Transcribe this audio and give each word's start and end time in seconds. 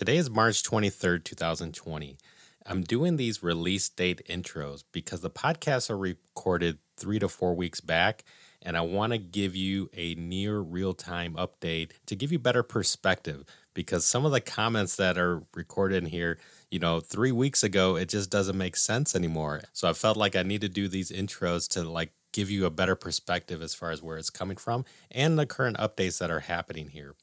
Today 0.00 0.16
is 0.16 0.30
March 0.30 0.62
23rd, 0.62 1.24
2020. 1.24 2.16
I'm 2.64 2.80
doing 2.80 3.18
these 3.18 3.42
release 3.42 3.86
date 3.90 4.22
intros 4.30 4.82
because 4.92 5.20
the 5.20 5.28
podcasts 5.28 5.90
are 5.90 5.98
recorded 5.98 6.78
three 6.96 7.18
to 7.18 7.28
four 7.28 7.54
weeks 7.54 7.82
back, 7.82 8.24
and 8.62 8.78
I 8.78 8.80
want 8.80 9.12
to 9.12 9.18
give 9.18 9.54
you 9.54 9.90
a 9.94 10.14
near 10.14 10.60
real 10.60 10.94
time 10.94 11.34
update 11.34 11.90
to 12.06 12.16
give 12.16 12.32
you 12.32 12.38
better 12.38 12.62
perspective 12.62 13.44
because 13.74 14.06
some 14.06 14.24
of 14.24 14.32
the 14.32 14.40
comments 14.40 14.96
that 14.96 15.18
are 15.18 15.42
recorded 15.54 16.02
in 16.02 16.08
here, 16.08 16.38
you 16.70 16.78
know, 16.78 17.00
three 17.00 17.30
weeks 17.30 17.62
ago, 17.62 17.96
it 17.96 18.08
just 18.08 18.30
doesn't 18.30 18.56
make 18.56 18.76
sense 18.76 19.14
anymore. 19.14 19.60
So 19.74 19.86
I 19.86 19.92
felt 19.92 20.16
like 20.16 20.34
I 20.34 20.42
need 20.42 20.62
to 20.62 20.70
do 20.70 20.88
these 20.88 21.10
intros 21.10 21.68
to 21.72 21.82
like 21.82 22.12
give 22.32 22.50
you 22.50 22.64
a 22.64 22.70
better 22.70 22.96
perspective 22.96 23.60
as 23.60 23.74
far 23.74 23.90
as 23.90 24.02
where 24.02 24.16
it's 24.16 24.30
coming 24.30 24.56
from 24.56 24.86
and 25.10 25.38
the 25.38 25.44
current 25.44 25.76
updates 25.76 26.20
that 26.20 26.30
are 26.30 26.40
happening 26.40 26.88
here. 26.88 27.16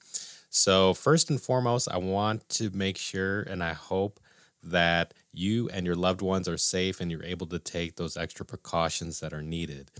So, 0.49 0.93
first 0.93 1.29
and 1.29 1.41
foremost, 1.41 1.87
I 1.91 1.97
want 1.97 2.47
to 2.49 2.69
make 2.71 2.97
sure 2.97 3.41
and 3.41 3.63
I 3.63 3.73
hope 3.73 4.19
that 4.63 5.13
you 5.31 5.69
and 5.69 5.85
your 5.85 5.95
loved 5.95 6.21
ones 6.21 6.47
are 6.47 6.57
safe 6.57 6.99
and 6.99 7.11
you're 7.11 7.23
able 7.23 7.47
to 7.47 7.59
take 7.59 7.95
those 7.95 8.17
extra 8.17 8.45
precautions 8.45 9.19
that 9.19 9.33
are 9.33 9.41
needed. 9.41 9.91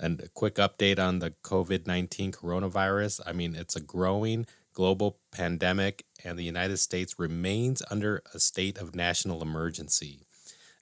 And 0.00 0.20
a 0.20 0.28
quick 0.28 0.54
update 0.56 0.98
on 0.98 1.18
the 1.18 1.32
COVID 1.42 1.86
19 1.86 2.32
coronavirus. 2.32 3.20
I 3.26 3.32
mean, 3.32 3.54
it's 3.54 3.76
a 3.76 3.80
growing 3.80 4.46
global 4.78 5.18
pandemic, 5.32 6.04
and 6.24 6.38
the 6.38 6.44
United 6.44 6.76
States 6.76 7.18
remains 7.18 7.82
under 7.90 8.22
a 8.32 8.38
state 8.38 8.78
of 8.78 8.94
national 8.94 9.42
emergency. 9.42 10.20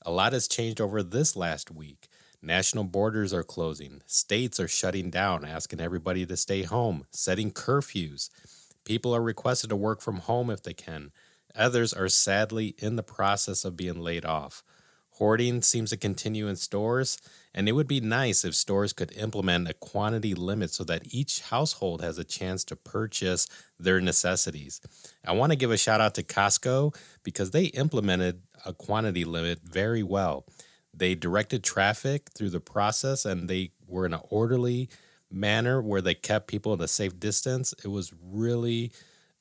A 0.04 0.10
lot 0.10 0.34
has 0.34 0.46
changed 0.46 0.82
over 0.82 1.02
this 1.02 1.34
last 1.34 1.70
week. 1.70 2.08
National 2.42 2.84
borders 2.84 3.32
are 3.32 3.42
closing, 3.42 4.02
states 4.06 4.60
are 4.60 4.68
shutting 4.68 5.08
down, 5.08 5.46
asking 5.46 5.80
everybody 5.80 6.26
to 6.26 6.36
stay 6.36 6.62
home, 6.62 7.06
setting 7.10 7.50
curfews. 7.50 8.28
People 8.86 9.14
are 9.14 9.20
requested 9.20 9.68
to 9.70 9.76
work 9.76 10.00
from 10.00 10.20
home 10.20 10.48
if 10.48 10.62
they 10.62 10.72
can. 10.72 11.10
Others 11.56 11.92
are 11.92 12.08
sadly 12.08 12.76
in 12.78 12.96
the 12.96 13.02
process 13.02 13.64
of 13.64 13.76
being 13.76 14.00
laid 14.00 14.24
off. 14.24 14.62
Hoarding 15.14 15.62
seems 15.62 15.90
to 15.90 15.96
continue 15.96 16.46
in 16.46 16.56
stores, 16.56 17.18
and 17.54 17.68
it 17.68 17.72
would 17.72 17.88
be 17.88 18.00
nice 18.00 18.44
if 18.44 18.54
stores 18.54 18.92
could 18.92 19.10
implement 19.16 19.68
a 19.68 19.74
quantity 19.74 20.34
limit 20.34 20.70
so 20.70 20.84
that 20.84 21.12
each 21.12 21.40
household 21.40 22.00
has 22.02 22.18
a 22.18 22.24
chance 22.24 22.62
to 22.64 22.76
purchase 22.76 23.48
their 23.78 24.00
necessities. 24.00 24.80
I 25.26 25.32
want 25.32 25.52
to 25.52 25.56
give 25.56 25.70
a 25.72 25.78
shout 25.78 26.00
out 26.00 26.14
to 26.14 26.22
Costco 26.22 26.94
because 27.24 27.50
they 27.50 27.64
implemented 27.64 28.42
a 28.64 28.72
quantity 28.72 29.24
limit 29.24 29.60
very 29.64 30.02
well. 30.02 30.44
They 30.94 31.14
directed 31.14 31.64
traffic 31.64 32.28
through 32.36 32.50
the 32.50 32.60
process 32.60 33.24
and 33.24 33.48
they 33.48 33.72
were 33.86 34.06
in 34.06 34.14
an 34.14 34.20
orderly 34.30 34.90
manner 35.30 35.80
where 35.82 36.00
they 36.00 36.14
kept 36.14 36.48
people 36.48 36.72
at 36.72 36.80
a 36.80 36.88
safe 36.88 37.18
distance. 37.18 37.74
It 37.84 37.88
was 37.88 38.12
really 38.22 38.92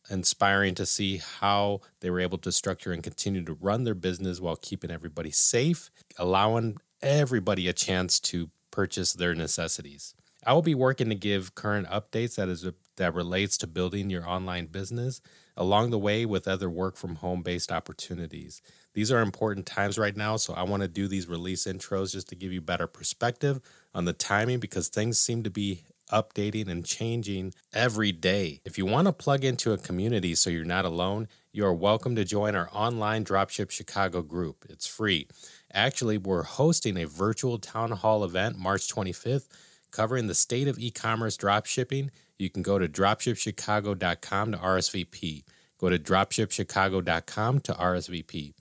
inspiring 0.09 0.75
to 0.75 0.85
see 0.85 1.17
how 1.39 1.81
they 1.99 2.09
were 2.09 2.19
able 2.19 2.37
to 2.39 2.51
structure 2.51 2.91
and 2.91 3.03
continue 3.03 3.43
to 3.43 3.53
run 3.53 3.83
their 3.83 3.95
business 3.95 4.39
while 4.39 4.55
keeping 4.55 4.91
everybody 4.91 5.31
safe, 5.31 5.89
allowing 6.17 6.77
everybody 7.01 7.67
a 7.67 7.73
chance 7.73 8.19
to 8.19 8.49
purchase 8.71 9.13
their 9.13 9.33
necessities. 9.33 10.13
I 10.45 10.53
will 10.53 10.61
be 10.61 10.75
working 10.75 11.09
to 11.09 11.15
give 11.15 11.55
current 11.55 11.87
updates 11.87 12.35
that 12.35 12.49
is 12.49 12.65
that 12.97 13.13
relates 13.13 13.57
to 13.57 13.67
building 13.67 14.09
your 14.09 14.27
online 14.27 14.67
business 14.67 15.21
along 15.57 15.89
the 15.89 15.99
way 15.99 16.25
with 16.25 16.47
other 16.47 16.69
work 16.69 16.97
from 16.97 17.15
home 17.15 17.41
based 17.41 17.71
opportunities. 17.71 18.61
These 18.93 19.11
are 19.11 19.21
important 19.21 19.65
times 19.65 19.97
right 19.97 20.15
now, 20.15 20.37
so 20.37 20.53
I 20.53 20.63
want 20.63 20.83
to 20.83 20.87
do 20.87 21.07
these 21.07 21.27
release 21.27 21.65
intros 21.65 22.11
just 22.11 22.29
to 22.29 22.35
give 22.35 22.53
you 22.53 22.61
better 22.61 22.87
perspective 22.87 23.59
on 23.95 24.05
the 24.05 24.13
timing 24.13 24.59
because 24.59 24.89
things 24.89 25.17
seem 25.17 25.41
to 25.41 25.49
be 25.49 25.85
updating 26.11 26.67
and 26.67 26.85
changing 26.85 27.53
every 27.73 28.11
day. 28.11 28.61
If 28.63 28.77
you 28.77 28.85
want 28.85 29.07
to 29.07 29.13
plug 29.13 29.43
into 29.43 29.71
a 29.71 29.77
community 29.77 30.35
so 30.35 30.51
you're 30.51 30.65
not 30.65 30.85
alone, 30.85 31.27
you 31.51 31.65
are 31.65 31.73
welcome 31.73 32.15
to 32.15 32.25
join 32.25 32.53
our 32.55 32.69
online 32.71 33.23
Dropship 33.23 33.71
Chicago 33.71 34.21
group. 34.21 34.65
It's 34.69 34.85
free. 34.85 35.27
Actually, 35.73 36.17
we're 36.17 36.43
hosting 36.43 36.97
a 36.97 37.07
virtual 37.07 37.57
town 37.57 37.91
hall 37.91 38.23
event 38.23 38.57
March 38.59 38.87
25th 38.87 39.47
covering 39.91 40.27
the 40.27 40.35
state 40.35 40.67
of 40.67 40.77
e 40.77 40.91
commerce 40.91 41.37
dropshipping. 41.37 42.09
You 42.37 42.49
can 42.49 42.61
go 42.61 42.77
to 42.77 42.87
dropshipchicago.com 42.87 44.51
to 44.51 44.57
RSVP. 44.57 45.43
Go 45.77 45.89
to 45.89 45.97
dropshipchicago.com 45.97 47.59
to 47.61 47.73
RSVP. 47.73 48.53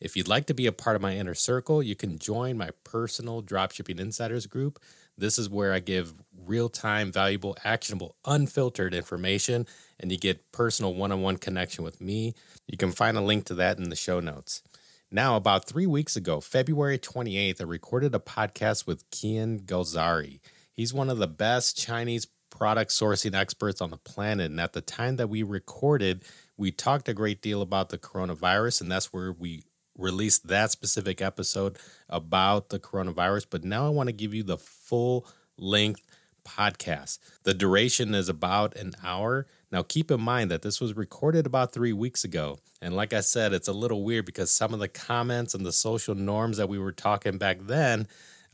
If 0.00 0.16
you'd 0.16 0.28
like 0.28 0.46
to 0.46 0.54
be 0.54 0.66
a 0.66 0.72
part 0.72 0.96
of 0.96 1.02
my 1.02 1.14
inner 1.14 1.34
circle, 1.34 1.82
you 1.82 1.94
can 1.94 2.18
join 2.18 2.56
my 2.56 2.70
personal 2.84 3.42
dropshipping 3.42 4.00
insiders 4.00 4.46
group. 4.46 4.80
This 5.18 5.38
is 5.38 5.50
where 5.50 5.74
I 5.74 5.80
give 5.80 6.14
real 6.46 6.70
time, 6.70 7.12
valuable, 7.12 7.56
actionable, 7.64 8.16
unfiltered 8.24 8.94
information, 8.94 9.66
and 9.98 10.10
you 10.10 10.16
get 10.16 10.52
personal 10.52 10.94
one 10.94 11.12
on 11.12 11.20
one 11.20 11.36
connection 11.36 11.84
with 11.84 12.00
me. 12.00 12.34
You 12.66 12.78
can 12.78 12.92
find 12.92 13.18
a 13.18 13.20
link 13.20 13.44
to 13.46 13.54
that 13.56 13.78
in 13.78 13.90
the 13.90 13.96
show 13.96 14.20
notes. 14.20 14.62
Now, 15.10 15.36
about 15.36 15.66
three 15.66 15.86
weeks 15.86 16.16
ago, 16.16 16.40
February 16.40 16.98
28th, 16.98 17.60
I 17.60 17.64
recorded 17.64 18.14
a 18.14 18.20
podcast 18.20 18.86
with 18.86 19.08
Kian 19.10 19.60
Golzari. 19.62 20.40
He's 20.72 20.94
one 20.94 21.10
of 21.10 21.18
the 21.18 21.26
best 21.26 21.76
Chinese 21.76 22.26
product 22.48 22.90
sourcing 22.90 23.34
experts 23.34 23.80
on 23.80 23.90
the 23.90 23.96
planet. 23.96 24.50
And 24.50 24.60
at 24.60 24.72
the 24.72 24.80
time 24.80 25.16
that 25.16 25.28
we 25.28 25.42
recorded, 25.42 26.24
we 26.56 26.70
talked 26.70 27.08
a 27.08 27.14
great 27.14 27.42
deal 27.42 27.60
about 27.60 27.88
the 27.88 27.98
coronavirus, 27.98 28.82
and 28.82 28.90
that's 28.90 29.12
where 29.12 29.32
we 29.32 29.64
released 30.00 30.48
that 30.48 30.70
specific 30.70 31.20
episode 31.20 31.78
about 32.08 32.70
the 32.70 32.78
coronavirus. 32.78 33.46
But 33.50 33.64
now 33.64 33.86
I 33.86 33.90
want 33.90 34.08
to 34.08 34.12
give 34.14 34.34
you 34.34 34.42
the 34.42 34.58
full 34.58 35.26
length 35.56 36.02
podcast. 36.44 37.18
The 37.44 37.54
duration 37.54 38.14
is 38.14 38.28
about 38.28 38.76
an 38.76 38.94
hour. 39.04 39.46
Now, 39.70 39.82
keep 39.82 40.10
in 40.10 40.20
mind 40.20 40.50
that 40.50 40.62
this 40.62 40.80
was 40.80 40.96
recorded 40.96 41.46
about 41.46 41.72
three 41.72 41.92
weeks 41.92 42.24
ago. 42.24 42.58
And 42.82 42.96
like 42.96 43.12
I 43.12 43.20
said, 43.20 43.52
it's 43.52 43.68
a 43.68 43.72
little 43.72 44.02
weird 44.02 44.26
because 44.26 44.50
some 44.50 44.74
of 44.74 44.80
the 44.80 44.88
comments 44.88 45.54
and 45.54 45.64
the 45.64 45.72
social 45.72 46.14
norms 46.14 46.56
that 46.56 46.68
we 46.68 46.78
were 46.78 46.92
talking 46.92 47.38
back 47.38 47.58
then 47.60 48.08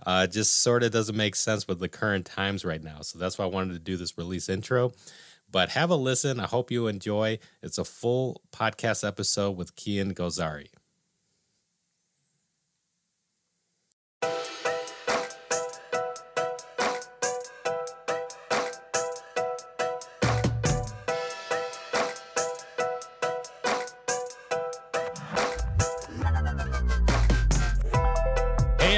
uh, 0.04 0.26
just 0.26 0.62
sort 0.62 0.82
of 0.82 0.90
doesn't 0.92 1.16
make 1.16 1.36
sense 1.36 1.66
with 1.66 1.78
the 1.78 1.88
current 1.88 2.26
times 2.26 2.64
right 2.64 2.82
now. 2.82 3.00
So 3.00 3.18
that's 3.18 3.38
why 3.38 3.44
I 3.44 3.48
wanted 3.48 3.72
to 3.74 3.78
do 3.78 3.96
this 3.96 4.18
release 4.18 4.48
intro. 4.48 4.92
But 5.50 5.70
have 5.70 5.90
a 5.90 5.96
listen. 5.96 6.40
I 6.40 6.46
hope 6.46 6.70
you 6.70 6.88
enjoy. 6.88 7.38
It's 7.62 7.78
a 7.78 7.84
full 7.84 8.42
podcast 8.52 9.06
episode 9.06 9.56
with 9.56 9.76
Kian 9.76 10.12
Golzari. 10.12 10.68
Thank 14.22 14.50
you 14.50 14.55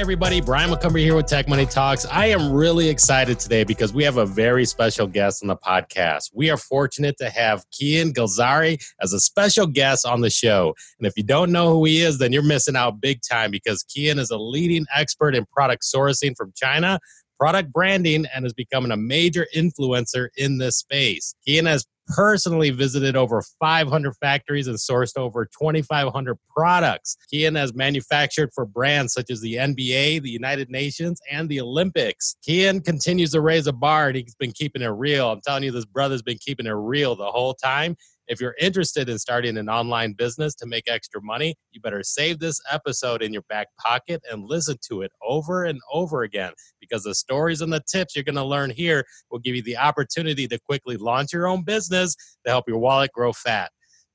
everybody. 0.09 0.41
Brian 0.41 0.71
McCumber 0.71 0.99
here 0.99 1.15
with 1.15 1.27
Tech 1.27 1.51
Money 1.51 1.67
Talks. 1.67 2.07
I 2.07 2.29
am 2.29 2.51
really 2.51 2.89
excited 2.89 3.39
today 3.39 3.63
because 3.63 3.93
we 3.93 4.05
have 4.05 4.17
a 4.17 4.25
very 4.25 4.65
special 4.65 5.07
guest 5.07 5.43
on 5.43 5.49
the 5.49 5.57
podcast. 5.57 6.31
We 6.33 6.49
are 6.49 6.57
fortunate 6.57 7.19
to 7.19 7.29
have 7.29 7.67
Kian 7.71 8.15
Golzari 8.15 8.83
as 9.03 9.13
a 9.13 9.21
special 9.21 9.67
guest 9.67 10.07
on 10.07 10.23
the 10.23 10.31
show. 10.31 10.75
And 10.99 11.07
if 11.07 11.13
you 11.19 11.25
don't 11.25 11.53
know 11.53 11.75
who 11.75 11.85
he 11.85 12.01
is, 12.01 12.17
then 12.17 12.33
you're 12.33 12.43
missing 12.43 12.75
out 12.75 13.03
big 13.03 13.21
time 13.21 13.51
because 13.51 13.85
Kian 13.85 14.19
is 14.19 14.31
a 14.31 14.39
leading 14.39 14.87
expert 14.97 15.35
in 15.35 15.45
product 15.53 15.83
sourcing 15.83 16.35
from 16.35 16.55
China, 16.57 16.99
product 17.39 17.73
branding, 17.73 18.27
and 18.35 18.47
is 18.47 18.53
becoming 18.53 18.91
a 18.91 18.97
major 18.97 19.47
influencer 19.57 20.29
in 20.37 20.59
this 20.59 20.79
space. 20.79 21.35
Kian 21.47 21.67
has 21.67 21.87
personally 22.09 22.71
visited 22.71 23.17
over 23.17 23.43
500 23.61 24.15
factories 24.21 24.67
and 24.67 24.79
sourced 24.79 25.17
over 25.17 25.45
2,500 25.45 26.37
products. 26.55 27.17
Kian 27.33 27.57
has 27.57 27.75
manufactured 27.75 28.51
for 28.55 28.65
brands 28.65 29.13
such 29.13 29.31
as 29.31 29.41
the 29.41 29.55
NBA, 29.55 30.23
the 30.23 30.31
United 30.31 30.71
Nations, 30.71 31.21
and 31.31 31.49
the 31.49 31.61
Olympics. 31.61 32.37
Kian 32.47 32.85
continues 32.85 33.33
to 33.33 33.41
raise 33.41 33.67
a 33.67 33.73
bar 33.73 34.09
and 34.09 34.17
he's 34.17 34.35
been 34.35 34.53
keeping 34.53 34.83
it 34.83 34.89
real. 34.89 35.31
I'm 35.31 35.41
telling 35.43 35.65
you, 35.65 35.71
this 35.71 35.85
brother's 35.85 36.23
been 36.23 36.39
keeping 36.39 36.67
it 36.67 36.71
real 36.71 37.15
the 37.15 37.31
whole 37.31 37.55
time. 37.55 37.97
If 38.29 38.43
you're 38.43 38.55
interested 38.61 39.09
in 39.09 39.19
starting 39.19 39.57
an 39.57 39.71
online 39.71 40.13
business 40.13 40.55
to 40.57 40.67
make 40.67 40.85
extra 40.87 41.23
money, 41.23 41.55
you 41.71 41.81
better 41.81 42.03
save 42.03 42.39
this 42.39 42.61
episode 42.71 43.23
in 43.23 43.33
your 43.33 43.43
back 43.49 43.69
pocket 43.79 44.23
and 44.31 44.45
listen 44.45 44.77
to 44.91 45.01
it 45.01 45.11
over 45.27 45.65
and 45.65 45.81
over 45.91 46.25
again 46.25 46.53
because 46.79 47.05
the 47.05 47.15
stories 47.15 47.63
and 47.63 47.73
the 47.73 47.83
tips 47.91 48.15
you're 48.15 48.25
going 48.25 48.35
to 48.35 48.45
learn 48.45 48.69
here 48.69 49.07
will 49.31 49.39
give 49.39 49.57
you 49.57 49.63
the 49.63 49.79
opportunity 49.79 50.47
to 50.47 50.59
quickly 50.59 50.99
launch 50.99 51.33
your 51.33 51.49
own 51.49 51.65
business 51.65 52.15
to 52.45 52.51
help 52.51 52.69
your 52.69 52.77
wallet 52.77 53.11
grow 53.13 53.33
fat. 53.33 53.71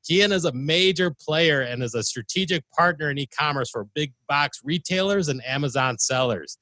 Kian 0.08 0.32
is 0.32 0.46
a 0.46 0.54
major 0.54 1.12
player 1.20 1.62
and 1.62 1.82
is 1.82 1.96
a 1.96 2.04
strategic 2.04 2.64
partner 2.70 3.10
in 3.10 3.18
e 3.18 3.26
commerce 3.26 3.72
for 3.72 3.88
big 3.96 4.14
box 4.28 4.60
retailers 4.64 5.28
and 5.28 5.44
Amazon 5.44 5.98
sellers. 5.98 6.60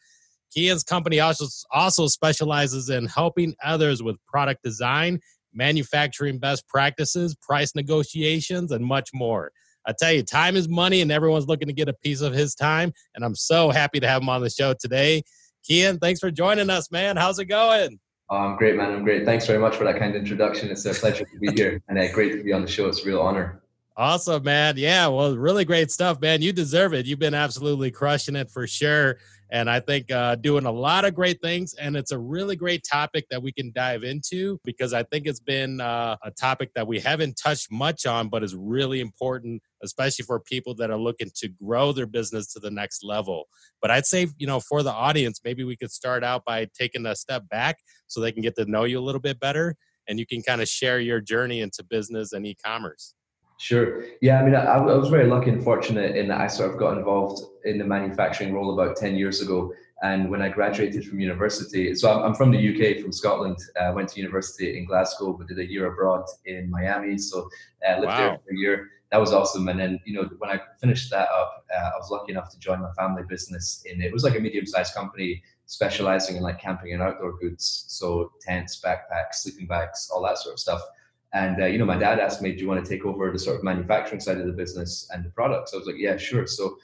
Kian's 0.55 0.83
company 0.83 1.19
also, 1.19 1.47
also 1.71 2.07
specializes 2.07 2.89
in 2.89 3.07
helping 3.07 3.55
others 3.63 4.01
with 4.01 4.15
product 4.27 4.63
design 4.63 5.19
manufacturing 5.53 6.39
best 6.39 6.67
practices, 6.67 7.35
price 7.35 7.75
negotiations, 7.75 8.71
and 8.71 8.85
much 8.85 9.09
more. 9.13 9.51
I 9.85 9.93
tell 9.97 10.11
you, 10.11 10.23
time 10.23 10.55
is 10.55 10.69
money, 10.69 11.01
and 11.01 11.11
everyone's 11.11 11.47
looking 11.47 11.67
to 11.67 11.73
get 11.73 11.89
a 11.89 11.93
piece 11.93 12.21
of 12.21 12.33
his 12.33 12.53
time. 12.53 12.93
And 13.15 13.25
I'm 13.25 13.35
so 13.35 13.71
happy 13.71 13.99
to 13.99 14.07
have 14.07 14.21
him 14.21 14.29
on 14.29 14.41
the 14.41 14.49
show 14.49 14.73
today. 14.79 15.23
Kian, 15.67 15.99
thanks 15.99 16.19
for 16.19 16.31
joining 16.31 16.69
us, 16.69 16.91
man. 16.91 17.17
How's 17.17 17.39
it 17.39 17.45
going? 17.45 17.99
Oh, 18.29 18.37
I'm 18.37 18.55
great, 18.55 18.75
man. 18.75 18.91
I'm 18.91 19.03
great. 19.03 19.25
Thanks 19.25 19.45
very 19.45 19.59
much 19.59 19.75
for 19.75 19.83
that 19.83 19.97
kind 19.97 20.15
introduction. 20.15 20.69
It's 20.69 20.85
a 20.85 20.93
pleasure 20.93 21.25
to 21.25 21.39
be 21.39 21.51
here 21.53 21.81
and 21.89 21.99
uh, 21.99 22.11
great 22.13 22.31
to 22.33 22.43
be 22.43 22.53
on 22.53 22.61
the 22.61 22.67
show. 22.67 22.87
It's 22.87 23.03
a 23.03 23.05
real 23.05 23.19
honor. 23.19 23.61
Awesome, 23.97 24.43
man. 24.43 24.75
Yeah, 24.77 25.07
well, 25.07 25.35
really 25.35 25.65
great 25.65 25.91
stuff, 25.91 26.21
man. 26.21 26.41
You 26.41 26.53
deserve 26.53 26.93
it. 26.93 27.05
You've 27.05 27.19
been 27.19 27.33
absolutely 27.33 27.91
crushing 27.91 28.37
it 28.37 28.49
for 28.49 28.65
sure. 28.65 29.17
And 29.51 29.69
I 29.69 29.81
think 29.81 30.09
uh, 30.09 30.35
doing 30.35 30.65
a 30.65 30.71
lot 30.71 31.03
of 31.03 31.13
great 31.13 31.41
things. 31.41 31.73
And 31.73 31.97
it's 31.97 32.11
a 32.11 32.17
really 32.17 32.55
great 32.55 32.85
topic 32.89 33.25
that 33.29 33.43
we 33.43 33.51
can 33.51 33.73
dive 33.75 34.03
into 34.05 34.57
because 34.63 34.93
I 34.93 35.03
think 35.03 35.27
it's 35.27 35.41
been 35.41 35.81
uh, 35.81 36.15
a 36.23 36.31
topic 36.31 36.71
that 36.75 36.87
we 36.87 37.01
haven't 37.01 37.35
touched 37.35 37.69
much 37.69 38.05
on, 38.05 38.29
but 38.29 38.43
is 38.43 38.55
really 38.55 39.01
important, 39.01 39.61
especially 39.83 40.23
for 40.23 40.39
people 40.39 40.73
that 40.75 40.89
are 40.89 40.97
looking 40.97 41.29
to 41.35 41.49
grow 41.49 41.91
their 41.91 42.05
business 42.05 42.47
to 42.53 42.61
the 42.61 42.71
next 42.71 43.03
level. 43.03 43.49
But 43.81 43.91
I'd 43.91 44.05
say, 44.05 44.27
you 44.37 44.47
know, 44.47 44.61
for 44.61 44.83
the 44.83 44.93
audience, 44.93 45.41
maybe 45.43 45.65
we 45.65 45.75
could 45.75 45.91
start 45.91 46.23
out 46.23 46.45
by 46.45 46.67
taking 46.73 47.05
a 47.05 47.13
step 47.13 47.49
back 47.49 47.79
so 48.07 48.21
they 48.21 48.31
can 48.31 48.41
get 48.41 48.55
to 48.55 48.63
know 48.65 48.85
you 48.85 48.99
a 48.99 49.01
little 49.03 49.21
bit 49.21 49.37
better 49.37 49.75
and 50.07 50.17
you 50.17 50.25
can 50.25 50.41
kind 50.41 50.61
of 50.61 50.69
share 50.69 50.99
your 51.01 51.19
journey 51.19 51.59
into 51.59 51.83
business 51.83 52.31
and 52.31 52.47
e 52.47 52.55
commerce. 52.55 53.13
Sure. 53.61 54.03
Yeah, 54.21 54.41
I 54.41 54.43
mean, 54.43 54.55
I, 54.55 54.63
I, 54.63 54.79
was 54.79 55.09
very 55.09 55.27
lucky 55.27 55.51
and 55.51 55.63
fortunate 55.63 56.15
in 56.15 56.29
that 56.29 56.41
I 56.41 56.47
sort 56.47 56.71
of 56.71 56.79
got 56.79 56.97
involved 56.97 57.43
in 57.63 57.77
the 57.77 57.85
manufacturing 57.85 58.55
role 58.55 58.73
about 58.73 58.97
10 58.97 59.15
years 59.15 59.39
ago. 59.39 59.71
And 60.01 60.31
when 60.31 60.41
I 60.41 60.49
graduated 60.49 61.05
from 61.05 61.19
university, 61.19 61.93
so 61.93 62.11
I'm, 62.11 62.23
I'm 62.23 62.33
from 62.33 62.49
the 62.49 62.57
UK, 62.57 63.03
from 63.03 63.11
Scotland. 63.11 63.57
I 63.79 63.85
uh, 63.85 63.93
went 63.93 64.09
to 64.09 64.19
university 64.19 64.79
in 64.79 64.85
Glasgow, 64.85 65.33
but 65.33 65.47
did 65.47 65.59
a 65.59 65.71
year 65.71 65.93
abroad 65.93 66.25
in 66.45 66.71
Miami. 66.71 67.19
So 67.19 67.47
uh, 67.87 67.99
lived 67.99 68.07
wow. 68.07 68.17
there 68.17 68.39
for 68.43 68.51
a 68.51 68.57
year. 68.57 68.89
That 69.11 69.19
was 69.19 69.31
awesome. 69.31 69.69
And 69.69 69.79
then, 69.79 69.99
you 70.05 70.13
know, 70.15 70.27
when 70.39 70.49
I 70.49 70.59
finished 70.79 71.11
that 71.11 71.29
up, 71.29 71.63
uh, 71.71 71.91
I 71.93 71.97
was 71.99 72.09
lucky 72.09 72.31
enough 72.31 72.49
to 72.53 72.57
join 72.57 72.81
my 72.81 72.91
family 72.93 73.21
business. 73.29 73.83
In 73.85 74.01
it 74.01 74.11
was 74.11 74.23
like 74.23 74.35
a 74.35 74.39
medium-sized 74.39 74.95
company 74.95 75.43
specializing 75.67 76.35
in 76.35 76.41
like 76.41 76.59
camping 76.59 76.93
and 76.93 77.03
outdoor 77.03 77.37
goods, 77.37 77.85
so 77.89 78.31
tents, 78.41 78.81
backpacks, 78.83 79.35
sleeping 79.35 79.67
bags, 79.67 80.09
all 80.11 80.23
that 80.23 80.39
sort 80.39 80.53
of 80.53 80.59
stuff. 80.59 80.81
And 81.33 81.61
uh, 81.61 81.65
you 81.65 81.77
know, 81.77 81.85
my 81.85 81.97
dad 81.97 82.19
asked 82.19 82.41
me, 82.41 82.51
"Do 82.51 82.59
you 82.59 82.67
want 82.67 82.83
to 82.83 82.89
take 82.89 83.05
over 83.05 83.31
the 83.31 83.39
sort 83.39 83.57
of 83.57 83.63
manufacturing 83.63 84.19
side 84.19 84.37
of 84.37 84.47
the 84.47 84.53
business 84.53 85.09
and 85.11 85.23
the 85.23 85.29
products?" 85.29 85.73
I 85.73 85.77
was 85.77 85.87
like, 85.87 85.95
"Yeah, 85.97 86.17
sure." 86.17 86.45
So 86.45 86.77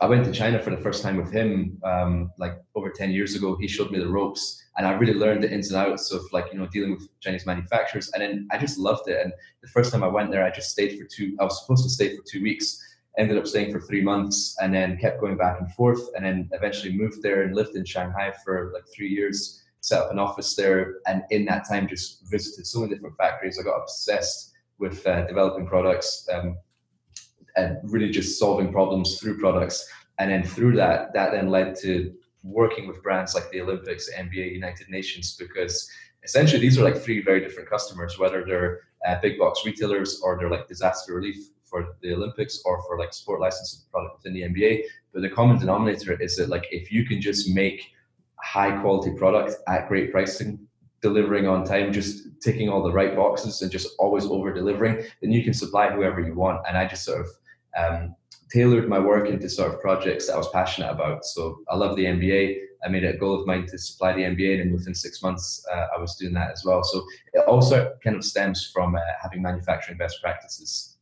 I 0.00 0.06
went 0.06 0.26
to 0.26 0.32
China 0.32 0.58
for 0.58 0.70
the 0.70 0.76
first 0.76 1.02
time 1.02 1.16
with 1.16 1.32
him, 1.32 1.80
um, 1.82 2.30
like 2.36 2.60
over 2.74 2.90
ten 2.90 3.10
years 3.10 3.34
ago. 3.34 3.56
He 3.58 3.66
showed 3.66 3.90
me 3.90 3.98
the 3.98 4.08
ropes, 4.08 4.62
and 4.76 4.86
I 4.86 4.92
really 4.92 5.14
learned 5.14 5.42
the 5.42 5.50
ins 5.50 5.70
and 5.70 5.78
outs 5.78 6.12
of 6.12 6.22
like 6.32 6.52
you 6.52 6.58
know 6.58 6.66
dealing 6.66 6.92
with 6.92 7.08
Chinese 7.20 7.46
manufacturers. 7.46 8.10
And 8.12 8.22
then 8.22 8.48
I 8.50 8.58
just 8.58 8.78
loved 8.78 9.08
it. 9.08 9.18
And 9.22 9.32
the 9.62 9.68
first 9.68 9.92
time 9.92 10.04
I 10.04 10.08
went 10.08 10.30
there, 10.30 10.44
I 10.44 10.50
just 10.50 10.70
stayed 10.70 10.98
for 10.98 11.06
two. 11.06 11.34
I 11.40 11.44
was 11.44 11.60
supposed 11.62 11.84
to 11.84 11.90
stay 11.90 12.14
for 12.14 12.22
two 12.30 12.42
weeks. 12.42 12.82
Ended 13.18 13.38
up 13.38 13.46
staying 13.46 13.72
for 13.72 13.80
three 13.80 14.02
months, 14.02 14.56
and 14.60 14.74
then 14.74 14.98
kept 14.98 15.22
going 15.22 15.38
back 15.38 15.58
and 15.58 15.72
forth, 15.72 16.02
and 16.14 16.26
then 16.26 16.50
eventually 16.52 16.94
moved 16.94 17.22
there 17.22 17.44
and 17.44 17.56
lived 17.56 17.76
in 17.76 17.86
Shanghai 17.86 18.34
for 18.44 18.72
like 18.74 18.84
three 18.94 19.08
years 19.08 19.62
set 19.86 20.00
up 20.02 20.10
an 20.10 20.18
office 20.18 20.56
there, 20.56 20.96
and 21.06 21.22
in 21.30 21.44
that 21.44 21.64
time 21.68 21.86
just 21.86 22.28
visited 22.28 22.66
so 22.66 22.80
many 22.80 22.92
different 22.92 23.16
factories. 23.16 23.56
I 23.56 23.62
got 23.62 23.76
obsessed 23.76 24.52
with 24.78 25.06
uh, 25.06 25.24
developing 25.28 25.64
products 25.64 26.28
um, 26.34 26.58
and 27.54 27.78
really 27.84 28.10
just 28.10 28.36
solving 28.36 28.72
problems 28.72 29.20
through 29.20 29.38
products. 29.38 29.88
And 30.18 30.28
then 30.32 30.42
through 30.42 30.74
that, 30.76 31.12
that 31.14 31.30
then 31.30 31.50
led 31.50 31.76
to 31.82 32.12
working 32.42 32.88
with 32.88 33.00
brands 33.00 33.36
like 33.36 33.48
the 33.50 33.60
Olympics, 33.60 34.10
NBA, 34.12 34.54
United 34.54 34.88
Nations, 34.88 35.36
because 35.38 35.88
essentially 36.24 36.60
these 36.60 36.76
are 36.78 36.82
like 36.82 36.96
three 36.96 37.22
very 37.22 37.38
different 37.38 37.70
customers, 37.70 38.18
whether 38.18 38.44
they're 38.44 38.80
uh, 39.06 39.20
big 39.20 39.38
box 39.38 39.64
retailers 39.64 40.20
or 40.20 40.36
they're 40.36 40.50
like 40.50 40.66
disaster 40.66 41.14
relief 41.14 41.36
for 41.62 41.94
the 42.02 42.12
Olympics 42.12 42.60
or 42.64 42.82
for 42.88 42.98
like 42.98 43.14
sport 43.14 43.40
licensing 43.40 43.82
product 43.92 44.16
within 44.16 44.34
the 44.34 44.42
NBA. 44.42 44.82
But 45.12 45.22
the 45.22 45.30
common 45.30 45.60
denominator 45.60 46.20
is 46.20 46.36
that 46.38 46.48
like 46.48 46.66
if 46.72 46.90
you 46.90 47.04
can 47.04 47.20
just 47.20 47.54
make 47.54 47.92
high 48.42 48.80
quality 48.80 49.12
product 49.16 49.56
at 49.68 49.88
great 49.88 50.12
pricing, 50.12 50.58
delivering 51.02 51.46
on 51.46 51.64
time, 51.64 51.92
just 51.92 52.28
ticking 52.40 52.68
all 52.68 52.82
the 52.82 52.92
right 52.92 53.16
boxes 53.16 53.62
and 53.62 53.70
just 53.70 53.88
always 53.98 54.24
over 54.24 54.52
delivering, 54.52 55.04
then 55.20 55.32
you 55.32 55.42
can 55.42 55.54
supply 55.54 55.90
whoever 55.90 56.20
you 56.20 56.34
want. 56.34 56.60
And 56.66 56.76
I 56.76 56.86
just 56.86 57.04
sort 57.04 57.20
of 57.20 57.26
um, 57.76 58.14
tailored 58.50 58.88
my 58.88 58.98
work 58.98 59.28
into 59.28 59.48
sort 59.48 59.72
of 59.72 59.80
projects 59.80 60.26
that 60.26 60.34
I 60.34 60.38
was 60.38 60.48
passionate 60.50 60.90
about. 60.90 61.24
So 61.24 61.58
I 61.68 61.76
love 61.76 61.96
the 61.96 62.04
NBA. 62.04 62.58
I 62.84 62.88
made 62.88 63.04
it 63.04 63.14
a 63.14 63.18
goal 63.18 63.40
of 63.40 63.46
mine 63.46 63.66
to 63.66 63.78
supply 63.78 64.12
the 64.12 64.22
NBA, 64.22 64.60
and 64.60 64.72
within 64.72 64.94
six 64.94 65.22
months, 65.22 65.64
uh, 65.72 65.86
I 65.96 66.00
was 66.00 66.14
doing 66.16 66.34
that 66.34 66.52
as 66.52 66.64
well. 66.64 66.84
So 66.84 67.04
it 67.32 67.40
also 67.48 67.94
kind 68.04 68.16
of 68.16 68.24
stems 68.24 68.70
from 68.72 68.94
uh, 68.94 69.00
having 69.20 69.42
manufacturing 69.42 69.98
best 69.98 70.20
practices 70.22 70.95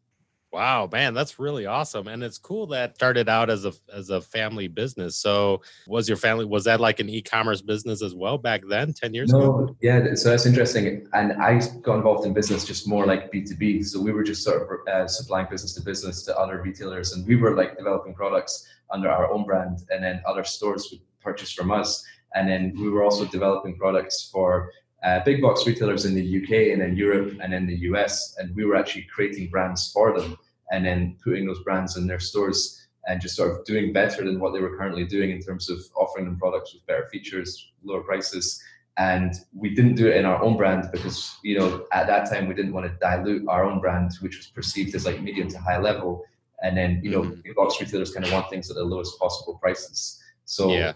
Wow, 0.55 0.89
man, 0.93 1.15
that's 1.15 1.41
really 1.41 1.67
awesome. 1.67 2.06
And 2.06 2.23
it's 2.23 2.39
cool 2.39 2.69
that 2.69 2.95
started 2.95 3.29
out 3.29 3.51
as 3.51 3.65
a 3.65 3.73
as 3.93 4.11
a 4.11 4.21
family 4.21 4.69
business. 4.69 5.17
So 5.17 5.62
was 5.89 6.09
your 6.09 6.17
family 6.17 6.45
was 6.45 6.62
that 6.62 6.79
like 6.79 7.01
an 7.01 7.09
e-commerce 7.09 7.61
business 7.61 8.05
as 8.05 8.15
well 8.15 8.39
back 8.39 8.62
then, 8.69 8.93
10 8.93 9.15
years 9.15 9.33
no, 9.33 9.39
ago? 9.39 9.77
Yeah, 9.81 10.15
so 10.15 10.31
that's 10.31 10.47
interesting. 10.47 11.09
And 11.12 11.33
I 11.43 11.59
got 11.83 11.97
involved 11.97 12.25
in 12.25 12.33
business 12.35 12.65
just 12.65 12.87
more 12.87 13.05
like 13.05 13.33
B2B. 13.33 13.85
So 13.85 14.01
we 14.01 14.12
were 14.12 14.23
just 14.23 14.45
sort 14.45 14.62
of 14.62 14.87
uh, 14.87 15.09
supplying 15.09 15.49
business 15.51 15.75
to 15.75 15.81
business 15.81 16.23
to 16.27 16.39
other 16.39 16.62
retailers 16.62 17.15
and 17.15 17.27
we 17.27 17.35
were 17.35 17.56
like 17.56 17.77
developing 17.77 18.15
products 18.15 18.65
under 18.93 19.11
our 19.11 19.33
own 19.33 19.45
brand 19.45 19.81
and 19.91 20.05
then 20.05 20.23
other 20.25 20.45
stores 20.45 20.87
would 20.93 21.01
purchase 21.21 21.53
from 21.53 21.73
us. 21.73 22.05
And 22.37 22.49
then 22.49 22.75
we 22.77 22.91
were 22.91 23.03
also 23.03 23.25
developing 23.25 23.77
products 23.77 24.31
for 24.33 24.71
uh, 25.05 25.21
big 25.25 25.43
box 25.43 25.67
retailers 25.67 26.06
in 26.06 26.15
the 26.15 26.43
UK 26.43 26.73
and 26.73 26.83
in 26.83 26.97
Europe 26.97 27.39
and 27.43 27.53
in 27.53 27.67
the 27.67 27.77
US, 27.91 28.37
and 28.39 28.55
we 28.56 28.65
were 28.65 28.75
actually 28.75 29.06
creating 29.15 29.51
brands 29.51 29.93
for 29.93 30.19
them 30.19 30.37
and 30.73 30.85
then 30.85 31.17
putting 31.23 31.47
those 31.47 31.62
brands 31.62 31.97
in 31.97 32.06
their 32.06 32.19
stores 32.19 32.87
and 33.06 33.21
just 33.21 33.37
sort 33.37 33.51
of 33.51 33.65
doing 33.67 33.93
better 33.93 34.25
than 34.25 34.41
what 34.41 34.55
they 34.55 34.61
were 34.61 34.77
currently 34.77 35.05
doing 35.05 35.31
in 35.31 35.41
terms 35.41 35.69
of 35.69 35.79
offering 35.95 36.25
them 36.25 36.39
products 36.39 36.73
with 36.73 36.87
better 36.87 37.06
features, 37.12 37.73
lower 37.85 38.01
prices. 38.01 38.62
And 38.97 39.35
we 39.55 39.75
didn't 39.75 39.97
do 39.97 40.09
it 40.09 40.17
in 40.17 40.25
our 40.25 40.43
own 40.43 40.56
brand 40.56 40.89
because, 40.91 41.37
you 41.43 41.59
know, 41.59 41.87
at 41.93 42.06
that 42.06 42.31
time 42.31 42.47
we 42.47 42.55
didn't 42.55 42.73
want 42.73 42.87
to 42.87 42.97
dilute 43.01 43.47
our 43.47 43.65
own 43.65 43.81
brand, 43.81 44.12
which 44.21 44.39
was 44.39 44.47
perceived 44.47 44.95
as 44.95 45.05
like 45.05 45.21
medium 45.21 45.49
to 45.49 45.59
high 45.59 45.79
level. 45.79 46.25
And 46.62 46.77
then, 46.79 47.01
you 47.03 47.11
know, 47.11 47.23
mm-hmm. 47.23 47.41
big 47.43 47.56
box 47.56 47.79
retailers 47.79 48.15
kind 48.15 48.25
of 48.25 48.33
want 48.33 48.49
things 48.49 48.71
at 48.71 48.77
the 48.77 48.85
lowest 48.85 49.19
possible 49.19 49.59
prices. 49.61 50.23
So, 50.47 50.73
yeah. 50.73 50.93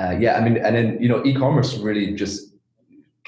Uh, 0.00 0.16
yeah, 0.18 0.38
I 0.38 0.48
mean, 0.48 0.56
and 0.58 0.76
then, 0.76 1.02
you 1.02 1.08
know, 1.08 1.24
e-commerce 1.24 1.76
really 1.76 2.14
just 2.14 2.52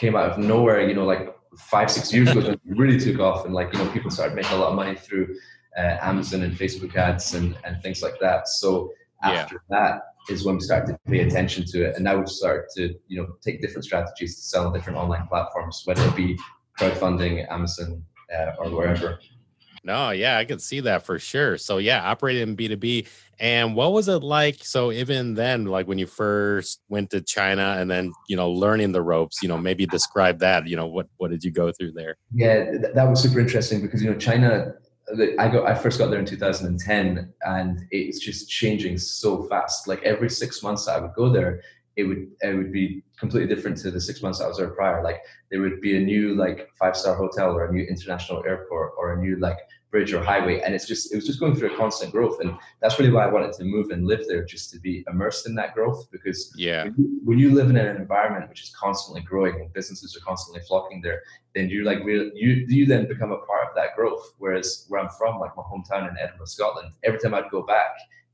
came 0.01 0.17
out 0.17 0.31
of 0.31 0.39
nowhere, 0.39 0.89
you 0.89 0.95
know, 0.95 1.05
like 1.05 1.37
five, 1.59 1.91
six 1.91 2.13
years 2.13 2.31
ago, 2.31 2.57
really 2.65 2.99
took 2.99 3.21
off 3.21 3.45
and 3.45 3.55
like, 3.55 3.71
you 3.73 3.79
know, 3.79 3.91
people 3.93 4.11
started 4.11 4.35
making 4.35 4.53
a 4.53 4.57
lot 4.57 4.71
of 4.71 4.75
money 4.75 4.97
through 4.97 5.37
uh, 5.77 5.97
Amazon 6.01 6.43
and 6.43 6.57
Facebook 6.57 6.97
ads 6.97 7.35
and, 7.35 7.57
and 7.65 7.83
things 7.83 8.03
like 8.03 8.19
that. 8.21 8.49
So 8.49 8.93
after 9.23 9.57
yeah. 9.71 9.77
that 9.77 10.01
is 10.31 10.45
when 10.45 10.55
we 10.57 10.63
started 10.63 10.93
to 10.93 10.99
pay 11.07 11.21
attention 11.21 11.65
to 11.67 11.85
it. 11.87 11.97
And 11.97 12.05
now 12.05 12.17
we've 12.17 12.29
started 12.29 12.65
to, 12.77 12.95
you 13.09 13.21
know, 13.21 13.29
take 13.43 13.61
different 13.61 13.85
strategies 13.85 14.37
to 14.37 14.43
sell 14.43 14.67
on 14.67 14.73
different 14.73 14.99
online 14.99 15.27
platforms, 15.27 15.83
whether 15.85 16.03
it 16.07 16.17
be 16.17 16.39
crowdfunding, 16.79 17.51
Amazon, 17.51 18.03
uh, 18.35 18.53
or 18.59 18.71
wherever. 18.71 19.19
No, 19.83 20.11
yeah, 20.11 20.37
I 20.37 20.45
can 20.45 20.59
see 20.59 20.81
that 20.81 21.07
for 21.07 21.19
sure. 21.19 21.57
So 21.57 21.79
yeah, 21.79 22.03
operating 22.03 22.43
in 22.43 22.57
B2B. 22.57 23.07
And 23.39 23.75
what 23.75 23.93
was 23.93 24.09
it 24.09 24.23
like? 24.23 24.63
So 24.63 24.93
even 24.93 25.35
then, 25.35 25.65
like 25.65 25.89
when 25.89 25.99
you 25.99 26.07
first 26.07 26.83
went 26.91 27.09
to 27.11 27.23
China 27.23 27.77
and 27.79 27.91
then, 27.91 28.13
you 28.29 28.37
know, 28.37 28.51
learning 28.51 28.93
the 28.93 29.01
ropes, 29.01 29.43
you 29.43 29.49
know, 29.49 29.57
maybe 29.57 29.87
describe 29.87 30.41
that, 30.41 30.67
you 30.67 30.77
know, 30.77 30.87
what, 30.87 31.09
what 31.17 31.31
did 31.31 31.43
you 31.43 31.51
go 31.51 31.73
through 31.73 31.93
there? 31.93 32.17
Yeah, 32.35 32.73
that 32.95 33.09
was 33.09 33.23
super 33.23 33.41
interesting 33.41 33.81
because, 33.81 34.03
you 34.03 34.11
know, 34.11 34.19
China 34.19 34.75
I 35.39 35.49
got 35.49 35.67
I 35.67 35.75
first 35.75 35.99
got 35.99 36.11
there 36.11 36.19
in 36.19 36.25
2010 36.25 37.33
and 37.43 37.87
it's 37.91 38.19
just 38.19 38.49
changing 38.49 38.99
so 38.99 39.45
fast. 39.45 39.89
Like 39.89 40.03
every 40.03 40.31
six 40.31 40.63
months 40.63 40.87
that 40.87 40.97
I 40.97 41.01
would 41.01 41.15
go 41.15 41.31
there, 41.31 41.63
it 42.01 42.05
would 42.05 42.27
it 42.41 42.57
would 42.57 42.73
be 42.73 43.03
completely 43.19 43.55
different 43.55 43.77
to 43.79 43.91
the 43.91 44.01
six 44.01 44.23
months 44.23 44.41
I 44.41 44.49
was 44.49 44.57
there 44.57 44.71
prior. 44.71 45.03
Like 45.05 45.21
there 45.51 45.61
would 45.61 45.81
be 45.81 45.97
a 45.97 46.01
new 46.01 46.35
like 46.35 46.69
five 46.79 46.97
star 46.97 47.15
hotel 47.15 47.53
or 47.57 47.67
a 47.67 47.73
new 47.73 47.85
international 47.85 48.43
airport 48.47 48.93
or 48.99 49.13
a 49.13 49.21
new 49.21 49.37
like 49.39 49.59
bridge 49.91 50.13
or 50.13 50.23
highway 50.23 50.61
and 50.61 50.73
it's 50.75 50.87
just 50.87 51.13
it 51.13 51.17
was 51.17 51.27
just 51.27 51.41
going 51.41 51.55
through 51.55 51.73
a 51.73 51.77
constant 51.77 52.13
growth 52.13 52.39
and 52.41 52.55
that's 52.81 52.99
really 52.99 53.11
why 53.11 53.25
i 53.25 53.27
wanted 53.27 53.53
to 53.53 53.65
move 53.65 53.91
and 53.91 54.07
live 54.07 54.23
there 54.29 54.45
just 54.45 54.71
to 54.71 54.79
be 54.79 55.05
immersed 55.11 55.49
in 55.49 55.55
that 55.57 55.75
growth 55.75 56.07
because 56.13 56.53
yeah 56.57 56.85
when 56.85 56.95
you, 56.97 57.21
when 57.25 57.39
you 57.41 57.51
live 57.51 57.69
in 57.71 57.77
an 57.77 57.97
environment 57.97 58.49
which 58.49 58.63
is 58.63 58.73
constantly 58.79 59.21
growing 59.21 59.61
and 59.61 59.73
businesses 59.73 60.17
are 60.17 60.25
constantly 60.25 60.63
flocking 60.69 61.01
there 61.03 61.21
then 61.57 61.69
you're 61.69 61.85
like 61.85 61.99
you 62.07 62.65
you 62.69 62.87
then 62.87 63.09
become 63.09 63.33
a 63.33 63.39
part 63.39 63.69
of 63.69 63.75
that 63.75 63.97
growth 63.97 64.33
whereas 64.39 64.87
where 64.89 65.01
i'm 65.01 65.11
from 65.19 65.41
like 65.41 65.57
my 65.57 65.63
hometown 65.65 66.09
in 66.09 66.17
edinburgh 66.19 66.47
scotland 66.47 66.93
every 67.03 67.19
time 67.19 67.35
i'd 67.35 67.51
go 67.51 67.63
back 67.63 67.91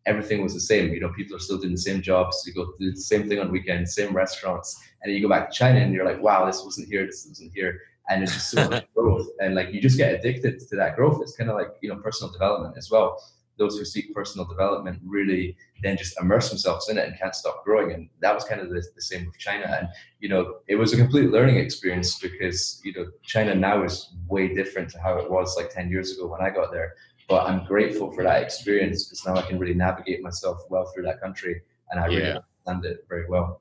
everything 0.07 0.43
was 0.43 0.55
the 0.55 0.61
same. 0.61 0.93
You 0.93 1.01
know, 1.01 1.11
people 1.11 1.37
are 1.37 1.41
still 1.41 1.59
doing 1.59 1.73
the 1.73 1.79
same 1.79 2.01
jobs. 2.01 2.43
You 2.47 2.55
go 2.55 2.73
do 2.79 2.93
the 2.93 3.01
same 3.01 3.29
thing 3.29 3.41
on 3.41 3.51
weekends, 3.51 3.95
same 3.95 4.15
restaurants, 4.15 4.81
and 5.03 5.11
then 5.11 5.17
you 5.17 5.23
go 5.23 5.29
back 5.29 5.51
to 5.51 5.57
China 5.57 5.81
and 5.81 5.93
you're 5.93 6.07
like, 6.07 6.23
wow, 6.23 6.47
this 6.47 6.65
wasn't 6.65 6.89
here, 6.89 7.05
this 7.05 7.27
wasn't 7.29 7.53
here. 7.55 7.81
And 8.09 8.23
it's 8.23 8.33
just 8.33 8.51
so 8.51 8.69
much 8.71 8.87
growth. 8.97 9.27
And 9.41 9.55
like 9.55 9.73
you 9.73 9.81
just 9.81 9.99
get 9.99 10.15
addicted 10.15 10.61
to 10.61 10.77
that 10.77 10.97
growth. 10.97 11.21
It's 11.21 11.37
kind 11.37 11.51
of 11.51 11.57
like 11.57 11.69
you 11.83 11.89
know 11.89 11.97
personal 11.97 12.33
development 12.33 12.77
as 12.79 12.91
well. 12.91 13.21
Those 13.59 13.79
who 13.79 13.87
seek 13.87 14.15
personal 14.15 14.47
development 14.47 15.01
really 15.05 15.57
then 15.83 15.97
just 15.97 16.21
immerse 16.21 16.51
themselves 16.51 16.89
in 16.91 16.99
it 16.99 17.09
and 17.09 17.19
can't 17.19 17.35
stop 17.35 17.65
growing. 17.65 17.93
And 17.93 18.09
that 18.21 18.35
was 18.35 18.45
kind 18.45 18.61
of 18.61 18.69
the, 18.69 18.85
the 18.95 19.03
same 19.03 19.27
with 19.27 19.39
china. 19.39 19.77
And 19.79 19.89
you 20.21 20.29
know 20.29 20.57
it 20.69 20.77
was 20.77 20.93
a 20.93 20.97
complete 20.97 21.31
learning 21.31 21.57
experience 21.57 22.19
because 22.19 22.81
you 22.85 22.93
know 22.93 23.07
china 23.23 23.55
now 23.55 23.83
is 23.83 24.13
way 24.29 24.55
different 24.55 24.91
to 24.91 25.01
how 25.01 25.17
it 25.19 25.31
was 25.31 25.57
like 25.57 25.71
10 25.71 25.91
years 25.91 26.13
ago 26.13 26.27
when 26.27 26.41
i 26.41 26.51
got 26.51 26.73
there 26.73 26.95
but 27.29 27.47
i'm 27.47 27.65
grateful 27.65 28.11
for 28.13 28.23
that 28.23 28.43
experience 28.43 29.05
because 29.05 29.25
now 29.27 29.35
i 29.35 29.43
can 29.43 29.59
really 29.59 29.75
navigate 29.75 30.23
myself 30.23 30.63
well 30.71 30.91
through 30.93 31.03
that 31.03 31.21
country 31.21 31.61
and 31.91 32.01
i 32.01 32.09
yeah. 32.09 32.17
really 32.17 32.29
understand 32.31 32.85
it 32.85 33.07
very 33.09 33.29
well 33.29 33.61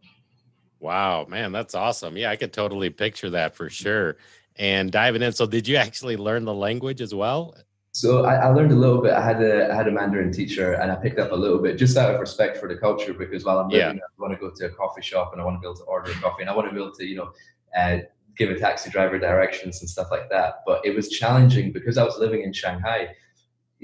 Wow, 0.86 1.26
man, 1.28 1.52
that's 1.52 1.74
awesome. 1.74 2.16
Yeah, 2.16 2.30
I 2.30 2.36
could 2.36 2.54
totally 2.54 2.92
picture 2.92 3.32
that 3.32 3.56
for 3.56 3.72
sure. 3.72 4.18
And 4.58 4.92
diving 4.92 5.24
in, 5.24 5.32
so 5.32 5.48
did 5.48 5.68
you 5.68 5.78
actually 5.78 6.16
learn 6.16 6.46
the 6.46 6.54
language 6.54 7.02
as 7.02 7.14
well? 7.14 7.56
So 7.92 8.26
I, 8.26 8.36
I, 8.36 8.48
learned 8.50 8.72
a 8.72 8.76
little 8.76 9.02
bit. 9.02 9.14
I 9.14 9.22
had 9.22 9.42
a 9.42 9.72
I 9.72 9.76
had 9.76 9.88
a 9.88 9.92
Mandarin 9.92 10.32
teacher, 10.32 10.74
and 10.74 10.92
I 10.92 10.96
picked 10.96 11.18
up 11.18 11.32
a 11.32 11.36
little 11.36 11.60
bit 11.60 11.78
just 11.78 11.98
out 11.98 12.14
of 12.14 12.20
respect 12.20 12.58
for 12.58 12.68
the 12.68 12.76
culture. 12.76 13.14
Because 13.14 13.46
while 13.46 13.58
I'm 13.58 13.70
living, 13.70 13.98
yeah. 13.98 14.04
I 14.04 14.22
want 14.22 14.34
to 14.34 14.40
go 14.40 14.52
to 14.54 14.66
a 14.66 14.70
coffee 14.70 15.02
shop 15.02 15.32
and 15.32 15.42
I 15.42 15.46
want 15.46 15.56
to 15.56 15.62
be 15.62 15.66
able 15.66 15.78
to 15.78 15.84
order 15.86 16.12
a 16.12 16.14
coffee, 16.16 16.42
and 16.42 16.50
I 16.50 16.56
want 16.56 16.68
to 16.68 16.76
be 16.76 16.80
able 16.80 16.94
to 16.94 17.06
you 17.06 17.16
know 17.16 17.32
uh, 17.76 18.00
give 18.38 18.50
a 18.50 18.60
taxi 18.60 18.90
driver 18.90 19.18
directions 19.18 19.80
and 19.80 19.90
stuff 19.90 20.10
like 20.12 20.30
that. 20.30 20.56
But 20.68 20.86
it 20.86 20.94
was 20.94 21.10
challenging 21.10 21.72
because 21.72 21.98
I 21.98 22.04
was 22.04 22.20
living 22.20 22.44
in 22.44 22.54
Shanghai. 22.54 23.10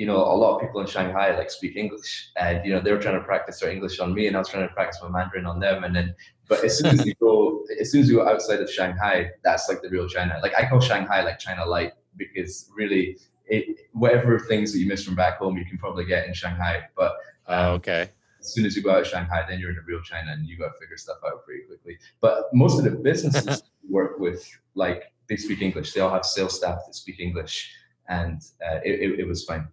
You 0.02 0.08
know, 0.08 0.18
a 0.18 0.38
lot 0.44 0.56
of 0.56 0.62
people 0.62 0.82
in 0.82 0.88
Shanghai 0.88 1.38
like 1.38 1.52
speak 1.52 1.76
English, 1.76 2.32
and 2.36 2.66
you 2.66 2.72
know 2.74 2.82
they 2.82 2.92
were 2.92 3.04
trying 3.06 3.20
to 3.22 3.26
practice 3.32 3.60
their 3.60 3.72
English 3.76 4.00
on 4.00 4.14
me, 4.18 4.24
and 4.28 4.36
I 4.36 4.40
was 4.40 4.50
trying 4.50 4.68
to 4.68 4.74
practice 4.74 5.00
my 5.04 5.10
Mandarin 5.16 5.46
on 5.46 5.60
them. 5.60 5.84
And 5.84 5.96
then, 5.96 6.16
but 6.50 6.64
as 6.64 6.78
soon 6.78 7.00
as 7.00 7.06
you 7.06 7.14
go, 7.28 7.64
as 7.80 7.92
soon 7.92 8.02
as 8.02 8.10
you 8.10 8.16
go 8.16 8.28
outside 8.28 8.62
of 8.66 8.70
Shanghai, 8.78 9.30
that's 9.44 9.70
like 9.70 9.82
the 9.84 9.90
real 9.90 10.08
China. 10.08 10.40
Like 10.42 10.56
I 10.58 10.68
call 10.68 10.80
Shanghai 10.80 11.22
like 11.22 11.38
China 11.38 11.64
light 11.66 11.94
because 12.18 12.72
really 12.76 13.18
it, 13.52 13.90
whatever 13.92 14.40
things 14.40 14.72
that 14.74 14.80
you 14.80 14.88
miss 14.88 15.04
from 15.04 15.16
back 15.16 15.38
home, 15.38 15.58
you 15.58 15.66
can 15.66 15.78
probably 15.78 16.06
get 16.06 16.28
in 16.28 16.34
Shanghai. 16.34 16.84
But 16.96 17.14
oh, 17.48 17.54
um, 17.54 17.74
okay. 17.76 18.10
As 18.40 18.54
soon 18.54 18.66
as 18.66 18.76
you 18.76 18.82
go 18.82 18.92
out 18.92 19.02
of 19.02 19.08
Shanghai, 19.08 19.46
then 19.48 19.60
you're 19.60 19.70
in 19.70 19.78
a 19.78 19.86
real 19.86 20.02
China, 20.02 20.32
and 20.32 20.48
you 20.48 20.58
got 20.58 20.70
to 20.74 20.80
figure 20.80 20.98
stuff 20.98 21.18
out 21.24 21.46
pretty 21.46 21.64
quickly. 21.66 22.00
But 22.22 22.46
most 22.54 22.80
of 22.80 22.86
the 22.86 22.92
businesses 22.92 23.62
work 23.90 24.18
with, 24.18 24.50
like, 24.74 25.14
they 25.30 25.38
speak 25.38 25.62
English. 25.62 25.94
They 25.94 26.02
all 26.02 26.12
have 26.12 26.26
sales 26.26 26.56
staff 26.58 26.80
that 26.88 26.96
speak 26.96 27.20
English, 27.20 27.72
and 28.10 28.42
uh, 28.68 28.80
it, 28.84 29.00
it, 29.00 29.20
it 29.20 29.28
was 29.28 29.46
fine. 29.46 29.68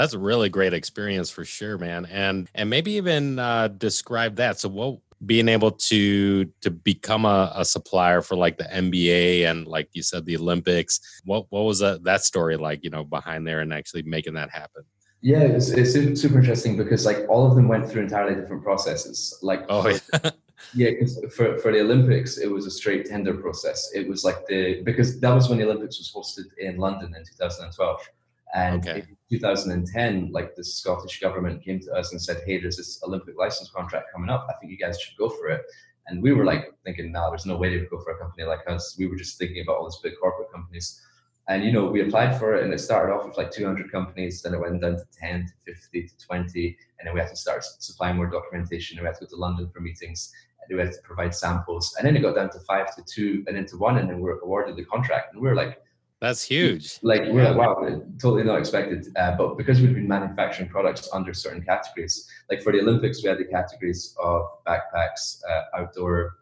That's 0.00 0.14
a 0.14 0.18
really 0.18 0.48
great 0.48 0.72
experience 0.72 1.28
for 1.28 1.44
sure, 1.44 1.76
man. 1.76 2.06
And 2.06 2.48
and 2.54 2.70
maybe 2.70 2.92
even 2.92 3.38
uh, 3.38 3.68
describe 3.68 4.36
that. 4.36 4.58
So, 4.58 4.70
what 4.70 4.98
being 5.26 5.46
able 5.46 5.72
to 5.72 6.46
to 6.62 6.70
become 6.70 7.26
a, 7.26 7.52
a, 7.54 7.66
supplier 7.66 8.22
for 8.22 8.34
like 8.34 8.56
the 8.56 8.64
NBA 8.64 9.42
and 9.42 9.66
like 9.66 9.90
you 9.92 10.02
said 10.02 10.24
the 10.24 10.38
Olympics. 10.38 11.20
What 11.26 11.44
what 11.50 11.64
was 11.64 11.80
that 11.80 12.02
that 12.04 12.24
story 12.24 12.56
like? 12.56 12.82
You 12.82 12.88
know, 12.88 13.04
behind 13.04 13.46
there 13.46 13.60
and 13.60 13.74
actually 13.74 14.00
making 14.00 14.32
that 14.36 14.48
happen. 14.48 14.84
Yeah, 15.20 15.42
it's, 15.42 15.68
it's 15.68 16.18
super 16.18 16.38
interesting 16.38 16.78
because 16.78 17.04
like 17.04 17.26
all 17.28 17.46
of 17.46 17.54
them 17.54 17.68
went 17.68 17.86
through 17.86 18.04
entirely 18.04 18.40
different 18.40 18.62
processes. 18.62 19.38
Like, 19.42 19.66
oh 19.68 19.86
yeah. 19.86 19.98
yeah, 20.74 20.90
because 20.92 21.22
for, 21.36 21.58
for 21.58 21.72
the 21.72 21.80
Olympics, 21.80 22.38
it 22.38 22.50
was 22.50 22.64
a 22.64 22.70
straight 22.70 23.04
tender 23.04 23.34
process. 23.34 23.90
It 23.94 24.08
was 24.08 24.24
like 24.24 24.46
the 24.46 24.80
because 24.80 25.20
that 25.20 25.34
was 25.34 25.50
when 25.50 25.58
the 25.58 25.64
Olympics 25.64 25.98
was 25.98 26.10
hosted 26.10 26.46
in 26.56 26.78
London 26.78 27.14
in 27.14 27.22
2012. 27.22 28.00
And 28.54 28.86
okay. 28.86 29.00
in 29.30 29.38
2010, 29.38 30.30
like 30.32 30.56
the 30.56 30.64
Scottish 30.64 31.20
government 31.20 31.62
came 31.64 31.80
to 31.80 31.92
us 31.92 32.12
and 32.12 32.20
said, 32.20 32.42
"Hey, 32.46 32.60
there's 32.60 32.76
this 32.76 33.00
Olympic 33.04 33.36
license 33.38 33.70
contract 33.70 34.12
coming 34.12 34.30
up. 34.30 34.46
I 34.48 34.54
think 34.54 34.72
you 34.72 34.78
guys 34.78 35.00
should 35.00 35.16
go 35.16 35.28
for 35.28 35.48
it." 35.48 35.62
And 36.06 36.22
we 36.22 36.32
were 36.32 36.44
like 36.44 36.72
thinking, 36.84 37.12
"No, 37.12 37.20
nah, 37.20 37.30
there's 37.30 37.46
no 37.46 37.56
way 37.56 37.70
to 37.70 37.86
go 37.86 38.00
for 38.00 38.12
a 38.12 38.18
company 38.18 38.44
like 38.44 38.68
us." 38.68 38.96
We 38.98 39.06
were 39.06 39.16
just 39.16 39.38
thinking 39.38 39.62
about 39.62 39.76
all 39.76 39.88
these 39.88 40.00
big 40.02 40.18
corporate 40.20 40.50
companies. 40.52 41.00
And 41.48 41.64
you 41.64 41.72
know, 41.72 41.86
we 41.86 42.02
applied 42.02 42.38
for 42.38 42.54
it, 42.54 42.64
and 42.64 42.72
it 42.72 42.78
started 42.78 43.12
off 43.12 43.26
with 43.26 43.36
like 43.36 43.50
200 43.50 43.90
companies. 43.90 44.42
Then 44.42 44.54
it 44.54 44.60
went 44.60 44.80
down 44.80 44.96
to 44.96 45.04
10 45.20 45.46
to 45.46 45.74
50 45.74 46.08
to 46.08 46.26
20, 46.26 46.78
and 46.98 47.06
then 47.06 47.14
we 47.14 47.20
had 47.20 47.28
to 47.30 47.36
start 47.36 47.64
supplying 47.64 48.16
more 48.16 48.30
documentation. 48.30 48.98
And 48.98 49.04
we 49.04 49.08
had 49.08 49.16
to 49.16 49.26
go 49.26 49.30
to 49.30 49.36
London 49.36 49.68
for 49.72 49.80
meetings. 49.80 50.32
And 50.68 50.76
we 50.76 50.84
had 50.84 50.92
to 50.92 51.02
provide 51.02 51.34
samples, 51.34 51.94
and 51.96 52.06
then 52.06 52.16
it 52.16 52.20
got 52.20 52.34
down 52.34 52.50
to 52.50 52.60
five 52.60 52.94
to 52.96 53.02
two, 53.04 53.44
and 53.46 53.56
then 53.56 53.66
to 53.66 53.76
one, 53.76 53.98
and 53.98 54.08
then 54.08 54.16
we 54.16 54.24
were 54.24 54.40
awarded 54.40 54.76
the 54.76 54.84
contract. 54.84 55.32
And 55.32 55.42
we 55.42 55.48
were 55.48 55.56
like, 55.56 55.82
that's 56.20 56.42
huge. 56.42 56.98
Like 57.02 57.22
we're 57.28 57.50
like, 57.50 57.56
wow, 57.56 58.02
totally 58.20 58.44
not 58.44 58.58
expected. 58.58 59.06
Uh, 59.16 59.36
but 59.36 59.56
because 59.56 59.80
we've 59.80 59.94
been 59.94 60.06
manufacturing 60.06 60.68
products 60.68 61.08
under 61.14 61.32
certain 61.32 61.62
categories, 61.62 62.28
like 62.50 62.62
for 62.62 62.72
the 62.72 62.80
Olympics, 62.80 63.22
we 63.22 63.30
had 63.30 63.38
the 63.38 63.46
categories 63.46 64.14
of 64.22 64.42
backpacks, 64.66 65.40
uh, 65.48 65.78
outdoor 65.78 66.36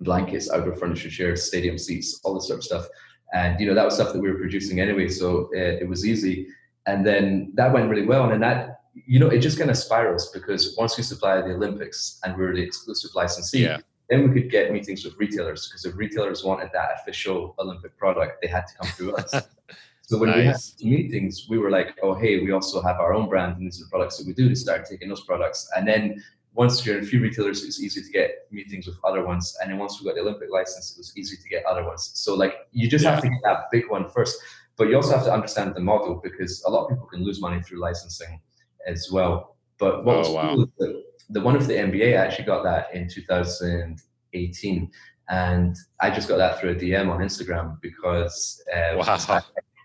blankets, 0.00 0.50
outdoor 0.50 0.76
furniture 0.76 1.08
chairs, 1.08 1.42
stadium 1.42 1.78
seats, 1.78 2.20
all 2.22 2.34
this 2.34 2.48
sort 2.48 2.58
of 2.58 2.64
stuff. 2.64 2.86
And 3.32 3.58
you 3.58 3.66
know 3.66 3.74
that 3.74 3.84
was 3.84 3.94
stuff 3.94 4.12
that 4.12 4.20
we 4.20 4.30
were 4.30 4.38
producing 4.38 4.80
anyway, 4.80 5.08
so 5.08 5.48
it, 5.52 5.76
uh, 5.76 5.84
it 5.84 5.88
was 5.88 6.06
easy. 6.06 6.48
And 6.86 7.06
then 7.06 7.52
that 7.54 7.72
went 7.72 7.88
really 7.88 8.06
well, 8.06 8.24
and 8.24 8.32
then 8.32 8.40
that 8.40 8.80
you 8.94 9.18
know 9.18 9.28
it 9.28 9.38
just 9.38 9.58
kind 9.58 9.70
of 9.70 9.78
spirals 9.78 10.30
because 10.32 10.74
once 10.76 10.98
we 10.98 11.02
supply 11.02 11.40
the 11.40 11.54
Olympics 11.54 12.20
and 12.24 12.36
we're 12.36 12.54
the 12.54 12.62
exclusive 12.62 13.10
licensee. 13.14 13.60
Yeah 13.60 13.78
then 14.08 14.28
we 14.28 14.40
could 14.40 14.50
get 14.50 14.72
meetings 14.72 15.04
with 15.04 15.16
retailers 15.18 15.68
because 15.68 15.84
if 15.84 15.96
retailers 15.96 16.42
wanted 16.42 16.70
that 16.72 16.90
official 17.00 17.54
Olympic 17.58 17.96
product, 17.98 18.40
they 18.40 18.48
had 18.48 18.66
to 18.66 18.74
come 18.80 18.90
through 18.92 19.16
us. 19.16 19.30
so 20.02 20.18
when 20.18 20.30
nice. 20.30 20.74
we 20.82 20.90
had 20.90 20.98
meetings, 20.98 21.46
we 21.48 21.58
were 21.58 21.70
like, 21.70 21.98
oh, 22.02 22.14
hey, 22.14 22.40
we 22.40 22.52
also 22.52 22.80
have 22.80 22.96
our 22.96 23.12
own 23.12 23.28
brand 23.28 23.56
and 23.58 23.66
these 23.66 23.80
are 23.80 23.84
the 23.84 23.90
products 23.90 24.16
that 24.18 24.26
we 24.26 24.32
do. 24.32 24.48
to 24.48 24.56
start 24.56 24.86
taking 24.88 25.08
those 25.08 25.24
products. 25.24 25.68
And 25.76 25.86
then 25.86 26.22
once 26.54 26.84
you're 26.84 26.98
in 26.98 27.04
a 27.04 27.06
few 27.06 27.20
retailers, 27.20 27.64
it's 27.64 27.80
easy 27.80 28.02
to 28.02 28.10
get 28.10 28.46
meetings 28.50 28.86
with 28.86 28.96
other 29.04 29.24
ones. 29.24 29.56
And 29.60 29.70
then 29.70 29.78
once 29.78 30.00
we 30.00 30.06
got 30.06 30.14
the 30.14 30.22
Olympic 30.22 30.50
license, 30.50 30.92
it 30.92 30.98
was 30.98 31.12
easy 31.16 31.36
to 31.36 31.48
get 31.48 31.64
other 31.66 31.84
ones. 31.84 32.10
So 32.14 32.34
like 32.34 32.66
you 32.72 32.88
just 32.88 33.04
yeah. 33.04 33.12
have 33.12 33.22
to 33.22 33.28
get 33.28 33.40
that 33.44 33.70
big 33.70 33.90
one 33.90 34.08
first. 34.08 34.38
But 34.76 34.88
you 34.88 34.96
also 34.96 35.14
have 35.14 35.24
to 35.24 35.32
understand 35.32 35.74
the 35.74 35.80
model 35.80 36.20
because 36.22 36.62
a 36.64 36.70
lot 36.70 36.84
of 36.84 36.90
people 36.90 37.06
can 37.06 37.24
lose 37.24 37.40
money 37.40 37.60
through 37.60 37.80
licensing 37.80 38.40
as 38.86 39.10
well. 39.12 39.56
But 39.76 40.04
what 40.04 40.16
oh, 40.16 40.18
was 40.20 40.28
wow. 40.30 40.54
cool 40.54 40.62
is 40.62 40.68
that 40.78 41.04
the 41.30 41.40
one 41.40 41.56
of 41.56 41.66
the 41.66 41.74
NBA 41.74 42.18
I 42.18 42.24
actually 42.24 42.46
got 42.46 42.62
that 42.64 42.94
in 42.94 43.08
2018, 43.08 44.90
and 45.28 45.76
I 46.00 46.10
just 46.10 46.28
got 46.28 46.38
that 46.38 46.58
through 46.58 46.70
a 46.70 46.74
DM 46.74 47.10
on 47.10 47.20
Instagram 47.20 47.80
because 47.80 48.62
uh, 48.74 48.96
wow. 48.96 49.40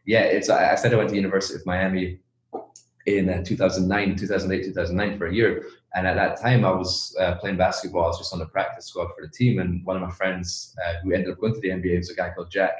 yeah, 0.06 0.22
it's 0.22 0.50
I 0.50 0.76
said 0.76 0.94
I 0.94 0.98
went 0.98 1.10
to 1.10 1.16
University 1.16 1.60
of 1.60 1.66
Miami 1.66 2.20
in 3.06 3.30
uh, 3.30 3.44
2009, 3.44 4.16
2008, 4.16 4.66
2009 4.66 5.18
for 5.18 5.28
a 5.28 5.34
year, 5.34 5.66
and 5.96 6.08
at 6.08 6.16
that 6.16 6.40
time 6.40 6.64
I 6.64 6.72
was 6.72 7.16
uh, 7.20 7.36
playing 7.36 7.58
basketball. 7.58 8.06
I 8.06 8.08
was 8.08 8.20
just 8.20 8.34
on 8.34 8.40
the 8.40 8.46
practice 8.46 8.88
squad 8.88 9.10
for 9.16 9.26
the 9.26 9.32
team, 9.32 9.60
and 9.60 9.86
one 9.86 9.98
of 9.98 10.02
my 10.02 10.12
friends 10.12 10.76
uh, 10.86 10.94
who 11.04 11.14
ended 11.14 11.32
up 11.32 11.40
going 11.40 11.54
to 11.54 11.60
the 11.60 11.70
NBA 11.70 11.98
was 11.98 12.10
a 12.10 12.16
guy 12.16 12.30
called 12.30 12.50
Jack, 12.52 12.80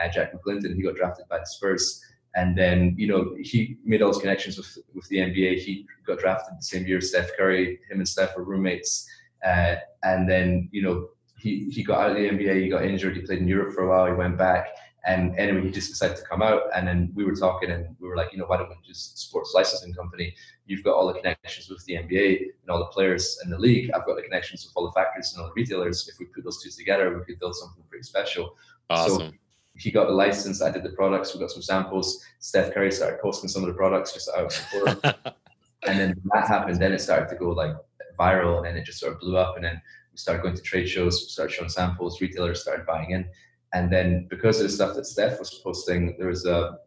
uh, 0.00 0.08
Jack 0.08 0.32
McClinton. 0.32 0.74
He 0.76 0.82
got 0.82 0.94
drafted 0.94 1.28
by 1.28 1.38
the 1.38 1.46
Spurs. 1.46 2.00
And 2.36 2.58
then, 2.58 2.94
you 2.98 3.06
know, 3.06 3.34
he 3.40 3.76
made 3.84 4.02
all 4.02 4.08
his 4.08 4.18
connections 4.18 4.56
with 4.56 4.78
with 4.92 5.06
the 5.08 5.18
NBA. 5.18 5.60
He 5.60 5.86
got 6.06 6.18
drafted 6.18 6.58
the 6.58 6.62
same 6.62 6.86
year 6.86 6.98
as 6.98 7.10
Steph 7.10 7.30
Curry. 7.36 7.78
Him 7.88 7.98
and 7.98 8.08
Steph 8.08 8.36
were 8.36 8.44
roommates. 8.44 9.06
Uh, 9.44 9.76
and 10.02 10.28
then, 10.28 10.68
you 10.72 10.82
know, 10.82 11.10
he, 11.38 11.68
he 11.70 11.82
got 11.82 12.00
out 12.00 12.10
of 12.10 12.16
the 12.16 12.28
NBA. 12.28 12.62
He 12.62 12.68
got 12.68 12.84
injured. 12.84 13.16
He 13.16 13.22
played 13.22 13.40
in 13.40 13.48
Europe 13.48 13.74
for 13.74 13.82
a 13.82 13.88
while. 13.88 14.06
He 14.06 14.12
went 14.12 14.38
back. 14.38 14.68
And 15.06 15.38
anyway, 15.38 15.60
he 15.62 15.70
just 15.70 15.90
decided 15.90 16.16
to 16.16 16.22
come 16.22 16.40
out. 16.40 16.62
And 16.74 16.88
then 16.88 17.12
we 17.14 17.24
were 17.24 17.34
talking, 17.34 17.70
and 17.70 17.94
we 18.00 18.08
were 18.08 18.16
like, 18.16 18.32
you 18.32 18.38
know, 18.38 18.46
why 18.46 18.56
don't 18.56 18.70
we 18.70 18.76
just 18.82 19.18
sports 19.18 19.52
licensing 19.54 19.92
company? 19.92 20.34
You've 20.64 20.82
got 20.82 20.94
all 20.94 21.06
the 21.06 21.12
connections 21.12 21.68
with 21.68 21.84
the 21.84 21.94
NBA 21.94 22.38
and 22.62 22.70
all 22.70 22.78
the 22.78 22.86
players 22.86 23.38
in 23.44 23.50
the 23.50 23.58
league. 23.58 23.90
I've 23.92 24.06
got 24.06 24.16
the 24.16 24.22
connections 24.22 24.64
with 24.64 24.72
all 24.74 24.86
the 24.86 24.92
factories 24.92 25.34
and 25.34 25.42
all 25.42 25.48
the 25.48 25.54
retailers. 25.54 26.08
If 26.08 26.18
we 26.18 26.24
put 26.24 26.44
those 26.44 26.62
two 26.62 26.70
together, 26.70 27.16
we 27.18 27.22
could 27.26 27.38
build 27.38 27.54
something 27.54 27.84
pretty 27.90 28.04
special. 28.04 28.56
Awesome. 28.88 29.18
So 29.18 29.32
he 29.76 29.90
got 29.90 30.06
the 30.06 30.12
license. 30.12 30.62
I 30.62 30.70
did 30.70 30.84
the 30.84 30.90
products. 30.90 31.34
We 31.34 31.40
got 31.40 31.50
some 31.50 31.62
samples. 31.62 32.24
Steph 32.38 32.72
Curry 32.72 32.92
started 32.92 33.20
posting 33.20 33.48
some 33.48 33.62
of 33.62 33.68
the 33.68 33.74
products 33.74 34.12
just 34.12 34.30
out 34.36 34.46
of 34.46 34.52
support. 34.52 35.04
and 35.86 35.98
then 35.98 36.20
that 36.32 36.46
happened. 36.46 36.80
Then 36.80 36.92
it 36.92 37.00
started 37.00 37.28
to 37.28 37.36
go 37.36 37.50
like 37.50 37.74
viral, 38.18 38.58
and 38.58 38.66
then 38.66 38.76
it 38.76 38.84
just 38.84 39.00
sort 39.00 39.12
of 39.12 39.20
blew 39.20 39.36
up. 39.36 39.56
And 39.56 39.64
then 39.64 39.80
we 40.12 40.18
started 40.18 40.42
going 40.42 40.54
to 40.54 40.62
trade 40.62 40.88
shows, 40.88 41.20
we 41.22 41.28
started 41.28 41.52
showing 41.52 41.68
samples. 41.68 42.20
Retailers 42.20 42.62
started 42.62 42.86
buying 42.86 43.10
in, 43.10 43.26
and 43.72 43.92
then 43.92 44.26
because 44.30 44.58
of 44.60 44.64
the 44.64 44.68
stuff 44.68 44.94
that 44.94 45.06
Steph 45.06 45.38
was 45.38 45.60
posting, 45.64 46.14
there 46.18 46.28
was 46.28 46.46
a 46.46 46.78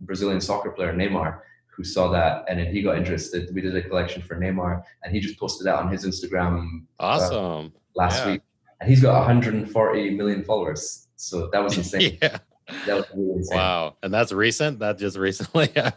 Brazilian 0.00 0.40
soccer 0.40 0.70
player 0.70 0.92
Neymar 0.92 1.40
who 1.68 1.84
saw 1.84 2.08
that, 2.10 2.44
and 2.48 2.58
then 2.58 2.66
he 2.66 2.82
got 2.82 2.98
interested. 2.98 3.54
We 3.54 3.60
did 3.60 3.74
a 3.76 3.82
collection 3.82 4.20
for 4.20 4.36
Neymar, 4.36 4.82
and 5.04 5.14
he 5.14 5.20
just 5.20 5.38
posted 5.38 5.66
that 5.66 5.76
on 5.76 5.90
his 5.90 6.04
Instagram. 6.04 6.82
Uh, 6.98 7.02
awesome. 7.02 7.66
Uh, 7.66 7.68
last 7.94 8.24
yeah. 8.24 8.32
week, 8.32 8.42
and 8.80 8.90
he's 8.90 9.00
got 9.00 9.16
140 9.18 10.10
million 10.10 10.44
followers. 10.44 11.08
So 11.22 11.48
that 11.52 11.62
was 11.62 11.76
insane. 11.78 12.18
yeah. 12.20 12.38
That 12.86 12.96
was 12.96 13.06
really 13.14 13.32
insane. 13.38 13.58
Wow. 13.58 13.96
And 14.02 14.12
that's 14.12 14.32
recent? 14.32 14.78
That 14.80 14.98
just 14.98 15.16
recently? 15.16 15.70
yeah, 15.76 15.92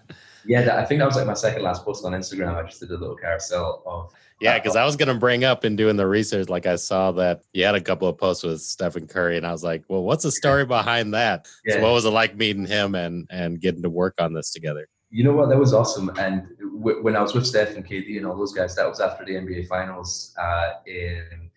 that, 0.45 0.77
I 0.77 0.85
think 0.85 0.99
that 0.99 1.05
was 1.05 1.15
like 1.15 1.25
my 1.25 1.33
second 1.33 1.63
last 1.63 1.83
post 1.83 2.05
on 2.05 2.11
Instagram. 2.13 2.55
I 2.55 2.63
just 2.63 2.79
did 2.79 2.91
a 2.91 2.97
little 2.97 3.15
carousel 3.15 3.83
of. 3.85 4.13
Yeah, 4.41 4.59
because 4.59 4.75
I 4.75 4.83
was 4.83 4.97
going 4.97 5.07
to 5.07 5.15
bring 5.15 5.45
up 5.45 5.63
in 5.63 5.77
doing 5.77 5.95
the 5.95 6.05
research, 6.05 6.49
like 6.49 6.65
I 6.65 6.75
saw 6.75 7.11
that 7.13 7.43
you 7.53 7.63
had 7.63 7.75
a 7.75 7.81
couple 7.81 8.07
of 8.07 8.17
posts 8.17 8.43
with 8.43 8.59
Stephen 8.59 9.07
Curry, 9.07 9.37
and 9.37 9.47
I 9.47 9.51
was 9.53 9.63
like, 9.63 9.85
well, 9.87 10.03
what's 10.03 10.23
the 10.23 10.31
story 10.31 10.65
behind 10.65 11.13
that? 11.13 11.47
Yeah. 11.65 11.75
So 11.75 11.83
what 11.83 11.93
was 11.93 12.03
it 12.03 12.09
like 12.09 12.35
meeting 12.35 12.65
him 12.65 12.95
and, 12.95 13.27
and 13.29 13.61
getting 13.61 13.81
to 13.83 13.89
work 13.89 14.15
on 14.19 14.33
this 14.33 14.51
together? 14.51 14.89
You 15.09 15.23
know 15.23 15.31
what? 15.31 15.47
That 15.47 15.57
was 15.57 15.73
awesome. 15.73 16.09
And 16.17 16.49
w- 16.59 17.01
when 17.01 17.15
I 17.15 17.21
was 17.21 17.33
with 17.33 17.47
Steph 17.47 17.75
and 17.77 17.87
KD 17.87 18.17
and 18.17 18.25
all 18.25 18.35
those 18.35 18.51
guys, 18.51 18.75
that 18.75 18.87
was 18.87 18.99
after 18.99 19.23
the 19.23 19.35
NBA 19.35 19.69
Finals 19.69 20.35
uh, 20.37 20.71
in 20.85 21.49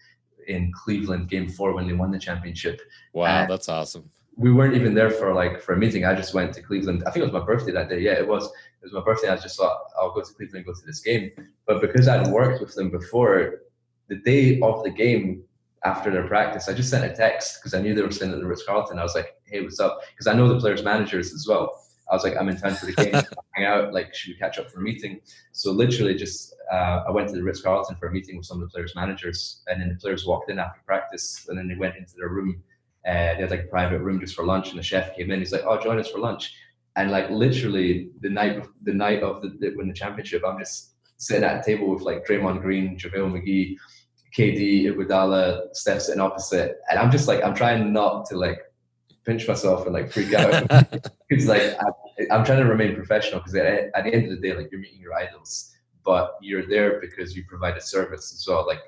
in 0.49 0.73
Cleveland, 0.73 1.29
Game 1.29 1.49
Four, 1.49 1.73
when 1.73 1.87
they 1.87 1.93
won 1.93 2.11
the 2.11 2.19
championship. 2.19 2.81
Wow, 3.13 3.43
and 3.43 3.51
that's 3.51 3.69
awesome. 3.69 4.11
We 4.37 4.53
weren't 4.53 4.75
even 4.75 4.95
there 4.95 5.11
for 5.11 5.35
like 5.35 5.61
for 5.61 5.75
a 5.75 5.77
meeting. 5.77 6.05
I 6.05 6.15
just 6.15 6.35
went 6.35 6.53
to 6.55 6.63
Cleveland. 6.63 7.03
I 7.07 7.11
think 7.11 7.23
it 7.23 7.33
was 7.33 7.41
my 7.41 7.47
birthday 7.47 7.73
that 7.73 7.89
day. 7.89 8.01
Yeah, 8.01 8.13
it 8.13 8.27
was. 8.27 8.45
It 8.47 8.85
was 8.85 8.93
my 8.93 9.01
birthday. 9.01 9.29
I 9.29 9.37
just 9.37 9.57
thought 9.57 9.79
I'll 9.99 10.13
go 10.13 10.23
to 10.23 10.35
Cleveland 10.35 10.65
and 10.65 10.67
go 10.67 10.73
to 10.73 10.87
this 10.87 11.01
game. 11.01 11.31
But 11.67 11.81
because 11.81 12.09
I'd 12.09 12.29
worked 12.29 12.61
with 12.61 12.75
them 12.75 12.91
before, 12.91 13.63
the 14.09 14.17
day 14.17 14.61
of 14.61 14.85
the 14.85 14.91
game 14.91 15.43
after 15.85 16.11
their 16.11 16.27
practice, 16.27 16.69
I 16.69 16.75
just 16.75 16.91
sent 16.91 17.05
a 17.05 17.15
text 17.15 17.59
because 17.59 17.75
I 17.75 17.81
knew 17.81 17.95
they 17.95 18.03
were 18.03 18.11
staying 18.11 18.33
at 18.33 18.39
the 18.39 18.47
Ritz 18.47 18.65
Carlton. 18.65 18.99
I 18.99 19.03
was 19.03 19.15
like, 19.15 19.35
"Hey, 19.45 19.63
what's 19.63 19.81
up?" 19.81 20.01
Because 20.11 20.27
I 20.27 20.35
know 20.35 20.49
the 20.49 20.61
players' 20.61 20.83
managers 20.83 21.33
as 21.33 21.47
well. 21.49 21.85
I 22.11 22.15
was 22.15 22.25
like, 22.25 22.37
I'm 22.37 22.49
in 22.49 22.57
town 22.57 22.75
for 22.75 22.87
the 22.87 22.93
game, 22.93 23.13
hang 23.53 23.67
out. 23.67 23.93
Like, 23.93 24.15
should 24.15 24.33
we 24.33 24.39
catch 24.39 24.59
up 24.59 24.71
for 24.71 24.81
a 24.81 24.83
meeting? 24.83 25.21
So 25.53 25.73
literally, 25.73 26.15
just 26.15 26.55
uh, 26.73 27.05
I 27.07 27.11
went 27.11 27.29
to 27.29 27.35
the 27.35 27.43
Ritz 27.43 27.63
Carlton 27.63 27.97
for 27.97 28.09
a 28.09 28.13
meeting 28.13 28.37
with 28.37 28.47
some 28.47 28.63
of 28.63 28.69
the 28.69 28.73
players' 28.73 28.95
managers, 28.95 29.63
and 29.67 29.81
then 29.81 29.89
the 29.89 29.95
players 29.97 30.27
walked 30.27 30.51
in 30.51 30.59
after 30.59 30.81
practice, 30.87 31.47
and 31.49 31.59
then 31.59 31.69
they 31.69 31.75
went 31.75 31.97
into 31.97 32.15
their 32.17 32.29
room. 32.29 32.63
Uh, 33.07 33.35
they 33.35 33.41
had 33.41 33.51
like 33.51 33.65
a 33.65 33.69
private 33.69 34.01
room 34.01 34.21
just 34.21 34.35
for 34.35 34.45
lunch, 34.45 34.71
and 34.71 34.79
the 34.79 34.83
chef 34.83 35.17
came 35.17 35.31
in. 35.31 35.39
He's 35.39 35.53
like, 35.53 35.65
"Oh, 35.67 35.81
join 35.81 35.99
us 35.99 36.11
for 36.11 36.19
lunch." 36.19 36.55
And 36.97 37.11
like 37.11 37.31
literally 37.31 38.11
the 38.21 38.29
night 38.29 38.67
the 38.83 38.93
night 38.93 39.23
of 39.23 39.41
the, 39.41 39.57
the 39.61 39.75
win 39.77 39.89
the 39.89 39.95
championship, 39.95 40.43
I'm 40.47 40.59
just 40.59 40.95
sitting 41.17 41.45
at 41.45 41.61
a 41.61 41.63
table 41.63 41.89
with 41.91 42.03
like 42.03 42.27
Draymond 42.27 42.61
Green, 42.61 42.99
JaVale 42.99 43.33
McGee, 43.33 43.77
KD, 44.37 44.85
Iguodala, 44.85 45.75
Steph 45.75 46.03
sitting 46.03 46.21
opposite, 46.21 46.79
and 46.91 46.99
I'm 46.99 47.11
just 47.11 47.29
like 47.29 47.43
I'm 47.43 47.55
trying 47.55 47.93
not 47.93 48.27
to 48.27 48.37
like 48.37 48.61
pinch 49.25 49.47
myself 49.47 49.85
and 49.85 49.95
like 49.95 50.11
freak 50.11 50.33
out. 50.35 50.67
it's 51.31 51.47
like 51.47 51.77
I, 51.81 52.35
am 52.35 52.45
trying 52.45 52.59
to 52.59 52.65
remain 52.65 52.95
professional 52.95 53.41
because 53.41 53.55
at, 53.55 53.91
at, 53.95 54.05
the 54.05 54.15
end 54.15 54.25
of 54.25 54.31
the 54.31 54.49
day, 54.49 54.57
like 54.57 54.71
you're 54.71 54.81
meeting 54.81 55.01
your 55.01 55.15
idols, 55.15 55.75
but 56.09 56.39
you're 56.41 56.67
there 56.67 56.99
because 57.01 57.37
you 57.37 57.45
provide 57.45 57.77
a 57.77 57.83
service 57.83 58.33
as 58.33 58.49
well. 58.49 58.67
Like 58.67 58.81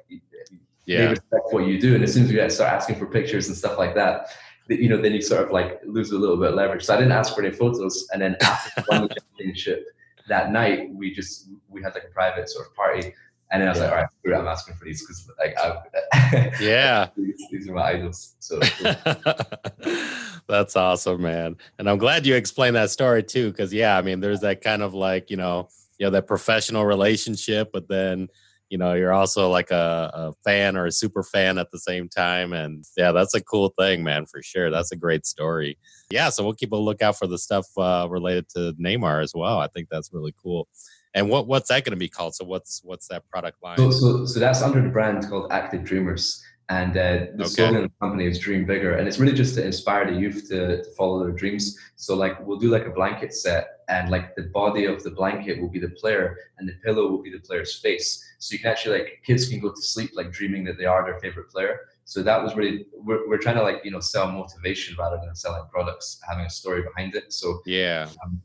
yeah. 0.87 1.03
they 1.03 1.09
respect 1.09 1.43
what 1.51 1.67
you 1.67 1.79
do, 1.79 1.95
and 1.95 2.03
as 2.03 2.15
soon 2.15 2.25
as 2.25 2.33
you 2.33 2.49
start 2.49 2.73
asking 2.73 2.97
for 2.97 3.05
pictures 3.05 3.49
and 3.49 3.55
stuff 3.55 3.77
like 3.77 3.95
that, 3.95 4.29
you 4.69 4.89
know, 4.89 4.97
then 4.97 5.13
you 5.13 5.21
sort 5.21 5.43
of 5.43 5.51
like 5.51 5.81
lose 5.85 6.13
a 6.13 6.19
little 6.19 6.39
bit 6.39 6.49
of 6.49 6.55
leverage. 6.55 6.83
So 6.83 6.95
I 6.95 6.97
didn't 6.97 7.13
ask 7.13 7.35
for 7.35 7.45
any 7.45 7.55
photos, 7.55 8.09
and 8.15 8.23
then 8.23 8.39
after 8.41 8.81
the 8.89 9.15
championship 9.21 9.85
that 10.29 10.51
night, 10.51 10.89
we 10.95 11.13
just 11.13 11.51
we 11.69 11.83
had 11.83 11.93
like 11.93 12.05
a 12.05 12.15
private 12.15 12.49
sort 12.49 12.69
of 12.69 12.75
party. 12.75 13.13
And 13.53 13.61
then 13.61 13.69
I 13.69 13.73
was 13.73 13.81
yeah. 13.81 13.85
like, 13.85 13.93
all 13.93 14.33
right, 14.33 14.41
I'm 14.41 14.49
asking 14.49 14.77
for 14.77 14.87
these 14.87 15.03
because 15.03 15.29
like 15.39 15.59
I, 15.59 16.53
yeah, 16.61 17.09
these, 17.19 17.35
these, 17.51 17.69
are 17.69 17.75
my 17.75 17.83
idols. 17.83 18.37
So 18.39 18.61
That's 20.47 20.75
awesome, 20.75 21.21
man. 21.21 21.57
And 21.79 21.91
I'm 21.91 21.99
glad 21.99 22.25
you 22.25 22.35
explained 22.35 22.77
that 22.77 22.91
story 22.91 23.25
too, 23.25 23.51
because 23.51 23.75
yeah, 23.75 23.99
I 23.99 24.03
mean, 24.03 24.21
there's 24.21 24.41
that 24.41 24.63
kind 24.63 24.83
of 24.83 24.95
like 24.95 25.31
you 25.31 25.37
know, 25.37 25.69
you 26.01 26.07
know, 26.07 26.11
that 26.11 26.27
professional 26.27 26.87
relationship, 26.87 27.71
but 27.73 27.87
then 27.89 28.29
you 28.71 28.79
know, 28.79 28.95
you're 28.95 29.13
also 29.13 29.51
like 29.51 29.73
a, 29.73 30.11
a 30.15 30.33
fan 30.45 30.77
or 30.77 30.87
a 30.87 30.93
super 30.93 31.25
fan 31.25 31.59
at 31.59 31.73
the 31.73 31.79
same 31.79 32.09
time, 32.09 32.53
and 32.53 32.85
yeah, 32.97 33.11
that's 33.11 33.35
a 33.35 33.43
cool 33.43 33.75
thing, 33.77 34.05
man, 34.05 34.27
for 34.27 34.43
sure. 34.43 34.71
That's 34.71 34.93
a 34.93 34.97
great 34.97 35.27
story. 35.27 35.77
Yeah, 36.09 36.31
so 36.31 36.45
we'll 36.45 36.55
keep 36.55 36.71
a 36.71 36.77
lookout 36.77 37.19
for 37.19 37.27
the 37.27 37.37
stuff 37.37 37.67
uh, 37.77 38.07
related 38.09 38.49
to 38.51 38.73
Neymar 38.81 39.25
as 39.25 39.33
well. 39.35 39.59
I 39.59 39.67
think 39.67 39.89
that's 39.91 40.13
really 40.13 40.33
cool. 40.41 40.69
And 41.15 41.29
what 41.29 41.49
what's 41.49 41.69
that 41.69 41.85
going 41.85 41.97
to 41.97 41.99
be 41.99 42.09
called? 42.09 42.37
So 42.37 42.45
what's 42.45 42.81
what's 42.85 43.09
that 43.09 43.29
product 43.29 43.59
line? 43.61 43.77
So, 43.79 43.91
so, 43.91 44.25
so 44.25 44.39
that's 44.39 44.63
under 44.63 44.81
the 44.81 44.89
brand 44.89 45.29
called 45.29 45.51
Active 45.51 45.83
Dreamers. 45.83 46.41
And 46.71 46.97
uh, 46.97 47.27
the 47.35 47.43
okay. 47.43 47.45
slogan 47.47 47.77
of 47.79 47.83
the 47.83 47.93
company 48.01 48.27
is 48.29 48.39
Dream 48.39 48.65
Bigger. 48.65 48.95
And 48.95 49.09
it's 49.09 49.19
really 49.19 49.35
just 49.35 49.57
to 49.57 49.65
inspire 49.65 50.09
the 50.09 50.17
youth 50.17 50.49
to, 50.51 50.85
to 50.85 50.91
follow 50.93 51.19
their 51.19 51.33
dreams. 51.33 51.77
So, 51.97 52.15
like, 52.15 52.39
we'll 52.47 52.61
do 52.61 52.71
like 52.71 52.87
a 52.87 52.91
blanket 52.91 53.35
set, 53.35 53.81
and 53.89 54.09
like 54.09 54.37
the 54.37 54.45
body 54.45 54.85
of 54.85 55.03
the 55.03 55.11
blanket 55.11 55.61
will 55.61 55.69
be 55.69 55.81
the 55.81 55.91
player, 55.91 56.37
and 56.59 56.69
the 56.69 56.75
pillow 56.85 57.11
will 57.11 57.23
be 57.23 57.33
the 57.33 57.41
player's 57.41 57.81
face. 57.81 58.25
So, 58.39 58.53
you 58.53 58.61
can 58.61 58.71
actually, 58.71 59.01
like, 59.01 59.21
kids 59.27 59.49
can 59.49 59.59
go 59.59 59.71
to 59.71 59.83
sleep, 59.83 60.13
like, 60.15 60.31
dreaming 60.31 60.63
that 60.67 60.79
they 60.79 60.85
are 60.85 61.05
their 61.05 61.19
favorite 61.19 61.51
player. 61.51 61.81
So, 62.05 62.23
that 62.23 62.41
was 62.41 62.55
really, 62.55 62.87
we're, 62.93 63.29
we're 63.29 63.39
trying 63.39 63.57
to, 63.57 63.65
like, 63.65 63.81
you 63.83 63.91
know, 63.91 63.99
sell 63.99 64.31
motivation 64.31 64.95
rather 64.97 65.19
than 65.25 65.35
selling 65.35 65.65
products, 65.73 66.21
having 66.29 66.47
a 66.47 66.51
story 66.51 66.83
behind 66.83 67.17
it. 67.17 67.33
So, 67.33 67.63
yeah. 67.67 68.09
Um, 68.23 68.41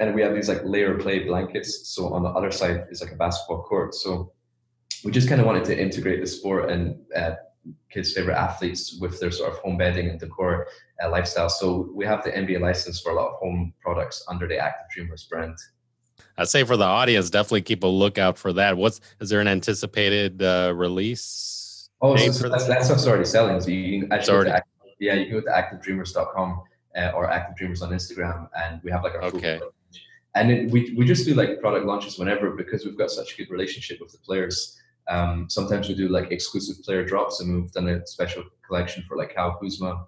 and 0.00 0.14
we 0.14 0.22
have 0.22 0.34
these 0.34 0.48
like 0.48 0.62
layer 0.64 0.94
play 0.98 1.24
blankets. 1.24 1.88
So, 1.88 2.08
on 2.14 2.22
the 2.22 2.30
other 2.30 2.50
side 2.50 2.86
is 2.90 3.02
like 3.02 3.12
a 3.12 3.16
basketball 3.16 3.64
court. 3.64 3.94
So, 3.94 4.32
we 5.04 5.12
just 5.12 5.28
kind 5.28 5.42
of 5.42 5.46
wanted 5.46 5.66
to 5.66 5.78
integrate 5.78 6.22
the 6.22 6.26
sport 6.26 6.70
and 6.70 6.98
uh, 7.14 7.34
kids' 7.90 8.12
favorite 8.12 8.36
athletes 8.36 8.98
with 9.00 9.18
their 9.20 9.30
sort 9.30 9.52
of 9.52 9.58
home 9.58 9.76
bedding 9.76 10.08
and 10.08 10.20
decor 10.20 10.66
uh, 11.02 11.10
lifestyle. 11.10 11.48
So 11.48 11.90
we 11.94 12.04
have 12.04 12.22
the 12.24 12.30
NBA 12.30 12.60
license 12.60 13.00
for 13.00 13.12
a 13.12 13.14
lot 13.14 13.28
of 13.28 13.34
home 13.34 13.72
products 13.80 14.24
under 14.28 14.46
the 14.46 14.58
Active 14.58 14.86
Dreamers 14.90 15.24
brand. 15.24 15.56
I'd 16.38 16.48
say 16.48 16.64
for 16.64 16.76
the 16.76 16.84
audience, 16.84 17.30
definitely 17.30 17.62
keep 17.62 17.82
a 17.82 17.86
lookout 17.86 18.38
for 18.38 18.52
that. 18.54 18.76
What's 18.76 19.00
is 19.20 19.30
there 19.30 19.40
an 19.40 19.48
anticipated 19.48 20.42
uh, 20.42 20.72
release? 20.74 21.88
Oh, 22.02 22.16
so, 22.16 22.30
so 22.30 22.48
that's, 22.48 22.66
that 22.66 22.84
stuff's 22.84 23.06
already 23.06 23.24
selling. 23.24 23.60
So 23.60 23.70
you 23.70 24.02
can 24.02 24.12
actually, 24.12 24.34
already- 24.34 24.50
Active, 24.50 24.92
yeah, 24.98 25.14
you 25.14 25.26
can 25.26 25.34
go 25.34 25.40
to 25.40 25.50
activedreamers.com 25.50 26.62
uh, 26.96 27.10
or 27.14 27.30
Active 27.30 27.56
Dreamers 27.56 27.82
on 27.82 27.90
Instagram, 27.90 28.48
and 28.58 28.80
we 28.82 28.90
have 28.90 29.02
like 29.02 29.14
our 29.14 29.24
okay. 29.24 29.60
And 30.34 30.50
it, 30.50 30.70
we 30.70 30.94
we 30.96 31.06
just 31.06 31.24
do 31.24 31.34
like 31.34 31.60
product 31.60 31.86
launches 31.86 32.18
whenever 32.18 32.50
because 32.50 32.84
we've 32.84 32.98
got 32.98 33.10
such 33.10 33.32
a 33.32 33.36
good 33.36 33.50
relationship 33.50 34.00
with 34.00 34.12
the 34.12 34.18
players. 34.18 34.78
Um, 35.08 35.46
sometimes 35.48 35.88
we 35.88 35.94
do 35.94 36.08
like 36.08 36.30
exclusive 36.30 36.82
player 36.82 37.04
drops, 37.04 37.40
and 37.40 37.54
we've 37.54 37.72
done 37.72 37.88
a 37.88 38.06
special 38.06 38.44
collection 38.66 39.04
for 39.08 39.16
like 39.16 39.34
Kyle 39.34 39.56
Kuzma. 39.60 40.06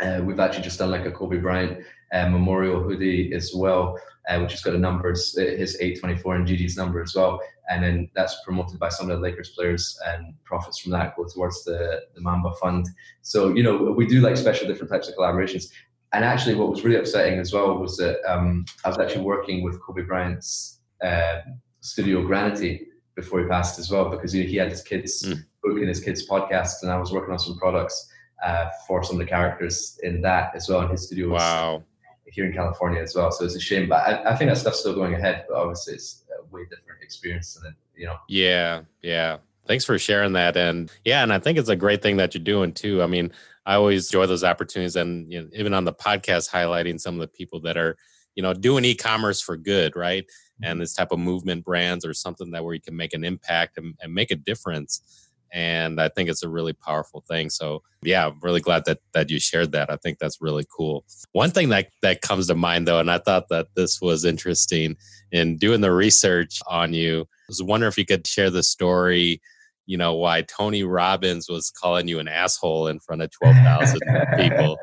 Uh, 0.00 0.20
we've 0.24 0.40
actually 0.40 0.62
just 0.62 0.78
done 0.78 0.90
like 0.90 1.06
a 1.06 1.10
Kobe 1.10 1.38
Bryant 1.38 1.84
uh, 2.12 2.28
memorial 2.28 2.82
hoodie 2.82 3.32
as 3.34 3.52
well, 3.54 3.98
uh, 4.28 4.38
which 4.38 4.52
has 4.52 4.62
got 4.62 4.74
a 4.74 4.78
numbers, 4.78 5.36
uh, 5.38 5.42
his 5.42 5.76
824 5.76 6.36
and 6.36 6.46
Gigi's 6.46 6.76
number 6.76 7.02
as 7.02 7.14
well. 7.14 7.40
And 7.70 7.82
then 7.82 8.10
that's 8.14 8.36
promoted 8.44 8.78
by 8.78 8.88
some 8.90 9.10
of 9.10 9.16
the 9.16 9.22
Lakers 9.22 9.50
players, 9.50 9.98
and 10.06 10.34
profits 10.44 10.78
from 10.78 10.92
that 10.92 11.16
go 11.16 11.24
towards 11.24 11.64
the, 11.64 12.02
the 12.14 12.20
Mamba 12.20 12.52
Fund. 12.60 12.86
So, 13.22 13.54
you 13.54 13.62
know, 13.62 13.92
we 13.96 14.06
do 14.06 14.20
like 14.20 14.36
special 14.36 14.66
different 14.66 14.92
types 14.92 15.08
of 15.08 15.14
collaborations. 15.14 15.70
And 16.12 16.24
actually, 16.24 16.56
what 16.56 16.68
was 16.68 16.84
really 16.84 16.98
upsetting 16.98 17.38
as 17.38 17.52
well 17.52 17.78
was 17.78 17.96
that 17.96 18.20
um, 18.30 18.66
I 18.84 18.88
was 18.88 18.98
actually 18.98 19.22
working 19.24 19.62
with 19.62 19.80
Kobe 19.80 20.02
Bryant's 20.02 20.80
uh, 21.02 21.38
studio 21.80 22.22
Granity 22.26 22.88
before 23.14 23.40
he 23.40 23.46
passed 23.46 23.78
as 23.78 23.90
well 23.90 24.08
because 24.08 24.32
he, 24.32 24.46
he 24.46 24.56
had 24.56 24.68
his 24.68 24.82
kids 24.82 25.22
mm. 25.22 25.44
and 25.64 25.88
his 25.88 26.00
kids 26.00 26.26
podcast 26.26 26.82
and 26.82 26.90
I 26.90 26.98
was 26.98 27.12
working 27.12 27.32
on 27.32 27.38
some 27.38 27.58
products 27.58 28.10
uh, 28.42 28.68
for 28.86 29.02
some 29.02 29.16
of 29.16 29.26
the 29.26 29.30
characters 29.30 29.98
in 30.02 30.20
that 30.22 30.54
as 30.54 30.68
well 30.68 30.82
in 30.82 30.90
his 30.90 31.06
studio. 31.06 31.30
Wow. 31.30 31.84
Here 32.26 32.46
in 32.46 32.54
California 32.54 33.02
as 33.02 33.14
well, 33.14 33.30
so 33.30 33.44
it's 33.44 33.56
a 33.56 33.60
shame, 33.60 33.90
but 33.90 33.96
I, 34.06 34.32
I 34.32 34.36
think 34.36 34.48
that 34.48 34.56
stuff's 34.56 34.80
still 34.80 34.94
going 34.94 35.12
ahead. 35.12 35.44
But 35.46 35.58
obviously, 35.58 35.94
it's 35.94 36.24
a 36.30 36.42
way 36.54 36.62
different 36.62 37.02
experience 37.02 37.52
than 37.52 37.72
it, 37.72 37.76
you 37.94 38.06
know. 38.06 38.16
Yeah, 38.26 38.82
yeah. 39.02 39.36
Thanks 39.66 39.84
for 39.84 39.98
sharing 39.98 40.32
that, 40.32 40.56
and 40.56 40.90
yeah, 41.04 41.22
and 41.22 41.30
I 41.30 41.38
think 41.38 41.58
it's 41.58 41.68
a 41.68 41.76
great 41.76 42.00
thing 42.00 42.16
that 42.16 42.34
you're 42.34 42.42
doing 42.42 42.72
too. 42.72 43.02
I 43.02 43.06
mean, 43.06 43.32
I 43.66 43.74
always 43.74 44.06
enjoy 44.06 44.24
those 44.24 44.44
opportunities, 44.44 44.96
and 44.96 45.30
you 45.30 45.42
know, 45.42 45.48
even 45.52 45.74
on 45.74 45.84
the 45.84 45.92
podcast, 45.92 46.48
highlighting 46.48 46.98
some 46.98 47.16
of 47.16 47.20
the 47.20 47.28
people 47.28 47.60
that 47.60 47.76
are 47.76 47.98
you 48.34 48.42
know 48.42 48.54
doing 48.54 48.86
e-commerce 48.86 49.42
for 49.42 49.58
good 49.58 49.94
right 49.94 50.24
and 50.62 50.74
mm-hmm. 50.74 50.80
this 50.80 50.94
type 50.94 51.12
of 51.12 51.18
movement 51.18 51.64
brands 51.64 52.04
or 52.04 52.14
something 52.14 52.50
that 52.50 52.64
where 52.64 52.74
you 52.74 52.80
can 52.80 52.96
make 52.96 53.14
an 53.14 53.24
impact 53.24 53.78
and, 53.78 53.94
and 54.00 54.14
make 54.14 54.30
a 54.30 54.36
difference 54.36 55.28
and 55.52 56.00
i 56.00 56.08
think 56.08 56.28
it's 56.28 56.42
a 56.42 56.48
really 56.48 56.72
powerful 56.72 57.22
thing 57.28 57.50
so 57.50 57.82
yeah 58.02 58.26
i'm 58.26 58.38
really 58.42 58.60
glad 58.60 58.84
that 58.86 58.98
that 59.12 59.30
you 59.30 59.38
shared 59.38 59.72
that 59.72 59.90
i 59.90 59.96
think 59.96 60.18
that's 60.18 60.40
really 60.40 60.64
cool 60.74 61.04
one 61.32 61.50
thing 61.50 61.68
that 61.68 61.88
that 62.00 62.22
comes 62.22 62.46
to 62.46 62.54
mind 62.54 62.88
though 62.88 63.00
and 63.00 63.10
i 63.10 63.18
thought 63.18 63.48
that 63.48 63.66
this 63.76 64.00
was 64.00 64.24
interesting 64.24 64.96
in 65.30 65.56
doing 65.56 65.80
the 65.80 65.92
research 65.92 66.60
on 66.66 66.92
you 66.92 67.22
I 67.22 67.44
was 67.48 67.62
wondering 67.62 67.88
if 67.88 67.98
you 67.98 68.06
could 68.06 68.26
share 68.26 68.50
the 68.50 68.62
story 68.62 69.40
you 69.86 69.96
know 69.96 70.14
why 70.14 70.42
Tony 70.42 70.84
Robbins 70.84 71.48
was 71.48 71.70
calling 71.70 72.08
you 72.08 72.18
an 72.18 72.28
asshole 72.28 72.86
in 72.86 73.00
front 73.00 73.22
of 73.22 73.30
twelve 73.42 73.56
thousand 73.56 74.00
people. 74.36 74.78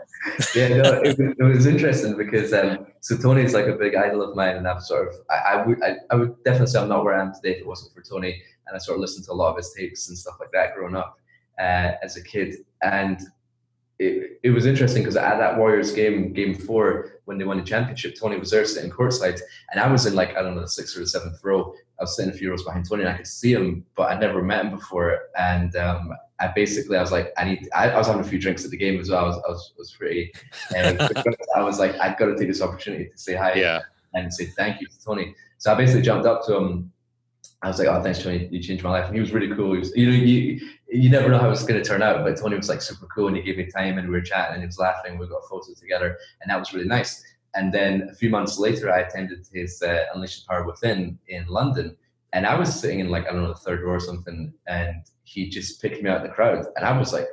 Yeah, 0.55 0.67
no, 0.69 1.01
it, 1.01 1.19
it, 1.19 1.43
was 1.43 1.65
interesting 1.65 2.17
because 2.17 2.53
um, 2.53 2.87
so 2.99 3.17
Tony 3.17 3.43
is 3.43 3.53
like 3.53 3.67
a 3.67 3.73
big 3.73 3.95
idol 3.95 4.21
of 4.21 4.35
mine, 4.35 4.57
and 4.57 4.67
I've 4.67 4.83
sort 4.83 5.07
of 5.07 5.13
I, 5.29 5.35
I 5.35 5.65
would 5.65 5.83
I, 5.83 5.95
I, 6.11 6.15
would 6.15 6.43
definitely 6.43 6.67
say 6.67 6.79
I'm 6.79 6.89
not 6.89 7.03
where 7.03 7.15
I 7.15 7.21
am 7.21 7.33
today 7.33 7.55
if 7.55 7.59
it 7.59 7.67
wasn't 7.67 7.93
for 7.93 8.01
Tony, 8.01 8.41
and 8.67 8.75
I 8.75 8.79
sort 8.79 8.97
of 8.97 9.01
listened 9.01 9.25
to 9.25 9.31
a 9.31 9.33
lot 9.33 9.51
of 9.51 9.57
his 9.57 9.73
tapes 9.73 10.09
and 10.09 10.17
stuff 10.17 10.35
like 10.39 10.51
that 10.51 10.75
growing 10.75 10.95
up 10.95 11.17
uh, 11.57 11.93
as 12.03 12.17
a 12.17 12.23
kid, 12.23 12.55
and 12.81 13.21
it, 13.99 14.39
it 14.43 14.49
was 14.51 14.65
interesting 14.65 15.03
because 15.03 15.15
at 15.15 15.37
that 15.37 15.57
Warriors 15.57 15.91
game, 15.91 16.33
game 16.33 16.53
four, 16.53 17.21
when 17.25 17.37
they 17.37 17.45
won 17.45 17.57
the 17.57 17.63
championship, 17.63 18.15
Tony 18.19 18.37
was 18.37 18.51
there 18.51 18.65
sitting 18.65 18.91
courtside, 18.91 19.39
and 19.71 19.79
I 19.79 19.91
was 19.91 20.05
in 20.05 20.15
like 20.15 20.35
I 20.35 20.41
don't 20.41 20.55
know 20.55 20.61
the 20.61 20.67
sixth 20.67 20.97
or 20.97 21.01
the 21.01 21.07
seventh 21.07 21.43
row. 21.43 21.73
I 21.99 22.03
was 22.03 22.15
sitting 22.15 22.33
a 22.33 22.35
few 22.35 22.49
rows 22.49 22.63
behind 22.63 22.87
Tony, 22.87 23.03
and 23.03 23.11
I 23.11 23.17
could 23.17 23.27
see 23.27 23.53
him, 23.53 23.85
but 23.95 24.09
I'd 24.09 24.21
never 24.21 24.41
met 24.41 24.65
him 24.65 24.71
before. 24.71 25.19
And 25.37 25.75
um, 25.75 26.13
I 26.39 26.47
basically 26.47 26.97
I 26.97 27.01
was 27.01 27.11
like, 27.11 27.33
I 27.37 27.43
need. 27.43 27.69
I, 27.75 27.89
I, 27.89 27.97
was 27.97 28.07
having 28.07 28.21
a 28.21 28.27
few 28.27 28.39
drinks 28.39 28.63
at 28.63 28.71
the 28.71 28.77
game 28.77 28.99
as 28.99 29.09
well. 29.09 29.25
I 29.25 29.27
was 29.27 29.35
I 29.35 29.49
was, 29.49 29.73
was 29.77 29.91
pretty. 29.91 30.31
And 30.75 31.01
I 31.55 31.61
was 31.61 31.79
like, 31.79 31.95
I've 31.95 32.17
got 32.17 32.27
to 32.27 32.37
take 32.37 32.47
this 32.47 32.61
opportunity 32.61 33.09
to 33.09 33.17
say 33.17 33.35
hi 33.35 33.53
yeah. 33.55 33.81
and 34.13 34.33
say 34.33 34.45
thank 34.45 34.79
you 34.79 34.87
to 34.87 35.03
Tony. 35.03 35.35
So 35.57 35.73
I 35.73 35.75
basically 35.75 36.03
jumped 36.03 36.25
up 36.25 36.45
to 36.45 36.55
him. 36.55 36.91
I 37.61 37.67
was 37.67 37.77
like, 37.77 37.89
"Oh, 37.89 38.01
thanks, 38.01 38.23
Tony. 38.23 38.47
You 38.49 38.61
changed 38.61 38.85
my 38.85 38.89
life." 38.91 39.07
And 39.07 39.15
he 39.15 39.19
was 39.19 39.33
really 39.33 39.53
cool. 39.53 39.73
He 39.73 39.79
was, 39.79 39.93
you 39.93 40.09
know, 40.09 40.15
you 40.15 40.61
you 40.87 41.09
never 41.09 41.27
know 41.27 41.39
how 41.39 41.49
it's 41.49 41.63
going 41.63 41.81
to 41.81 41.87
turn 41.87 42.01
out. 42.01 42.23
But 42.23 42.37
Tony 42.37 42.55
was 42.55 42.69
like 42.69 42.81
super 42.81 43.05
cool, 43.13 43.27
and 43.27 43.35
he 43.35 43.43
gave 43.43 43.57
me 43.57 43.65
time, 43.65 43.97
and 43.97 44.07
we 44.07 44.13
were 44.13 44.21
chatting, 44.21 44.53
and 44.53 44.63
he 44.63 44.65
was 44.65 44.79
laughing. 44.79 45.17
We 45.17 45.27
got 45.27 45.41
photos 45.49 45.77
together, 45.77 46.17
and 46.41 46.49
that 46.49 46.57
was 46.57 46.73
really 46.73 46.87
nice. 46.87 47.21
And 47.55 47.73
then 47.73 48.09
a 48.11 48.15
few 48.15 48.29
months 48.29 48.59
later, 48.59 48.91
I 48.91 48.99
attended 48.99 49.47
his 49.51 49.81
uh, 49.81 50.05
Unleash 50.13 50.41
the 50.41 50.47
Power 50.47 50.65
Within 50.65 51.17
in 51.27 51.45
London, 51.47 51.97
and 52.33 52.45
I 52.45 52.55
was 52.55 52.79
sitting 52.79 52.99
in 52.99 53.09
like 53.09 53.27
I 53.27 53.31
don't 53.31 53.43
know 53.43 53.49
the 53.49 53.55
third 53.55 53.81
row 53.81 53.93
or 53.93 53.99
something, 53.99 54.53
and 54.67 55.03
he 55.23 55.49
just 55.49 55.81
picked 55.81 56.01
me 56.03 56.09
out 56.09 56.17
of 56.17 56.23
the 56.23 56.29
crowd, 56.29 56.65
and 56.75 56.85
I 56.85 56.97
was 56.97 57.11
like, 57.11 57.27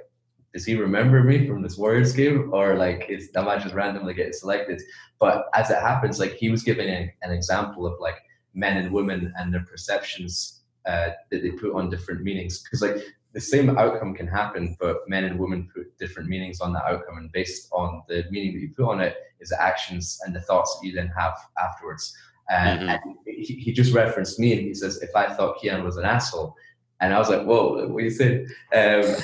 does 0.55 0.64
he 0.64 0.74
remember 0.74 1.22
me 1.22 1.46
from 1.46 1.61
this 1.62 1.76
Warriors 1.76 2.14
game, 2.14 2.50
or 2.52 2.76
like 2.76 3.07
is 3.11 3.29
am 3.37 3.48
I 3.48 3.59
just 3.59 3.74
randomly 3.74 4.14
getting 4.14 4.33
selected? 4.33 4.81
But 5.18 5.46
as 5.55 5.70
it 5.70 5.81
happens, 5.81 6.18
like 6.18 6.35
he 6.35 6.48
was 6.48 6.62
giving 6.62 6.88
an, 6.88 7.12
an 7.22 7.33
example 7.33 7.87
of 7.87 8.00
like 8.00 8.16
men 8.55 8.79
and 8.79 8.90
women 8.90 9.35
and 9.37 9.52
their 9.52 9.64
perceptions 9.64 10.62
uh, 10.87 11.11
that 11.31 11.42
they 11.42 11.50
put 11.50 11.74
on 11.74 11.90
different 11.90 12.22
meanings, 12.22 12.62
because 12.62 12.81
like 12.81 13.05
the 13.37 13.42
same 13.42 13.77
outcome 13.77 14.14
can 14.14 14.27
happen, 14.27 14.75
but 14.81 15.07
men 15.09 15.25
and 15.25 15.38
women 15.38 15.68
put 15.77 15.99
different 15.99 16.27
meanings 16.27 16.62
on 16.62 16.72
that 16.72 16.85
outcome, 16.85 17.18
and 17.18 17.31
based 17.33 17.68
on 17.70 18.03
the 18.09 18.25
meaning 18.31 18.55
that 18.55 18.61
you 18.61 18.70
put 18.75 18.90
on 18.90 18.99
it, 18.99 19.14
is 19.40 19.51
the 19.51 19.62
actions 19.62 20.18
and 20.25 20.35
the 20.35 20.40
thoughts 20.40 20.79
that 20.81 20.87
you 20.87 20.94
then 20.94 21.12
have 21.14 21.35
afterwards. 21.62 22.16
And, 22.49 22.81
mm-hmm. 22.81 22.88
and 22.88 23.16
he, 23.27 23.57
he, 23.57 23.72
just 23.72 23.92
referenced 23.92 24.38
me 24.38 24.53
and 24.53 24.62
he 24.62 24.72
says, 24.72 25.03
if 25.03 25.14
I 25.14 25.35
thought 25.35 25.59
Kian 25.59 25.85
was 25.85 25.99
an 25.99 26.07
asshole, 26.07 26.57
and 27.01 27.12
I 27.12 27.18
was 27.18 27.29
like, 27.29 27.42
whoa, 27.42 27.87
what 27.88 27.99
do 27.99 28.05
you 28.05 28.11
say? 28.11 28.46
Um, 28.72 29.14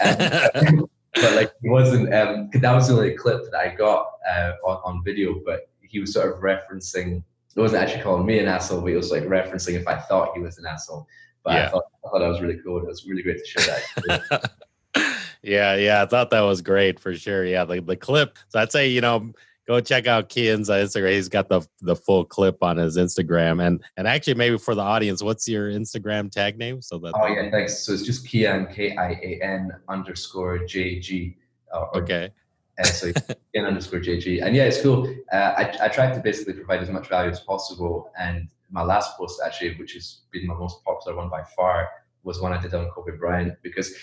and, 0.55 0.83
but 1.15 1.35
like 1.35 1.53
he 1.63 1.71
wasn't. 1.71 2.13
Um, 2.13 2.51
that 2.53 2.75
was 2.75 2.89
the 2.89 2.95
only 2.95 3.15
clip 3.15 3.45
that 3.51 3.59
I 3.59 3.75
got 3.75 4.09
uh, 4.31 4.53
on, 4.63 4.77
on 4.85 5.05
video. 5.05 5.41
But 5.43 5.71
he 5.81 6.01
was 6.01 6.13
sort 6.13 6.35
of 6.35 6.43
referencing. 6.43 7.23
It 7.57 7.61
wasn't 7.61 7.83
actually 7.83 8.03
calling 8.03 8.27
me 8.27 8.41
an 8.41 8.49
asshole, 8.49 8.83
but 8.83 8.89
he 8.89 8.95
was 8.95 9.11
like 9.11 9.23
referencing 9.23 9.73
if 9.73 9.89
I 9.89 9.97
thought 9.97 10.35
he 10.35 10.43
was 10.43 10.59
an 10.59 10.67
asshole. 10.67 11.07
But 11.45 11.55
yeah. 11.55 11.67
I, 11.67 11.71
thought, 11.71 11.85
I 12.05 12.09
thought 12.09 12.19
that 12.21 12.29
was 12.29 12.41
really 12.41 12.59
cool. 12.65 12.79
It 12.79 12.87
was 12.87 13.07
really 13.07 13.23
great 13.23 13.39
to 13.39 13.45
share 13.45 13.79
that. 14.17 14.51
yeah, 15.43 15.77
yeah, 15.77 16.03
I 16.03 16.07
thought 16.07 16.31
that 16.31 16.41
was 16.41 16.63
great 16.63 17.01
for 17.01 17.15
sure. 17.15 17.45
Yeah, 17.45 17.65
the 17.65 17.81
the 17.81 17.97
clip. 17.97 18.39
So 18.49 18.61
I'd 18.61 18.73
say 18.73 18.89
you 18.89 19.01
know 19.01 19.33
go 19.67 19.81
check 19.81 20.07
out 20.07 20.29
Kian's 20.29 20.69
Instagram. 20.69 21.13
He's 21.13 21.29
got 21.29 21.49
the 21.49 21.63
the 21.81 21.97
full 21.97 22.25
clip 22.25 22.63
on 22.63 22.77
his 22.77 22.97
Instagram. 22.97 23.65
And 23.67 23.83
and 23.97 24.07
actually, 24.07 24.35
maybe 24.35 24.59
for 24.59 24.75
the 24.75 24.83
audience, 24.83 25.23
what's 25.23 25.49
your 25.49 25.71
Instagram 25.71 26.31
tag 26.31 26.59
name? 26.59 26.83
So 26.83 26.99
that 26.99 27.13
oh 27.15 27.27
yeah, 27.27 27.51
thanks. 27.51 27.79
So 27.79 27.93
it's 27.93 28.03
just 28.03 28.27
Kian 28.27 28.73
K 28.73 28.97
I 28.97 29.13
A 29.13 29.41
N 29.43 29.71
underscore 29.89 30.65
J 30.67 30.99
G. 31.01 31.37
Uh, 31.73 31.87
okay. 31.95 32.31
And 32.79 32.87
so 32.87 33.13
Kian 33.55 33.67
underscore 33.67 34.01
J 34.01 34.19
G. 34.19 34.41
And 34.41 34.57
yeah, 34.57 34.65
it's 34.65 34.81
cool. 34.81 35.07
Uh, 35.33 35.37
I 35.37 35.77
I 35.83 35.89
tried 35.89 36.15
to 36.15 36.21
basically 36.21 36.55
provide 36.55 36.81
as 36.81 36.91
much 36.91 37.09
value 37.09 37.31
as 37.31 37.41
possible. 37.41 38.11
And 38.19 38.49
my 38.71 38.83
last 38.83 39.19
post 39.19 39.41
actually, 39.45 39.75
which 39.77 39.93
has 39.93 40.23
been 40.31 40.47
my 40.47 40.55
most 40.55 40.83
popular 40.85 41.17
one 41.17 41.29
by 41.29 41.43
far, 41.57 41.89
was 42.23 42.41
one 42.41 42.53
I 42.53 42.61
did 42.61 42.75
on 42.75 42.89
Kobe 42.91 43.17
Bryant 43.17 43.55
because 43.63 43.95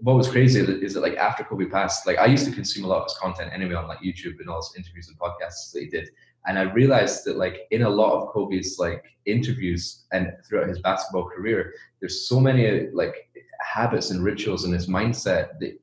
what 0.00 0.16
was 0.16 0.28
crazy 0.28 0.60
is 0.60 0.94
that 0.94 1.00
like 1.00 1.16
after 1.16 1.44
Kobe 1.44 1.66
passed, 1.66 2.06
like 2.06 2.18
I 2.18 2.26
used 2.26 2.46
to 2.46 2.52
consume 2.52 2.84
a 2.84 2.88
lot 2.88 3.02
of 3.02 3.04
his 3.04 3.18
content 3.18 3.50
anyway 3.52 3.74
on 3.74 3.88
like 3.88 3.98
YouTube 3.98 4.40
and 4.40 4.48
all 4.48 4.62
his 4.62 4.72
interviews 4.76 5.08
and 5.08 5.18
podcasts 5.18 5.72
that 5.72 5.80
he 5.80 5.88
did. 5.88 6.10
And 6.46 6.58
I 6.58 6.62
realized 6.62 7.24
that 7.24 7.36
like 7.36 7.62
in 7.70 7.82
a 7.82 7.90
lot 7.90 8.12
of 8.12 8.28
Kobe's 8.28 8.78
like 8.78 9.04
interviews 9.26 10.04
and 10.12 10.32
throughout 10.44 10.68
his 10.68 10.80
basketball 10.80 11.24
career, 11.28 11.74
there's 12.00 12.28
so 12.28 12.40
many 12.40 12.88
like 12.92 13.28
habits 13.60 14.10
and 14.10 14.22
rituals 14.22 14.64
in 14.64 14.72
his 14.72 14.86
mindset 14.86 15.58
that 15.60 15.78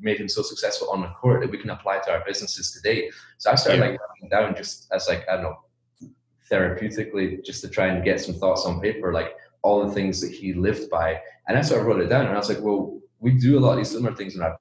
made 0.00 0.18
him 0.18 0.28
so 0.28 0.42
successful 0.42 0.90
on 0.90 1.00
the 1.02 1.08
court 1.08 1.40
that 1.42 1.50
we 1.50 1.58
can 1.58 1.70
apply 1.70 1.98
to 1.98 2.10
our 2.10 2.22
businesses 2.26 2.72
today. 2.72 3.10
So 3.38 3.50
I 3.50 3.54
started 3.54 3.80
yeah. 3.80 3.90
like 3.90 4.00
writing 4.00 4.28
down 4.30 4.56
just 4.56 4.88
as 4.92 5.08
like 5.08 5.28
I 5.28 5.34
don't 5.34 5.44
know 5.44 5.56
therapeutically 6.50 7.44
just 7.44 7.60
to 7.62 7.68
try 7.68 7.88
and 7.88 8.04
get 8.04 8.20
some 8.20 8.34
thoughts 8.34 8.64
on 8.64 8.80
paper, 8.80 9.12
like 9.12 9.36
all 9.62 9.86
the 9.86 9.92
things 9.92 10.20
that 10.20 10.32
he 10.32 10.52
lived 10.52 10.88
by. 10.90 11.20
And 11.48 11.58
I 11.58 11.62
sort 11.62 11.80
of 11.80 11.86
wrote 11.86 12.00
it 12.00 12.08
down 12.08 12.26
and 12.26 12.34
I 12.34 12.38
was 12.38 12.48
like, 12.48 12.60
well, 12.60 13.00
we 13.18 13.32
do 13.32 13.58
a 13.58 13.60
lot 13.60 13.72
of 13.72 13.78
these 13.78 13.90
similar 13.90 14.14
things 14.14 14.36
in 14.36 14.42
our 14.42 14.56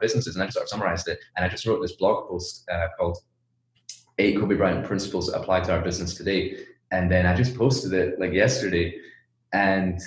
businesses. 0.00 0.34
And 0.34 0.42
I 0.42 0.46
just 0.46 0.54
sort 0.54 0.64
of 0.64 0.70
summarized 0.70 1.08
it. 1.08 1.18
And 1.36 1.44
I 1.44 1.48
just 1.48 1.66
wrote 1.66 1.82
this 1.82 1.92
blog 1.92 2.28
post 2.28 2.68
uh, 2.72 2.88
called 2.98 3.18
Eight 4.18 4.38
Kobe 4.38 4.56
Bryant 4.56 4.84
Principles 4.84 5.26
That 5.26 5.40
Apply 5.40 5.60
to 5.60 5.72
Our 5.72 5.82
Business 5.82 6.14
Today. 6.14 6.64
And 6.90 7.10
then 7.10 7.26
I 7.26 7.34
just 7.34 7.56
posted 7.56 7.92
it 7.92 8.18
like 8.18 8.32
yesterday 8.32 8.98
and 9.52 10.00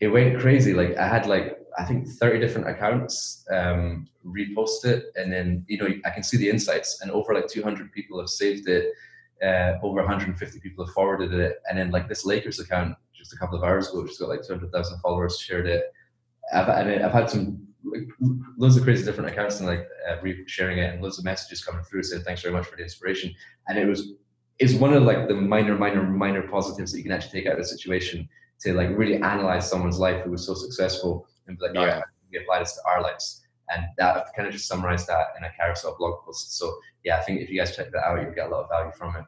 it 0.00 0.08
went 0.08 0.38
crazy. 0.38 0.72
Like 0.72 0.96
I 0.96 1.08
had 1.08 1.26
like, 1.26 1.58
I 1.78 1.84
think 1.84 2.08
30 2.08 2.40
different 2.40 2.68
accounts 2.68 3.44
um, 3.50 4.08
repost 4.26 4.84
it. 4.84 5.04
And 5.16 5.32
then, 5.32 5.64
you 5.68 5.78
know, 5.78 5.88
I 6.04 6.10
can 6.10 6.22
see 6.22 6.36
the 6.36 6.48
insights 6.48 7.00
and 7.00 7.10
over 7.10 7.34
like 7.34 7.48
200 7.48 7.92
people 7.92 8.18
have 8.20 8.28
saved 8.28 8.68
it. 8.68 8.92
Uh, 9.42 9.78
over 9.82 10.00
150 10.00 10.60
people 10.60 10.84
have 10.84 10.92
forwarded 10.94 11.32
it. 11.32 11.60
And 11.68 11.78
then 11.78 11.90
like 11.90 12.08
this 12.08 12.26
Lakers 12.26 12.60
account 12.60 12.96
just 13.14 13.32
a 13.32 13.36
couple 13.36 13.56
of 13.56 13.64
hours 13.64 13.88
ago, 13.88 14.06
just 14.06 14.20
got 14.20 14.28
like 14.28 14.46
200,000 14.46 15.00
followers, 15.00 15.38
shared 15.38 15.66
it. 15.66 15.84
I've, 16.52 16.68
I've 16.68 17.12
had 17.12 17.30
some 17.30 17.66
like, 17.84 18.08
loads 18.58 18.76
of 18.76 18.82
crazy 18.82 19.04
different 19.04 19.30
accounts 19.30 19.60
and 19.60 19.68
like 19.68 19.86
uh, 20.08 20.16
sharing 20.46 20.78
it 20.78 20.92
and 20.92 21.02
loads 21.02 21.18
of 21.18 21.24
messages 21.24 21.64
coming 21.64 21.82
through 21.84 22.02
saying 22.02 22.22
thanks 22.24 22.42
very 22.42 22.54
much 22.54 22.66
for 22.66 22.76
the 22.76 22.82
inspiration. 22.82 23.34
And 23.68 23.78
it 23.78 23.86
was 23.86 24.12
it's 24.58 24.74
one 24.74 24.92
of 24.92 25.02
like 25.04 25.26
the 25.26 25.34
minor, 25.34 25.76
minor, 25.76 26.02
minor 26.02 26.42
positives 26.42 26.92
that 26.92 26.98
you 26.98 27.04
can 27.04 27.12
actually 27.12 27.40
take 27.40 27.46
out 27.48 27.54
of 27.54 27.60
the 27.60 27.64
situation 27.64 28.28
to 28.60 28.74
like 28.74 28.90
really 28.90 29.16
analyze 29.16 29.68
someone's 29.68 29.98
life 29.98 30.22
who 30.22 30.30
was 30.30 30.46
so 30.46 30.52
successful 30.52 31.26
and 31.50 31.58
be 31.58 31.66
like, 31.66 31.74
yeah. 31.74 32.02
we 32.30 32.38
apply 32.38 32.60
this 32.60 32.74
to 32.74 32.80
our 32.86 33.02
lives? 33.02 33.42
And 33.72 33.84
that 33.98 34.16
I've 34.16 34.34
kind 34.34 34.48
of 34.48 34.52
just 34.52 34.66
summarized 34.66 35.06
that 35.06 35.26
in 35.38 35.44
a 35.44 35.50
carousel 35.56 35.96
blog 35.98 36.24
post. 36.24 36.58
So 36.58 36.74
yeah, 37.04 37.18
I 37.18 37.20
think 37.20 37.40
if 37.40 37.50
you 37.50 37.58
guys 37.58 37.76
check 37.76 37.92
that 37.92 38.04
out, 38.04 38.20
you'll 38.20 38.34
get 38.34 38.48
a 38.48 38.50
lot 38.50 38.64
of 38.64 38.68
value 38.68 38.90
from 38.92 39.14
it. 39.16 39.24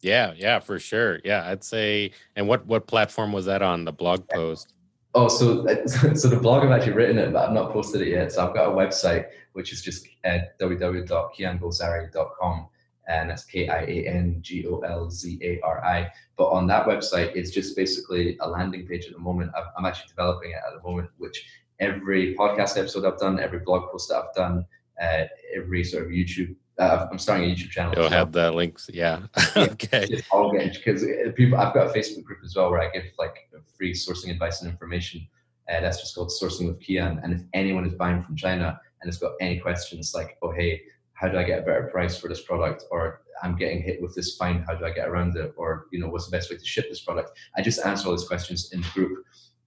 Yeah, 0.00 0.32
yeah, 0.36 0.60
for 0.60 0.78
sure. 0.78 1.20
Yeah, 1.24 1.48
I'd 1.48 1.64
say. 1.64 2.12
And 2.36 2.48
what 2.48 2.64
what 2.66 2.86
platform 2.86 3.32
was 3.32 3.46
that 3.46 3.62
on? 3.62 3.84
The 3.84 3.92
blog 3.92 4.28
post. 4.28 4.72
Oh, 5.14 5.28
so 5.28 5.66
so 5.86 6.28
the 6.28 6.40
blog 6.40 6.64
I've 6.64 6.70
actually 6.70 6.92
written 6.92 7.18
it, 7.18 7.32
but 7.32 7.48
I've 7.48 7.54
not 7.54 7.72
posted 7.72 8.02
it 8.02 8.08
yet. 8.08 8.32
So 8.32 8.46
I've 8.46 8.54
got 8.54 8.68
a 8.68 8.72
website 8.72 9.26
which 9.54 9.72
is 9.72 9.80
just 9.80 10.06
uh, 10.24 10.40
www.kiangolzari.com, 10.60 12.68
and 13.08 13.30
that's 13.30 13.44
K 13.44 13.68
I 13.68 13.82
A 13.82 14.06
N 14.06 14.38
G 14.40 14.66
O 14.66 14.80
L 14.80 15.10
Z 15.10 15.38
A 15.42 15.60
R 15.62 15.84
I. 15.84 16.10
But 16.36 16.46
on 16.46 16.66
that 16.68 16.86
website, 16.86 17.34
it's 17.34 17.50
just 17.50 17.76
basically 17.76 18.36
a 18.40 18.48
landing 18.48 18.86
page 18.86 19.06
at 19.06 19.12
the 19.12 19.18
moment. 19.18 19.52
I'm 19.76 19.84
actually 19.84 20.08
developing 20.08 20.50
it 20.50 20.60
at 20.66 20.74
the 20.74 20.88
moment, 20.88 21.10
which 21.18 21.46
every 21.80 22.34
podcast 22.34 22.78
episode 22.78 23.04
I've 23.04 23.18
done, 23.18 23.40
every 23.40 23.60
blog 23.60 23.90
post 23.90 24.08
that 24.08 24.16
I've 24.16 24.34
done, 24.34 24.64
uh, 25.02 25.24
every 25.56 25.84
sort 25.84 26.04
of 26.04 26.10
YouTube 26.10 26.56
uh, 26.78 27.06
I'm 27.10 27.18
starting 27.18 27.50
a 27.50 27.54
YouTube 27.54 27.70
channel. 27.70 27.94
You'll 27.96 28.08
have 28.08 28.32
the 28.32 28.50
links. 28.50 28.90
Yeah. 28.92 29.26
yeah 29.56 29.66
okay. 29.72 30.22
All 30.32 30.52
because 30.52 31.04
uh, 31.04 31.30
people. 31.34 31.58
I've 31.58 31.72
got 31.72 31.86
a 31.88 31.90
Facebook 31.90 32.24
group 32.24 32.40
as 32.44 32.56
well 32.56 32.70
where 32.70 32.80
I 32.80 32.90
give 32.90 33.04
like 33.18 33.48
free 33.76 33.92
sourcing 33.92 34.30
advice 34.30 34.60
and 34.60 34.70
information. 34.70 35.26
Uh, 35.68 35.80
that's 35.80 36.00
just 36.00 36.14
called 36.14 36.30
Sourcing 36.30 36.66
with 36.66 36.80
Kian. 36.80 37.22
And 37.22 37.32
if 37.32 37.40
anyone 37.54 37.86
is 37.86 37.94
buying 37.94 38.22
from 38.22 38.36
China 38.36 38.78
and 39.00 39.08
has 39.08 39.18
got 39.18 39.32
any 39.40 39.58
questions 39.60 40.12
like, 40.14 40.36
oh 40.42 40.50
hey, 40.50 40.82
how 41.14 41.28
do 41.28 41.38
I 41.38 41.44
get 41.44 41.60
a 41.60 41.62
better 41.62 41.88
price 41.92 42.18
for 42.18 42.28
this 42.28 42.42
product? 42.42 42.84
Or 42.90 43.22
I'm 43.42 43.56
getting 43.56 43.82
hit 43.82 44.02
with 44.02 44.14
this 44.14 44.36
fine. 44.36 44.64
How 44.66 44.74
do 44.74 44.84
I 44.84 44.90
get 44.90 45.08
around 45.08 45.36
it? 45.36 45.54
Or 45.56 45.86
you 45.90 46.00
know, 46.00 46.08
what's 46.08 46.26
the 46.26 46.36
best 46.36 46.50
way 46.50 46.56
to 46.56 46.64
ship 46.64 46.86
this 46.88 47.02
product? 47.02 47.30
I 47.56 47.62
just 47.62 47.84
answer 47.84 48.08
all 48.08 48.16
these 48.16 48.28
questions 48.28 48.72
in 48.72 48.82
the 48.82 48.88
group 48.94 49.24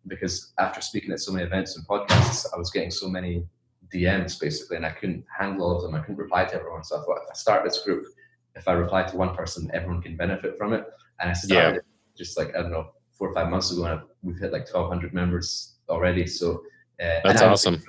because 0.08 0.54
after 0.60 0.82
speaking 0.82 1.12
at 1.12 1.20
so 1.20 1.32
many 1.32 1.46
events 1.46 1.78
and 1.78 1.88
podcasts, 1.88 2.46
I 2.54 2.58
was 2.58 2.72
getting 2.72 2.92
so 2.92 3.10
many 3.10 3.46
DMs 3.94 4.40
basically, 4.40 4.78
and 4.78 4.86
I 4.86 4.92
couldn't 4.92 5.26
handle 5.38 5.66
all 5.66 5.78
of 5.78 5.82
them. 5.82 5.96
I 5.96 6.00
couldn't 6.00 6.18
reply 6.18 6.46
to 6.46 6.56
everyone. 6.56 6.84
So 6.84 7.00
I 7.00 7.04
thought 7.04 7.18
if 7.24 7.30
I 7.32 7.34
start 7.34 7.64
this 7.64 7.82
group, 7.84 8.06
if 8.56 8.68
I 8.68 8.74
reply 8.74 9.04
to 9.04 9.18
one 9.18 9.36
person, 9.36 9.70
everyone 9.74 10.02
can 10.02 10.18
benefit 10.18 10.58
from 10.58 10.74
it. 10.74 10.86
And 11.20 11.30
I 11.30 11.34
started 11.34 11.76
yeah. 11.76 11.82
just 12.18 12.38
like 12.38 12.50
I 12.56 12.62
don't 12.62 12.72
know 12.72 12.92
four 13.14 13.30
or 13.30 13.34
five 13.34 13.50
months 13.50 13.72
ago, 13.72 13.86
and 13.86 14.02
we've 14.22 14.38
hit 14.38 14.52
like 14.52 14.72
1,200 14.72 15.14
members 15.14 15.78
already. 15.90 16.28
So 16.28 16.62
uh, 17.02 17.20
that's 17.24 17.42
awesome. 17.42 17.84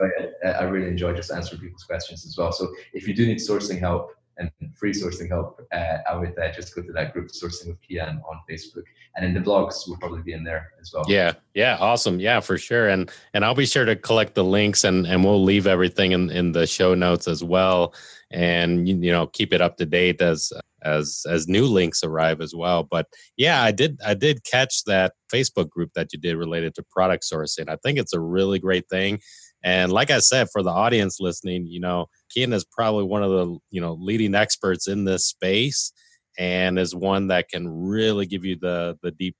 I, 0.44 0.48
I 0.48 0.62
really 0.64 0.88
enjoy 0.88 1.14
just 1.14 1.30
answering 1.30 1.60
people's 1.60 1.84
questions 1.84 2.26
as 2.26 2.36
well. 2.36 2.52
So 2.52 2.72
if 2.92 3.08
you 3.08 3.14
do 3.14 3.26
need 3.26 3.38
sourcing 3.38 3.78
help, 3.78 4.12
and 4.38 4.50
free 4.74 4.92
sourcing 4.92 5.28
help, 5.28 5.60
uh, 5.72 5.98
I 6.08 6.16
would 6.16 6.38
uh, 6.38 6.52
just 6.52 6.74
go 6.74 6.82
to 6.82 6.92
that 6.92 7.12
group 7.12 7.28
sourcing 7.28 7.68
with 7.68 7.78
Kian 7.82 8.20
on 8.28 8.40
Facebook, 8.48 8.84
and 9.16 9.24
in 9.24 9.34
the 9.34 9.40
blogs 9.40 9.88
will 9.88 9.96
probably 9.98 10.22
be 10.22 10.32
in 10.32 10.44
there 10.44 10.72
as 10.80 10.92
well. 10.92 11.04
Yeah, 11.08 11.32
yeah, 11.54 11.76
awesome, 11.80 12.20
yeah, 12.20 12.40
for 12.40 12.56
sure, 12.56 12.88
and 12.88 13.10
and 13.34 13.44
I'll 13.44 13.54
be 13.54 13.66
sure 13.66 13.84
to 13.84 13.96
collect 13.96 14.34
the 14.34 14.44
links, 14.44 14.84
and 14.84 15.06
and 15.06 15.24
we'll 15.24 15.42
leave 15.42 15.66
everything 15.66 16.12
in 16.12 16.30
in 16.30 16.52
the 16.52 16.66
show 16.66 16.94
notes 16.94 17.28
as 17.28 17.42
well, 17.42 17.94
and 18.30 18.88
you 18.88 19.12
know 19.12 19.26
keep 19.26 19.52
it 19.52 19.60
up 19.60 19.76
to 19.78 19.86
date 19.86 20.22
as 20.22 20.52
as 20.84 21.22
as 21.28 21.48
new 21.48 21.66
links 21.66 22.02
arrive 22.02 22.40
as 22.40 22.54
well. 22.54 22.82
But 22.82 23.06
yeah, 23.36 23.62
I 23.62 23.72
did 23.72 23.98
I 24.04 24.14
did 24.14 24.44
catch 24.44 24.84
that 24.84 25.12
Facebook 25.32 25.68
group 25.70 25.90
that 25.94 26.12
you 26.12 26.18
did 26.18 26.36
related 26.36 26.74
to 26.76 26.84
product 26.90 27.24
sourcing. 27.30 27.68
I 27.68 27.76
think 27.76 27.98
it's 27.98 28.14
a 28.14 28.20
really 28.20 28.58
great 28.58 28.88
thing 28.88 29.20
and 29.64 29.92
like 29.92 30.10
I 30.10 30.18
said, 30.20 30.48
for 30.52 30.62
the 30.62 30.70
audience 30.70 31.18
listening, 31.20 31.66
you 31.66 31.80
know, 31.80 32.06
ken 32.34 32.52
is 32.52 32.64
probably 32.64 33.04
one 33.04 33.22
of 33.22 33.30
the 33.30 33.58
you 33.70 33.80
know 33.80 33.94
leading 33.94 34.34
experts 34.34 34.86
in 34.86 35.04
this 35.04 35.26
space, 35.26 35.92
and 36.38 36.78
is 36.78 36.94
one 36.94 37.28
that 37.28 37.48
can 37.48 37.68
really 37.68 38.26
give 38.26 38.44
you 38.44 38.56
the 38.60 38.96
the 39.02 39.10
deep 39.10 39.36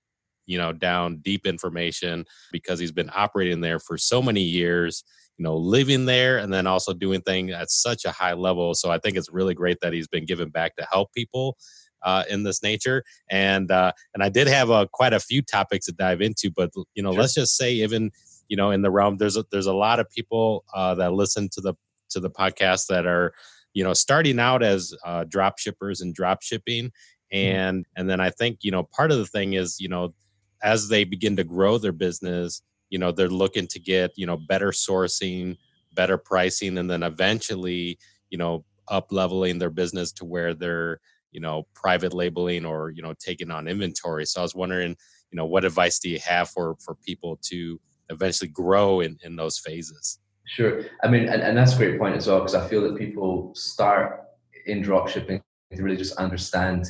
you 0.47 0.59
know 0.59 0.73
down 0.73 1.19
deep 1.19 1.47
information 1.47 2.25
because 2.51 2.81
he's 2.81 2.93
been 2.93 3.11
operating 3.15 3.61
there 3.61 3.79
for 3.79 3.97
so 3.97 4.21
many 4.21 4.43
years 4.43 5.05
you 5.39 5.45
know 5.45 5.57
living 5.57 6.05
there 6.05 6.39
and 6.39 6.53
then 6.53 6.67
also 6.67 6.93
doing 6.93 7.21
things 7.23 7.53
at 7.53 7.71
such 7.71 8.05
a 8.05 8.11
high 8.11 8.35
level 8.35 8.75
so 8.75 8.91
i 8.91 8.99
think 8.99 9.17
it's 9.17 9.33
really 9.33 9.55
great 9.55 9.79
that 9.81 9.93
he's 9.93 10.09
been 10.09 10.27
giving 10.27 10.51
back 10.51 10.77
to 10.77 10.87
help 10.91 11.13
people 11.13 11.57
uh, 12.05 12.23
in 12.31 12.45
this 12.45 12.63
nature 12.63 13.03
and 13.31 13.71
uh, 13.71 13.93
and 14.15 14.23
i 14.23 14.29
did 14.29 14.47
have 14.47 14.71
a, 14.71 14.87
quite 14.93 15.13
a 15.13 15.21
few 15.21 15.43
topics 15.43 15.87
to 15.87 15.93
dive 15.93 16.21
into 16.21 16.51
but 16.51 16.71
you 16.95 17.03
know 17.03 17.13
sure. 17.13 17.21
let's 17.21 17.35
just 17.35 17.57
say 17.57 17.73
even 17.73 18.11
you 18.49 18.57
know 18.57 18.71
in 18.71 18.83
the 18.83 18.91
realm 18.91 19.17
there's 19.17 19.37
a, 19.37 19.45
there's 19.51 19.67
a 19.67 19.75
lot 19.75 19.99
of 19.99 20.09
people 20.11 20.65
uh, 20.75 20.95
that 20.95 21.13
listen 21.13 21.49
to 21.51 21.61
the 21.61 21.75
to 22.11 22.21
the 22.21 22.31
podcast 22.31 22.87
that 22.87 23.07
are 23.07 23.33
you 23.75 23.83
know 23.83 23.93
starting 23.93 24.39
out 24.39 24.63
as 24.63 24.95
uh, 25.05 25.25
drop 25.25 25.59
shippers 25.59 26.01
and 26.01 26.15
drop 26.15 26.43
shipping 26.43 26.87
mm-hmm. 26.87 27.37
and 27.37 27.79
mm-hmm. 27.81 28.01
and 28.01 28.11
then 28.11 28.21
i 28.21 28.31
think 28.31 28.59
you 28.63 28.71
know 28.71 28.85
part 28.85 29.11
of 29.11 29.19
the 29.19 29.27
thing 29.27 29.55
is 29.55 29.81
you 29.81 29.89
know 29.89 30.15
as 30.63 30.89
they 30.89 31.05
begin 31.05 31.37
to 31.37 31.45
grow 31.45 31.79
their 31.79 31.93
business 31.93 32.63
you 32.91 32.99
know 32.99 33.13
they're 33.13 33.29
looking 33.29 33.67
to 33.67 33.79
get 33.79 34.13
you 34.17 34.27
know 34.27 34.37
better 34.37 34.71
sourcing 34.71 35.57
better 35.95 36.19
pricing 36.19 36.79
and 36.79 36.91
then 36.91 37.03
eventually 37.03 37.99
you 38.31 38.39
know 38.39 38.65
up 38.89 39.09
leveling 39.11 39.59
their 39.59 39.71
business 39.71 40.13
to 40.13 40.25
where 40.25 40.55
they're 40.55 41.01
you 41.33 41.41
know 41.41 41.67
private 41.75 42.15
labeling 42.15 42.65
or 42.65 42.91
you 42.91 43.03
know 43.03 43.15
taking 43.19 43.51
on 43.51 43.69
inventory 43.69 44.25
so 44.25 44.41
i 44.41 44.43
was 44.43 44.55
wondering 44.55 44.97
you 45.31 45.37
know 45.37 45.47
what 45.47 45.65
advice 45.65 45.99
do 45.99 46.09
you 46.09 46.19
have 46.19 46.49
for 46.49 46.77
for 46.81 46.95
people 46.95 47.39
to 47.43 47.79
eventually 48.11 48.49
grow 48.49 49.01
in, 49.01 49.19
in 49.23 49.37
those 49.37 49.59
phases. 49.59 50.19
Sure. 50.47 50.83
I 51.03 51.09
mean, 51.09 51.29
and, 51.29 51.43
and 51.43 51.57
that's 51.57 51.75
a 51.75 51.77
great 51.77 51.99
point 51.99 52.17
as 52.17 52.27
well, 52.27 52.39
because 52.39 52.55
I 52.55 52.67
feel 52.69 52.83
that 52.83 52.97
people 52.97 53.55
start 53.55 54.25
in 54.67 54.81
drop 54.81 55.09
shipping 55.09 55.43
to 55.75 55.83
really 55.83 55.97
just 55.97 56.17
understand 56.17 56.87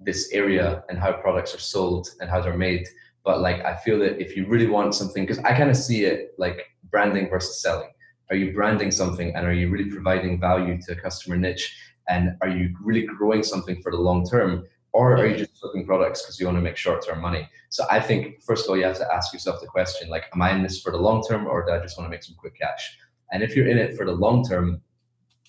this 0.00 0.30
area 0.32 0.82
and 0.88 0.98
how 0.98 1.12
products 1.12 1.54
are 1.54 1.60
sold 1.60 2.08
and 2.20 2.30
how 2.30 2.40
they're 2.40 2.56
made. 2.56 2.86
But 3.24 3.40
like, 3.40 3.64
I 3.64 3.76
feel 3.76 3.98
that 4.00 4.20
if 4.20 4.36
you 4.36 4.46
really 4.46 4.66
want 4.66 4.94
something, 4.94 5.24
because 5.24 5.38
I 5.44 5.56
kind 5.56 5.70
of 5.70 5.76
see 5.76 6.04
it 6.04 6.34
like 6.38 6.66
branding 6.90 7.28
versus 7.28 7.62
selling. 7.62 7.90
Are 8.30 8.36
you 8.36 8.52
branding 8.52 8.90
something 8.90 9.34
and 9.34 9.46
are 9.46 9.52
you 9.52 9.68
really 9.68 9.90
providing 9.90 10.40
value 10.40 10.80
to 10.82 10.92
a 10.92 10.96
customer 10.96 11.36
niche? 11.36 11.76
And 12.08 12.36
are 12.40 12.48
you 12.48 12.74
really 12.82 13.02
growing 13.02 13.42
something 13.42 13.80
for 13.82 13.92
the 13.92 13.98
long 13.98 14.26
term? 14.26 14.64
Or 14.92 15.16
are 15.16 15.26
you 15.26 15.36
just 15.36 15.58
flipping 15.58 15.86
products 15.86 16.22
because 16.22 16.38
you 16.38 16.46
want 16.46 16.58
to 16.58 16.62
make 16.62 16.76
short 16.76 17.04
term 17.04 17.20
money? 17.20 17.48
So 17.70 17.84
I 17.90 18.00
think, 18.00 18.42
first 18.42 18.64
of 18.64 18.70
all, 18.70 18.76
you 18.76 18.84
have 18.84 18.98
to 18.98 19.12
ask 19.12 19.32
yourself 19.32 19.60
the 19.60 19.66
question 19.66 20.10
like, 20.10 20.24
am 20.34 20.42
I 20.42 20.52
in 20.52 20.62
this 20.62 20.82
for 20.82 20.92
the 20.92 20.98
long 20.98 21.22
term 21.22 21.46
or 21.46 21.64
do 21.64 21.72
I 21.72 21.78
just 21.78 21.96
want 21.96 22.06
to 22.06 22.10
make 22.10 22.22
some 22.22 22.36
quick 22.36 22.58
cash? 22.58 22.98
And 23.32 23.42
if 23.42 23.56
you're 23.56 23.68
in 23.68 23.78
it 23.78 23.96
for 23.96 24.04
the 24.04 24.12
long 24.12 24.44
term, 24.44 24.82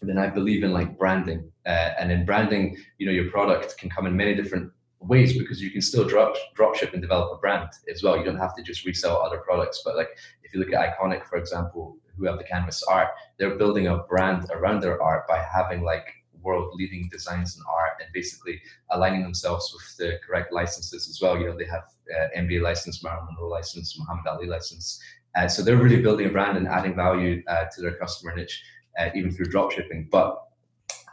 then 0.01 0.17
I 0.17 0.27
believe 0.27 0.63
in 0.63 0.71
like 0.71 0.97
branding. 0.97 1.51
Uh, 1.65 1.91
and 1.99 2.11
in 2.11 2.25
branding, 2.25 2.77
you 2.97 3.05
know, 3.05 3.11
your 3.11 3.29
product 3.29 3.77
can 3.77 3.89
come 3.89 4.05
in 4.05 4.15
many 4.15 4.35
different 4.35 4.71
ways 5.07 5.37
because 5.37 5.61
you 5.61 5.69
can 5.69 5.81
still 5.81 6.07
drop 6.07 6.35
drop 6.55 6.75
ship 6.75 6.93
and 6.93 7.01
develop 7.01 7.31
a 7.33 7.37
brand 7.37 7.69
as 7.91 8.03
well. 8.03 8.17
You 8.17 8.23
don't 8.23 8.37
have 8.37 8.55
to 8.55 8.63
just 8.63 8.85
resell 8.85 9.21
other 9.21 9.39
products. 9.39 9.81
But 9.83 9.95
like 9.95 10.09
if 10.43 10.53
you 10.53 10.59
look 10.59 10.73
at 10.73 10.97
Iconic, 10.97 11.25
for 11.25 11.37
example, 11.37 11.97
who 12.17 12.25
have 12.25 12.37
the 12.37 12.43
canvas 12.43 12.83
art, 12.83 13.09
they're 13.37 13.57
building 13.57 13.87
a 13.87 13.97
brand 13.97 14.45
around 14.51 14.81
their 14.81 15.01
art 15.01 15.27
by 15.27 15.43
having 15.43 15.83
like 15.83 16.05
world 16.41 16.73
leading 16.75 17.09
designs 17.09 17.55
and 17.55 17.65
art 17.69 17.93
and 17.99 18.09
basically 18.13 18.61
aligning 18.91 19.23
themselves 19.23 19.73
with 19.73 19.97
the 19.97 20.19
correct 20.25 20.51
licenses 20.51 21.07
as 21.09 21.19
well. 21.21 21.39
You 21.39 21.47
know, 21.47 21.57
they 21.57 21.65
have 21.65 21.83
uh, 22.13 22.27
NBA 22.37 22.61
license, 22.61 23.03
Marilyn 23.03 23.25
Monroe 23.31 23.49
license, 23.49 23.97
Muhammad 23.97 24.27
Ali 24.27 24.47
license. 24.47 25.01
Uh, 25.35 25.47
so 25.47 25.63
they're 25.63 25.77
really 25.77 26.01
building 26.01 26.27
a 26.27 26.29
brand 26.29 26.57
and 26.57 26.67
adding 26.67 26.95
value 26.95 27.41
uh, 27.47 27.65
to 27.73 27.81
their 27.81 27.95
customer 27.95 28.35
niche, 28.35 28.61
uh, 28.99 29.09
even 29.15 29.31
through 29.31 29.45
drop 29.45 29.71
shipping. 29.71 30.07
But 30.11 30.37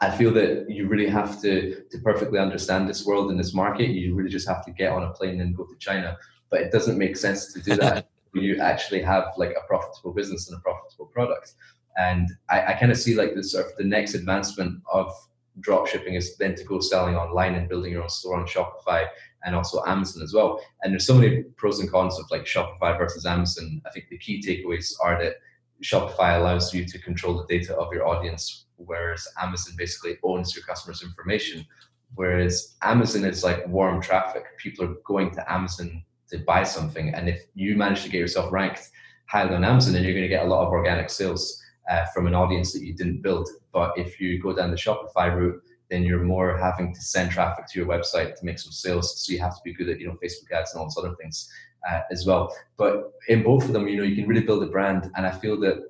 I 0.00 0.10
feel 0.10 0.32
that 0.32 0.70
you 0.70 0.88
really 0.88 1.08
have 1.08 1.40
to 1.42 1.82
to 1.90 1.98
perfectly 1.98 2.38
understand 2.38 2.88
this 2.88 3.04
world 3.04 3.30
and 3.30 3.38
this 3.38 3.52
market. 3.54 3.90
You 3.90 4.14
really 4.14 4.30
just 4.30 4.48
have 4.48 4.64
to 4.64 4.70
get 4.70 4.92
on 4.92 5.02
a 5.02 5.10
plane 5.10 5.40
and 5.40 5.56
go 5.56 5.64
to 5.64 5.76
China. 5.78 6.16
But 6.50 6.62
it 6.62 6.72
doesn't 6.72 6.98
make 6.98 7.16
sense 7.16 7.52
to 7.52 7.60
do 7.60 7.76
that. 7.76 8.08
you 8.34 8.58
actually 8.60 9.02
have 9.02 9.24
like 9.36 9.50
a 9.50 9.66
profitable 9.66 10.12
business 10.12 10.48
and 10.48 10.58
a 10.58 10.60
profitable 10.60 11.06
product. 11.06 11.54
And 11.96 12.30
I, 12.48 12.66
I 12.66 12.72
kind 12.74 12.92
of 12.92 12.98
see 12.98 13.14
like 13.14 13.34
the 13.34 13.42
sort 13.42 13.66
of 13.66 13.76
the 13.76 13.84
next 13.84 14.14
advancement 14.14 14.80
of 14.90 15.12
drop 15.58 15.86
shipping 15.86 16.14
is 16.14 16.36
then 16.36 16.54
to 16.54 16.64
go 16.64 16.80
selling 16.80 17.16
online 17.16 17.54
and 17.54 17.68
building 17.68 17.92
your 17.92 18.02
own 18.02 18.08
store 18.08 18.38
on 18.38 18.46
Shopify 18.46 19.06
and 19.44 19.54
also 19.54 19.82
Amazon 19.86 20.22
as 20.22 20.32
well. 20.32 20.62
And 20.82 20.92
there's 20.92 21.06
so 21.06 21.14
many 21.14 21.42
pros 21.56 21.80
and 21.80 21.90
cons 21.90 22.18
of 22.18 22.30
like 22.30 22.44
Shopify 22.44 22.96
versus 22.96 23.26
Amazon. 23.26 23.82
I 23.86 23.90
think 23.90 24.08
the 24.08 24.18
key 24.18 24.40
takeaways 24.40 24.94
are 25.02 25.22
that 25.22 25.36
Shopify 25.82 26.38
allows 26.38 26.72
you 26.72 26.84
to 26.86 26.98
control 26.98 27.36
the 27.36 27.58
data 27.58 27.74
of 27.76 27.92
your 27.92 28.06
audience 28.06 28.66
whereas 28.86 29.26
Amazon 29.40 29.74
basically 29.76 30.18
owns 30.22 30.54
your 30.54 30.64
customers' 30.64 31.02
information. 31.02 31.66
Whereas 32.14 32.76
Amazon 32.82 33.24
is 33.24 33.44
like 33.44 33.66
warm 33.68 34.02
traffic. 34.02 34.44
People 34.58 34.84
are 34.84 34.94
going 35.04 35.30
to 35.32 35.52
Amazon 35.52 36.02
to 36.30 36.38
buy 36.38 36.62
something. 36.64 37.14
And 37.14 37.28
if 37.28 37.42
you 37.54 37.76
manage 37.76 38.02
to 38.02 38.08
get 38.08 38.18
yourself 38.18 38.52
ranked 38.52 38.90
highly 39.26 39.54
on 39.54 39.64
Amazon, 39.64 39.92
then 39.92 40.04
you're 40.04 40.12
going 40.12 40.22
to 40.22 40.28
get 40.28 40.44
a 40.44 40.48
lot 40.48 40.66
of 40.66 40.72
organic 40.72 41.10
sales 41.10 41.62
uh, 41.88 42.06
from 42.14 42.26
an 42.26 42.34
audience 42.34 42.72
that 42.72 42.82
you 42.82 42.94
didn't 42.94 43.22
build. 43.22 43.48
But 43.72 43.92
if 43.96 44.20
you 44.20 44.40
go 44.40 44.52
down 44.52 44.70
the 44.70 44.76
Shopify 44.76 45.34
route, 45.34 45.62
then 45.90 46.04
you're 46.04 46.22
more 46.22 46.56
having 46.56 46.94
to 46.94 47.00
send 47.00 47.32
traffic 47.32 47.66
to 47.66 47.78
your 47.78 47.88
website 47.88 48.36
to 48.38 48.44
make 48.44 48.58
some 48.58 48.72
sales. 48.72 49.20
So 49.24 49.32
you 49.32 49.40
have 49.40 49.56
to 49.56 49.60
be 49.64 49.74
good 49.74 49.88
at, 49.88 50.00
you 50.00 50.06
know, 50.06 50.16
Facebook 50.22 50.50
ads 50.56 50.72
and 50.72 50.80
all 50.80 50.86
those 50.86 50.96
other 50.96 51.16
things 51.16 51.50
uh, 51.90 52.00
as 52.10 52.26
well. 52.26 52.54
But 52.76 53.12
in 53.28 53.42
both 53.42 53.64
of 53.64 53.72
them, 53.72 53.88
you 53.88 53.96
know, 53.96 54.04
you 54.04 54.14
can 54.14 54.28
really 54.28 54.42
build 54.42 54.62
a 54.62 54.66
brand. 54.66 55.10
And 55.16 55.26
I 55.26 55.32
feel 55.32 55.58
that 55.60 55.89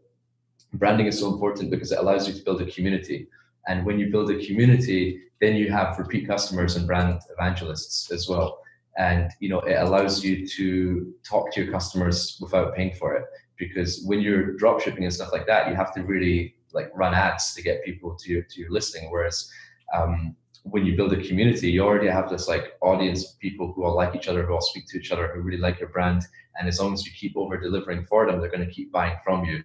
branding 0.74 1.06
is 1.06 1.18
so 1.18 1.32
important 1.32 1.70
because 1.70 1.92
it 1.92 1.98
allows 1.98 2.28
you 2.28 2.34
to 2.34 2.42
build 2.42 2.60
a 2.62 2.70
community. 2.70 3.28
And 3.66 3.84
when 3.84 3.98
you 3.98 4.10
build 4.10 4.30
a 4.30 4.44
community, 4.44 5.22
then 5.40 5.56
you 5.56 5.70
have 5.70 5.98
repeat 5.98 6.26
customers 6.26 6.76
and 6.76 6.86
brand 6.86 7.20
evangelists 7.36 8.10
as 8.10 8.28
well. 8.28 8.60
And 8.96 9.30
you 9.40 9.48
know, 9.48 9.60
it 9.60 9.74
allows 9.74 10.24
you 10.24 10.46
to 10.46 11.14
talk 11.24 11.52
to 11.52 11.62
your 11.62 11.72
customers 11.72 12.38
without 12.40 12.74
paying 12.74 12.94
for 12.94 13.14
it. 13.14 13.24
Because 13.56 14.02
when 14.06 14.20
you're 14.20 14.56
drop 14.56 14.80
shipping 14.80 15.04
and 15.04 15.12
stuff 15.12 15.32
like 15.32 15.46
that, 15.46 15.68
you 15.68 15.74
have 15.74 15.94
to 15.94 16.02
really 16.02 16.54
like 16.72 16.90
run 16.94 17.14
ads 17.14 17.54
to 17.54 17.62
get 17.62 17.84
people 17.84 18.16
to 18.16 18.32
your 18.32 18.42
to 18.42 18.60
your 18.60 18.70
listing. 18.70 19.10
Whereas 19.10 19.50
um, 19.94 20.36
when 20.64 20.84
you 20.84 20.96
build 20.96 21.12
a 21.12 21.22
community, 21.22 21.70
you 21.70 21.82
already 21.82 22.08
have 22.08 22.30
this 22.30 22.48
like 22.48 22.74
audience 22.82 23.24
of 23.24 23.38
people 23.38 23.72
who 23.72 23.84
all 23.84 23.96
like 23.96 24.14
each 24.14 24.28
other, 24.28 24.44
who 24.44 24.54
all 24.54 24.60
speak 24.60 24.86
to 24.88 24.98
each 24.98 25.12
other, 25.12 25.28
who 25.28 25.40
really 25.40 25.58
like 25.58 25.80
your 25.80 25.88
brand. 25.88 26.22
And 26.58 26.68
as 26.68 26.80
long 26.80 26.92
as 26.92 27.06
you 27.06 27.12
keep 27.12 27.36
over 27.36 27.58
delivering 27.58 28.04
for 28.06 28.26
them, 28.26 28.40
they're 28.40 28.50
going 28.50 28.66
to 28.66 28.72
keep 28.72 28.92
buying 28.92 29.16
from 29.24 29.44
you. 29.44 29.62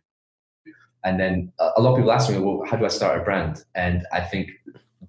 And 1.05 1.19
then 1.19 1.53
uh, 1.59 1.71
a 1.77 1.81
lot 1.81 1.91
of 1.91 1.97
people 1.97 2.11
ask 2.11 2.29
me, 2.29 2.37
well, 2.39 2.63
how 2.65 2.77
do 2.77 2.83
I 2.83 2.89
start 2.89 3.21
a 3.21 3.23
brand? 3.23 3.63
And 3.75 4.05
I 4.11 4.21
think 4.21 4.49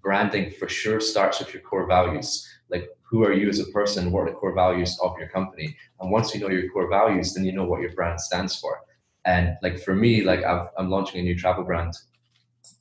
branding 0.02 0.52
for 0.52 0.68
sure 0.68 1.00
starts 1.00 1.40
with 1.40 1.52
your 1.52 1.62
core 1.62 1.86
values. 1.86 2.46
Like, 2.68 2.88
who 3.02 3.24
are 3.24 3.32
you 3.32 3.48
as 3.48 3.60
a 3.60 3.64
person? 3.72 4.12
What 4.12 4.20
are 4.20 4.30
the 4.30 4.36
core 4.36 4.54
values 4.54 4.98
of 5.02 5.18
your 5.18 5.28
company? 5.28 5.74
And 5.98 6.10
once 6.10 6.34
you 6.34 6.40
know 6.40 6.50
your 6.50 6.70
core 6.70 6.88
values, 6.88 7.32
then 7.32 7.44
you 7.44 7.52
know 7.52 7.64
what 7.64 7.80
your 7.80 7.92
brand 7.94 8.20
stands 8.20 8.60
for. 8.60 8.82
And 9.24 9.56
like 9.62 9.78
for 9.80 9.94
me, 9.94 10.22
like 10.22 10.44
i 10.44 10.66
am 10.78 10.90
launching 10.90 11.20
a 11.20 11.22
new 11.24 11.36
travel 11.36 11.64
brand 11.64 11.94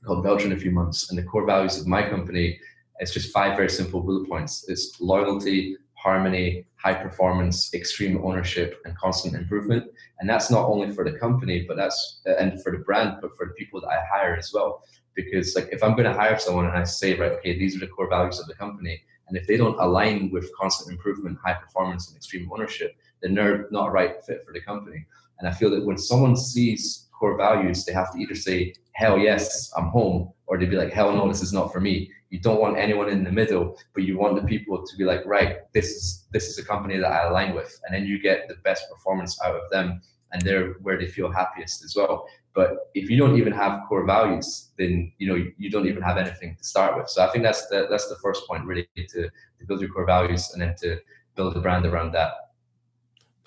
called 0.05 0.23
Belgium 0.23 0.51
in 0.51 0.57
a 0.57 0.59
few 0.59 0.71
months, 0.71 1.09
and 1.09 1.17
the 1.17 1.23
core 1.23 1.45
values 1.45 1.79
of 1.79 1.87
my 1.87 2.07
company 2.07 2.59
is 2.99 3.11
just 3.11 3.31
five 3.31 3.55
very 3.55 3.69
simple 3.69 4.01
bullet 4.01 4.29
points. 4.29 4.65
It's 4.67 4.99
loyalty, 4.99 5.77
harmony, 6.05 6.63
high 6.75 6.93
performance, 6.93 7.73
extreme 7.73 8.15
ownership, 8.23 8.79
and 8.85 8.95
constant 8.95 9.33
improvement. 9.41 9.83
And 10.19 10.29
that's 10.29 10.51
not 10.51 10.69
only 10.71 10.91
for 10.95 11.03
the 11.03 11.17
company, 11.17 11.65
but 11.67 11.77
that's 11.77 12.21
and 12.39 12.61
for 12.61 12.71
the 12.71 12.83
brand, 12.87 13.17
but 13.21 13.31
for 13.35 13.47
the 13.47 13.53
people 13.53 13.81
that 13.81 13.87
I 13.97 13.99
hire 14.13 14.35
as 14.35 14.51
well. 14.53 14.83
Because 15.15 15.55
like 15.55 15.69
if 15.71 15.81
I'm 15.83 15.95
going 15.97 16.11
to 16.11 16.19
hire 16.21 16.37
someone 16.37 16.67
and 16.67 16.77
I 16.77 16.83
say, 16.83 17.17
right, 17.17 17.31
okay, 17.37 17.57
these 17.57 17.75
are 17.75 17.79
the 17.79 17.93
core 17.95 18.09
values 18.09 18.39
of 18.39 18.45
the 18.47 18.53
company, 18.53 19.01
and 19.27 19.35
if 19.35 19.47
they 19.47 19.57
don't 19.57 19.79
align 19.79 20.29
with 20.29 20.55
constant 20.61 20.91
improvement, 20.95 21.39
high 21.43 21.55
performance, 21.65 22.07
and 22.07 22.15
extreme 22.15 22.47
ownership, 22.53 22.91
then 23.21 23.33
they're 23.33 23.67
not 23.71 23.87
a 23.87 23.91
right 23.99 24.23
fit 24.27 24.43
for 24.45 24.53
the 24.53 24.61
company. 24.61 25.03
And 25.39 25.49
I 25.49 25.51
feel 25.51 25.71
that 25.71 25.85
when 25.87 25.97
someone 25.97 26.35
sees 26.37 27.07
core 27.17 27.35
values, 27.35 27.83
they 27.83 27.93
have 27.93 28.11
to 28.13 28.19
either 28.19 28.35
say, 28.35 28.75
hell 28.91 29.17
yes, 29.17 29.73
I'm 29.75 29.87
home, 29.87 30.31
or 30.45 30.57
they'd 30.57 30.69
be 30.69 30.77
like, 30.83 30.93
hell 30.93 31.11
no, 31.11 31.27
this 31.27 31.41
is 31.41 31.51
not 31.51 31.73
for 31.73 31.81
me 31.81 32.11
you 32.35 32.41
don't 32.41 32.59
want 32.59 32.77
anyone 32.77 33.07
in 33.07 33.23
the 33.23 33.31
middle 33.31 33.77
but 33.93 34.03
you 34.03 34.17
want 34.17 34.35
the 34.35 34.45
people 34.45 34.85
to 34.85 34.97
be 34.97 35.05
like 35.05 35.23
right 35.25 35.71
this 35.73 35.87
is 35.97 36.25
this 36.33 36.49
is 36.49 36.57
a 36.57 36.65
company 36.65 36.97
that 36.97 37.09
i 37.09 37.27
align 37.29 37.55
with 37.55 37.79
and 37.83 37.95
then 37.95 38.05
you 38.05 38.19
get 38.21 38.47
the 38.49 38.55
best 38.55 38.83
performance 38.91 39.39
out 39.45 39.55
of 39.55 39.69
them 39.71 40.01
and 40.33 40.41
they're 40.41 40.73
where 40.85 40.97
they 40.97 41.07
feel 41.07 41.31
happiest 41.31 41.83
as 41.85 41.95
well 41.95 42.27
but 42.53 42.91
if 42.93 43.09
you 43.09 43.17
don't 43.17 43.37
even 43.37 43.53
have 43.53 43.87
core 43.87 44.05
values 44.05 44.71
then 44.77 45.09
you 45.17 45.27
know 45.29 45.37
you 45.57 45.69
don't 45.69 45.87
even 45.87 46.03
have 46.03 46.17
anything 46.17 46.53
to 46.57 46.63
start 46.63 46.97
with 46.97 47.07
so 47.07 47.23
i 47.25 47.31
think 47.31 47.41
that's 47.41 47.67
the 47.67 47.87
that's 47.89 48.09
the 48.09 48.17
first 48.21 48.45
point 48.47 48.65
really 48.65 48.85
to, 48.97 49.23
to 49.57 49.65
build 49.65 49.79
your 49.79 49.89
core 49.89 50.05
values 50.05 50.51
and 50.51 50.61
then 50.61 50.75
to 50.75 50.99
build 51.35 51.55
a 51.55 51.61
brand 51.61 51.85
around 51.85 52.11
that 52.11 52.33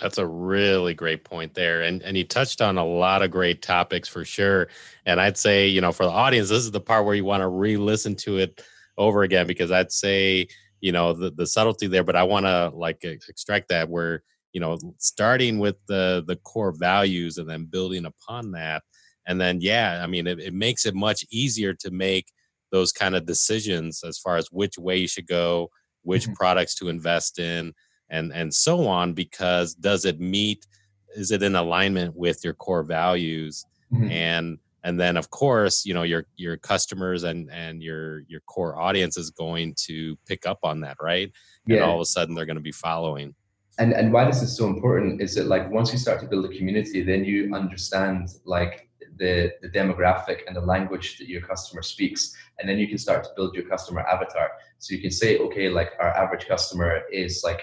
that's 0.01 0.18
a 0.18 0.27
really 0.27 0.94
great 0.94 1.24
point 1.24 1.55
there. 1.55 1.83
And 1.83 2.03
and 2.05 2.16
you 2.16 2.22
touched 2.22 2.62
on 2.62 2.79
a 2.79 2.85
lot 2.85 3.22
of 3.22 3.33
great 3.33 3.62
topics 3.62 4.09
for 4.09 4.24
sure. 4.24 4.68
And 5.07 5.20
I'd 5.20 5.37
say, 5.37 5.66
you 5.66 5.81
know, 5.81 5.90
for 5.90 6.05
the 6.05 6.12
audience, 6.12 6.51
this 6.51 6.62
is 6.62 6.70
the 6.70 6.81
part 6.81 7.05
where 7.05 7.16
you 7.16 7.24
want 7.24 7.40
to 7.40 7.48
re-listen 7.48 8.14
to 8.16 8.38
it 8.38 8.62
over 8.98 9.22
again 9.22 9.46
because 9.46 9.70
I'd 9.70 9.92
say, 9.92 10.48
you 10.80 10.92
know, 10.92 11.14
the, 11.14 11.30
the 11.30 11.46
subtlety 11.46 11.87
there, 11.87 12.04
but 12.04 12.16
I 12.16 12.24
want 12.24 12.46
to 12.46 12.70
like 12.74 13.02
extract 13.04 13.68
that 13.70 13.88
where, 13.88 14.22
you 14.52 14.61
know, 14.61 14.78
starting 14.98 15.58
with 15.58 15.76
the 15.87 16.24
the 16.26 16.37
core 16.37 16.72
values 16.72 17.38
and 17.38 17.48
then 17.48 17.64
building 17.64 18.04
upon 18.04 18.52
that. 18.52 18.82
And 19.26 19.40
then 19.40 19.61
yeah, 19.61 20.00
I 20.02 20.06
mean 20.06 20.26
it, 20.26 20.38
it 20.40 20.54
makes 20.54 20.84
it 20.84 20.94
much 20.94 21.24
easier 21.30 21.72
to 21.74 21.90
make 21.90 22.26
those 22.70 22.92
kind 22.92 23.14
of 23.16 23.24
decisions 23.24 24.02
as 24.04 24.18
far 24.18 24.37
as 24.37 24.48
which 24.52 24.76
way 24.76 24.98
you 24.98 25.08
should 25.08 25.26
go, 25.26 25.70
which 26.02 26.24
mm-hmm. 26.24 26.34
products 26.34 26.74
to 26.76 26.88
invest 26.88 27.38
in 27.38 27.72
and 28.11 28.32
and 28.32 28.52
so 28.52 28.87
on 28.87 29.12
because 29.12 29.74
does 29.74 30.04
it 30.04 30.20
meet 30.20 30.66
is 31.16 31.30
it 31.30 31.42
in 31.42 31.56
alignment 31.56 32.14
with 32.16 32.44
your 32.44 32.54
core 32.54 32.82
values 32.82 33.64
mm-hmm. 33.92 34.11
and 34.11 34.58
and 34.88 34.98
then 34.98 35.18
of 35.18 35.29
course 35.29 35.85
you 35.85 35.92
know 35.92 36.03
your 36.03 36.24
your 36.37 36.57
customers 36.57 37.22
and 37.22 37.51
and 37.53 37.83
your 37.83 38.20
your 38.33 38.40
core 38.53 38.74
audience 38.81 39.18
is 39.18 39.31
going 39.31 39.74
to 39.87 40.16
pick 40.27 40.46
up 40.46 40.61
on 40.62 40.81
that 40.81 40.96
right? 41.01 41.31
Yeah. 41.66 41.77
and 41.77 41.85
all 41.85 41.96
of 41.96 42.01
a 42.01 42.07
sudden 42.07 42.35
they're 42.35 42.46
going 42.53 42.62
to 42.64 42.70
be 42.72 42.72
following. 42.72 43.35
And 43.79 43.92
and 43.92 44.12
why 44.14 44.24
this 44.24 44.40
is 44.42 44.57
so 44.57 44.66
important 44.66 45.20
is 45.20 45.35
that 45.35 45.46
like 45.46 45.70
once 45.70 45.92
you 45.92 45.98
start 45.98 46.20
to 46.20 46.27
build 46.27 46.44
a 46.46 46.53
community 46.57 47.03
then 47.03 47.22
you 47.24 47.55
understand 47.55 48.31
like 48.44 48.88
the 49.18 49.53
the 49.62 49.68
demographic 49.68 50.38
and 50.46 50.57
the 50.57 50.66
language 50.74 51.18
that 51.18 51.29
your 51.29 51.42
customer 51.42 51.83
speaks. 51.83 52.35
And 52.59 52.68
then 52.68 52.79
you 52.79 52.88
can 52.88 52.98
start 52.98 53.24
to 53.24 53.31
build 53.37 53.55
your 53.55 53.66
customer 53.68 54.01
avatar. 54.14 54.48
So 54.79 54.94
you 54.94 55.03
can 55.03 55.11
say 55.11 55.38
okay 55.46 55.68
like 55.68 55.90
our 56.01 56.12
average 56.22 56.46
customer 56.48 57.03
is 57.12 57.42
like 57.44 57.62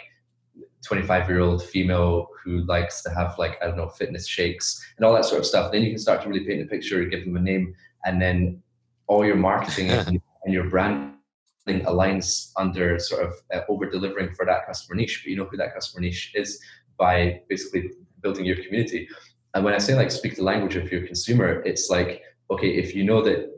25 0.85 1.29
year 1.29 1.39
old 1.39 1.63
female 1.63 2.27
who 2.43 2.63
likes 2.65 3.01
to 3.01 3.09
have 3.09 3.37
like 3.37 3.57
i 3.61 3.65
don't 3.65 3.77
know 3.77 3.89
fitness 3.89 4.27
shakes 4.27 4.83
and 4.97 5.05
all 5.05 5.13
that 5.13 5.25
sort 5.25 5.39
of 5.39 5.45
stuff 5.45 5.71
then 5.71 5.81
you 5.81 5.89
can 5.89 5.97
start 5.97 6.21
to 6.21 6.29
really 6.29 6.45
paint 6.45 6.61
a 6.61 6.65
picture 6.65 7.03
give 7.05 7.25
them 7.25 7.35
a 7.35 7.39
name. 7.39 7.73
And 8.05 8.21
then 8.21 8.61
all 9.07 9.25
your 9.25 9.35
marketing 9.35 9.89
and, 9.91 10.21
your 10.47 10.69
branding 10.69 11.15
aligns 11.67 12.51
under 12.55 12.99
sort 12.99 13.25
of 13.25 13.33
uh, 13.51 13.61
over 13.67 13.89
delivering 13.89 14.31
for 14.35 14.45
that 14.45 14.67
customer 14.67 14.95
niche 14.95 15.23
but 15.23 15.31
you 15.31 15.35
know 15.35 15.45
who 15.45 15.57
that 15.57 15.73
customer 15.73 16.01
niche 16.01 16.31
is 16.35 16.61
by 16.99 17.41
basically 17.49 17.89
building 18.21 18.45
your 18.45 18.57
community. 18.63 19.09
And 19.55 19.65
when 19.65 19.73
i 19.73 19.79
say 19.79 19.95
like 19.95 20.11
speak 20.11 20.35
the 20.35 20.43
language 20.43 20.75
of 20.75 20.91
your 20.91 21.07
consumer 21.07 21.63
it's 21.63 21.89
like 21.89 22.21
okay 22.51 22.69
if 22.69 22.93
you 22.93 23.03
know 23.03 23.23
that 23.23 23.49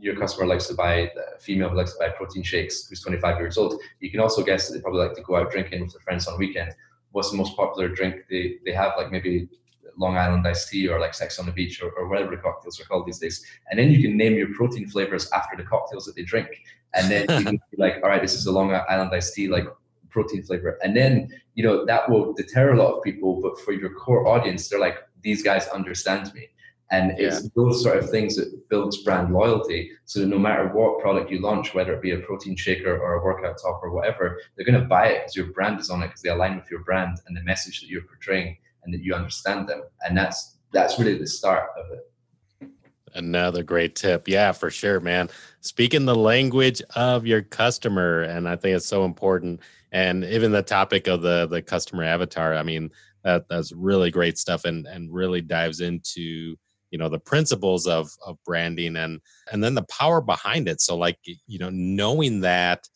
your 0.00 0.16
customer 0.16 0.46
likes 0.46 0.66
to 0.68 0.74
buy, 0.74 1.10
a 1.36 1.38
female 1.40 1.70
who 1.70 1.76
likes 1.76 1.92
to 1.92 1.98
buy 1.98 2.08
protein 2.10 2.42
shakes, 2.42 2.86
who's 2.88 3.00
25 3.00 3.38
years 3.38 3.58
old, 3.58 3.80
you 4.00 4.10
can 4.10 4.20
also 4.20 4.42
guess 4.42 4.68
that 4.68 4.74
they 4.74 4.80
probably 4.80 5.00
like 5.00 5.14
to 5.14 5.22
go 5.22 5.36
out 5.36 5.50
drinking 5.50 5.82
with 5.82 5.92
their 5.92 6.00
friends 6.00 6.26
on 6.26 6.38
weekend. 6.38 6.74
What's 7.12 7.30
the 7.30 7.36
most 7.36 7.56
popular 7.56 7.88
drink 7.88 8.24
they, 8.30 8.56
they 8.64 8.72
have? 8.72 8.92
Like 8.96 9.10
maybe 9.10 9.48
Long 9.96 10.16
Island 10.16 10.46
iced 10.46 10.70
tea 10.70 10.88
or 10.88 11.00
like 11.00 11.14
Sex 11.14 11.38
on 11.38 11.46
the 11.46 11.52
Beach 11.52 11.82
or, 11.82 11.90
or 11.90 12.08
whatever 12.08 12.30
the 12.30 12.36
cocktails 12.36 12.80
are 12.80 12.84
called 12.84 13.06
these 13.06 13.18
days. 13.18 13.44
And 13.70 13.78
then 13.78 13.90
you 13.90 14.00
can 14.00 14.16
name 14.16 14.34
your 14.34 14.54
protein 14.54 14.88
flavors 14.88 15.30
after 15.32 15.56
the 15.56 15.64
cocktails 15.64 16.04
that 16.06 16.14
they 16.14 16.22
drink. 16.22 16.48
And 16.94 17.10
then 17.10 17.22
you 17.38 17.44
can 17.44 17.60
be 17.70 17.76
like, 17.76 17.96
all 18.02 18.08
right, 18.08 18.22
this 18.22 18.34
is 18.34 18.46
a 18.46 18.52
Long 18.52 18.72
Island 18.88 19.10
iced 19.12 19.34
tea, 19.34 19.48
like 19.48 19.66
protein 20.10 20.42
flavor. 20.42 20.78
And 20.82 20.96
then, 20.96 21.28
you 21.54 21.64
know, 21.64 21.84
that 21.84 22.08
will 22.08 22.32
deter 22.32 22.72
a 22.72 22.76
lot 22.76 22.96
of 22.96 23.02
people. 23.02 23.40
But 23.42 23.60
for 23.60 23.72
your 23.72 23.90
core 23.90 24.26
audience, 24.26 24.68
they're 24.68 24.80
like, 24.80 24.98
these 25.22 25.42
guys 25.42 25.66
understand 25.68 26.32
me. 26.32 26.48
And 26.90 27.18
yeah. 27.18 27.28
it's 27.28 27.48
those 27.50 27.82
sort 27.82 27.98
of 27.98 28.08
things 28.10 28.36
that 28.36 28.68
builds 28.70 29.02
brand 29.02 29.32
loyalty. 29.32 29.90
So 30.06 30.24
no 30.24 30.38
matter 30.38 30.68
what 30.68 31.00
product 31.00 31.30
you 31.30 31.40
launch, 31.40 31.74
whether 31.74 31.92
it 31.92 32.02
be 32.02 32.12
a 32.12 32.18
protein 32.18 32.56
shaker 32.56 32.96
or 32.96 33.14
a 33.14 33.24
workout 33.24 33.58
top 33.62 33.80
or 33.82 33.90
whatever, 33.90 34.40
they're 34.56 34.64
going 34.64 34.80
to 34.80 34.86
buy 34.86 35.08
it 35.08 35.20
because 35.20 35.36
your 35.36 35.52
brand 35.52 35.80
is 35.80 35.90
on 35.90 36.02
it 36.02 36.06
because 36.06 36.22
they 36.22 36.30
align 36.30 36.56
with 36.56 36.70
your 36.70 36.84
brand 36.84 37.18
and 37.26 37.36
the 37.36 37.42
message 37.42 37.80
that 37.80 37.88
you're 37.88 38.02
portraying 38.02 38.56
and 38.84 38.94
that 38.94 39.02
you 39.02 39.14
understand 39.14 39.68
them. 39.68 39.82
And 40.06 40.16
that's 40.16 40.56
that's 40.72 40.98
really 40.98 41.18
the 41.18 41.26
start 41.26 41.70
of 41.78 41.92
it. 41.92 42.70
Another 43.14 43.62
great 43.62 43.94
tip. 43.94 44.28
Yeah, 44.28 44.52
for 44.52 44.70
sure, 44.70 45.00
man. 45.00 45.28
Speaking 45.60 46.04
the 46.04 46.14
language 46.14 46.82
of 46.94 47.26
your 47.26 47.42
customer. 47.42 48.22
And 48.22 48.48
I 48.48 48.56
think 48.56 48.76
it's 48.76 48.86
so 48.86 49.04
important. 49.04 49.60
And 49.92 50.24
even 50.24 50.52
the 50.52 50.62
topic 50.62 51.06
of 51.06 51.22
the 51.22 51.46
the 51.46 51.60
customer 51.60 52.04
avatar, 52.04 52.54
I 52.54 52.62
mean, 52.62 52.90
that 53.24 53.46
that's 53.48 53.72
really 53.72 54.10
great 54.10 54.38
stuff 54.38 54.64
and 54.64 54.86
and 54.86 55.12
really 55.12 55.40
dives 55.40 55.80
into 55.80 56.56
you 56.90 56.98
know 56.98 57.08
the 57.08 57.18
principles 57.18 57.86
of 57.86 58.10
of 58.26 58.38
branding 58.44 58.96
and 58.96 59.20
and 59.52 59.62
then 59.62 59.74
the 59.74 59.84
power 59.84 60.20
behind 60.20 60.68
it. 60.68 60.80
So 60.80 60.96
like 60.96 61.18
you 61.46 61.58
know 61.58 61.70
knowing 61.70 62.40
that 62.40 62.88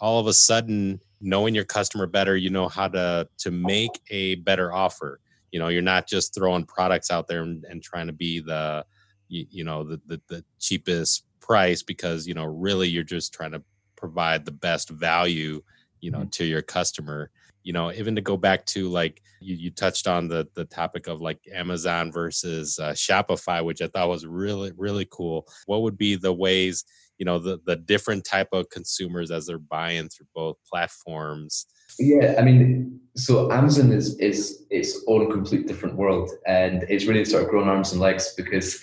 all 0.00 0.18
of 0.18 0.26
a 0.26 0.32
sudden 0.32 1.00
knowing 1.20 1.54
your 1.54 1.64
customer 1.64 2.06
better 2.06 2.36
you 2.36 2.50
know 2.50 2.68
how 2.68 2.88
to 2.88 3.28
to 3.38 3.50
make 3.50 4.00
a 4.10 4.36
better 4.36 4.72
offer. 4.72 5.20
You 5.50 5.58
know 5.58 5.68
you're 5.68 5.82
not 5.82 6.06
just 6.06 6.34
throwing 6.34 6.64
products 6.64 7.10
out 7.10 7.26
there 7.28 7.42
and, 7.42 7.64
and 7.64 7.82
trying 7.82 8.06
to 8.06 8.12
be 8.12 8.40
the 8.40 8.84
you, 9.28 9.46
you 9.50 9.64
know 9.64 9.84
the, 9.84 10.00
the 10.06 10.20
the 10.28 10.44
cheapest 10.58 11.24
price 11.40 11.82
because 11.82 12.26
you 12.26 12.34
know 12.34 12.44
really 12.44 12.88
you're 12.88 13.02
just 13.02 13.32
trying 13.32 13.52
to 13.52 13.62
provide 13.96 14.44
the 14.44 14.52
best 14.52 14.88
value 14.90 15.60
you 16.00 16.10
know 16.10 16.20
mm-hmm. 16.20 16.28
to 16.28 16.44
your 16.44 16.62
customer 16.62 17.30
you 17.62 17.72
know 17.72 17.92
even 17.92 18.14
to 18.14 18.20
go 18.20 18.36
back 18.36 18.64
to 18.66 18.88
like 18.88 19.22
you, 19.40 19.56
you 19.56 19.70
touched 19.70 20.06
on 20.06 20.28
the 20.28 20.46
the 20.54 20.64
topic 20.64 21.06
of 21.06 21.20
like 21.20 21.38
amazon 21.54 22.12
versus 22.12 22.78
uh, 22.78 22.92
shopify 22.92 23.64
which 23.64 23.82
i 23.82 23.86
thought 23.88 24.08
was 24.08 24.26
really 24.26 24.72
really 24.76 25.06
cool. 25.10 25.46
What 25.66 25.82
would 25.82 25.98
be 25.98 26.16
the 26.16 26.32
ways 26.32 26.84
you 27.18 27.24
know 27.24 27.38
the 27.38 27.58
the 27.66 27.76
different 27.76 28.24
type 28.24 28.48
of 28.52 28.70
consumers 28.70 29.30
as 29.30 29.46
they're 29.46 29.58
buying 29.58 30.08
through 30.08 30.26
both 30.34 30.56
platforms? 30.68 31.66
Yeah 31.98 32.36
i 32.38 32.42
mean 32.42 33.00
so 33.16 33.50
amazon 33.52 33.92
is 33.92 34.16
is 34.18 34.64
its 34.70 35.02
own 35.06 35.30
complete 35.30 35.66
different 35.66 35.96
world 35.96 36.30
and 36.46 36.84
it's 36.88 37.06
really 37.06 37.24
sort 37.24 37.42
of 37.42 37.50
grown 37.50 37.68
arms 37.68 37.92
and 37.92 38.00
legs 38.00 38.32
because 38.36 38.82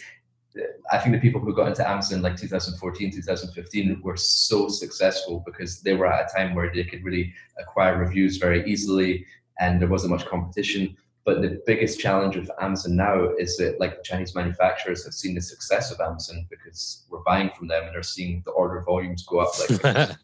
I 0.91 0.97
think 0.97 1.13
the 1.13 1.21
people 1.21 1.41
who 1.41 1.53
got 1.53 1.67
into 1.67 1.87
Amazon 1.87 2.21
like 2.21 2.35
2014, 2.35 3.11
2015 3.11 4.01
were 4.01 4.17
so 4.17 4.67
successful 4.67 5.43
because 5.45 5.81
they 5.81 5.93
were 5.93 6.07
at 6.07 6.29
a 6.29 6.35
time 6.35 6.55
where 6.55 6.71
they 6.73 6.83
could 6.83 7.03
really 7.03 7.33
acquire 7.59 7.97
reviews 7.97 8.37
very 8.37 8.67
easily 8.69 9.25
and 9.59 9.81
there 9.81 9.89
wasn't 9.89 10.11
much 10.11 10.25
competition. 10.25 10.95
But 11.25 11.41
the 11.41 11.61
biggest 11.65 11.99
challenge 11.99 12.37
with 12.37 12.49
Amazon 12.61 12.95
now 12.95 13.31
is 13.37 13.57
that 13.57 13.79
like 13.79 14.03
Chinese 14.03 14.33
manufacturers 14.33 15.03
have 15.03 15.13
seen 15.13 15.35
the 15.35 15.41
success 15.41 15.91
of 15.91 15.99
Amazon 15.99 16.47
because 16.49 17.05
we're 17.09 17.23
buying 17.23 17.49
from 17.57 17.67
them 17.67 17.83
and 17.83 17.93
they're 17.93 18.03
seeing 18.03 18.41
the 18.45 18.51
order 18.51 18.81
volumes 18.81 19.25
go 19.25 19.39
up 19.39 19.51
like 19.59 19.83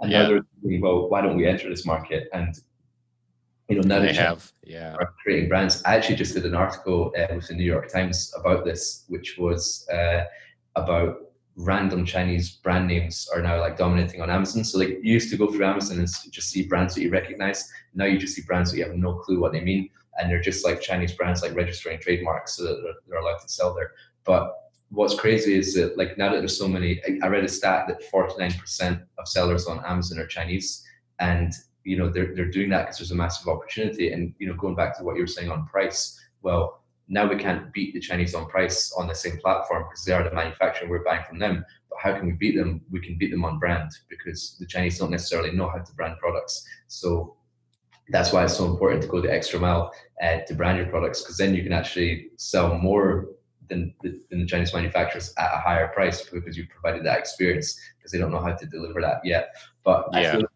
and 0.00 0.10
yeah. 0.10 0.22
now 0.22 0.28
they're 0.28 0.46
thinking, 0.62 0.80
well, 0.80 1.08
why 1.08 1.20
don't 1.20 1.36
we 1.36 1.46
enter 1.46 1.68
this 1.68 1.86
market? 1.86 2.28
And 2.32 2.60
you 3.68 3.76
know, 3.76 3.82
now 3.82 4.00
they 4.00 4.14
have, 4.14 4.52
yeah, 4.62 4.94
are 4.94 5.12
creating 5.22 5.48
brands. 5.48 5.82
I 5.84 5.96
actually 5.96 6.16
just 6.16 6.34
did 6.34 6.46
an 6.46 6.54
article 6.54 7.12
uh, 7.18 7.34
with 7.34 7.48
the 7.48 7.54
New 7.54 7.64
York 7.64 7.90
Times 7.90 8.32
about 8.38 8.64
this, 8.64 9.04
which 9.08 9.36
was 9.38 9.86
uh, 9.92 10.24
about 10.76 11.26
random 11.56 12.04
Chinese 12.04 12.50
brand 12.50 12.86
names 12.86 13.28
are 13.34 13.40
now 13.40 13.58
like 13.58 13.78
dominating 13.78 14.20
on 14.20 14.30
Amazon. 14.30 14.62
So 14.62 14.78
like 14.78 14.88
you 14.88 15.12
used 15.14 15.30
to 15.30 15.36
go 15.36 15.50
through 15.50 15.64
Amazon 15.64 15.98
and 15.98 16.08
just 16.30 16.50
see 16.50 16.66
brands 16.66 16.94
that 16.94 17.02
you 17.02 17.10
recognize. 17.10 17.68
Now 17.94 18.04
you 18.04 18.18
just 18.18 18.34
see 18.34 18.42
brands 18.42 18.70
that 18.70 18.78
you 18.78 18.84
have 18.84 18.94
no 18.94 19.14
clue 19.14 19.40
what 19.40 19.52
they 19.52 19.62
mean, 19.62 19.88
and 20.18 20.30
they're 20.30 20.40
just 20.40 20.64
like 20.64 20.80
Chinese 20.80 21.12
brands 21.12 21.42
like 21.42 21.54
registering 21.54 21.98
trademarks 21.98 22.56
so 22.56 22.64
that 22.64 22.82
they're, 22.82 22.94
they're 23.08 23.18
allowed 23.18 23.38
to 23.38 23.48
sell 23.48 23.74
there. 23.74 23.92
But 24.24 24.54
what's 24.90 25.18
crazy 25.18 25.58
is 25.58 25.74
that 25.74 25.96
like 25.96 26.16
now 26.18 26.30
that 26.30 26.38
there's 26.38 26.58
so 26.58 26.68
many, 26.68 27.00
I, 27.04 27.26
I 27.26 27.28
read 27.28 27.44
a 27.44 27.48
stat 27.48 27.86
that 27.88 28.10
49% 28.12 29.02
of 29.18 29.28
sellers 29.28 29.66
on 29.66 29.84
Amazon 29.84 30.18
are 30.18 30.26
Chinese, 30.26 30.84
and 31.18 31.52
you 31.86 31.96
know 31.96 32.10
they're, 32.10 32.34
they're 32.34 32.50
doing 32.50 32.68
that 32.68 32.82
because 32.82 32.98
there's 32.98 33.12
a 33.12 33.14
massive 33.14 33.46
opportunity 33.46 34.12
and 34.12 34.34
you 34.38 34.46
know 34.48 34.54
going 34.54 34.74
back 34.74 34.96
to 34.96 35.04
what 35.04 35.14
you 35.14 35.22
were 35.22 35.26
saying 35.26 35.50
on 35.50 35.66
price 35.66 36.20
well 36.42 36.82
now 37.08 37.26
we 37.26 37.36
can't 37.36 37.72
beat 37.72 37.94
the 37.94 38.00
chinese 38.00 38.34
on 38.34 38.46
price 38.46 38.92
on 38.98 39.06
the 39.06 39.14
same 39.14 39.38
platform 39.38 39.84
because 39.84 40.04
they 40.04 40.12
are 40.12 40.24
the 40.24 40.34
manufacturer 40.34 40.88
we're 40.88 41.04
buying 41.04 41.24
from 41.28 41.38
them 41.38 41.64
but 41.88 41.98
how 42.00 42.12
can 42.12 42.26
we 42.26 42.32
beat 42.32 42.56
them 42.56 42.80
we 42.90 43.00
can 43.00 43.16
beat 43.16 43.30
them 43.30 43.44
on 43.44 43.58
brand 43.60 43.90
because 44.08 44.56
the 44.58 44.66
chinese 44.66 44.98
don't 44.98 45.12
necessarily 45.12 45.52
know 45.52 45.68
how 45.68 45.78
to 45.78 45.92
brand 45.94 46.18
products 46.18 46.66
so 46.88 47.36
that's 48.08 48.32
why 48.32 48.44
it's 48.44 48.56
so 48.56 48.66
important 48.66 49.02
to 49.02 49.08
go 49.08 49.20
the 49.20 49.32
extra 49.32 49.58
mile 49.58 49.92
uh, 50.22 50.38
to 50.46 50.54
brand 50.54 50.78
your 50.78 50.88
products 50.88 51.22
because 51.22 51.36
then 51.36 51.54
you 51.54 51.62
can 51.62 51.72
actually 51.72 52.30
sell 52.36 52.76
more 52.76 53.28
than 53.68 53.92
the, 54.02 54.20
than 54.30 54.40
the 54.40 54.46
Chinese 54.46 54.72
manufacturers 54.72 55.34
at 55.38 55.52
a 55.52 55.58
higher 55.58 55.88
price 55.88 56.22
because 56.22 56.56
you 56.56 56.66
provided 56.68 57.04
that 57.04 57.18
experience 57.18 57.76
because 57.98 58.12
they 58.12 58.18
don't 58.18 58.30
know 58.30 58.40
how 58.40 58.54
to 58.54 58.66
deliver 58.66 59.00
that 59.00 59.20
yet. 59.24 59.48
But 59.82 60.08
yeah. 60.12 60.18
I 60.18 60.32
feel 60.32 60.46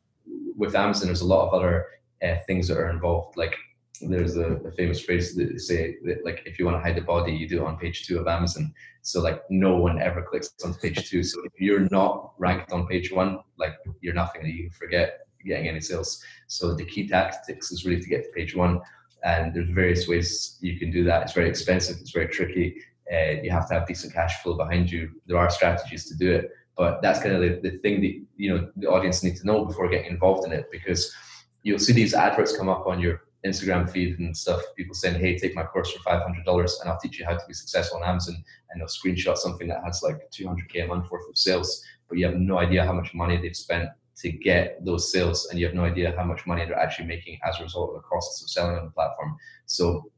with 0.61 0.77
Amazon, 0.77 1.07
there's 1.07 1.23
a 1.23 1.27
lot 1.27 1.49
of 1.49 1.55
other 1.55 1.87
uh, 2.23 2.37
things 2.46 2.68
that 2.68 2.77
are 2.77 2.90
involved. 2.90 3.37
Like 3.37 3.57
there's 4.03 4.37
a, 4.37 4.57
a, 4.68 4.73
famous 4.73 5.01
phrase 5.01 5.35
that 5.35 5.59
say 5.61 5.96
that 6.05 6.25
like 6.25 6.42
if 6.46 6.59
you 6.59 6.66
want 6.66 6.77
to 6.77 6.83
hide 6.83 6.96
the 6.96 7.03
body, 7.03 7.33
you 7.33 7.49
do 7.49 7.62
it 7.62 7.66
on 7.66 7.79
page 7.79 8.07
two 8.07 8.18
of 8.18 8.29
Amazon. 8.29 8.73
So 9.03 9.20
like 9.20 9.42
no 9.51 9.77
one 9.79 10.01
ever 10.01 10.23
clicks 10.23 10.53
on 10.64 10.75
page 10.75 11.09
two. 11.09 11.23
So 11.23 11.42
if 11.44 11.53
you're 11.59 11.88
not 11.90 12.35
ranked 12.38 12.73
on 12.73 12.87
page 12.87 13.11
one, 13.11 13.38
like 13.59 13.75
you're 14.03 14.14
nothing. 14.14 14.46
You 14.46 14.70
forget 14.70 15.20
getting 15.44 15.68
any 15.68 15.81
sales. 15.81 16.23
So 16.46 16.75
the 16.75 16.85
key 16.85 17.09
tactics 17.09 17.73
is 17.73 17.87
really 17.87 18.03
to 18.03 18.09
get 18.09 18.25
to 18.25 18.31
page 18.33 18.55
one. 18.55 18.81
And 19.25 19.55
there's 19.55 19.70
various 19.70 20.07
ways 20.09 20.59
you 20.61 20.79
can 20.79 20.90
do 20.90 21.05
that. 21.05 21.23
It's 21.23 21.33
very 21.33 21.49
expensive. 21.49 21.96
It's 22.01 22.12
very 22.12 22.29
tricky. 22.29 22.77
Uh, 23.12 23.40
you 23.42 23.51
have 23.51 23.66
to 23.68 23.75
have 23.75 23.87
decent 23.87 24.12
cash 24.12 24.42
flow 24.42 24.57
behind 24.57 24.90
you. 24.90 25.11
There 25.27 25.38
are 25.38 25.51
strategies 25.51 26.05
to 26.07 26.14
do 26.16 26.33
it, 26.33 26.51
but 26.81 27.03
that's 27.03 27.21
kind 27.21 27.35
of 27.35 27.43
the, 27.43 27.61
the 27.61 27.77
thing 27.81 28.01
that 28.01 28.14
you 28.38 28.49
know 28.49 28.71
the 28.77 28.88
audience 28.88 29.23
need 29.23 29.37
to 29.37 29.47
know 29.47 29.66
before 29.66 29.87
getting 29.87 30.11
involved 30.11 30.47
in 30.47 30.53
it 30.59 30.64
because 30.73 31.14
you'll 31.62 31.85
see 31.87 31.93
these 31.93 32.14
adverts 32.14 32.57
come 32.57 32.71
up 32.71 32.87
on 32.87 32.99
your 32.99 33.25
Instagram 33.45 33.83
feed 33.90 34.19
and 34.19 34.35
stuff. 34.35 34.62
People 34.79 34.95
saying, 34.95 35.21
"Hey, 35.21 35.38
take 35.38 35.55
my 35.55 35.62
course 35.62 35.93
for 35.93 36.03
five 36.03 36.23
hundred 36.23 36.47
dollars, 36.47 36.79
and 36.81 36.88
I'll 36.88 36.99
teach 36.99 37.19
you 37.19 37.27
how 37.27 37.37
to 37.37 37.47
be 37.47 37.53
successful 37.53 37.99
on 37.99 38.09
Amazon." 38.09 38.43
And 38.71 38.81
they'll 38.81 38.97
screenshot 38.99 39.37
something 39.37 39.69
that 39.69 39.85
has 39.85 40.01
like 40.03 40.31
two 40.31 40.47
hundred 40.49 40.71
k 40.71 40.81
a 40.81 40.87
month 40.87 41.11
worth 41.11 41.29
of 41.29 41.37
sales, 41.37 41.85
but 42.09 42.16
you 42.16 42.25
have 42.25 42.37
no 42.37 42.57
idea 42.57 42.87
how 42.87 42.95
much 42.95 43.12
money 43.12 43.37
they've 43.37 43.55
spent 43.55 43.90
to 44.23 44.33
get 44.33 44.83
those 44.83 45.12
sales, 45.12 45.49
and 45.51 45.61
you 45.61 45.66
have 45.66 45.75
no 45.75 45.85
idea 45.85 46.14
how 46.16 46.25
much 46.25 46.47
money 46.47 46.64
they're 46.64 46.79
actually 46.87 47.09
making 47.09 47.38
as 47.47 47.61
a 47.61 47.62
result 47.62 47.90
of 47.90 47.97
the 47.97 48.09
costs 48.09 48.43
of 48.43 48.49
selling 48.49 48.79
on 48.79 48.87
the 48.87 48.90
platform. 48.93 49.37
So, 49.66 50.11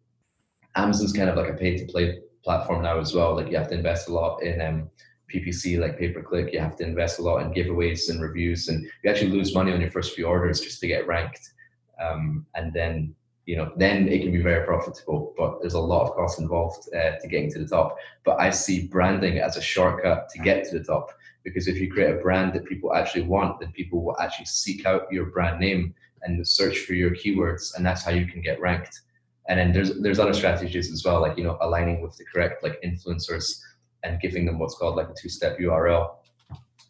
Amazon's 0.77 1.12
kind 1.12 1.29
of 1.29 1.37
like 1.37 1.51
a 1.51 1.55
pay-to-play 1.55 2.20
platform 2.44 2.83
now 2.85 3.01
as 3.01 3.14
well. 3.14 3.35
Like 3.35 3.51
you 3.51 3.57
have 3.57 3.68
to 3.70 3.75
invest 3.75 4.09
a 4.09 4.12
lot 4.12 4.44
in 4.44 4.61
um, 4.61 4.90
PPC 5.32 5.78
like 5.78 5.98
pay 5.98 6.10
per 6.10 6.22
click. 6.22 6.52
You 6.52 6.60
have 6.60 6.76
to 6.76 6.84
invest 6.84 7.18
a 7.18 7.22
lot 7.22 7.38
in 7.38 7.52
giveaways 7.52 8.10
and 8.10 8.20
reviews, 8.20 8.68
and 8.68 8.84
you 9.02 9.10
actually 9.10 9.30
lose 9.30 9.54
money 9.54 9.72
on 9.72 9.80
your 9.80 9.90
first 9.90 10.14
few 10.14 10.26
orders 10.26 10.60
just 10.60 10.80
to 10.80 10.86
get 10.86 11.06
ranked. 11.06 11.52
Um, 12.00 12.46
and 12.54 12.72
then 12.72 13.14
you 13.46 13.56
know 13.56 13.72
then 13.76 14.08
it 14.08 14.22
can 14.22 14.32
be 14.32 14.42
very 14.42 14.64
profitable, 14.66 15.34
but 15.36 15.60
there's 15.60 15.74
a 15.74 15.80
lot 15.80 16.06
of 16.06 16.14
cost 16.14 16.38
involved 16.38 16.88
uh, 16.94 17.18
to 17.20 17.28
getting 17.28 17.50
to 17.52 17.58
the 17.58 17.68
top. 17.68 17.96
But 18.24 18.40
I 18.40 18.50
see 18.50 18.88
branding 18.88 19.38
as 19.38 19.56
a 19.56 19.62
shortcut 19.62 20.28
to 20.30 20.38
get 20.38 20.64
to 20.68 20.78
the 20.78 20.84
top 20.84 21.10
because 21.44 21.66
if 21.66 21.78
you 21.78 21.90
create 21.90 22.14
a 22.14 22.20
brand 22.20 22.52
that 22.54 22.64
people 22.66 22.94
actually 22.94 23.22
want, 23.22 23.58
then 23.60 23.72
people 23.72 24.04
will 24.04 24.18
actually 24.20 24.46
seek 24.46 24.86
out 24.86 25.10
your 25.10 25.26
brand 25.26 25.58
name 25.58 25.94
and 26.22 26.46
search 26.46 26.80
for 26.80 26.94
your 26.94 27.10
keywords, 27.10 27.74
and 27.74 27.84
that's 27.84 28.04
how 28.04 28.12
you 28.12 28.26
can 28.26 28.40
get 28.40 28.60
ranked. 28.60 29.00
And 29.48 29.58
then 29.58 29.72
there's 29.72 30.00
there's 30.00 30.20
other 30.20 30.34
strategies 30.34 30.92
as 30.92 31.04
well, 31.04 31.20
like 31.20 31.36
you 31.36 31.44
know 31.44 31.58
aligning 31.60 32.00
with 32.00 32.16
the 32.16 32.24
correct 32.24 32.62
like 32.62 32.80
influencers 32.82 33.60
and 34.02 34.20
giving 34.20 34.44
them 34.46 34.58
what's 34.58 34.76
called 34.76 34.96
like 34.96 35.08
a 35.08 35.14
two-step 35.20 35.58
URL, 35.58 36.16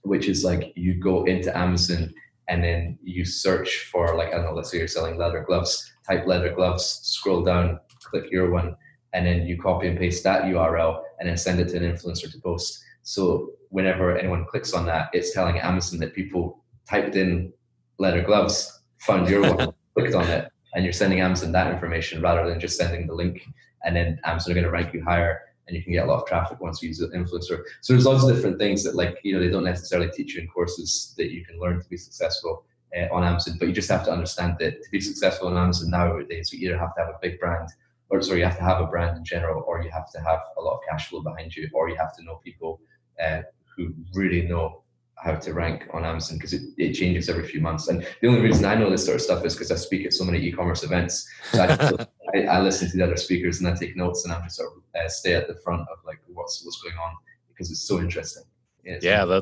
which 0.03 0.29
is 0.29 0.45
like 0.45 0.73
you 0.77 0.95
go 0.95 1.25
into 1.25 1.57
Amazon 1.57 2.13
and 2.49 2.63
then 2.63 2.99
you 3.03 3.25
search 3.25 3.89
for 3.91 4.17
like 4.17 4.29
I 4.29 4.33
don't 4.33 4.45
know, 4.45 4.55
let's 4.55 4.71
say 4.71 4.79
you're 4.79 4.89
selling 4.89 5.17
leather 5.17 5.45
gloves, 5.47 5.93
type 6.07 6.27
leather 6.27 6.53
gloves, 6.53 7.01
scroll 7.03 7.43
down, 7.43 7.79
click 8.03 8.31
your 8.31 8.51
one, 8.51 8.77
and 9.13 9.27
then 9.27 9.47
you 9.47 9.61
copy 9.61 9.89
and 9.89 9.99
paste 9.99 10.25
that 10.25 10.45
URL 10.45 11.03
and 11.19 11.29
then 11.29 11.37
send 11.37 11.61
it 11.61 11.69
to 11.69 11.77
an 11.77 11.85
influencer 11.85 12.31
to 12.31 12.41
post. 12.41 12.83
So 13.03 13.51
whenever 13.71 14.17
anyone 14.17 14.45
clicks 14.45 14.73
on 14.73 14.87
that, 14.87 15.11
it's 15.13 15.33
telling 15.33 15.59
Amazon 15.59 16.01
that 16.01 16.15
people 16.15 16.63
typed 16.89 17.17
in 17.17 17.53
leather 17.99 18.23
gloves, 18.23 18.81
found 18.99 19.29
your 19.29 19.55
one, 19.55 19.73
clicked 19.95 20.15
on 20.15 20.29
it, 20.29 20.51
and 20.75 20.85
you're 20.85 20.93
sending 20.93 21.21
Amazon 21.21 21.53
that 21.53 21.73
information 21.73 22.23
rather 22.23 22.49
than 22.49 22.61
just 22.61 22.77
sending 22.77 23.07
the 23.07 23.15
link. 23.15 23.43
And 23.85 23.95
then 23.97 24.21
Amazon 24.25 24.53
are 24.53 24.55
going 24.55 24.65
to 24.65 24.71
rank 24.71 24.95
you 24.95 25.03
higher 25.05 25.41
and 25.73 25.79
you 25.79 25.83
can 25.83 25.95
get 25.95 26.07
a 26.07 26.11
lot 26.11 26.21
of 26.21 26.29
traffic 26.29 26.61
once 26.61 26.83
you 26.83 26.89
use 26.89 27.01
an 27.01 27.11
influencer. 27.11 27.63
So 27.81 27.95
there's 27.95 28.05
lots 28.05 28.23
of 28.23 28.35
different 28.35 28.59
things 28.59 28.85
that 28.85 28.95
like, 28.95 29.19
you 29.23 29.33
know, 29.33 29.41
they 29.41 29.49
don't 29.49 29.65
necessarily 29.65 30.11
teach 30.11 30.35
you 30.35 30.43
in 30.43 30.49
courses 30.49 31.15
that 31.17 31.33
you 31.33 31.45
can 31.45 31.59
learn 31.59 31.81
to 31.81 31.89
be 31.89 31.97
successful 31.97 32.65
uh, 32.95 33.07
on 33.11 33.25
Amazon, 33.25 33.57
but 33.59 33.69
you 33.69 33.75
just 33.75 33.91
have 33.91 34.05
to 34.05 34.13
understand 34.13 34.57
that 34.61 34.83
to 34.83 34.91
be 34.91 35.01
successful 35.01 35.49
on 35.49 35.57
Amazon 35.57 35.89
nowadays, 35.89 36.53
you 36.53 36.69
either 36.69 36.79
have 36.79 36.95
to 36.95 37.01
have 37.01 37.09
a 37.09 37.19
big 37.23 37.41
brand 37.41 37.71
or 38.13 38.21
sorry, 38.21 38.41
you 38.41 38.45
have 38.45 38.59
to 38.59 38.63
have 38.63 38.81
a 38.81 38.87
brand 38.87 39.17
in 39.17 39.25
general, 39.25 39.65
or 39.67 39.83
you 39.83 39.91
have 39.91 40.13
to 40.13 40.21
have 40.21 40.41
a 40.59 40.61
lot 40.61 40.75
of 40.75 40.81
cash 40.89 41.09
flow 41.09 41.23
behind 41.23 41.57
you, 41.57 41.67
or 41.73 41.89
you 41.89 41.97
have 41.97 42.15
to 42.15 42.23
know 42.23 42.37
people 42.45 42.79
uh, 43.25 43.41
who 43.75 43.95
really 44.13 44.43
know 44.43 44.82
how 45.17 45.35
to 45.35 45.55
rank 45.55 45.87
on 45.93 46.05
Amazon 46.05 46.37
because 46.37 46.53
it, 46.53 46.63
it 46.79 46.93
changes 46.95 47.29
every 47.29 47.47
few 47.47 47.61
months. 47.61 47.89
And 47.89 48.07
the 48.21 48.29
only 48.29 48.41
reason 48.41 48.65
I 48.65 48.75
know 48.75 48.91
this 48.91 49.05
sort 49.05 49.17
of 49.17 49.23
stuff 49.23 49.45
is 49.45 49.55
because 49.55 49.71
I 49.71 49.77
speak 49.77 50.05
at 50.05 50.13
so 50.13 50.25
many 50.25 50.39
e-commerce 50.39 50.83
events. 50.83 51.29
So 51.53 51.63
I, 51.63 52.07
I, 52.39 52.45
I, 52.47 52.61
listen 52.61 52.91
to 52.91 52.97
the 52.97 53.05
other 53.05 53.17
speakers 53.17 53.61
and 53.61 53.69
I 53.69 53.75
take 53.75 53.97
notes 53.97 54.25
and 54.25 54.35
I 54.35 54.43
just 54.43 54.57
sort 54.57 54.73
of 54.73 54.83
uh, 55.01 55.09
stay 55.09 55.35
at 55.35 55.47
the 55.47 55.55
front 55.55 55.83
of 55.83 55.99
like 56.05 56.21
what's 56.27 56.65
what's 56.65 56.83
going 56.83 56.97
on 56.97 57.15
because 57.49 57.71
it's 57.71 57.83
so 57.83 58.01
interesting. 58.01 58.43
Yeah, 58.85 58.99
yeah 59.01 59.41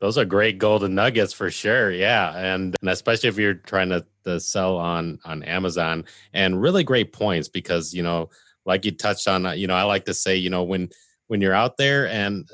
those 0.00 0.16
are 0.16 0.24
great 0.24 0.58
golden 0.58 0.94
nuggets 0.94 1.32
for 1.32 1.50
sure. 1.50 1.90
Yeah, 1.90 2.36
and, 2.36 2.76
and 2.80 2.90
especially 2.90 3.28
if 3.28 3.36
you're 3.36 3.54
trying 3.54 3.88
to, 3.90 4.06
to 4.24 4.38
sell 4.40 4.76
on 4.76 5.18
on 5.24 5.42
Amazon, 5.42 6.04
and 6.32 6.60
really 6.60 6.84
great 6.84 7.12
points 7.12 7.48
because 7.48 7.92
you 7.92 8.02
know, 8.02 8.30
like 8.64 8.84
you 8.84 8.92
touched 8.92 9.26
on, 9.26 9.46
uh, 9.46 9.52
you 9.52 9.66
know, 9.66 9.74
I 9.74 9.82
like 9.82 10.04
to 10.06 10.14
say, 10.14 10.36
you 10.36 10.50
know, 10.50 10.62
when 10.62 10.90
when 11.26 11.40
you're 11.40 11.54
out 11.54 11.76
there 11.76 12.08
and 12.08 12.48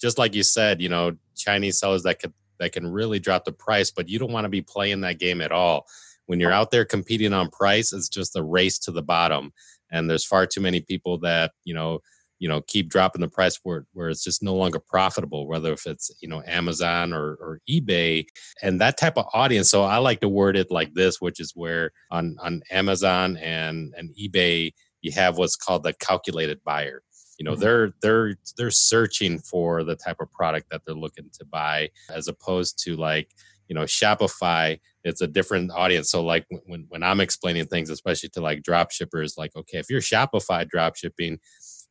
just 0.00 0.18
like 0.18 0.34
you 0.34 0.42
said, 0.42 0.80
you 0.80 0.88
know, 0.88 1.16
Chinese 1.40 1.78
sellers 1.78 2.02
that 2.04 2.20
could 2.20 2.32
that 2.58 2.72
can 2.72 2.86
really 2.86 3.18
drop 3.18 3.44
the 3.44 3.52
price, 3.52 3.90
but 3.90 4.08
you 4.08 4.18
don't 4.18 4.32
want 4.32 4.44
to 4.44 4.50
be 4.50 4.62
playing 4.62 5.00
that 5.00 5.18
game 5.18 5.40
at 5.40 5.52
all. 5.52 5.86
When 6.26 6.38
you're 6.38 6.52
out 6.52 6.70
there 6.70 6.84
competing 6.84 7.32
on 7.32 7.48
price, 7.48 7.92
it's 7.92 8.08
just 8.08 8.36
a 8.36 8.42
race 8.42 8.78
to 8.80 8.92
the 8.92 9.02
bottom, 9.02 9.52
and 9.90 10.08
there's 10.08 10.24
far 10.24 10.46
too 10.46 10.60
many 10.60 10.80
people 10.80 11.18
that 11.18 11.52
you 11.64 11.74
know 11.74 12.00
you 12.40 12.48
know 12.48 12.62
keep 12.62 12.88
dropping 12.88 13.20
the 13.20 13.28
price 13.28 13.60
where, 13.62 13.86
where 13.92 14.08
it's 14.08 14.24
just 14.24 14.42
no 14.42 14.54
longer 14.54 14.80
profitable 14.80 15.46
whether 15.46 15.72
if 15.72 15.86
it's 15.86 16.10
you 16.20 16.28
know 16.28 16.42
amazon 16.46 17.12
or, 17.12 17.34
or 17.34 17.60
ebay. 17.70 18.26
And 18.62 18.80
that 18.80 18.96
type 18.96 19.16
of 19.16 19.26
audience 19.32 19.70
so 19.70 19.84
i 19.84 19.98
like 19.98 20.20
to 20.20 20.28
word 20.28 20.56
it 20.56 20.70
like 20.70 20.94
this 20.94 21.20
which 21.20 21.38
is 21.38 21.52
where 21.54 21.92
on 22.10 22.36
on 22.42 22.62
amazon 22.70 23.36
and 23.36 23.94
and 23.96 24.14
ebay 24.20 24.72
you 25.02 25.12
have 25.12 25.38
what's 25.38 25.56
called 25.56 25.84
the 25.84 25.92
calculated 25.92 26.60
buyer 26.64 27.02
you 27.40 27.44
know 27.44 27.52
mm-hmm. 27.52 27.60
they're 27.62 27.92
they're 28.00 28.34
they're 28.56 28.70
searching 28.70 29.40
for 29.40 29.82
the 29.82 29.96
type 29.96 30.18
of 30.20 30.30
product 30.30 30.68
that 30.70 30.82
they're 30.86 30.94
looking 30.94 31.28
to 31.32 31.44
buy 31.44 31.88
as 32.14 32.28
opposed 32.28 32.78
to 32.84 32.94
like 32.94 33.30
you 33.66 33.74
know 33.74 33.82
shopify 33.82 34.78
it's 35.02 35.20
a 35.20 35.26
different 35.26 35.72
audience 35.72 36.10
so 36.10 36.22
like 36.22 36.46
when, 36.66 36.84
when 36.90 37.02
i'm 37.02 37.20
explaining 37.20 37.66
things 37.66 37.90
especially 37.90 38.28
to 38.28 38.40
like 38.40 38.62
drop 38.62 38.92
shippers 38.92 39.34
like 39.36 39.50
okay 39.56 39.78
if 39.78 39.90
you're 39.90 40.00
shopify 40.00 40.68
drop 40.68 40.94
shipping 40.94 41.38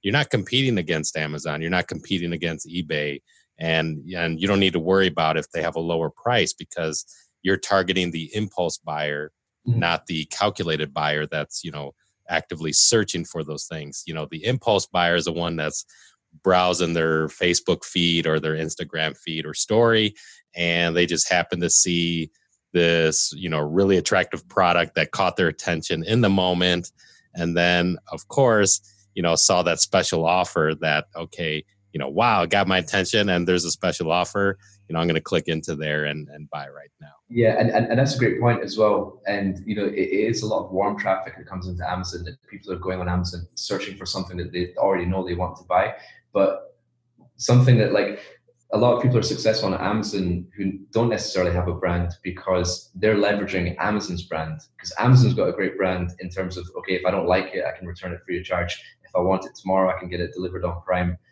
you're 0.02 0.14
not 0.14 0.30
competing 0.30 0.78
against 0.78 1.18
Amazon, 1.18 1.62
you're 1.62 1.70
not 1.70 1.88
competing 1.88 2.34
against 2.34 2.68
eBay, 2.68 3.22
and 3.58 4.00
and 4.16 4.40
you 4.40 4.48
don't 4.48 4.60
need 4.60 4.74
to 4.74 4.80
worry 4.80 5.08
about 5.08 5.38
if 5.38 5.50
they 5.52 5.62
have 5.62 5.76
a 5.76 5.82
lower 5.82 6.10
price 6.10 6.54
because 6.54 7.06
you're 7.42 7.58
targeting 7.58 8.12
the 8.12 8.30
impulse 8.34 8.78
buyer, 8.78 9.32
mm-hmm. 9.68 9.80
not 9.80 10.06
the 10.08 10.26
calculated 10.26 10.94
buyer 10.94 11.26
that's 11.26 11.64
you 11.64 11.72
know 11.72 11.94
actively 12.30 12.74
searching 12.74 13.26
for 13.26 13.44
those 13.44 13.66
things. 13.66 14.04
You 14.06 14.14
know, 14.14 14.28
the 14.30 14.46
impulse 14.46 14.86
buyer 14.86 15.16
is 15.16 15.26
the 15.26 15.34
one 15.34 15.56
that's 15.56 15.86
browsing 16.44 16.94
their 16.94 17.28
Facebook 17.28 17.84
feed 17.84 18.28
or 18.28 18.40
their 18.40 18.56
Instagram 18.56 19.18
feed 19.18 19.46
or 19.46 19.54
story, 19.54 20.14
and 20.56 20.96
they 20.96 21.06
just 21.06 21.30
happen 21.30 21.60
to 21.62 21.70
see 21.70 22.32
this 22.72 23.34
you 23.36 23.50
know 23.50 23.60
really 23.60 23.98
attractive 23.98 24.48
product 24.48 24.94
that 24.94 25.10
caught 25.10 25.36
their 25.36 25.48
attention 25.48 26.04
in 26.04 26.22
the 26.22 26.30
moment 26.30 26.92
and 27.34 27.58
then 27.58 27.98
of 28.12 28.28
course 28.28 28.80
you 29.20 29.24
know, 29.24 29.36
saw 29.36 29.62
that 29.64 29.82
special 29.82 30.26
offer 30.26 30.74
that, 30.80 31.08
okay, 31.14 31.64
you 31.92 32.00
know, 32.00 32.08
wow, 32.08 32.46
got 32.46 32.70
my 32.70 32.78
attention 32.78 33.28
and 33.28 33.46
there's 33.46 33.66
a 33.66 33.72
special 33.72 34.14
offer, 34.14 34.58
you 34.90 34.94
know, 34.94 35.00
I'm 35.00 35.08
going 35.08 35.16
to 35.16 35.22
click 35.22 35.48
into 35.48 35.76
there 35.76 36.06
and, 36.06 36.28
and 36.30 36.50
buy 36.50 36.68
right 36.68 36.90
now. 37.00 37.14
Yeah. 37.30 37.60
And, 37.60 37.70
and, 37.70 37.86
and 37.86 38.00
that's 38.00 38.16
a 38.16 38.18
great 38.18 38.42
point 38.42 38.64
as 38.64 38.76
well. 38.76 39.22
And, 39.28 39.62
you 39.66 39.76
know, 39.76 39.86
it, 39.86 39.94
it 39.94 40.30
is 40.32 40.42
a 40.42 40.48
lot 40.48 40.66
of 40.66 40.72
warm 40.72 40.98
traffic 40.98 41.38
that 41.38 41.46
comes 41.46 41.68
into 41.68 41.88
Amazon 41.88 42.24
that 42.24 42.38
people 42.50 42.74
are 42.74 42.80
going 42.80 43.00
on 43.00 43.08
Amazon 43.08 43.48
searching 43.54 43.96
for 43.96 44.08
something 44.08 44.36
that 44.38 44.52
they 44.52 44.74
already 44.78 45.06
know 45.06 45.26
they 45.26 45.36
want 45.36 45.58
to 45.58 45.64
buy. 45.64 45.94
But 46.34 46.76
something 47.36 47.78
that 47.78 47.94
like 47.94 48.20
a 48.72 48.78
lot 48.78 48.96
of 48.96 49.02
people 49.02 49.18
are 49.18 49.24
successful 49.24 49.74
on 49.74 49.80
Amazon 49.80 50.48
who 50.56 50.74
don't 50.92 51.10
necessarily 51.10 51.54
have 51.54 51.68
a 51.68 51.74
brand 51.74 52.12
because 52.24 52.92
they're 52.96 53.16
leveraging 53.16 53.76
Amazon's 53.80 54.24
brand 54.24 54.62
because 54.76 54.94
Amazon's 55.00 55.34
got 55.34 55.50
a 55.50 55.54
great 55.54 55.78
brand 55.78 56.12
in 56.20 56.30
terms 56.30 56.58
of 56.58 56.70
okay 56.78 56.94
if 56.94 57.06
I 57.06 57.12
don't 57.12 57.28
like 57.28 57.56
it 57.56 57.64
I 57.66 57.76
can 57.78 57.88
return 57.88 58.12
it 58.12 58.20
free 58.26 58.40
of 58.40 58.46
charge 58.46 58.80
if 59.10 59.16
I 59.16 59.20
want 59.20 59.46
it 59.46 59.56
tomorrow, 59.56 59.94
I 59.94 60.00
can 60.00 60.08
get 60.08 60.20
it 60.20 60.34
delivered 60.34 60.64
on 60.64 60.82
Prime. 60.84 61.18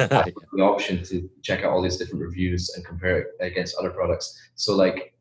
Uh, 0.00 0.24
the 0.52 0.62
option 0.62 1.02
to 1.04 1.28
check 1.42 1.60
out 1.60 1.72
all 1.72 1.80
these 1.80 1.96
different 1.96 2.20
reviews 2.20 2.70
and 2.74 2.84
compare 2.84 3.18
it 3.18 3.28
against 3.40 3.76
other 3.78 3.90
products. 3.90 4.36
So 4.56 4.74
like 4.74 5.14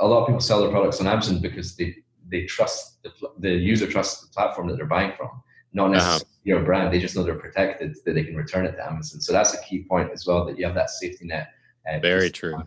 a 0.00 0.06
lot 0.06 0.22
of 0.22 0.26
people 0.26 0.40
sell 0.40 0.60
their 0.60 0.70
products 0.70 1.00
on 1.00 1.06
Amazon 1.06 1.40
because 1.40 1.76
they 1.76 1.96
they 2.28 2.44
trust 2.44 3.02
the, 3.02 3.12
the 3.38 3.50
user 3.50 3.86
trusts 3.86 4.22
the 4.22 4.32
platform 4.32 4.68
that 4.68 4.76
they're 4.76 4.86
buying 4.86 5.12
from, 5.16 5.30
not 5.72 5.84
uh-huh. 5.84 5.92
necessarily 5.92 6.22
uh-huh. 6.22 6.42
your 6.44 6.62
brand. 6.64 6.92
They 6.92 6.98
just 6.98 7.16
know 7.16 7.22
they're 7.22 7.34
protected 7.34 7.96
that 8.04 8.14
they 8.14 8.24
can 8.24 8.34
return 8.34 8.66
it 8.66 8.72
to 8.72 8.84
Amazon. 8.84 9.20
So 9.20 9.32
that's 9.32 9.54
a 9.54 9.62
key 9.62 9.84
point 9.84 10.10
as 10.12 10.26
well 10.26 10.44
that 10.46 10.58
you 10.58 10.66
have 10.66 10.74
that 10.74 10.90
safety 10.90 11.26
net. 11.26 11.48
Uh, 11.88 12.00
Very 12.00 12.30
true. 12.30 12.62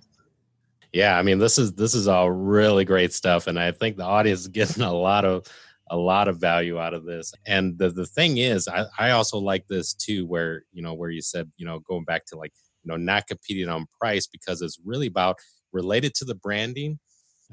Yeah, 0.94 1.18
I 1.18 1.22
mean 1.22 1.40
this 1.40 1.58
is 1.58 1.74
this 1.74 1.94
is 1.94 2.08
all 2.08 2.32
really 2.32 2.86
great 2.86 3.14
stuff, 3.14 3.48
and 3.48 3.60
I 3.60 3.72
think 3.72 3.98
the 3.98 4.06
audience 4.06 4.42
is 4.42 4.48
getting 4.48 4.84
a 4.84 4.94
lot 4.94 5.26
of 5.26 5.46
a 5.90 5.98
lot 5.98 6.28
of 6.28 6.40
value 6.40 6.80
out 6.80 6.94
of 6.94 7.06
this. 7.06 7.34
And 7.46 7.78
the, 7.78 7.90
the 7.90 8.06
thing 8.06 8.38
is, 8.38 8.68
I, 8.68 8.86
I 8.98 9.12
also 9.12 9.38
like 9.38 9.68
this 9.68 9.94
too, 9.94 10.26
where, 10.26 10.64
you 10.72 10.82
know, 10.82 10.94
where 10.94 11.10
you 11.10 11.22
said, 11.22 11.52
you 11.58 11.66
know, 11.66 11.80
going 11.80 12.04
back 12.04 12.26
to 12.28 12.38
like, 12.38 12.52
you 12.84 12.92
know, 12.92 12.98
not 12.98 13.28
competing 13.28 13.70
on 13.70 13.86
price 14.00 14.28
because 14.28 14.62
it's 14.62 14.80
really 14.86 15.08
about 15.08 15.38
related 15.72 16.14
to 16.16 16.26
the 16.26 16.36
branding. 16.36 17.00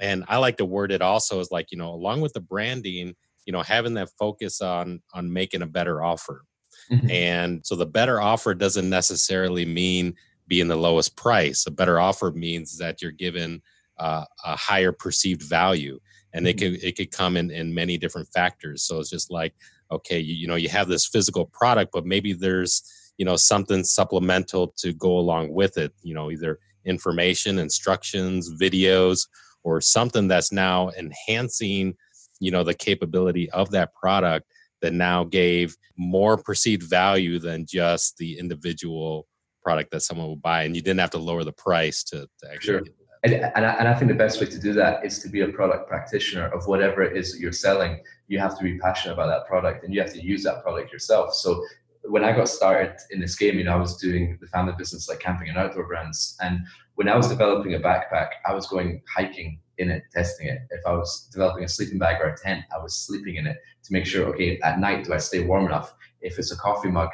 And 0.01 0.25
I 0.29 0.39
like 0.39 0.57
to 0.57 0.65
word 0.65 0.91
it 0.91 1.03
also 1.03 1.41
as 1.41 1.51
like, 1.51 1.71
you 1.71 1.79
know, 1.79 1.91
along 1.91 2.21
with 2.21 2.33
the 2.33 2.41
branding, 2.41 3.15
you 3.47 3.53
know, 3.53 3.63
having 3.63 3.95
that 3.95 4.11
focus 4.19 4.61
on 4.61 5.01
on 5.13 5.33
making 5.33 5.63
a 5.63 5.67
better 5.67 6.03
offer. 6.03 6.45
Mm-hmm. 6.91 7.11
And 7.11 7.67
so 7.67 7.77
the 7.77 7.87
better 7.87 8.21
offer 8.21 8.55
doesn't 8.55 8.91
necessarily 8.91 9.65
mean 9.65 10.15
being 10.49 10.69
the 10.69 10.77
lowest 10.77 11.17
price. 11.17 11.67
A 11.67 11.71
better 11.71 12.01
offer 12.01 12.33
means 12.33 12.79
that 12.79 13.01
you're 13.01 13.13
given 13.13 13.63
uh, 13.99 14.25
a 14.45 14.57
higher 14.57 14.93
perceived 14.93 15.43
value 15.43 15.99
and 16.35 16.47
it 16.47 16.57
mm-hmm. 16.57 16.75
could 16.75 16.85
it 16.85 16.97
could 16.97 17.11
come 17.11 17.37
in 17.39 17.51
in 17.51 17.73
many 17.73 17.97
different 17.97 18.29
factors. 18.35 18.83
So 18.83 19.01
it's 19.01 19.11
just 19.11 19.31
like 19.31 19.55
okay 19.91 20.19
you, 20.19 20.35
you 20.35 20.47
know 20.47 20.57
you 20.57 20.69
have 20.69 20.89
this 20.89 21.07
physical 21.07 21.47
product 21.47 21.93
but 21.93 22.07
maybe 22.07 22.33
there's 22.33 22.83
you 23.19 23.25
know 23.25 23.37
something 23.37 23.85
supplemental 23.85 24.75
to 24.79 24.93
go 24.95 25.19
along 25.19 25.53
with 25.53 25.77
it 25.77 25.93
you 26.03 26.15
know 26.15 26.31
either 26.31 26.59
information 26.85 27.59
instructions 27.59 28.51
videos 28.61 29.27
or 29.63 29.81
something 29.81 30.27
that's 30.29 30.53
now 30.53 30.91
enhancing 30.99 31.95
you 32.41 32.51
know 32.51 32.65
the 32.65 32.75
capability 32.75 33.51
of 33.51 33.71
that 33.71 33.95
product 33.95 34.47
that 34.83 34.93
now 34.93 35.25
gave 35.25 35.77
more 35.97 36.37
perceived 36.37 36.83
value 36.83 37.39
than 37.39 37.65
just 37.67 38.17
the 38.19 38.39
individual 38.39 39.27
product 39.63 39.91
that 39.91 40.03
someone 40.03 40.29
would 40.29 40.43
buy. 40.43 40.65
And 40.65 40.77
you 40.77 40.83
didn't 40.83 41.01
have 41.01 41.13
to 41.13 41.19
lower 41.19 41.43
the 41.43 41.53
price 41.53 42.05
to, 42.05 42.29
to 42.41 42.53
actually 42.53 42.81
sure 42.81 42.83
and, 43.25 43.33
and, 43.33 43.67
I, 43.67 43.73
and 43.75 43.89
I 43.89 43.95
think 43.95 44.11
the 44.11 44.17
best 44.17 44.39
way 44.39 44.47
to 44.47 44.59
do 44.59 44.75
that 44.75 45.05
is 45.05 45.19
to 45.21 45.29
be 45.29 45.41
a 45.41 45.49
product 45.49 45.89
practitioner 45.89 46.47
of 46.49 46.67
whatever 46.67 47.03
it 47.03 47.17
is 47.17 47.33
that 47.33 47.41
you're 47.41 47.53
selling. 47.53 48.01
You 48.29 48.39
have 48.39 48.57
to 48.59 48.63
be 48.63 48.79
passionate 48.79 49.15
about 49.15 49.29
that 49.29 49.47
product 49.47 49.83
and 49.83 49.95
you 49.95 50.01
have 50.03 50.13
to 50.13 50.23
use 50.23 50.43
that 50.45 50.63
product 50.63 50.93
yourself. 50.93 51.35
So 51.35 51.65
when 52.03 52.23
I 52.23 52.33
got 52.33 52.51
started 52.51 52.97
in 53.11 53.21
this 53.21 53.35
game, 53.35 53.57
you 53.57 53.65
know, 53.65 53.73
I 53.73 53.77
was 53.77 53.97
doing 53.97 54.37
the 54.43 54.47
family 54.47 54.75
business 54.77 55.09
like 55.09 55.21
camping 55.21 55.49
and 55.49 55.57
outdoor 55.57 55.87
brands. 55.87 56.37
And 56.43 56.61
when 56.97 57.09
I 57.09 57.17
was 57.17 57.29
developing 57.29 57.75
a 57.75 57.81
backpack, 57.81 58.29
I 58.47 58.53
was 58.53 58.67
going 58.67 59.01
hiking 59.15 59.59
in 59.79 59.91
it, 59.91 60.03
testing 60.13 60.49
it. 60.49 60.59
If 60.71 60.83
I 60.87 60.93
was 60.93 61.29
developing 61.33 61.65
a 61.65 61.69
sleeping 61.69 61.99
bag 61.99 62.21
or 62.21 62.29
a 62.29 62.37
tent, 62.37 62.65
I 62.75 62.83
was 62.83 62.95
sleeping 62.95 63.37
in 63.37 63.47
it 63.47 63.57
to 63.85 63.93
make 63.93 64.05
sure, 64.05 64.27
okay, 64.29 64.61
at 64.61 64.79
night, 64.79 65.05
do 65.05 65.15
I 65.15 65.19
stay 65.19 65.45
warm 65.45 65.65
enough? 65.65 65.95
If 66.21 66.39
it's 66.39 66.53
a 66.53 66.57
coffee 66.57 66.91
mug, 66.91 67.11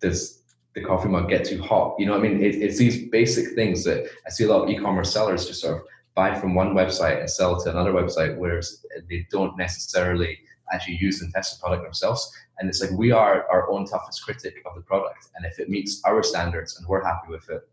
does 0.00 0.42
the 0.74 0.82
coffee 0.82 1.08
mug 1.08 1.28
get 1.28 1.44
too 1.44 1.62
hot. 1.62 1.94
You 1.98 2.06
know 2.06 2.14
I 2.14 2.18
mean? 2.18 2.42
It, 2.42 2.56
it's 2.56 2.78
these 2.78 3.08
basic 3.08 3.54
things 3.54 3.84
that 3.84 4.06
I 4.26 4.30
see 4.30 4.44
a 4.44 4.48
lot 4.48 4.64
of 4.64 4.70
e-commerce 4.70 5.12
sellers 5.12 5.46
just 5.46 5.60
sort 5.60 5.76
of 5.76 5.82
buy 6.14 6.38
from 6.38 6.54
one 6.54 6.74
website 6.74 7.20
and 7.20 7.30
sell 7.30 7.60
to 7.62 7.70
another 7.70 7.92
website, 7.92 8.36
whereas 8.36 8.84
they 9.08 9.26
don't 9.30 9.56
necessarily 9.56 10.38
actually 10.72 10.96
use 10.96 11.20
and 11.22 11.32
test 11.32 11.56
the 11.56 11.60
product 11.60 11.84
themselves. 11.84 12.30
And 12.58 12.68
it's 12.68 12.80
like 12.80 12.90
we 12.92 13.10
are 13.10 13.46
our 13.50 13.70
own 13.70 13.84
toughest 13.86 14.24
critic 14.24 14.56
of 14.64 14.74
the 14.74 14.80
product. 14.80 15.28
And 15.34 15.44
if 15.44 15.58
it 15.58 15.68
meets 15.68 16.00
our 16.04 16.22
standards 16.22 16.78
and 16.78 16.86
we're 16.86 17.04
happy 17.04 17.28
with 17.28 17.48
it, 17.50 17.68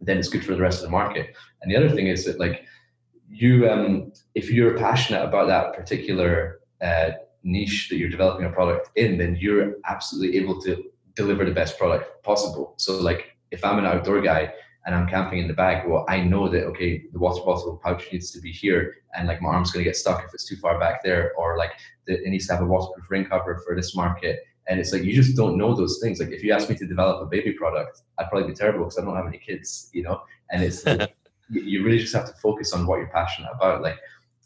then 0.00 0.18
it's 0.18 0.28
good 0.28 0.44
for 0.44 0.54
the 0.54 0.60
rest 0.60 0.78
of 0.78 0.84
the 0.84 0.90
market. 0.90 1.34
And 1.60 1.70
the 1.70 1.76
other 1.76 1.90
thing 1.90 2.08
is 2.08 2.24
that 2.24 2.38
like 2.38 2.64
you, 3.30 3.68
um, 3.70 4.12
if 4.34 4.50
you're 4.50 4.76
passionate 4.76 5.24
about 5.24 5.46
that 5.48 5.74
particular 5.74 6.60
uh, 6.82 7.12
niche 7.42 7.88
that 7.88 7.96
you're 7.96 8.10
developing 8.10 8.46
a 8.46 8.50
product 8.50 8.90
in, 8.96 9.18
then 9.18 9.36
you're 9.40 9.76
absolutely 9.86 10.38
able 10.38 10.60
to 10.62 10.84
deliver 11.14 11.44
the 11.44 11.52
best 11.52 11.78
product 11.78 12.22
possible. 12.22 12.74
So 12.76 12.98
like 12.98 13.36
if 13.50 13.64
I'm 13.64 13.78
an 13.78 13.86
outdoor 13.86 14.20
guy 14.20 14.52
and 14.84 14.94
I'm 14.94 15.06
camping 15.06 15.38
in 15.38 15.48
the 15.48 15.54
bag, 15.54 15.88
well, 15.88 16.04
I 16.08 16.22
know 16.22 16.48
that 16.48 16.64
okay, 16.64 17.04
the 17.12 17.18
water 17.18 17.42
bottle 17.44 17.80
pouch 17.82 18.12
needs 18.12 18.30
to 18.32 18.40
be 18.40 18.50
here, 18.50 18.96
and 19.14 19.28
like 19.28 19.40
my 19.40 19.50
arm's 19.50 19.70
gonna 19.70 19.84
get 19.84 19.96
stuck 19.96 20.24
if 20.24 20.34
it's 20.34 20.48
too 20.48 20.56
far 20.56 20.78
back 20.78 21.04
there, 21.04 21.32
or 21.36 21.56
like 21.56 21.72
the, 22.06 22.14
it 22.14 22.28
needs 22.28 22.46
to 22.48 22.54
have 22.54 22.62
a 22.62 22.66
waterproof 22.66 23.10
rain 23.10 23.24
cover 23.24 23.62
for 23.64 23.76
this 23.76 23.94
market. 23.94 24.40
And 24.68 24.78
it's 24.78 24.92
like 24.92 25.02
you 25.02 25.12
just 25.12 25.36
don't 25.36 25.56
know 25.56 25.74
those 25.74 25.98
things. 26.00 26.20
Like 26.20 26.30
if 26.30 26.42
you 26.42 26.52
ask 26.52 26.68
me 26.68 26.76
to 26.76 26.86
develop 26.86 27.22
a 27.22 27.26
baby 27.26 27.52
product, 27.52 28.02
I'd 28.18 28.28
probably 28.28 28.48
be 28.48 28.54
terrible 28.54 28.84
because 28.84 28.98
I 28.98 29.04
don't 29.04 29.16
have 29.16 29.26
any 29.26 29.38
kids, 29.38 29.90
you 29.92 30.02
know. 30.02 30.22
And 30.50 30.62
it's 30.62 30.84
like, 30.86 31.14
you 31.48 31.84
really 31.84 31.98
just 31.98 32.14
have 32.14 32.26
to 32.26 32.34
focus 32.34 32.72
on 32.72 32.86
what 32.86 32.98
you're 32.98 33.08
passionate 33.08 33.50
about. 33.54 33.82
Like 33.82 33.98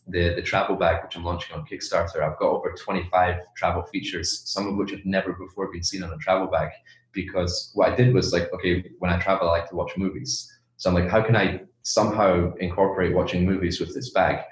the 0.08 0.34
the 0.34 0.42
travel 0.42 0.76
bag, 0.76 1.02
which 1.02 1.16
I'm 1.16 1.24
launching 1.24 1.56
on 1.56 1.66
Kickstarter, 1.66 2.22
I've 2.22 2.38
got 2.38 2.50
over 2.50 2.74
25 2.78 3.40
travel 3.56 3.82
features, 3.84 4.42
some 4.44 4.66
of 4.68 4.76
which 4.76 4.90
have 4.90 5.04
never 5.04 5.32
before 5.32 5.70
been 5.72 5.82
seen 5.82 6.02
on 6.02 6.12
a 6.12 6.18
travel 6.18 6.46
bag. 6.46 6.70
Because 7.12 7.70
what 7.74 7.92
I 7.92 7.96
did 7.96 8.14
was 8.14 8.32
like, 8.32 8.52
okay, 8.52 8.84
when 8.98 9.10
I 9.10 9.18
travel, 9.18 9.48
I 9.48 9.58
like 9.58 9.68
to 9.70 9.76
watch 9.76 9.92
movies. 9.96 10.52
So 10.76 10.90
I'm 10.90 10.94
like, 10.94 11.10
how 11.10 11.22
can 11.22 11.34
I 11.34 11.62
somehow 11.82 12.52
incorporate 12.56 13.14
watching 13.14 13.46
movies 13.46 13.80
with 13.80 13.94
this 13.94 14.10
bag? 14.10 14.44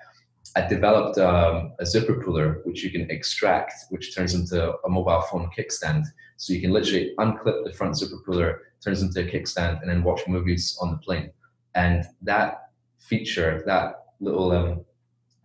I 0.57 0.67
developed 0.67 1.19
um, 1.19 1.73
a 1.81 1.87
zipper 1.87 2.23
puller 2.23 2.61
which 2.65 2.83
you 2.83 2.91
can 2.91 3.11
extract, 3.11 3.73
which 3.91 4.15
turns 4.15 4.35
into 4.35 4.73
a 4.85 4.89
mobile 4.89 5.23
phone 5.23 5.51
kickstand. 5.57 6.05
So 6.37 6.53
you 6.53 6.61
can 6.61 6.71
literally 6.71 7.13
unclip 7.19 7.65
the 7.65 7.73
front 7.73 7.97
zipper 7.97 8.21
puller, 8.25 8.63
turns 8.83 9.03
into 9.03 9.21
a 9.21 9.25
kickstand, 9.25 9.81
and 9.81 9.91
then 9.91 10.03
watch 10.03 10.21
movies 10.29 10.79
on 10.81 10.93
the 10.93 10.99
plane. 10.99 11.31
And 11.75 12.05
that 12.23 12.71
feature, 12.99 13.63
that 13.67 14.05
little 14.21 14.53
um, 14.53 14.85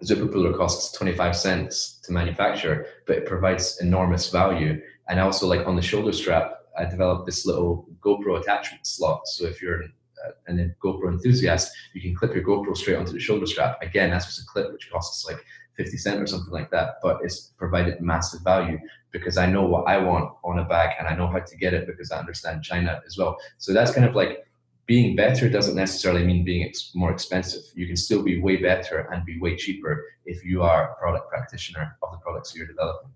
zipper 0.03 0.27
puller 0.27 0.53
costs 0.53 0.91
25 0.97 1.35
cents 1.35 1.99
to 2.03 2.11
manufacture, 2.11 2.85
but 3.05 3.17
it 3.17 3.25
provides 3.25 3.79
enormous 3.81 4.29
value. 4.29 4.81
And 5.09 5.19
also, 5.19 5.47
like 5.47 5.67
on 5.67 5.75
the 5.75 5.81
shoulder 5.81 6.13
strap, 6.13 6.53
I 6.77 6.85
developed 6.85 7.25
this 7.25 7.45
little 7.45 7.87
GoPro 7.99 8.39
attachment 8.41 8.85
slot. 8.85 9.27
So 9.27 9.45
if 9.45 9.61
you're 9.61 9.81
an, 9.81 9.93
uh, 10.25 10.31
an 10.47 10.75
GoPro 10.83 11.11
enthusiast, 11.11 11.71
you 11.93 12.01
can 12.01 12.15
clip 12.15 12.33
your 12.33 12.43
GoPro 12.43 12.75
straight 12.77 12.95
onto 12.95 13.11
the 13.11 13.19
shoulder 13.19 13.45
strap. 13.45 13.81
Again, 13.81 14.11
that's 14.11 14.25
just 14.25 14.41
a 14.41 14.45
clip 14.45 14.71
which 14.71 14.89
costs 14.91 15.25
like 15.25 15.43
50 15.75 15.97
cent 15.97 16.21
or 16.21 16.27
something 16.27 16.51
like 16.51 16.69
that, 16.71 16.95
but 17.01 17.19
it's 17.23 17.53
provided 17.57 18.01
massive 18.01 18.41
value 18.41 18.77
because 19.11 19.37
I 19.37 19.45
know 19.45 19.63
what 19.63 19.87
I 19.87 19.97
want 19.97 20.33
on 20.43 20.59
a 20.59 20.65
bag 20.65 20.95
and 20.99 21.07
I 21.07 21.15
know 21.15 21.27
how 21.27 21.39
to 21.39 21.57
get 21.57 21.73
it 21.73 21.87
because 21.87 22.11
I 22.11 22.19
understand 22.19 22.63
China 22.63 23.01
as 23.07 23.17
well. 23.17 23.37
So 23.57 23.73
that's 23.73 23.91
kind 23.91 24.05
of 24.05 24.13
like 24.13 24.45
being 24.89 25.15
better 25.15 25.47
doesn't 25.47 25.75
necessarily 25.75 26.25
mean 26.25 26.43
being 26.43 26.63
ex- 26.63 26.93
more 26.95 27.11
expensive. 27.11 27.61
You 27.75 27.85
can 27.85 27.95
still 27.95 28.23
be 28.23 28.41
way 28.41 28.57
better 28.57 29.07
and 29.13 29.23
be 29.23 29.39
way 29.39 29.55
cheaper 29.55 30.03
if 30.25 30.43
you 30.43 30.63
are 30.63 30.91
a 30.91 30.95
product 30.95 31.29
practitioner 31.29 31.95
of 32.01 32.11
the 32.11 32.17
products 32.17 32.55
you're 32.55 32.65
developing. 32.65 33.11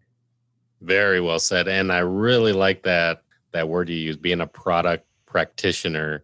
Very 0.81 1.19
well 1.19 1.39
said, 1.39 1.67
and 1.67 1.91
I 1.91 1.99
really 1.99 2.53
like 2.53 2.83
that 2.83 3.23
that 3.53 3.67
word 3.67 3.89
you 3.89 3.95
use, 3.95 4.17
being 4.17 4.41
a 4.41 4.47
product 4.47 5.07
practitioner, 5.25 6.21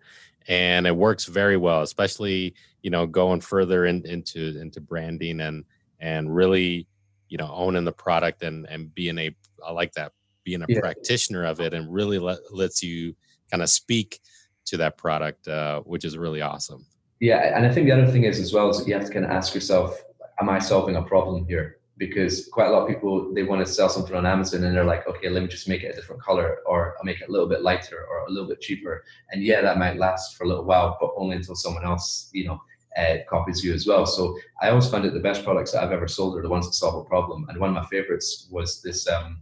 and 0.47 0.85
it 0.85 0.95
works 0.95 1.25
very 1.25 1.57
well, 1.57 1.81
especially 1.81 2.53
you 2.83 2.91
know 2.91 3.07
going 3.07 3.41
further 3.41 3.87
in, 3.87 4.05
into 4.05 4.55
into 4.61 4.79
branding 4.79 5.41
and 5.41 5.65
and 5.99 6.35
really 6.35 6.85
you 7.27 7.39
know 7.39 7.51
owning 7.51 7.85
the 7.85 7.91
product 7.91 8.43
and 8.43 8.67
and 8.69 8.93
being 8.93 9.17
a 9.17 9.35
I 9.65 9.71
like 9.71 9.93
that 9.93 10.11
being 10.43 10.61
a 10.61 10.65
yeah. 10.69 10.79
practitioner 10.79 11.43
of 11.43 11.59
it 11.59 11.73
and 11.73 11.91
really 11.91 12.19
let, 12.19 12.37
lets 12.51 12.83
you 12.83 13.15
kind 13.49 13.63
of 13.63 13.69
speak 13.69 14.19
to 14.65 14.77
that 14.77 14.97
product, 14.97 15.47
uh, 15.47 15.81
which 15.81 16.05
is 16.05 16.17
really 16.17 16.41
awesome. 16.41 16.85
Yeah, 17.19 17.55
and 17.55 17.65
I 17.65 17.71
think 17.73 17.87
the 17.87 17.91
other 17.91 18.11
thing 18.11 18.23
is 18.23 18.39
as 18.39 18.53
well 18.53 18.69
is 18.69 18.87
you 18.87 18.93
have 18.93 19.05
to 19.05 19.11
kind 19.11 19.25
of 19.25 19.31
ask 19.31 19.53
yourself, 19.53 20.01
am 20.39 20.49
I 20.49 20.59
solving 20.59 20.95
a 20.95 21.01
problem 21.01 21.45
here? 21.45 21.77
Because 21.97 22.47
quite 22.47 22.67
a 22.67 22.71
lot 22.71 22.83
of 22.83 22.87
people 22.87 23.33
they 23.33 23.43
want 23.43 23.65
to 23.65 23.71
sell 23.71 23.89
something 23.89 24.15
on 24.15 24.25
Amazon 24.25 24.63
and 24.63 24.73
they're 24.73 24.85
like, 24.85 25.05
okay, 25.05 25.27
let 25.27 25.43
me 25.43 25.49
just 25.49 25.67
make 25.67 25.83
it 25.83 25.91
a 25.91 25.95
different 25.95 26.21
color, 26.21 26.59
or 26.65 26.95
I'll 26.97 27.03
make 27.03 27.19
it 27.19 27.27
a 27.27 27.31
little 27.31 27.49
bit 27.49 27.61
lighter, 27.61 28.05
or 28.09 28.19
a 28.19 28.31
little 28.31 28.47
bit 28.47 28.61
cheaper. 28.61 29.03
And 29.31 29.43
yeah, 29.43 29.61
that 29.61 29.77
might 29.77 29.97
last 29.97 30.37
for 30.37 30.45
a 30.45 30.47
little 30.47 30.63
while, 30.63 30.97
but 31.01 31.11
only 31.17 31.35
until 31.35 31.55
someone 31.55 31.83
else, 31.83 32.29
you 32.31 32.45
know, 32.45 32.61
uh, 32.97 33.17
copies 33.29 33.63
you 33.63 33.73
as 33.73 33.85
well. 33.85 34.05
So 34.05 34.37
I 34.61 34.69
always 34.69 34.89
find 34.89 35.03
that 35.03 35.13
the 35.13 35.19
best 35.19 35.43
products 35.43 35.73
that 35.73 35.83
I've 35.83 35.91
ever 35.91 36.07
sold 36.07 36.37
are 36.37 36.41
the 36.41 36.49
ones 36.49 36.65
that 36.67 36.73
solve 36.73 37.05
a 37.05 37.07
problem. 37.07 37.45
And 37.49 37.59
one 37.59 37.69
of 37.69 37.75
my 37.75 37.85
favorites 37.87 38.47
was 38.49 38.81
this 38.81 39.07
um, 39.07 39.41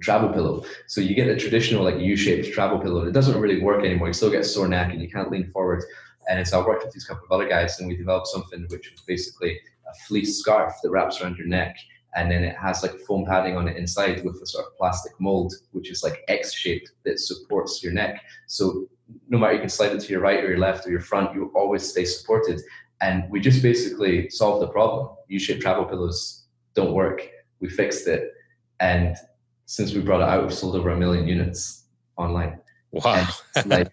travel 0.00 0.30
pillow. 0.30 0.64
So 0.86 1.00
you 1.00 1.14
get 1.14 1.28
a 1.28 1.36
traditional 1.36 1.84
like 1.84 1.98
U-shaped 1.98 2.52
travel 2.52 2.78
pillow. 2.78 3.00
and 3.00 3.08
It 3.08 3.12
doesn't 3.12 3.40
really 3.40 3.60
work 3.60 3.84
anymore. 3.84 4.08
You 4.08 4.14
still 4.14 4.30
get 4.30 4.44
sore 4.44 4.68
neck 4.68 4.92
and 4.92 5.02
you 5.02 5.08
can't 5.08 5.30
lean 5.30 5.50
forward. 5.50 5.84
And 6.28 6.46
so 6.46 6.60
I 6.60 6.66
worked 6.66 6.84
with 6.84 6.94
these 6.94 7.04
couple 7.04 7.24
of 7.24 7.32
other 7.32 7.48
guys 7.48 7.78
and 7.78 7.88
we 7.88 7.96
developed 7.96 8.28
something 8.28 8.66
which 8.68 8.90
was 8.90 9.00
basically 9.06 9.58
a 9.86 9.94
fleece 10.06 10.38
scarf 10.38 10.74
that 10.82 10.90
wraps 10.90 11.20
around 11.20 11.36
your 11.36 11.46
neck. 11.46 11.76
And 12.14 12.30
then 12.30 12.44
it 12.44 12.56
has 12.56 12.82
like 12.82 12.98
foam 13.00 13.24
padding 13.26 13.56
on 13.56 13.68
it 13.68 13.76
inside 13.76 14.22
with 14.24 14.40
a 14.42 14.46
sort 14.46 14.66
of 14.66 14.76
plastic 14.76 15.12
mold, 15.18 15.54
which 15.72 15.90
is 15.90 16.02
like 16.02 16.22
X-shaped 16.28 16.92
that 17.04 17.18
supports 17.18 17.82
your 17.82 17.92
neck. 17.92 18.22
So 18.46 18.86
no 19.28 19.38
matter 19.38 19.54
you 19.54 19.60
can 19.60 19.68
slide 19.68 19.92
it 19.92 20.00
to 20.00 20.12
your 20.12 20.20
right 20.20 20.44
or 20.44 20.48
your 20.50 20.58
left 20.58 20.86
or 20.86 20.90
your 20.90 21.00
front, 21.00 21.34
you 21.34 21.50
always 21.54 21.88
stay 21.88 22.04
supported. 22.04 22.60
And 23.00 23.28
we 23.30 23.40
just 23.40 23.62
basically 23.62 24.28
solved 24.30 24.62
the 24.62 24.68
problem. 24.68 25.16
U-shaped 25.28 25.62
travel 25.62 25.84
pillows 25.84 26.44
don't 26.74 26.92
work. 26.92 27.28
We 27.60 27.68
fixed 27.68 28.06
it. 28.06 28.30
And 28.78 29.16
since 29.66 29.94
we 29.94 30.00
brought 30.00 30.20
it 30.20 30.28
out, 30.28 30.42
we've 30.42 30.54
sold 30.54 30.76
over 30.76 30.90
a 30.90 30.96
million 30.96 31.26
units 31.26 31.84
online. 32.16 32.58
Wow. 32.90 33.26
And, 33.56 33.66
like, 33.66 33.92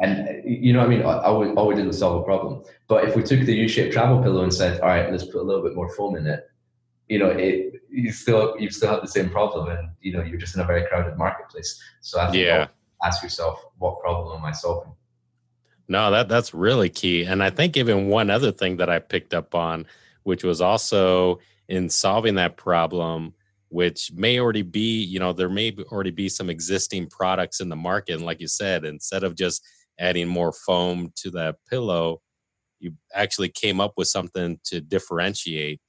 and 0.00 0.42
you 0.44 0.72
know 0.72 0.80
what 0.80 0.86
I 0.86 0.90
mean? 0.90 1.02
All 1.02 1.40
we, 1.40 1.48
all 1.50 1.66
we 1.66 1.74
did 1.74 1.86
was 1.86 1.98
solve 1.98 2.22
a 2.22 2.24
problem. 2.24 2.64
But 2.88 3.04
if 3.04 3.14
we 3.14 3.22
took 3.22 3.40
the 3.40 3.54
U-shaped 3.54 3.92
travel 3.92 4.22
pillow 4.22 4.42
and 4.42 4.52
said, 4.52 4.80
all 4.80 4.88
right, 4.88 5.10
let's 5.10 5.24
put 5.24 5.36
a 5.36 5.42
little 5.42 5.62
bit 5.62 5.74
more 5.74 5.94
foam 5.94 6.16
in 6.16 6.26
it, 6.26 6.50
you 7.08 7.18
know, 7.18 7.28
it 7.28 7.74
you 7.90 8.10
still 8.10 8.56
you 8.58 8.70
still 8.70 8.90
have 8.90 9.02
the 9.02 9.08
same 9.08 9.28
problem, 9.28 9.68
and 9.68 9.90
you 10.00 10.12
know 10.12 10.22
you're 10.22 10.38
just 10.38 10.54
in 10.54 10.62
a 10.62 10.64
very 10.64 10.86
crowded 10.86 11.18
marketplace. 11.18 11.80
So 12.00 12.18
I 12.18 12.32
yeah. 12.32 12.68
ask 13.04 13.22
yourself, 13.22 13.62
what 13.78 14.00
problem 14.00 14.38
am 14.38 14.44
I 14.44 14.52
solving? 14.52 14.92
No, 15.88 16.10
that 16.10 16.28
that's 16.28 16.54
really 16.54 16.88
key. 16.88 17.24
And 17.24 17.42
I 17.42 17.50
think 17.50 17.76
even 17.76 18.08
one 18.08 18.30
other 18.30 18.50
thing 18.50 18.78
that 18.78 18.88
I 18.88 18.98
picked 18.98 19.34
up 19.34 19.54
on, 19.54 19.86
which 20.22 20.42
was 20.42 20.60
also 20.60 21.38
in 21.68 21.90
solving 21.90 22.36
that 22.36 22.56
problem, 22.56 23.34
which 23.72 24.12
may 24.14 24.38
already 24.38 24.60
be, 24.60 25.02
you 25.02 25.18
know, 25.18 25.32
there 25.32 25.48
may 25.48 25.74
already 25.90 26.10
be 26.10 26.28
some 26.28 26.50
existing 26.50 27.08
products 27.08 27.58
in 27.58 27.70
the 27.70 27.76
market. 27.76 28.16
And 28.16 28.24
like 28.26 28.38
you 28.38 28.46
said, 28.46 28.84
instead 28.84 29.24
of 29.24 29.34
just 29.34 29.66
adding 29.98 30.28
more 30.28 30.52
foam 30.52 31.10
to 31.16 31.30
that 31.30 31.56
pillow, 31.70 32.20
you 32.80 32.92
actually 33.14 33.48
came 33.48 33.80
up 33.80 33.94
with 33.96 34.08
something 34.08 34.60
to 34.64 34.82
differentiate 34.82 35.80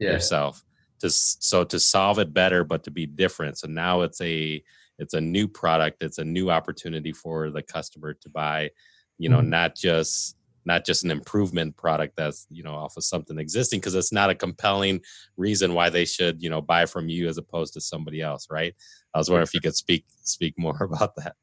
yeah. 0.00 0.10
yourself. 0.10 0.64
To 1.00 1.10
so 1.10 1.62
to 1.62 1.78
solve 1.78 2.18
it 2.18 2.34
better, 2.34 2.64
but 2.64 2.82
to 2.84 2.90
be 2.90 3.06
different. 3.06 3.56
So 3.56 3.68
now 3.68 4.00
it's 4.00 4.20
a 4.20 4.60
it's 4.98 5.14
a 5.14 5.20
new 5.20 5.46
product. 5.46 6.02
It's 6.02 6.18
a 6.18 6.24
new 6.24 6.50
opportunity 6.50 7.12
for 7.12 7.50
the 7.50 7.62
customer 7.62 8.14
to 8.14 8.28
buy. 8.28 8.70
You 9.16 9.28
know, 9.28 9.38
mm-hmm. 9.38 9.50
not 9.50 9.76
just 9.76 10.36
not 10.64 10.84
just 10.84 11.04
an 11.04 11.10
improvement 11.10 11.76
product 11.76 12.14
that's 12.16 12.46
you 12.50 12.62
know 12.62 12.74
off 12.74 12.96
of 12.96 13.04
something 13.04 13.38
existing 13.38 13.80
because 13.80 13.94
it's 13.94 14.12
not 14.12 14.30
a 14.30 14.34
compelling 14.34 15.00
reason 15.36 15.74
why 15.74 15.88
they 15.88 16.04
should 16.04 16.42
you 16.42 16.50
know 16.50 16.60
buy 16.60 16.86
from 16.86 17.08
you 17.08 17.28
as 17.28 17.38
opposed 17.38 17.74
to 17.74 17.80
somebody 17.80 18.20
else 18.20 18.46
right? 18.50 18.74
I 19.14 19.18
was 19.18 19.30
wondering 19.30 19.44
if 19.44 19.54
you 19.54 19.60
could 19.60 19.76
speak 19.76 20.04
speak 20.22 20.54
more 20.58 20.76
about 20.80 21.14
that. 21.16 21.36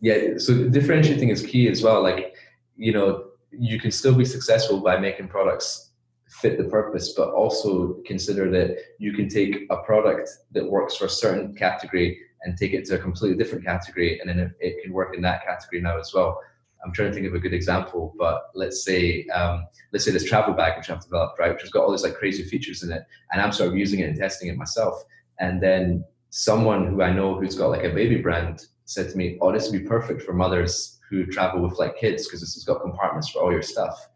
Yeah 0.00 0.38
so 0.38 0.68
differentiating 0.68 1.28
is 1.28 1.44
key 1.44 1.68
as 1.68 1.82
well 1.82 2.02
like 2.02 2.34
you 2.76 2.92
know 2.92 3.24
you 3.50 3.80
can 3.80 3.90
still 3.90 4.14
be 4.14 4.24
successful 4.24 4.80
by 4.80 4.98
making 4.98 5.28
products 5.28 5.92
fit 6.28 6.58
the 6.58 6.64
purpose 6.64 7.14
but 7.16 7.30
also 7.30 7.96
consider 8.04 8.50
that 8.50 8.76
you 8.98 9.12
can 9.12 9.28
take 9.28 9.66
a 9.70 9.78
product 9.78 10.28
that 10.52 10.68
works 10.68 10.96
for 10.96 11.06
a 11.06 11.10
certain 11.10 11.54
category 11.54 12.20
and 12.42 12.56
take 12.56 12.72
it 12.72 12.84
to 12.84 12.94
a 12.94 12.98
completely 12.98 13.36
different 13.36 13.64
category 13.64 14.20
and 14.20 14.28
then 14.28 14.38
it, 14.38 14.52
it 14.60 14.82
can 14.82 14.92
work 14.92 15.16
in 15.16 15.22
that 15.22 15.44
category 15.44 15.80
now 15.80 15.98
as 15.98 16.12
well 16.14 16.40
I'm 16.84 16.92
trying 16.92 17.08
to 17.08 17.14
think 17.14 17.26
of 17.26 17.34
a 17.34 17.38
good 17.38 17.52
example, 17.52 18.14
but 18.18 18.50
let's 18.54 18.84
say 18.84 19.26
um, 19.34 19.66
let's 19.92 20.04
say 20.04 20.10
this 20.10 20.24
travel 20.24 20.54
bag 20.54 20.76
which 20.76 20.90
I've 20.90 21.02
developed, 21.02 21.38
right, 21.38 21.52
which 21.52 21.62
has 21.62 21.70
got 21.70 21.84
all 21.84 21.90
these 21.90 22.04
like 22.04 22.14
crazy 22.14 22.44
features 22.44 22.82
in 22.82 22.92
it, 22.92 23.02
and 23.32 23.42
I'm 23.42 23.52
sort 23.52 23.68
of 23.68 23.76
using 23.76 24.00
it 24.00 24.08
and 24.08 24.16
testing 24.16 24.48
it 24.48 24.56
myself. 24.56 25.02
And 25.40 25.62
then 25.62 26.04
someone 26.30 26.86
who 26.86 27.02
I 27.02 27.12
know 27.12 27.38
who's 27.38 27.54
got 27.54 27.70
like 27.70 27.84
a 27.84 27.90
baby 27.90 28.16
brand 28.16 28.66
said 28.84 29.10
to 29.10 29.16
me, 29.16 29.38
"Oh, 29.40 29.52
this 29.52 29.70
would 29.70 29.80
be 29.80 29.88
perfect 29.88 30.22
for 30.22 30.32
mothers 30.32 30.98
who 31.10 31.26
travel 31.26 31.62
with 31.62 31.78
like 31.78 31.96
kids 31.96 32.26
because 32.26 32.40
this 32.40 32.54
has 32.54 32.64
got 32.64 32.82
compartments 32.82 33.30
for 33.30 33.42
all 33.42 33.52
your 33.52 33.62
stuff." 33.62 34.08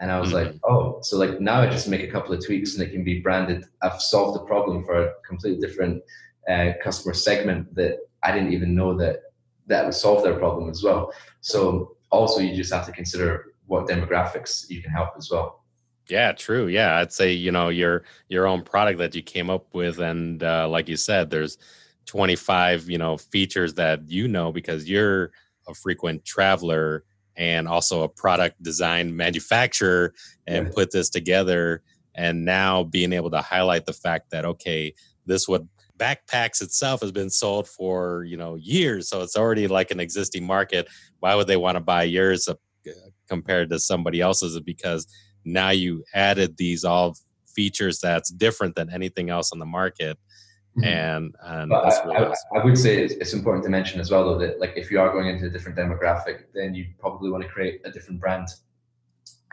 And 0.00 0.10
I 0.10 0.20
was 0.20 0.32
mm-hmm. 0.32 0.52
like, 0.52 0.60
"Oh, 0.64 0.98
so 1.02 1.18
like 1.18 1.40
now 1.40 1.60
I 1.60 1.66
just 1.66 1.88
make 1.88 2.02
a 2.02 2.10
couple 2.10 2.34
of 2.34 2.44
tweaks 2.44 2.74
and 2.74 2.82
it 2.82 2.92
can 2.92 3.04
be 3.04 3.20
branded. 3.20 3.64
I've 3.82 4.00
solved 4.00 4.36
the 4.36 4.44
problem 4.44 4.84
for 4.84 5.04
a 5.04 5.12
completely 5.26 5.66
different 5.66 6.02
uh, 6.48 6.72
customer 6.82 7.14
segment 7.14 7.74
that 7.74 7.98
I 8.22 8.32
didn't 8.32 8.52
even 8.52 8.74
know 8.74 8.96
that 8.98 9.20
that 9.66 9.84
would 9.84 9.94
solve 9.94 10.22
their 10.22 10.38
problem 10.38 10.70
as 10.70 10.82
well." 10.82 11.12
So 11.40 11.96
also 12.14 12.40
you 12.40 12.54
just 12.54 12.72
have 12.72 12.86
to 12.86 12.92
consider 12.92 13.54
what 13.66 13.86
demographics 13.86 14.68
you 14.68 14.82
can 14.82 14.90
help 14.90 15.10
as 15.16 15.30
well. 15.30 15.64
Yeah, 16.08 16.32
true. 16.32 16.66
Yeah, 16.66 16.98
I'd 16.98 17.12
say 17.12 17.32
you 17.32 17.50
know 17.50 17.68
your 17.70 18.04
your 18.28 18.46
own 18.46 18.62
product 18.62 18.98
that 18.98 19.14
you 19.14 19.22
came 19.22 19.48
up 19.48 19.66
with, 19.72 19.98
and 19.98 20.42
uh, 20.42 20.68
like 20.68 20.88
you 20.88 20.96
said, 20.96 21.30
there's 21.30 21.56
25 22.06 22.90
you 22.90 22.98
know 22.98 23.16
features 23.16 23.74
that 23.74 24.10
you 24.10 24.28
know 24.28 24.52
because 24.52 24.88
you're 24.88 25.32
a 25.66 25.74
frequent 25.74 26.24
traveler 26.24 27.04
and 27.36 27.66
also 27.66 28.02
a 28.02 28.08
product 28.08 28.62
design 28.62 29.16
manufacturer, 29.16 30.12
and 30.46 30.66
yeah. 30.66 30.72
put 30.74 30.92
this 30.92 31.08
together. 31.08 31.82
And 32.14 32.44
now 32.44 32.84
being 32.84 33.12
able 33.12 33.30
to 33.30 33.40
highlight 33.40 33.86
the 33.86 33.92
fact 33.92 34.30
that 34.30 34.44
okay, 34.44 34.94
this 35.26 35.48
would 35.48 35.68
backpacks 35.98 36.60
itself 36.60 37.00
has 37.00 37.12
been 37.12 37.30
sold 37.30 37.68
for 37.68 38.24
you 38.24 38.36
know 38.36 38.56
years 38.56 39.08
so 39.08 39.22
it's 39.22 39.36
already 39.36 39.68
like 39.68 39.90
an 39.90 40.00
existing 40.00 40.44
market 40.44 40.88
why 41.20 41.34
would 41.34 41.46
they 41.46 41.56
want 41.56 41.76
to 41.76 41.80
buy 41.80 42.02
yours 42.02 42.48
uh, 42.48 42.54
compared 43.28 43.70
to 43.70 43.78
somebody 43.78 44.20
else's 44.20 44.58
because 44.60 45.06
now 45.44 45.70
you 45.70 46.02
added 46.14 46.56
these 46.56 46.84
all 46.84 47.16
features 47.54 48.00
that's 48.00 48.30
different 48.30 48.74
than 48.74 48.90
anything 48.92 49.30
else 49.30 49.52
on 49.52 49.58
the 49.58 49.66
market 49.66 50.18
mm-hmm. 50.76 50.84
and 50.84 51.34
and 51.42 51.72
I, 51.72 52.02
really 52.04 52.16
I, 52.16 52.24
awesome. 52.24 52.50
I, 52.56 52.64
would 52.64 52.76
say 52.76 53.02
it's, 53.02 53.14
it's, 53.14 53.32
important 53.32 53.62
to 53.64 53.70
mention 53.70 54.00
as 54.00 54.10
well 54.10 54.24
though 54.24 54.38
that 54.38 54.58
like 54.58 54.72
if 54.76 54.90
you 54.90 55.00
are 55.00 55.12
going 55.12 55.28
into 55.28 55.46
a 55.46 55.50
different 55.50 55.78
demographic 55.78 56.44
then 56.54 56.74
you 56.74 56.86
probably 56.98 57.30
want 57.30 57.44
to 57.44 57.48
create 57.48 57.80
a 57.84 57.90
different 57.90 58.20
brand 58.20 58.48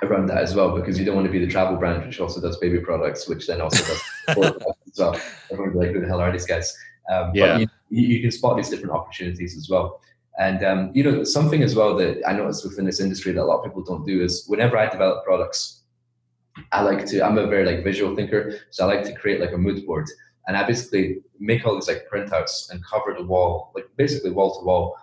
around 0.04 0.28
that 0.28 0.39
as 0.39 0.56
well 0.56 0.76
because 0.76 0.97
you 0.97 1.06
don't 1.06 1.16
want 1.16 1.28
to 1.28 1.32
be 1.32 1.43
the 1.43 1.52
travel 1.52 1.78
brand 1.78 2.06
which 2.06 2.20
also 2.20 2.41
does 2.41 2.58
baby 2.58 2.80
products, 2.80 3.28
which 3.28 3.47
then 3.47 3.62
also 3.62 3.84
does 3.84 4.02
as 4.28 4.97
well. 4.97 5.20
Everyone's 5.52 5.76
like, 5.76 5.91
who 5.91 6.02
the 6.02 6.08
hell 6.08 6.22
are 6.22 6.32
these 6.32 6.45
guys? 6.45 6.76
Um, 7.10 7.32
yeah. 7.34 7.58
But 7.60 7.70
you, 7.89 8.08
you, 8.08 8.22
can 8.22 8.32
spot 8.32 8.58
these 8.58 8.70
different 8.70 8.91
opportunities 8.91 9.58
as 9.58 9.70
well. 9.70 10.02
And 10.39 10.64
um, 10.64 10.91
you 10.93 11.04
know, 11.04 11.24
something 11.24 11.62
as 11.62 11.76
well 11.76 11.95
that 11.97 12.22
I 12.28 12.34
noticed 12.34 12.64
within 12.64 12.86
this 12.86 12.99
industry 12.99 13.34
that 13.34 13.41
a 13.41 13.43
lot 13.43 13.60
of 13.60 13.66
people 13.66 13.84
don't 13.84 14.06
do 14.06 14.24
is 14.24 14.45
whenever 14.47 14.78
I 14.78 14.88
develop 14.88 15.26
products, 15.26 15.82
I 16.72 16.82
like 16.82 17.06
to. 17.08 17.22
I'm 17.22 17.38
a 17.38 17.47
very 17.47 17.66
like 17.66 17.84
visual 17.84 18.16
thinker, 18.16 18.58
so 18.70 18.84
I 18.84 18.95
like 18.95 19.06
to 19.06 19.14
create 19.14 19.39
like 19.39 19.54
a 19.54 19.58
mood 19.58 19.86
board, 19.86 20.08
and 20.47 20.58
I 20.58 20.66
basically 20.66 21.22
make 21.39 21.66
all 21.66 21.76
these 21.76 21.88
like 21.88 22.08
printouts 22.12 22.72
and 22.72 22.84
cover 22.86 23.14
the 23.18 23.24
wall, 23.24 23.72
like 23.76 23.86
basically 23.97 24.32
wall 24.32 24.58
to 24.60 24.66
wall 24.66 24.97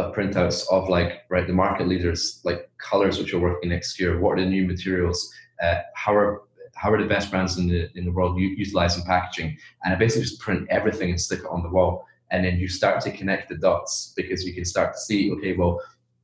of 0.00 0.14
printouts 0.14 0.64
of 0.70 0.88
like 0.88 1.22
right 1.28 1.46
the 1.46 1.52
market 1.52 1.86
leaders 1.86 2.40
like 2.44 2.70
colors 2.78 3.18
which 3.18 3.32
are 3.34 3.38
working 3.38 3.70
next 3.70 4.00
year 4.00 4.18
what 4.18 4.38
are 4.38 4.42
the 4.42 4.48
new 4.48 4.66
materials 4.66 5.32
uh, 5.62 5.76
how 5.94 6.14
are 6.14 6.42
how 6.74 6.90
are 6.90 7.00
the 7.00 7.08
best 7.08 7.30
brands 7.30 7.58
in 7.58 7.68
the 7.68 7.90
in 7.96 8.04
the 8.04 8.12
world 8.12 8.38
utilizing 8.38 9.04
packaging 9.04 9.56
and 9.84 9.94
i 9.94 9.96
basically 9.96 10.22
just 10.22 10.40
print 10.40 10.66
everything 10.70 11.10
and 11.10 11.20
stick 11.20 11.40
it 11.40 11.46
on 11.50 11.62
the 11.62 11.68
wall 11.68 12.06
and 12.30 12.44
then 12.44 12.58
you 12.58 12.68
start 12.68 13.00
to 13.00 13.10
connect 13.10 13.48
the 13.48 13.56
dots 13.56 14.12
because 14.16 14.44
you 14.44 14.54
can 14.54 14.64
start 14.64 14.92
to 14.92 14.98
see 14.98 15.30
okay 15.32 15.54
well 15.56 15.80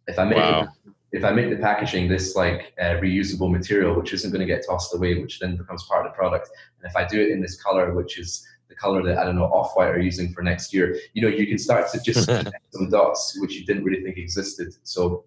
if 0.07 0.19
i 0.19 0.25
make 0.25 0.39
wow. 0.39 0.69
the, 0.85 0.93
if 1.13 1.25
i 1.25 1.31
make 1.31 1.51
the 1.51 1.57
packaging 1.57 2.09
this 2.09 2.35
like 2.37 2.73
uh, 2.81 2.95
reusable 3.05 3.51
material 3.51 3.95
which 3.95 4.13
isn't 4.13 4.31
going 4.31 4.47
to 4.47 4.47
get 4.47 4.65
tossed 4.67 4.95
away 4.95 5.21
which 5.21 5.39
then 5.41 5.57
becomes 5.57 5.85
part 5.85 6.07
of 6.07 6.13
the 6.13 6.17
product 6.17 6.49
and 6.81 6.89
if 6.89 6.97
i 6.97 7.05
do 7.07 7.21
it 7.21 7.31
in 7.31 7.41
this 7.41 7.61
color 7.61 7.93
which 7.93 8.19
is 8.19 8.47
color 8.77 9.03
that 9.05 9.19
I 9.19 9.25
don't 9.25 9.37
know 9.37 9.45
Off 9.45 9.77
White 9.77 9.89
are 9.89 10.01
using 10.01 10.33
for 10.33 10.43
next 10.43 10.73
year. 10.73 10.99
You 11.15 11.23
know, 11.23 11.29
you 11.29 11.47
can 11.47 11.59
start 11.59 11.91
to 11.93 12.01
just 12.01 12.29
connect 12.29 12.75
some 12.75 12.89
dots 12.91 13.39
which 13.41 13.55
you 13.55 13.65
didn't 13.65 13.85
really 13.85 14.03
think 14.03 14.17
existed. 14.17 14.75
So 14.83 15.25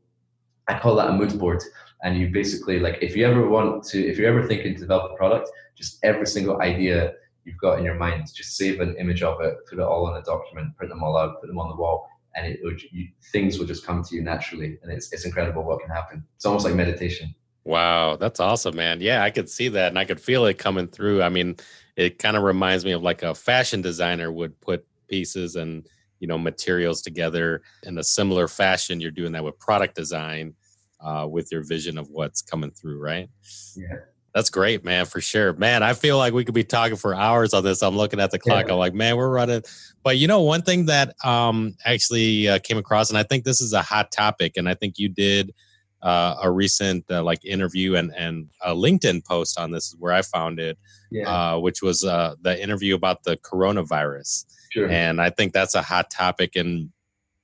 I 0.68 0.80
call 0.80 0.96
that 0.96 1.10
a 1.10 1.14
mood 1.14 1.38
board. 1.38 1.64
And 2.04 2.18
you 2.18 2.30
basically 2.30 2.80
like 2.80 3.00
if 3.02 3.16
you 3.16 3.26
ever 3.28 3.50
want 3.50 3.84
to, 3.86 4.00
if 4.00 4.18
you're 4.18 4.30
ever 4.30 4.48
thinking 4.48 4.74
to 4.76 4.80
develop 4.80 5.12
a 5.12 5.16
product, 5.16 5.50
just 5.76 6.00
every 6.04 6.28
single 6.28 6.62
idea 6.62 7.14
you've 7.44 7.58
got 7.58 7.80
in 7.80 7.86
your 7.86 7.96
mind, 7.96 8.28
just 8.34 8.56
save 8.56 8.80
an 8.80 8.96
image 8.98 9.24
of 9.24 9.42
it, 9.42 9.56
put 9.70 9.80
it 9.80 9.84
all 9.84 10.10
in 10.10 10.22
a 10.22 10.24
document, 10.24 10.76
print 10.78 10.90
them 10.90 11.04
all 11.04 11.18
out, 11.18 11.42
put 11.42 11.48
them 11.48 11.60
on 11.60 11.70
the 11.70 11.76
wall, 11.76 12.08
and 12.36 12.46
it 12.46 12.60
would, 12.64 12.82
you, 12.92 13.08
things 13.32 13.58
will 13.58 13.66
just 13.66 13.86
come 13.86 14.04
to 14.04 14.16
you 14.16 14.22
naturally. 14.22 14.78
And 14.84 14.92
it's 14.92 15.12
it's 15.12 15.26
incredible 15.26 15.64
what 15.64 15.82
can 15.82 15.90
happen. 15.90 16.24
It's 16.36 16.46
almost 16.46 16.66
like 16.66 16.76
meditation. 16.76 17.34
Wow, 17.64 18.16
that's 18.16 18.40
awesome, 18.40 18.76
man. 18.76 19.02
Yeah, 19.02 19.24
I 19.24 19.32
could 19.32 19.50
see 19.50 19.68
that 19.70 19.90
and 19.90 20.00
I 20.00 20.06
could 20.06 20.20
feel 20.20 20.46
it 20.46 20.58
coming 20.58 20.88
through. 20.88 21.22
I 21.22 21.30
mean, 21.30 21.58
it 21.96 22.18
kind 22.18 22.38
of 22.38 22.44
reminds 22.44 22.86
me 22.86 22.94
of 22.94 23.04
like 23.04 23.24
a 23.24 23.36
fashion 23.36 23.82
designer 23.82 24.32
would 24.32 24.60
put 24.62 24.86
pieces 25.10 25.56
and 25.56 25.86
you 26.20 26.28
know 26.28 26.38
materials 26.38 27.02
together 27.02 27.62
in 27.84 27.98
a 27.98 28.04
similar 28.04 28.48
fashion 28.48 29.02
you're 29.02 29.12
doing 29.12 29.32
that 29.32 29.44
with 29.44 29.58
product 29.60 29.96
design 29.96 30.54
uh, 31.02 31.28
with 31.30 31.50
your 31.52 31.64
vision 31.64 31.98
of 31.98 32.10
what's 32.10 32.42
coming 32.42 32.72
through 32.72 33.00
right 33.00 33.30
yeah 33.76 33.98
that's 34.34 34.50
great 34.50 34.84
man 34.84 35.06
for 35.06 35.20
sure 35.20 35.54
man 35.54 35.82
i 35.82 35.94
feel 35.94 36.18
like 36.18 36.34
we 36.34 36.46
could 36.46 36.54
be 36.54 36.64
talking 36.64 36.96
for 36.96 37.16
hours 37.16 37.54
on 37.54 37.64
this 37.64 37.82
i'm 37.82 37.98
looking 37.98 38.20
at 38.20 38.32
the 38.32 38.40
clock 38.40 38.68
yeah. 38.68 38.74
i'm 38.74 38.80
like 38.80 38.94
man 38.94 39.18
we're 39.18 39.30
running 39.30 39.62
but 40.04 40.18
you 40.18 40.28
know 40.28 40.42
one 40.42 40.62
thing 40.62 40.86
that 40.86 41.16
um 41.26 41.76
actually 41.86 42.48
uh, 42.48 42.60
came 42.60 42.78
across 42.78 43.10
and 43.10 43.18
i 43.18 43.24
think 43.24 43.44
this 43.44 43.62
is 43.62 43.74
a 43.74 43.82
hot 43.82 44.12
topic 44.12 44.54
and 44.56 44.70
i 44.70 44.74
think 44.74 45.00
you 45.00 45.10
did 45.10 45.54
uh, 46.02 46.36
a 46.42 46.50
recent 46.50 47.06
uh, 47.12 47.24
like 47.24 47.44
interview 47.44 47.96
and 47.96 48.14
and 48.16 48.50
a 48.62 48.74
LinkedIn 48.74 49.26
post 49.26 49.60
on 49.60 49.72
this 49.72 49.88
is 49.88 49.96
where 50.00 50.14
I 50.14 50.22
found 50.22 50.60
it, 50.60 50.78
yeah. 51.12 51.30
uh, 51.30 51.60
which 51.60 51.82
was 51.82 52.04
uh, 52.04 52.36
the 52.42 52.62
interview 52.62 52.96
about 52.96 53.24
the 53.24 53.38
coronavirus. 53.38 54.46
Sure. 54.72 54.90
And 54.90 55.22
I 55.22 55.30
think 55.30 55.54
that's 55.54 55.76
a 55.76 55.82
hot 55.82 56.12
topic. 56.12 56.56
And 56.56 56.92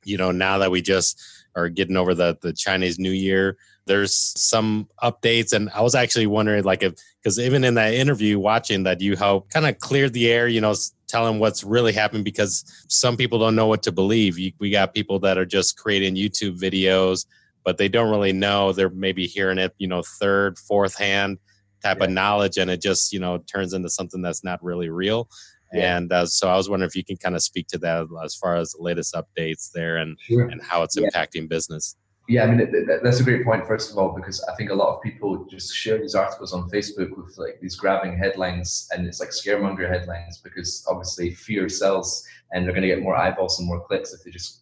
you 0.03 0.17
know, 0.17 0.31
now 0.31 0.59
that 0.59 0.71
we 0.71 0.81
just 0.81 1.21
are 1.55 1.69
getting 1.69 1.97
over 1.97 2.13
the 2.13 2.37
the 2.41 2.53
Chinese 2.53 2.99
New 2.99 3.11
Year, 3.11 3.57
there's 3.87 4.15
some 4.15 4.87
updates. 5.03 5.51
And 5.53 5.69
I 5.71 5.81
was 5.81 5.95
actually 5.95 6.27
wondering, 6.27 6.63
like, 6.63 6.83
if 6.83 6.93
because 7.21 7.39
even 7.39 7.63
in 7.63 7.73
that 7.75 7.93
interview, 7.93 8.39
watching 8.39 8.83
that, 8.83 9.01
you 9.01 9.15
help 9.15 9.49
kind 9.49 9.65
of 9.65 9.79
cleared 9.79 10.13
the 10.13 10.31
air. 10.31 10.47
You 10.47 10.61
know, 10.61 10.75
telling 11.07 11.39
what's 11.39 11.63
really 11.63 11.93
happened 11.93 12.23
because 12.23 12.63
some 12.87 13.17
people 13.17 13.39
don't 13.39 13.55
know 13.55 13.67
what 13.67 13.83
to 13.83 13.91
believe. 13.91 14.37
You, 14.37 14.51
we 14.59 14.69
got 14.69 14.93
people 14.93 15.19
that 15.19 15.37
are 15.37 15.45
just 15.45 15.77
creating 15.77 16.15
YouTube 16.15 16.59
videos 16.59 17.25
but 17.65 17.77
they 17.77 17.89
don't 17.89 18.09
really 18.09 18.31
know. 18.31 18.71
They're 18.71 18.89
maybe 18.89 19.25
hearing 19.25 19.57
it, 19.57 19.73
you 19.77 19.87
know, 19.87 20.03
third, 20.03 20.57
fourth 20.57 20.95
hand 20.95 21.39
type 21.83 21.97
yeah. 21.97 22.05
of 22.05 22.11
knowledge, 22.11 22.57
and 22.57 22.69
it 22.69 22.81
just, 22.81 23.11
you 23.11 23.19
know, 23.19 23.39
turns 23.39 23.73
into 23.73 23.89
something 23.89 24.21
that's 24.21 24.43
not 24.43 24.63
really 24.63 24.89
real. 24.89 25.27
Yeah. 25.73 25.97
And 25.97 26.13
uh, 26.13 26.25
so 26.27 26.47
I 26.47 26.55
was 26.55 26.69
wondering 26.69 26.87
if 26.87 26.95
you 26.95 27.03
can 27.03 27.17
kind 27.17 27.35
of 27.35 27.41
speak 27.41 27.67
to 27.67 27.77
that 27.79 28.07
as 28.23 28.35
far 28.35 28.55
as 28.55 28.71
the 28.71 28.81
latest 28.81 29.13
updates 29.13 29.71
there 29.71 29.97
and, 29.97 30.17
sure. 30.21 30.47
and 30.47 30.61
how 30.61 30.83
it's 30.83 30.95
yeah. 30.95 31.07
impacting 31.09 31.49
business. 31.49 31.97
Yeah, 32.27 32.43
I 32.43 32.47
mean, 32.47 32.87
that's 33.03 33.19
a 33.19 33.23
great 33.23 33.45
point, 33.45 33.67
first 33.67 33.91
of 33.91 33.99
all, 33.99 34.09
because 34.15 34.43
I 34.51 34.55
think 34.55 34.71
a 34.71 34.73
lot 34.73 34.95
of 34.95 35.03
people 35.03 35.45
just 35.45 35.75
share 35.75 35.99
these 35.99 36.15
articles 36.15 36.53
on 36.53 36.69
Facebook 36.71 37.15
with 37.15 37.37
like 37.37 37.59
these 37.61 37.75
grabbing 37.75 38.17
headlines 38.17 38.89
and 38.91 39.05
it's 39.05 39.19
like 39.19 39.29
scaremonger 39.29 39.87
headlines 39.87 40.39
because 40.43 40.83
obviously 40.89 41.31
fear 41.31 41.69
sells 41.69 42.25
and 42.51 42.65
they're 42.65 42.73
going 42.73 42.81
to 42.81 42.87
get 42.87 43.03
more 43.03 43.15
eyeballs 43.15 43.59
and 43.59 43.67
more 43.67 43.85
clicks 43.85 44.11
if 44.11 44.23
they 44.23 44.31
just 44.31 44.61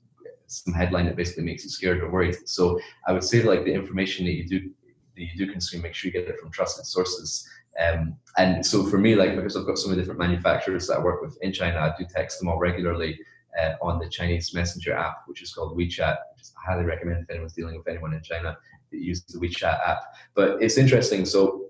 some 0.54 0.74
headline 0.74 1.06
that 1.06 1.16
basically 1.16 1.44
makes 1.44 1.64
you 1.64 1.70
scared 1.70 2.02
or 2.02 2.10
worried. 2.10 2.36
So 2.46 2.80
I 3.08 3.14
would 3.14 3.24
say 3.24 3.44
like 3.44 3.66
the 3.66 3.74
information 3.74 4.26
that 4.26 4.34
you 4.34 4.48
do 4.48 4.70
that 5.16 5.22
you 5.22 5.46
do 5.46 5.52
consume, 5.52 5.82
make 5.82 5.94
sure 5.94 6.10
you 6.10 6.14
get 6.14 6.28
it 6.28 6.40
from 6.40 6.52
trusted 6.52 6.86
sources. 6.86 7.48
Um, 7.80 8.16
and 8.38 8.66
so 8.66 8.84
for 8.86 8.98
me, 8.98 9.16
like 9.16 9.36
because 9.36 9.56
I've 9.56 9.66
got 9.66 9.78
so 9.78 9.90
many 9.90 10.02
different 10.02 10.20
manufacturers 10.20 10.88
that 10.88 10.98
I 10.98 11.04
work 11.04 11.22
with 11.22 11.38
in 11.42 11.52
China, 11.52 11.80
I 11.80 11.94
do 11.98 12.06
text 12.10 12.40
them 12.40 12.50
all 12.50 12.60
regularly 12.60 13.20
uh, 13.60 13.74
on 13.82 14.00
the 14.00 14.10
Chinese 14.10 14.54
Messenger 14.54 14.94
app, 14.94 15.24
which 15.28 15.42
is 15.42 15.54
called 15.54 15.78
WeChat. 15.78 16.18
Which 16.36 16.48
I 16.58 16.72
highly 16.72 16.86
recommend 16.86 17.24
if 17.24 17.30
anyone's 17.30 17.54
dealing 17.54 17.78
with 17.78 17.88
anyone 17.88 18.14
in 18.14 18.22
China 18.22 18.58
that 18.92 19.00
uses 19.00 19.26
the 19.26 19.40
WeChat 19.40 19.88
app. 19.88 20.04
But 20.36 20.62
it's 20.62 20.78
interesting. 20.78 21.26
So 21.26 21.64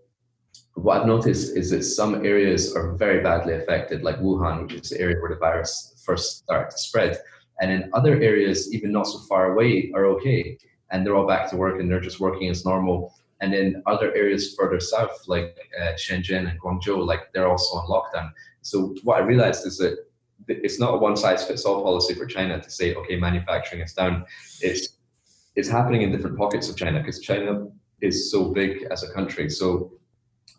what 0.76 1.02
I've 1.02 1.08
noticed 1.08 1.56
is 1.56 1.70
that 1.72 1.84
some 1.84 2.26
areas 2.26 2.76
are 2.76 2.94
very 2.94 3.22
badly 3.22 3.54
affected, 3.54 4.04
like 4.04 4.20
Wuhan, 4.20 4.64
which 4.64 4.74
is 4.74 4.90
the 4.90 5.00
area 5.00 5.18
where 5.20 5.30
the 5.30 5.38
virus 5.38 6.02
first 6.04 6.40
started 6.40 6.72
to 6.72 6.78
spread. 6.78 7.18
And 7.62 7.72
in 7.72 7.90
other 7.94 8.20
areas, 8.22 8.74
even 8.74 8.92
not 8.92 9.08
so 9.08 9.20
far 9.20 9.54
away, 9.54 9.92
are 9.96 10.06
okay. 10.06 10.58
And 10.92 11.06
they're 11.06 11.16
all 11.16 11.28
back 11.28 11.50
to 11.50 11.58
work 11.58 11.80
and 11.80 11.90
they're 11.90 12.00
just 12.00 12.20
working 12.20 12.50
as 12.50 12.66
normal. 12.66 13.14
And 13.42 13.54
in 13.54 13.82
other 13.86 14.14
areas 14.16 14.56
further 14.56 14.80
south, 14.80 15.24
like 15.28 15.58
uh, 15.82 15.94
Shenzhen 15.94 16.50
and 16.50 16.60
Guangzhou, 16.62 17.06
like 17.06 17.32
they're 17.34 17.48
also 17.48 17.78
on 17.78 17.88
lockdown. 17.88 18.32
So 18.62 18.96
what 19.04 19.22
I 19.22 19.26
realized 19.26 19.66
is 19.66 19.78
that 19.80 19.98
it's 20.48 20.80
not 20.80 20.94
a 20.94 20.98
one 20.98 21.16
size 21.16 21.46
fits 21.46 21.66
all 21.66 21.84
policy 21.84 22.14
for 22.14 22.26
China 22.26 22.62
to 22.62 22.70
say, 22.70 22.96
okay, 22.96 23.16
manufacturing 23.18 23.82
is 23.82 23.94
down. 23.94 24.26
It's 24.62 24.98
it's 25.56 25.70
happening 25.70 26.02
in 26.02 26.12
different 26.12 26.38
pockets 26.38 26.70
of 26.70 26.76
China 26.76 27.00
because 27.00 27.20
China 27.20 27.68
is 28.02 28.32
so 28.32 28.52
big 28.52 28.88
as 28.92 29.04
a 29.04 29.14
country. 29.14 29.50
So 29.50 29.92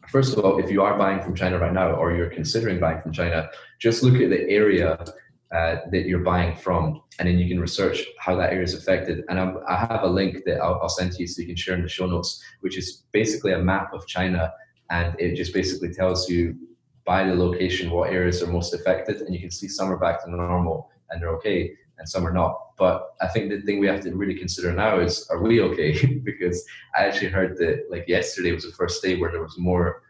first 0.09 0.37
of 0.37 0.45
all, 0.45 0.59
if 0.59 0.71
you 0.71 0.83
are 0.83 0.97
buying 0.97 1.21
from 1.23 1.35
China 1.35 1.59
right 1.59 1.73
now 1.73 1.93
or 1.93 2.15
you're 2.15 2.31
considering 2.31 2.79
buying 2.79 3.03
from 3.03 3.13
China, 3.13 3.51
just 3.81 4.03
look 4.03 4.21
at 4.21 4.31
the 4.31 4.49
area 4.49 5.05
uh, 5.53 5.77
that 5.91 6.07
you're 6.07 6.21
buying 6.21 6.57
from, 6.57 7.03
and 7.19 7.29
then 7.29 7.39
you 7.39 7.49
can 7.49 7.61
research 7.61 8.03
how 8.19 8.35
that 8.37 8.53
area 8.53 8.65
is 8.65 8.75
affected. 8.75 9.25
And 9.29 9.39
I'm, 9.39 9.59
i 9.69 9.77
have 9.77 10.03
a 10.03 10.09
link 10.09 10.45
that 10.47 10.61
I'll, 10.61 10.81
I'll, 10.83 10.89
send 10.89 11.13
to 11.13 11.21
you 11.21 11.27
so 11.27 11.43
you 11.43 11.47
can 11.47 11.57
share 11.57 11.75
in 11.75 11.83
the 11.83 11.89
show 11.89 12.07
notes, 12.07 12.43
which 12.61 12.77
is 12.77 13.05
basically 13.13 13.53
a 13.53 13.59
map 13.59 13.93
of 13.93 14.07
China, 14.07 14.53
and 14.91 15.15
it 15.19 15.37
just 15.37 15.55
basically 15.55 15.93
tells 15.93 16.29
you 16.29 16.57
by 17.05 17.25
the 17.25 17.35
location 17.35 17.91
what 17.91 18.11
areas 18.11 18.43
are 18.43 18.51
most 18.51 18.75
affected, 18.75 19.21
and 19.23 19.35
you 19.35 19.41
can 19.41 19.51
see 19.51 19.69
some 19.69 19.91
are 19.93 19.99
back 19.99 20.25
to 20.25 20.31
normal 20.31 20.91
and 21.11 21.23
they're 21.23 21.35
okay, 21.37 21.73
and 21.99 22.09
some 22.09 22.27
are 22.27 22.33
not. 22.33 22.77
But 22.77 23.15
I 23.21 23.29
think 23.29 23.51
the 23.51 23.61
thing 23.61 23.79
we 23.79 23.87
have 23.87 24.01
to 24.01 24.15
really 24.15 24.35
consider 24.35 24.73
now 24.73 24.99
is, 24.99 25.29
are 25.31 25.41
we 25.41 25.61
okay? 25.61 26.17
because 26.25 26.65
I 26.99 27.05
actually 27.05 27.31
heard 27.31 27.57
that 27.59 27.85
like 27.91 28.09
yesterday 28.09 28.53
was 28.53 28.65
the 28.65 28.73
first 28.73 29.03
day 29.03 29.17
where 29.17 29.31
there 29.31 29.43
was 29.43 29.59
more 29.59 30.03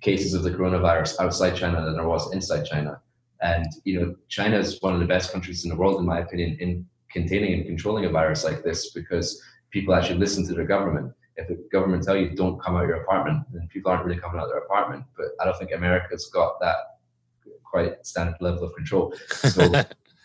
cases 0.00 0.34
of 0.34 0.42
the 0.42 0.50
coronavirus 0.50 1.20
outside 1.20 1.56
China 1.56 1.84
than 1.84 1.94
there 1.94 2.08
was 2.08 2.32
inside 2.32 2.64
China. 2.64 3.00
And 3.42 3.66
you 3.84 4.00
know, 4.00 4.14
China 4.28 4.58
is 4.58 4.80
one 4.80 4.94
of 4.94 5.00
the 5.00 5.06
best 5.06 5.32
countries 5.32 5.64
in 5.64 5.70
the 5.70 5.76
world, 5.76 5.98
in 5.98 6.06
my 6.06 6.20
opinion, 6.20 6.56
in 6.60 6.86
containing 7.10 7.54
and 7.54 7.66
controlling 7.66 8.04
a 8.04 8.10
virus 8.10 8.44
like 8.44 8.62
this 8.62 8.90
because 8.90 9.42
people 9.70 9.94
actually 9.94 10.18
listen 10.18 10.46
to 10.46 10.54
their 10.54 10.66
government. 10.66 11.12
If 11.36 11.48
the 11.48 11.66
government 11.72 12.02
tell 12.02 12.16
you 12.16 12.30
don't 12.30 12.60
come 12.60 12.76
out 12.76 12.84
of 12.84 12.88
your 12.88 13.02
apartment, 13.02 13.44
then 13.52 13.68
people 13.72 13.90
aren't 13.90 14.04
really 14.04 14.20
coming 14.20 14.38
out 14.38 14.44
of 14.44 14.50
their 14.50 14.60
apartment. 14.60 15.04
But 15.16 15.28
I 15.40 15.44
don't 15.44 15.58
think 15.58 15.72
America's 15.72 16.26
got 16.26 16.60
that 16.60 16.76
quite 17.64 18.04
standard 18.04 18.36
level 18.40 18.64
of 18.64 18.74
control. 18.74 19.14
So, 19.28 19.72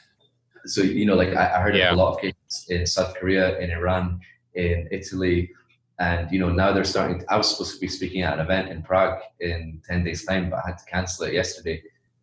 so 0.66 0.82
you 0.82 1.05
know, 1.05 1.16
like 1.16 1.30
I, 1.30 1.55
I 1.55 1.61
heard 1.61 1.76
yeah. 1.76 1.91
of 1.91 1.97
a 1.97 2.01
lot 2.01 2.16
of 2.16 2.22
cases 2.22 2.66
in 2.70 2.86
South 2.86 3.16
Korea, 3.16 3.57
in 3.59 3.72
Iran, 3.72 4.20
in 4.55 4.89
Italy, 4.91 5.51
and 5.99 6.30
you 6.32 6.39
know 6.39 6.49
now 6.49 6.74
they're 6.74 6.84
starting. 6.84 7.20
To, 7.20 7.32
I 7.32 7.38
was 7.38 7.49
supposed 7.49 7.76
to 7.76 7.80
be 7.80 7.88
speaking 7.88 8.24
at 8.24 8.34
an 8.34 8.39
event 8.39 8.70
in 8.70 8.82
Prague 8.82 9.22
in 9.39 9.82
ten 9.88 10.03
days' 10.03 10.26
time, 10.26 10.49
but 10.49 10.57
I 10.57 10.70
had 10.70 10.78
to 10.80 10.86
cancel 10.86 11.26
it 11.26 11.34
yesterday 11.34 11.82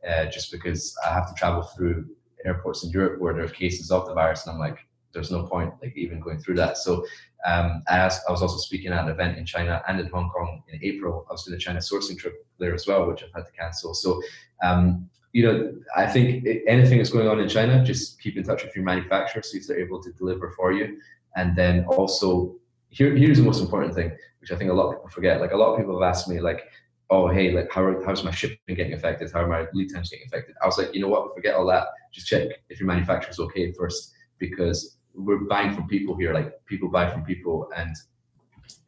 uh, 0.08 0.26
just 0.26 0.50
because 0.50 0.94
I 1.06 1.12
have 1.12 1.28
to 1.28 1.34
travel 1.34 1.62
through 1.62 2.06
airports 2.44 2.84
in 2.84 2.90
Europe 2.90 3.20
where 3.20 3.34
there 3.34 3.44
are 3.44 3.48
cases 3.48 3.90
of 3.90 4.06
the 4.06 4.14
virus, 4.14 4.46
and 4.46 4.54
I'm 4.54 4.58
like, 4.58 4.78
there's 5.12 5.30
no 5.30 5.44
point 5.44 5.74
like 5.82 5.96
even 5.96 6.20
going 6.20 6.40
through 6.40 6.56
that. 6.56 6.78
So 6.78 7.04
um, 7.46 7.82
I, 7.88 7.98
asked, 7.98 8.22
I 8.28 8.32
was 8.32 8.42
also 8.42 8.56
speaking 8.56 8.92
at 8.92 9.04
an 9.04 9.10
event 9.10 9.36
in 9.36 9.44
China 9.44 9.82
and 9.86 10.00
in 10.00 10.06
Hong 10.06 10.30
Kong 10.30 10.62
in 10.68 10.80
April. 10.82 11.26
I 11.28 11.32
was 11.32 11.44
doing 11.44 11.56
a 11.56 11.60
China 11.60 11.80
sourcing 11.80 12.18
trip 12.18 12.46
there 12.58 12.74
as 12.74 12.86
well, 12.86 13.06
which 13.06 13.22
I've 13.22 13.32
had 13.34 13.46
to 13.46 13.52
cancel. 13.52 13.94
So 13.94 14.22
um, 14.62 15.08
you 15.32 15.44
know, 15.44 15.74
I 15.96 16.06
think 16.06 16.46
anything 16.66 16.98
that's 16.98 17.10
going 17.10 17.28
on 17.28 17.40
in 17.40 17.48
China, 17.48 17.82
just 17.84 18.20
keep 18.20 18.36
in 18.36 18.42
touch 18.42 18.64
with 18.64 18.76
your 18.76 18.84
manufacturer, 18.84 19.42
see 19.42 19.58
if 19.58 19.66
they're 19.66 19.80
able 19.80 20.02
to 20.02 20.12
deliver 20.12 20.50
for 20.50 20.72
you, 20.72 20.98
and 21.36 21.56
then 21.56 21.84
also 21.86 22.54
here, 22.92 23.16
here's 23.16 23.38
the 23.38 23.44
most 23.44 23.60
important 23.60 23.94
thing, 23.94 24.12
which 24.40 24.52
I 24.52 24.56
think 24.56 24.70
a 24.70 24.74
lot 24.74 24.88
of 24.88 24.92
people 24.92 25.08
forget. 25.08 25.40
Like 25.40 25.52
a 25.52 25.56
lot 25.56 25.72
of 25.72 25.78
people 25.78 26.00
have 26.00 26.08
asked 26.08 26.28
me, 26.28 26.40
like, 26.40 26.68
oh, 27.12 27.28
hey, 27.28 27.52
like 27.52 27.70
how, 27.70 27.94
how's 28.06 28.24
my 28.24 28.30
shipping 28.30 28.58
getting 28.68 28.94
affected? 28.94 29.30
How 29.30 29.42
are 29.42 29.46
my 29.46 29.66
lead 29.74 29.92
times 29.92 30.08
getting 30.08 30.26
affected? 30.26 30.56
I 30.62 30.66
was 30.66 30.78
like, 30.78 30.94
you 30.94 31.00
know 31.02 31.08
what? 31.08 31.34
Forget 31.34 31.54
all 31.54 31.66
that. 31.66 31.88
Just 32.10 32.26
check 32.26 32.48
if 32.70 32.80
your 32.80 32.86
manufacturer's 32.86 33.38
okay 33.38 33.70
first, 33.72 34.12
because 34.38 34.96
we're 35.14 35.44
buying 35.44 35.74
from 35.74 35.86
people 35.88 36.16
here. 36.16 36.32
Like 36.32 36.64
people 36.64 36.88
buy 36.88 37.10
from 37.10 37.22
people, 37.22 37.68
and 37.76 37.94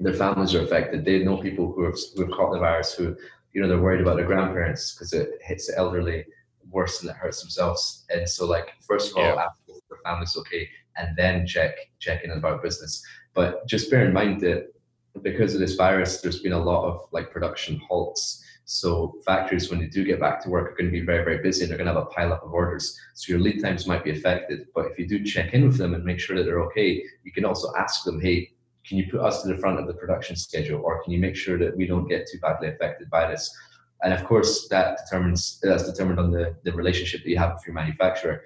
their 0.00 0.14
families 0.14 0.54
are 0.54 0.62
affected. 0.62 1.04
They 1.04 1.22
know 1.22 1.36
people 1.36 1.70
who 1.70 1.84
have, 1.84 1.96
who 2.16 2.22
have 2.22 2.30
caught 2.32 2.52
the 2.52 2.60
virus 2.60 2.94
who, 2.94 3.14
you 3.52 3.60
know, 3.60 3.68
they're 3.68 3.80
worried 3.80 4.00
about 4.00 4.16
their 4.16 4.26
grandparents 4.26 4.94
because 4.94 5.12
it 5.12 5.28
hits 5.42 5.66
the 5.66 5.76
elderly 5.76 6.24
worse 6.70 7.00
than 7.00 7.10
it 7.10 7.16
hurts 7.16 7.42
themselves. 7.42 8.06
And 8.08 8.26
so, 8.26 8.46
like, 8.46 8.70
first 8.88 9.10
of 9.10 9.18
all, 9.18 9.24
yeah. 9.24 9.44
ask 9.44 9.58
if 9.68 9.86
their 9.90 9.98
family's 10.02 10.34
okay, 10.38 10.66
and 10.96 11.14
then 11.14 11.46
check 11.46 11.74
check 11.98 12.24
in 12.24 12.30
about 12.30 12.62
business. 12.62 13.04
But 13.34 13.66
just 13.66 13.90
bear 13.90 14.06
in 14.06 14.14
mind 14.14 14.40
that 14.40 14.73
because 15.22 15.54
of 15.54 15.60
this 15.60 15.74
virus, 15.74 16.20
there's 16.20 16.40
been 16.40 16.52
a 16.52 16.62
lot 16.62 16.84
of 16.84 17.06
like 17.12 17.30
production 17.30 17.80
halts. 17.88 18.42
So 18.66 19.14
factories, 19.26 19.70
when 19.70 19.78
they 19.78 19.86
do 19.86 20.04
get 20.04 20.20
back 20.20 20.42
to 20.42 20.48
work, 20.48 20.72
are 20.72 20.74
going 20.74 20.86
to 20.86 20.98
be 20.98 21.04
very, 21.04 21.24
very 21.24 21.42
busy 21.42 21.62
and 21.62 21.70
they're 21.70 21.78
going 21.78 21.88
to 21.88 21.94
have 21.94 22.02
a 22.02 22.06
pile 22.06 22.32
up 22.32 22.44
of 22.44 22.52
orders. 22.52 22.98
So 23.14 23.32
your 23.32 23.40
lead 23.40 23.62
times 23.62 23.86
might 23.86 24.04
be 24.04 24.10
affected. 24.10 24.66
But 24.74 24.86
if 24.86 24.98
you 24.98 25.06
do 25.06 25.22
check 25.22 25.52
in 25.52 25.66
with 25.66 25.76
them 25.76 25.94
and 25.94 26.04
make 26.04 26.18
sure 26.18 26.36
that 26.36 26.44
they're 26.44 26.62
okay, 26.64 27.02
you 27.24 27.32
can 27.32 27.44
also 27.44 27.72
ask 27.78 28.04
them, 28.04 28.20
hey, 28.20 28.50
can 28.86 28.98
you 28.98 29.06
put 29.10 29.20
us 29.20 29.42
to 29.42 29.48
the 29.48 29.58
front 29.58 29.78
of 29.78 29.86
the 29.86 29.94
production 29.94 30.36
schedule 30.36 30.80
or 30.82 31.02
can 31.02 31.12
you 31.12 31.18
make 31.18 31.36
sure 31.36 31.58
that 31.58 31.76
we 31.76 31.86
don't 31.86 32.08
get 32.08 32.28
too 32.30 32.38
badly 32.40 32.68
affected 32.68 33.08
by 33.10 33.28
this 33.28 33.54
and 34.02 34.12
of 34.12 34.24
course 34.24 34.68
that 34.68 34.98
determines 34.98 35.58
that's 35.62 35.90
determined 35.90 36.20
on 36.20 36.30
the, 36.30 36.54
the 36.64 36.72
relationship 36.72 37.22
that 37.22 37.30
you 37.30 37.38
have 37.38 37.54
with 37.54 37.66
your 37.66 37.74
manufacturer 37.74 38.42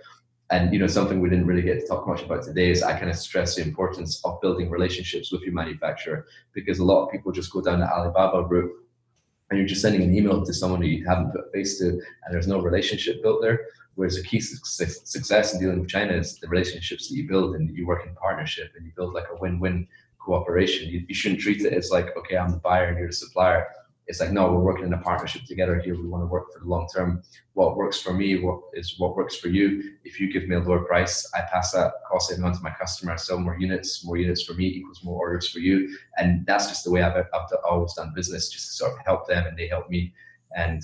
and 0.51 0.73
you 0.73 0.79
know 0.79 0.87
something 0.87 1.21
we 1.21 1.29
didn't 1.29 1.47
really 1.47 1.63
get 1.63 1.81
to 1.81 1.87
talk 1.87 2.07
much 2.07 2.23
about 2.23 2.43
today 2.43 2.71
is 2.71 2.83
i 2.83 2.93
kind 2.93 3.11
of 3.11 3.17
stress 3.17 3.57
the 3.57 3.63
importance 3.63 4.21
of 4.25 4.41
building 4.41 4.71
relationships 4.71 5.31
with 5.31 5.43
your 5.43 5.53
manufacturer 5.53 6.27
because 6.53 6.79
a 6.79 6.85
lot 6.85 7.05
of 7.05 7.11
people 7.11 7.33
just 7.33 7.53
go 7.53 7.61
down 7.61 7.81
the 7.81 7.93
alibaba 7.93 8.43
route 8.43 8.73
and 9.51 9.59
you're 9.59 9.69
just 9.69 9.83
sending 9.83 10.03
an 10.03 10.15
email 10.15 10.45
to 10.45 10.53
someone 10.53 10.83
who 10.83 10.89
you 10.89 11.07
haven't 11.07 11.33
put 11.33 11.53
face 11.53 11.79
to 11.79 11.89
and 11.89 12.31
there's 12.31 12.49
no 12.49 12.61
relationship 12.61 13.23
built 13.23 13.43
there 13.43 13.67
whereas 13.95 14.17
a 14.17 14.23
key 14.23 14.41
success 14.41 15.55
in 15.55 15.61
dealing 15.61 15.81
with 15.81 15.89
china 15.89 16.13
is 16.13 16.39
the 16.39 16.49
relationships 16.49 17.09
that 17.09 17.17
you 17.17 17.29
build 17.29 17.55
and 17.57 17.77
you 17.77 17.87
work 17.87 18.07
in 18.07 18.15
partnership 18.15 18.73
and 18.77 18.87
you 18.87 18.93
build 18.97 19.13
like 19.13 19.27
a 19.33 19.37
win-win 19.41 19.87
cooperation. 20.29 20.89
You, 20.91 21.05
you 21.09 21.15
shouldn't 21.15 21.41
treat 21.41 21.65
it 21.65 21.73
as 21.73 21.91
like, 21.91 22.15
okay, 22.17 22.37
I'm 22.37 22.51
the 22.51 22.59
buyer 22.59 22.89
and 22.89 22.99
you're 22.99 23.09
the 23.09 23.15
supplier. 23.15 23.67
It's 24.09 24.21
like, 24.21 24.33
no, 24.33 24.51
we're 24.51 24.61
working 24.61 24.87
in 24.87 24.93
a 24.95 24.99
partnership 24.99 25.45
together 25.45 25.79
here. 25.79 25.95
We 25.95 26.09
want 26.09 26.23
to 26.23 26.27
work 26.27 26.51
for 26.53 26.61
the 26.61 26.67
long 26.67 26.89
term. 26.95 27.23
What 27.53 27.77
works 27.77 28.01
for 28.01 28.15
me 28.15 28.41
what 28.41 28.61
is 28.73 28.95
what 28.99 29.17
works 29.17 29.37
for 29.37 29.49
you. 29.49 29.83
If 30.05 30.19
you 30.19 30.33
give 30.33 30.49
me 30.49 30.57
a 30.57 30.61
lower 30.61 30.85
price, 30.85 31.31
I 31.35 31.43
pass 31.53 31.73
that 31.73 31.93
cost 32.11 32.31
saving 32.31 32.45
on 32.45 32.55
to 32.55 32.63
my 32.63 32.71
customer. 32.71 33.13
I 33.13 33.17
sell 33.17 33.39
more 33.39 33.59
units. 33.59 34.05
More 34.05 34.17
units 34.17 34.43
for 34.43 34.55
me 34.55 34.65
equals 34.65 35.05
more 35.05 35.19
orders 35.19 35.51
for 35.51 35.59
you. 35.59 35.95
And 36.17 36.47
that's 36.47 36.69
just 36.69 36.85
the 36.85 36.91
way 36.91 37.03
I've, 37.03 37.17
I've 37.17 37.49
always 37.69 37.93
done 37.93 38.13
business, 38.15 38.49
just 38.49 38.67
to 38.69 38.73
sort 38.73 38.93
of 38.93 39.05
help 39.05 39.29
them 39.29 39.47
and 39.47 39.59
they 39.59 39.69
help 39.69 39.91
me. 39.91 40.15
And 40.57 40.83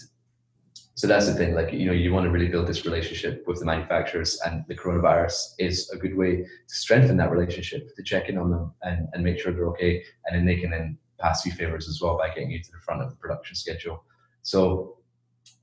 so 0.97 1.09
that's 1.09 1.27
the 1.27 1.35
thing 1.35 1.55
like 1.55 1.73
you 1.73 1.87
know 1.87 1.93
you 1.93 2.13
want 2.13 2.25
to 2.25 2.31
really 2.31 2.49
build 2.49 2.69
this 2.69 2.85
relationship 2.85 3.45
with 3.47 3.59
the 3.59 3.65
manufacturers 3.65 4.41
and 4.47 4.65
the 4.69 4.77
coronavirus 4.77 5.55
is 5.59 5.91
a 5.91 5.97
good 5.97 6.17
way 6.17 6.37
to 6.37 6.75
strengthen 6.75 7.17
that 7.17 7.33
relationship 7.33 7.95
to 7.97 8.03
check 8.03 8.29
in 8.29 8.39
on 8.39 8.51
them 8.51 8.73
and, 8.83 9.09
and 9.13 9.25
make 9.25 9.39
sure 9.39 9.53
they're 9.53 9.69
okay 9.69 10.05
and 10.27 10.37
then 10.37 10.47
they 10.47 10.57
can 10.57 10.71
then 10.71 10.97
pass 11.25 11.47
you 11.47 11.53
favors 11.53 11.89
as 11.89 12.01
well 12.01 12.19
by 12.19 12.29
getting 12.29 12.51
you 12.51 12.63
to 12.63 12.73
the 12.73 12.79
front 12.79 13.03
of 13.03 13.11
the 13.11 13.17
production 13.17 13.55
schedule 13.57 14.05
so 14.43 14.97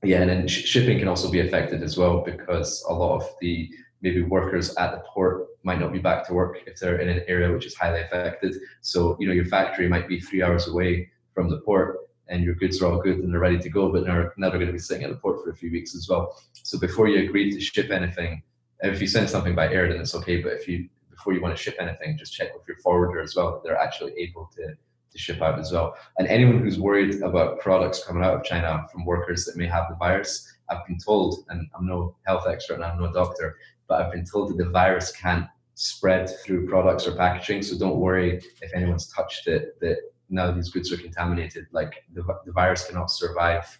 yeah 0.02 0.20
and 0.20 0.30
then 0.30 0.48
sh- 0.48 0.64
shipping 0.72 0.98
can 0.98 1.08
also 1.08 1.30
be 1.30 1.40
affected 1.40 1.82
as 1.82 1.96
well 1.96 2.20
because 2.20 2.84
a 2.88 2.92
lot 2.92 3.16
of 3.20 3.24
the 3.40 3.70
maybe 4.00 4.22
workers 4.22 4.74
at 4.76 4.90
the 4.92 5.02
port 5.12 5.46
might 5.62 5.78
not 5.78 5.92
be 5.92 5.98
back 5.98 6.26
to 6.26 6.34
work 6.34 6.58
if 6.66 6.78
they're 6.78 6.98
in 6.98 7.08
an 7.08 7.22
area 7.28 7.52
which 7.52 7.66
is 7.66 7.74
highly 7.76 8.00
affected 8.00 8.56
so 8.80 9.16
you 9.20 9.26
know 9.26 9.32
your 9.32 9.44
factory 9.46 9.88
might 9.88 10.08
be 10.08 10.20
three 10.20 10.42
hours 10.42 10.66
away 10.66 11.08
from 11.34 11.48
the 11.48 11.58
port 11.58 11.98
and 12.32 12.42
your 12.42 12.54
goods 12.54 12.80
are 12.80 12.90
all 12.90 13.00
good 13.00 13.18
and 13.18 13.32
they're 13.32 13.40
ready 13.40 13.58
to 13.58 13.68
go, 13.68 13.92
but 13.92 14.04
now, 14.06 14.14
now 14.14 14.20
they're 14.20 14.32
never 14.38 14.58
going 14.58 14.66
to 14.66 14.72
be 14.72 14.78
sitting 14.78 15.04
at 15.04 15.10
the 15.10 15.16
port 15.16 15.44
for 15.44 15.50
a 15.50 15.56
few 15.56 15.70
weeks 15.70 15.94
as 15.94 16.08
well. 16.08 16.34
So 16.62 16.78
before 16.78 17.08
you 17.08 17.28
agree 17.28 17.52
to 17.52 17.60
ship 17.60 17.90
anything, 17.90 18.42
if 18.80 19.00
you 19.00 19.06
send 19.06 19.28
something 19.28 19.54
by 19.54 19.72
air, 19.72 19.88
then 19.88 20.00
it's 20.00 20.14
okay. 20.14 20.40
But 20.42 20.54
if 20.54 20.66
you 20.66 20.88
before 21.10 21.34
you 21.34 21.42
want 21.42 21.56
to 21.56 21.62
ship 21.62 21.76
anything, 21.78 22.16
just 22.18 22.32
check 22.32 22.52
with 22.54 22.66
your 22.66 22.78
forwarder 22.78 23.20
as 23.20 23.36
well 23.36 23.52
that 23.52 23.62
they're 23.62 23.76
actually 23.76 24.12
able 24.18 24.50
to 24.56 24.74
to 25.12 25.18
ship 25.18 25.42
out 25.42 25.58
as 25.58 25.72
well. 25.72 25.94
And 26.18 26.26
anyone 26.26 26.58
who's 26.58 26.80
worried 26.80 27.22
about 27.22 27.60
products 27.60 28.04
coming 28.04 28.24
out 28.24 28.34
of 28.34 28.44
China 28.44 28.86
from 28.90 29.04
workers 29.04 29.44
that 29.44 29.56
may 29.56 29.66
have 29.66 29.86
the 29.88 29.96
virus, 29.96 30.50
I've 30.68 30.86
been 30.86 30.98
told, 30.98 31.44
and 31.48 31.68
I'm 31.74 31.86
no 31.86 32.16
health 32.26 32.46
expert 32.48 32.74
and 32.74 32.84
I'm 32.84 33.00
no 33.00 33.12
doctor, 33.12 33.56
but 33.88 34.00
I've 34.00 34.12
been 34.12 34.24
told 34.24 34.50
that 34.50 34.62
the 34.62 34.70
virus 34.70 35.12
can't 35.12 35.46
spread 35.74 36.30
through 36.44 36.68
products 36.68 37.06
or 37.06 37.14
packaging. 37.14 37.62
So 37.62 37.78
don't 37.78 37.98
worry 37.98 38.40
if 38.60 38.74
anyone's 38.74 39.08
touched 39.08 39.46
it, 39.48 39.78
that 39.80 39.98
now 40.30 40.50
these 40.50 40.70
goods 40.70 40.92
are 40.92 40.96
contaminated. 40.96 41.66
Like 41.72 42.04
the, 42.14 42.22
the 42.46 42.52
virus 42.52 42.86
cannot 42.86 43.10
survive 43.10 43.78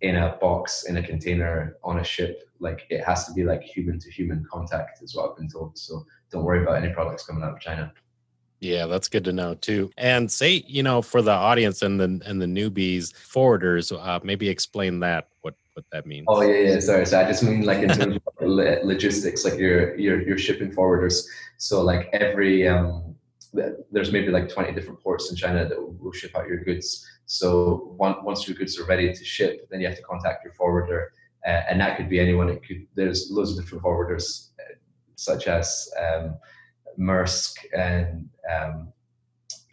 in 0.00 0.16
a 0.16 0.36
box, 0.40 0.84
in 0.84 0.96
a 0.98 1.02
container, 1.02 1.76
on 1.82 1.98
a 1.98 2.04
ship. 2.04 2.48
Like 2.60 2.86
it 2.90 3.04
has 3.04 3.26
to 3.26 3.32
be 3.32 3.44
like 3.44 3.62
human 3.62 3.98
to 3.98 4.10
human 4.10 4.46
contact, 4.50 5.02
is 5.02 5.14
what 5.14 5.30
I've 5.30 5.36
been 5.36 5.48
told. 5.48 5.76
So 5.76 6.06
don't 6.30 6.44
worry 6.44 6.62
about 6.62 6.82
any 6.82 6.92
products 6.92 7.26
coming 7.26 7.42
out 7.42 7.54
of 7.54 7.60
China. 7.60 7.92
Yeah, 8.66 8.86
that's 8.86 9.08
good 9.08 9.24
to 9.24 9.32
know 9.32 9.54
too. 9.54 9.90
And 9.96 10.30
say, 10.30 10.64
you 10.66 10.82
know, 10.82 11.00
for 11.00 11.22
the 11.22 11.30
audience 11.30 11.82
and 11.82 12.00
the 12.00 12.20
and 12.26 12.42
the 12.42 12.46
newbies, 12.46 13.12
forwarders, 13.14 13.96
uh, 13.96 14.20
maybe 14.24 14.48
explain 14.48 15.00
that 15.00 15.28
what 15.42 15.54
what 15.74 15.84
that 15.92 16.04
means. 16.04 16.26
Oh 16.28 16.42
yeah, 16.42 16.72
yeah. 16.72 16.80
Sorry, 16.80 17.06
so 17.06 17.20
I 17.20 17.24
just 17.24 17.44
mean 17.44 17.62
like 17.62 17.78
in 17.78 17.90
terms 17.90 18.16
of 18.16 18.32
logistics, 18.40 19.44
like 19.44 19.58
your 19.58 19.96
your 19.96 20.20
your 20.26 20.36
shipping 20.36 20.72
forwarders. 20.72 21.24
So 21.58 21.82
like 21.82 22.08
every 22.12 22.66
um 22.66 23.14
there's 23.90 24.12
maybe 24.12 24.28
like 24.28 24.50
20 24.50 24.72
different 24.72 25.00
ports 25.00 25.30
in 25.30 25.36
China 25.36 25.66
that 25.66 25.78
will 25.80 26.12
ship 26.12 26.36
out 26.36 26.46
your 26.46 26.62
goods. 26.62 27.06
So 27.24 27.94
once 27.98 28.46
your 28.46 28.56
goods 28.56 28.78
are 28.78 28.84
ready 28.84 29.12
to 29.12 29.24
ship, 29.24 29.68
then 29.70 29.80
you 29.80 29.86
have 29.86 29.96
to 29.96 30.02
contact 30.02 30.44
your 30.44 30.52
forwarder, 30.52 31.12
uh, 31.46 31.62
and 31.70 31.80
that 31.80 31.96
could 31.96 32.10
be 32.10 32.18
anyone. 32.18 32.48
It 32.48 32.66
could 32.66 32.86
there's 32.96 33.30
loads 33.30 33.52
of 33.52 33.64
different 33.64 33.84
forwarders, 33.84 34.50
uh, 34.60 34.74
such 35.14 35.46
as 35.46 35.88
um, 35.98 36.36
Maersk 36.98 37.54
and 37.76 38.28
um, 38.52 38.92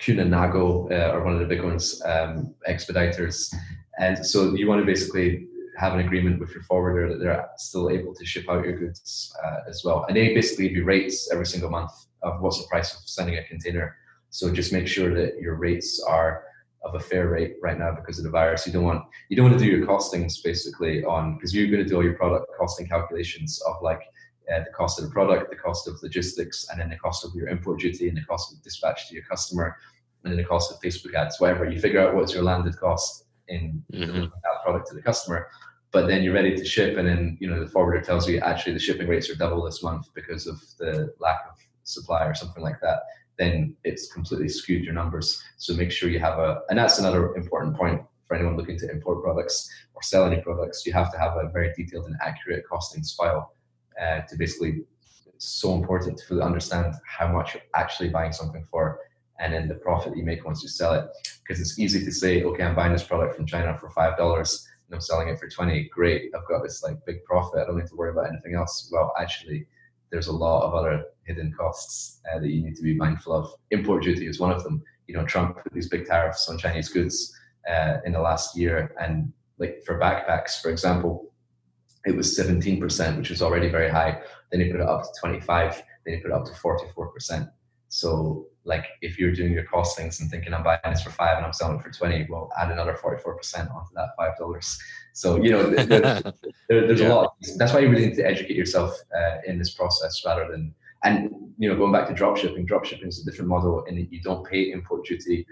Kuehne+Nagel 0.02 0.90
uh, 0.92 1.12
are 1.12 1.24
one 1.24 1.34
of 1.34 1.40
the 1.40 1.46
big 1.46 1.64
ones, 1.64 2.02
um, 2.06 2.54
expeditors, 2.66 3.54
and 4.00 4.26
so 4.26 4.54
you 4.54 4.68
want 4.68 4.82
to 4.82 4.86
basically 4.86 5.48
have 5.78 5.94
an 5.94 6.00
agreement 6.00 6.40
with 6.40 6.52
your 6.52 6.64
forwarder 6.64 7.10
that 7.10 7.20
they're 7.20 7.50
still 7.58 7.90
able 7.90 8.14
to 8.14 8.26
ship 8.26 8.46
out 8.50 8.64
your 8.64 8.78
goods 8.78 9.34
uh, 9.44 9.60
as 9.68 9.84
well, 9.84 10.06
and 10.08 10.18
they 10.18 10.34
basically 10.34 10.68
give 10.68 10.78
you 10.78 10.84
rates 10.84 11.32
every 11.32 11.46
single 11.46 11.70
month 11.70 11.92
of 12.22 12.42
what's 12.42 12.62
the 12.62 12.68
price 12.68 12.94
of 12.94 13.00
sending 13.06 13.38
a 13.38 13.44
container. 13.46 13.96
So 14.30 14.52
just 14.52 14.74
make 14.74 14.88
sure 14.88 15.14
that 15.14 15.40
your 15.40 15.56
rates 15.56 16.04
are 16.08 16.46
of 16.84 16.96
a 16.96 17.00
fair 17.00 17.30
rate 17.30 17.56
right 17.62 17.78
now 17.78 17.94
because 17.96 18.18
of 18.18 18.26
the 18.26 18.30
virus. 18.30 18.68
You 18.68 18.74
don't 18.74 18.84
want 18.84 19.04
you 19.30 19.38
don't 19.38 19.50
want 19.50 19.58
to 19.58 19.64
do 19.64 19.72
your 19.72 19.86
costings 19.86 20.44
basically 20.44 21.04
on 21.06 21.36
because 21.36 21.54
you're 21.54 21.68
going 21.68 21.84
to 21.84 21.90
do 21.90 21.96
all 21.96 22.04
your 22.04 22.16
product 22.16 22.48
costing 22.58 22.88
calculations 22.88 23.62
of 23.68 23.76
like 23.82 24.02
uh, 24.52 24.60
the 24.60 24.72
cost 24.72 25.00
of 25.00 25.06
the 25.06 25.12
product, 25.12 25.50
the 25.50 25.56
cost 25.56 25.88
of 25.88 26.02
logistics, 26.02 26.68
and 26.70 26.80
then 26.80 26.90
the 26.90 26.98
cost 26.98 27.26
of 27.26 27.34
your 27.34 27.48
import 27.48 27.80
duty 27.80 28.08
and 28.08 28.18
the 28.18 28.24
cost 28.24 28.54
of 28.54 28.62
dispatch 28.64 29.08
to 29.10 29.16
your 29.16 29.24
customer, 29.24 29.78
and 30.24 30.32
then 30.32 30.38
the 30.38 30.44
cost 30.44 30.72
of 30.72 30.80
Facebook 30.82 31.14
ads, 31.14 31.40
whatever. 31.40 31.70
You 31.70 31.80
figure 31.80 32.02
out 32.02 32.16
what's 32.16 32.34
your 32.34 32.44
landed 32.44 32.78
cost 32.78 33.26
in 33.48 33.84
mm-hmm. 33.92 34.22
that 34.22 34.64
product 34.64 34.88
to 34.90 34.96
the 34.96 35.02
customer. 35.02 35.48
But 35.92 36.08
then 36.08 36.24
you're 36.24 36.34
ready 36.34 36.56
to 36.56 36.66
ship, 36.66 36.98
and 36.98 37.08
then 37.08 37.38
you 37.40 37.50
know 37.50 37.60
the 37.60 37.70
forwarder 37.70 38.02
tells 38.02 38.28
you 38.28 38.40
actually 38.40 38.74
the 38.74 38.80
shipping 38.80 39.08
rates 39.08 39.30
are 39.30 39.36
double 39.36 39.64
this 39.64 39.84
month 39.84 40.08
because 40.14 40.48
of 40.48 40.60
the 40.80 41.14
lack 41.20 41.42
of 41.50 41.58
supply 41.84 42.26
or 42.26 42.34
something 42.34 42.64
like 42.64 42.80
that, 42.82 43.04
then 43.38 43.76
it's 43.84 44.12
completely 44.12 44.50
skewed 44.50 44.84
your 44.84 44.94
numbers. 44.94 45.42
So 45.58 45.74
make 45.74 45.92
sure 45.92 46.10
you 46.10 46.20
have 46.20 46.40
a, 46.40 46.62
and 46.70 46.78
that's 46.78 47.00
another 47.00 47.36
important 47.36 47.76
point 47.76 48.02
for 48.26 48.36
anyone 48.36 48.58
looking 48.58 48.78
to 48.80 48.90
import 48.90 49.24
products 49.24 49.70
or 49.94 50.02
sell 50.02 50.26
any 50.26 50.42
products. 50.42 50.86
You 50.86 50.94
have 50.94 51.12
to 51.12 51.20
have 51.20 51.34
a 51.38 51.50
very 51.50 51.74
detailed 51.76 52.06
and 52.06 52.16
accurate 52.22 52.64
costings 52.72 53.16
file 53.16 53.54
uh, 54.02 54.22
to 54.22 54.38
basically. 54.38 54.84
It's 55.36 55.50
so 55.50 55.74
important 55.74 56.20
to 56.20 56.26
fully 56.28 56.44
understand 56.44 56.94
how 57.08 57.28
much 57.28 57.56
you're 57.56 57.64
actually 57.76 58.10
buying 58.10 58.32
something 58.32 58.64
for, 58.70 59.00
and 59.40 59.52
then 59.52 59.68
the 59.68 59.76
profit 59.76 60.16
you 60.16 60.24
make 60.24 60.46
once 60.46 60.62
you 60.62 60.70
sell 60.70 60.94
it. 60.94 61.06
Because 61.40 61.60
it's 61.60 61.80
easy 61.80 62.06
to 62.06 62.12
say, 62.12 62.44
okay, 62.44 62.64
I'm 62.64 62.76
buying 62.76 62.94
this 62.94 63.04
product 63.04 63.36
from 63.36 63.48
China 63.48 63.76
for 63.78 63.90
five 63.90 64.16
dollars 64.16 64.66
and 64.88 64.96
I'm 64.96 65.02
selling 65.02 65.28
it 65.28 65.40
for 65.40 65.50
20. 65.50 65.90
Great, 65.90 66.32
I've 66.36 66.48
got 66.48 66.64
this 66.64 66.84
like 66.84 66.98
big 67.06 67.24
profit. 67.24 67.62
I 67.62 67.66
don't 67.66 67.78
need 67.78 67.88
to 67.88 67.96
worry 67.96 68.12
about 68.12 68.30
anything 68.30 68.56
else. 68.56 68.90
Well, 68.92 69.14
actually, 69.20 69.66
there's 70.12 70.28
a 70.28 70.32
lot 70.32 70.64
of 70.64 70.74
other 70.74 71.06
hidden 71.24 71.52
costs 71.52 72.22
uh, 72.32 72.40
that 72.40 72.50
you 72.50 72.64
need 72.64 72.76
to 72.76 72.84
be 72.84 72.96
mindful 72.96 73.34
of. 73.34 73.52
Import 73.72 74.04
duty 74.04 74.28
is 74.28 74.40
one 74.40 74.52
of 74.52 74.64
them. 74.64 74.84
You 75.08 75.16
know, 75.16 75.26
Trump 75.26 75.58
put 75.62 75.74
these 75.74 75.90
big 75.90 76.06
tariffs 76.06 76.48
on 76.50 76.58
Chinese 76.58 76.90
goods 76.90 77.34
uh, 77.70 77.98
in 78.06 78.14
the 78.14 78.22
last 78.22 78.56
year, 78.56 78.96
and 79.00 79.34
like 79.58 79.82
for 79.86 80.00
backpacks, 80.00 80.62
for 80.62 80.70
example, 80.70 81.33
it 82.06 82.16
was 82.16 82.38
17%, 82.38 83.18
which 83.18 83.30
was 83.30 83.42
already 83.42 83.70
very 83.70 83.90
high. 83.90 84.22
Then 84.52 84.62
he 84.62 84.72
put 84.72 84.82
it 84.82 84.88
up 84.88 85.04
to 85.04 85.10
25. 85.20 85.84
Then 86.06 86.16
he 86.16 86.22
put 86.22 86.32
it 86.32 86.34
up 86.34 86.46
to 86.46 86.52
44%. 86.52 87.50
So, 87.88 88.48
like, 88.66 88.86
if 89.02 89.20
you're 89.20 89.34
doing 89.34 89.54
your 89.54 89.66
costings 89.66 90.20
and 90.20 90.30
thinking 90.30 90.54
I'm 90.54 90.64
buying 90.64 90.80
this 90.86 91.04
for 91.04 91.12
five 91.12 91.38
and 91.38 91.46
I'm 91.46 91.54
selling 91.54 91.78
it 91.78 91.84
for 91.84 91.92
20, 91.92 92.28
well, 92.30 92.50
add 92.60 92.72
another 92.72 92.98
44% 93.02 93.74
onto 93.74 93.94
that 93.96 94.10
five 94.18 94.38
dollars. 94.38 94.78
So 95.14 95.42
you 95.42 95.52
know, 95.52 95.70
there, 95.70 95.86
there, 96.70 96.88
there's 96.88 97.02
yeah. 97.02 97.10
a 97.10 97.14
lot. 97.14 97.36
That's 97.58 97.72
why 97.72 97.82
you 97.82 97.90
really 97.90 98.08
need 98.08 98.16
to 98.16 98.26
educate 98.26 98.56
yourself 98.56 98.98
uh, 99.16 99.38
in 99.46 99.60
this 99.60 99.74
process 99.76 100.24
rather 100.26 100.48
than. 100.50 100.74
and 101.04 101.30
you 101.60 101.70
know, 101.70 101.76
going 101.78 101.92
back 101.92 102.08
to 102.08 102.14
dropshipping, 102.16 102.68
dropshipping 102.68 103.08
is 103.08 103.22
a 103.22 103.30
different 103.30 103.48
model 103.48 103.84
in 103.84 103.96
that 103.96 104.12
you 104.12 104.20
don't 104.22 104.44
pay 104.48 104.72
import 104.72 105.06
duty 105.06 105.46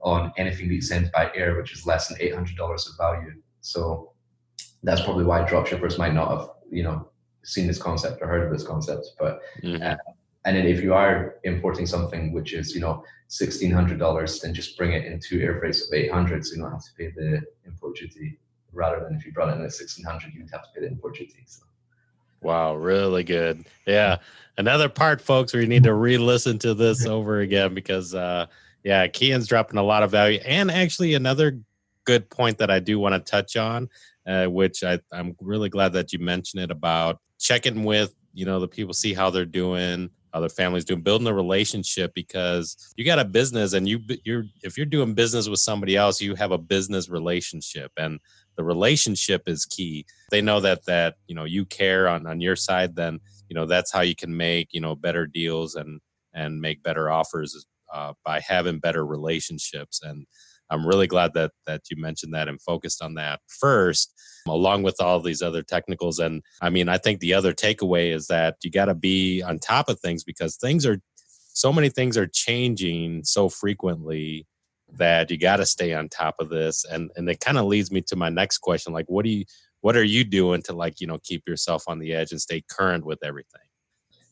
on 0.00 0.32
anything 0.38 0.68
that 0.68 0.74
you 0.74 0.80
send 0.80 1.12
by 1.12 1.30
air, 1.34 1.56
which 1.56 1.74
is 1.74 1.84
less 1.84 2.08
than 2.08 2.16
eight 2.20 2.34
hundred 2.34 2.56
dollars 2.56 2.88
of 2.88 2.96
value. 2.96 3.32
So 3.60 4.12
that's 4.86 5.02
probably 5.02 5.24
why 5.24 5.42
dropshippers 5.42 5.98
might 5.98 6.14
not 6.14 6.30
have, 6.30 6.50
you 6.70 6.84
know, 6.84 7.08
seen 7.42 7.66
this 7.66 7.82
concept 7.82 8.22
or 8.22 8.28
heard 8.28 8.44
of 8.46 8.52
this 8.52 8.66
concept. 8.66 9.08
But 9.18 9.40
mm-hmm. 9.62 9.82
uh, 9.82 9.96
and 10.44 10.56
then 10.56 10.66
if 10.66 10.80
you 10.80 10.94
are 10.94 11.34
importing 11.42 11.86
something 11.86 12.32
which 12.32 12.54
is, 12.54 12.72
you 12.72 12.80
know, 12.80 13.04
sixteen 13.26 13.72
hundred 13.72 13.98
dollars, 13.98 14.40
then 14.40 14.54
just 14.54 14.78
bring 14.78 14.92
it 14.92 15.04
in 15.04 15.18
two 15.18 15.40
air 15.40 15.58
freights 15.58 15.86
of 15.86 15.92
eight 15.92 16.12
hundred, 16.12 16.46
so 16.46 16.54
you 16.54 16.62
don't 16.62 16.70
have 16.70 16.84
to 16.84 16.94
pay 16.96 17.10
the 17.10 17.42
import 17.66 17.96
duty. 17.96 18.38
Rather 18.72 19.02
than 19.02 19.16
if 19.16 19.26
you 19.26 19.32
brought 19.32 19.48
it 19.48 19.56
in 19.58 19.64
at 19.64 19.72
sixteen 19.72 20.04
hundred, 20.04 20.32
you'd 20.34 20.50
have 20.52 20.62
to 20.62 20.68
pay 20.72 20.82
the 20.82 20.86
import 20.86 21.16
duty. 21.16 21.42
So. 21.46 21.64
Wow, 22.42 22.76
really 22.76 23.24
good. 23.24 23.64
Yeah. 23.86 24.18
Another 24.56 24.88
part, 24.88 25.20
folks, 25.20 25.52
where 25.52 25.62
you 25.62 25.68
need 25.68 25.82
to 25.82 25.94
re-listen 25.94 26.58
to 26.60 26.74
this 26.74 27.04
over 27.16 27.40
again 27.40 27.74
because 27.74 28.14
uh 28.14 28.46
yeah, 28.84 29.08
Kian's 29.08 29.48
dropping 29.48 29.78
a 29.78 29.82
lot 29.82 30.04
of 30.04 30.12
value. 30.12 30.38
And 30.44 30.70
actually 30.70 31.14
another 31.14 31.58
good 32.06 32.30
point 32.30 32.58
that 32.58 32.70
I 32.70 32.78
do 32.78 32.98
want 32.98 33.14
to 33.14 33.30
touch 33.30 33.56
on, 33.56 33.88
uh, 34.26 34.46
which 34.46 34.82
I, 34.82 35.00
I'm 35.12 35.36
really 35.40 35.68
glad 35.68 35.92
that 35.92 36.12
you 36.12 36.18
mentioned 36.18 36.62
it 36.62 36.70
about 36.70 37.18
checking 37.38 37.84
with, 37.84 38.14
you 38.32 38.46
know, 38.46 38.60
the 38.60 38.68
people, 38.68 38.94
see 38.94 39.12
how 39.12 39.30
they're 39.30 39.44
doing, 39.44 40.10
how 40.32 40.40
their 40.40 40.48
family's 40.48 40.84
doing, 40.84 41.00
building 41.00 41.26
a 41.26 41.34
relationship 41.34 42.12
because 42.14 42.92
you 42.96 43.04
got 43.04 43.18
a 43.18 43.24
business 43.24 43.72
and 43.72 43.88
you 43.88 44.00
you're 44.24 44.44
if 44.62 44.76
you're 44.76 44.86
doing 44.86 45.14
business 45.14 45.48
with 45.48 45.60
somebody 45.60 45.96
else, 45.96 46.20
you 46.20 46.34
have 46.34 46.52
a 46.52 46.58
business 46.58 47.08
relationship. 47.08 47.90
And 47.96 48.20
the 48.56 48.64
relationship 48.64 49.42
is 49.46 49.64
key. 49.64 50.06
They 50.30 50.42
know 50.42 50.60
that 50.60 50.84
that 50.86 51.16
you 51.26 51.34
know 51.34 51.44
you 51.44 51.64
care 51.64 52.08
on 52.08 52.26
on 52.26 52.40
your 52.40 52.56
side, 52.56 52.96
then 52.96 53.20
you 53.48 53.54
know 53.54 53.66
that's 53.66 53.92
how 53.92 54.02
you 54.02 54.14
can 54.14 54.36
make 54.36 54.68
you 54.72 54.80
know 54.80 54.94
better 54.94 55.26
deals 55.26 55.74
and 55.74 56.00
and 56.34 56.60
make 56.60 56.82
better 56.82 57.10
offers 57.10 57.66
uh, 57.92 58.12
by 58.24 58.40
having 58.40 58.78
better 58.78 59.06
relationships. 59.06 60.02
And 60.02 60.26
I'm 60.70 60.86
really 60.86 61.06
glad 61.06 61.34
that 61.34 61.52
that 61.66 61.82
you 61.90 62.00
mentioned 62.00 62.34
that 62.34 62.48
and 62.48 62.60
focused 62.60 63.02
on 63.02 63.14
that 63.14 63.40
first, 63.46 64.12
along 64.48 64.82
with 64.82 65.00
all 65.00 65.20
these 65.20 65.42
other 65.42 65.62
technicals. 65.62 66.18
And 66.18 66.42
I 66.60 66.70
mean, 66.70 66.88
I 66.88 66.98
think 66.98 67.20
the 67.20 67.34
other 67.34 67.52
takeaway 67.52 68.12
is 68.14 68.26
that 68.28 68.56
you 68.62 68.70
got 68.70 68.86
to 68.86 68.94
be 68.94 69.42
on 69.42 69.58
top 69.58 69.88
of 69.88 70.00
things 70.00 70.24
because 70.24 70.56
things 70.56 70.84
are 70.86 70.98
so 71.52 71.72
many 71.72 71.88
things 71.88 72.18
are 72.18 72.26
changing 72.26 73.24
so 73.24 73.48
frequently 73.48 74.46
that 74.92 75.30
you 75.30 75.38
got 75.38 75.56
to 75.56 75.66
stay 75.66 75.94
on 75.94 76.08
top 76.08 76.36
of 76.38 76.48
this 76.48 76.84
and 76.84 77.10
and 77.16 77.28
it 77.28 77.40
kind 77.40 77.58
of 77.58 77.64
leads 77.64 77.90
me 77.90 78.00
to 78.00 78.14
my 78.14 78.28
next 78.28 78.58
question 78.58 78.92
like 78.92 79.06
what 79.08 79.24
do 79.24 79.30
you 79.30 79.44
what 79.80 79.96
are 79.96 80.04
you 80.04 80.22
doing 80.22 80.62
to 80.62 80.72
like 80.72 81.00
you 81.00 81.06
know 81.06 81.18
keep 81.24 81.42
yourself 81.46 81.84
on 81.88 81.98
the 81.98 82.12
edge 82.12 82.30
and 82.30 82.40
stay 82.40 82.62
current 82.70 83.04
with 83.04 83.18
everything 83.24 83.65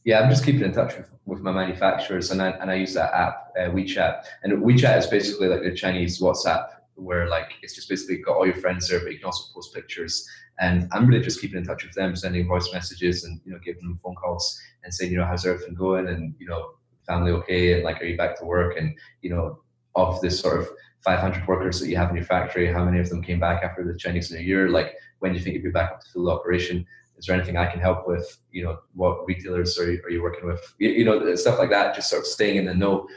yeah 0.05 0.21
i'm 0.21 0.31
just 0.31 0.45
keeping 0.45 0.63
in 0.63 0.73
touch 0.73 0.97
with, 0.97 1.11
with 1.27 1.41
my 1.41 1.53
manufacturers 1.53 2.31
and 2.31 2.41
I, 2.43 2.51
and 2.51 2.71
I 2.71 2.75
use 2.75 2.95
that 2.95 3.13
app 3.15 3.53
uh, 3.59 3.71
wechat. 3.71 4.25
And 4.43 4.63
wechat 4.63 4.99
is 4.99 5.07
basically 5.07 5.49
like 5.49 5.63
the 5.63 5.75
chinese 5.75 6.21
whatsapp 6.21 6.69
where 6.97 7.29
like 7.29 7.53
it's 7.63 7.75
just 7.75 7.89
basically 7.89 8.19
got 8.19 8.37
all 8.37 8.47
your 8.47 8.57
friends 8.57 8.89
there 8.89 9.01
but 9.01 9.11
you 9.13 9.19
can 9.19 9.27
also 9.27 9.53
post 9.55 9.75
pictures. 9.75 10.29
And 10.61 10.89
i'm 10.93 11.07
really 11.07 11.25
just 11.25 11.41
keeping 11.41 11.59
in 11.59 11.65
touch 11.65 11.85
with 11.85 11.95
them 11.95 12.15
sending 12.15 12.47
voice 12.47 12.73
messages 12.73 13.25
and 13.25 13.41
you 13.45 13.53
know 13.53 13.59
giving 13.65 13.83
them 13.83 13.99
phone 14.03 14.15
calls 14.15 14.61
and 14.85 14.93
saying 14.93 15.11
you 15.11 15.19
know 15.19 15.27
how's 15.27 15.47
everything 15.47 15.75
going? 15.75 16.09
And 16.09 16.35
you 16.39 16.47
know 16.47 16.73
family 17.07 17.33
okay? 17.33 17.75
And 17.75 17.85
like 17.85 18.01
are 18.01 18.05
you 18.05 18.17
back 18.17 18.39
to 18.39 18.45
work? 18.45 18.77
And 18.79 18.95
you 19.23 19.31
know 19.31 19.61
of 19.97 20.21
this 20.21 20.39
sort 20.41 20.61
of 20.61 20.69
500 21.05 21.47
workers 21.47 21.81
that 21.81 21.89
you 21.89 21.97
have 21.97 22.11
in 22.11 22.17
your 22.17 22.25
factory, 22.25 22.73
how 22.73 22.85
many 22.85 22.99
of 22.99 23.09
them 23.11 23.23
came 23.23 23.39
back 23.39 23.63
after 23.63 23.85
the 23.85 23.97
Chinese 23.97 24.31
New 24.33 24.39
Year? 24.39 24.71
Like, 24.71 24.95
when 25.19 25.33
do 25.33 25.39
you 25.39 25.45
think 25.45 25.55
you'll 25.55 25.65
be 25.65 25.71
back 25.71 25.93
up 25.93 26.01
to 26.01 26.11
full 26.11 26.31
operation? 26.31 26.87
Is 27.19 27.27
there 27.27 27.37
anything 27.37 27.57
I 27.57 27.71
can 27.71 27.81
help 27.81 28.07
with? 28.07 28.39
You 28.51 28.65
know, 28.65 28.79
what 28.95 29.27
retailers 29.27 29.79
are 29.79 29.91
you, 29.91 30.03
are 30.05 30.11
you 30.11 30.23
working 30.23 30.47
with? 30.47 30.61
You, 30.79 30.91
you 30.91 31.05
know, 31.05 31.35
stuff 31.37 31.59
like 31.59 31.71
that. 31.71 31.95
Just 31.95 32.11
sort 32.11 32.21
of 32.21 32.27
staying 32.27 32.57
in 32.57 32.67
the 32.67 32.75
know 32.75 33.09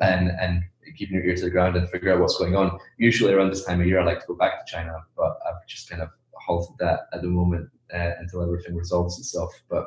and 0.00 0.30
and 0.40 0.62
keeping 0.96 1.16
your 1.16 1.24
ear 1.24 1.36
to 1.36 1.42
the 1.42 1.50
ground 1.50 1.76
and 1.76 1.88
figure 1.88 2.12
out 2.12 2.20
what's 2.20 2.38
going 2.38 2.56
on. 2.56 2.78
Usually 2.98 3.32
around 3.32 3.50
this 3.50 3.64
time 3.64 3.80
of 3.80 3.86
year, 3.86 4.00
I 4.00 4.04
like 4.04 4.20
to 4.20 4.26
go 4.26 4.34
back 4.34 4.64
to 4.64 4.72
China, 4.72 4.94
but 5.16 5.38
I've 5.46 5.66
just 5.66 5.88
kind 5.88 6.02
of 6.02 6.08
halted 6.34 6.76
that 6.78 7.00
at 7.12 7.22
the 7.22 7.28
moment 7.28 7.68
uh, 7.94 8.10
until 8.18 8.42
everything 8.42 8.74
resolves 8.74 9.18
itself. 9.18 9.52
But 9.68 9.86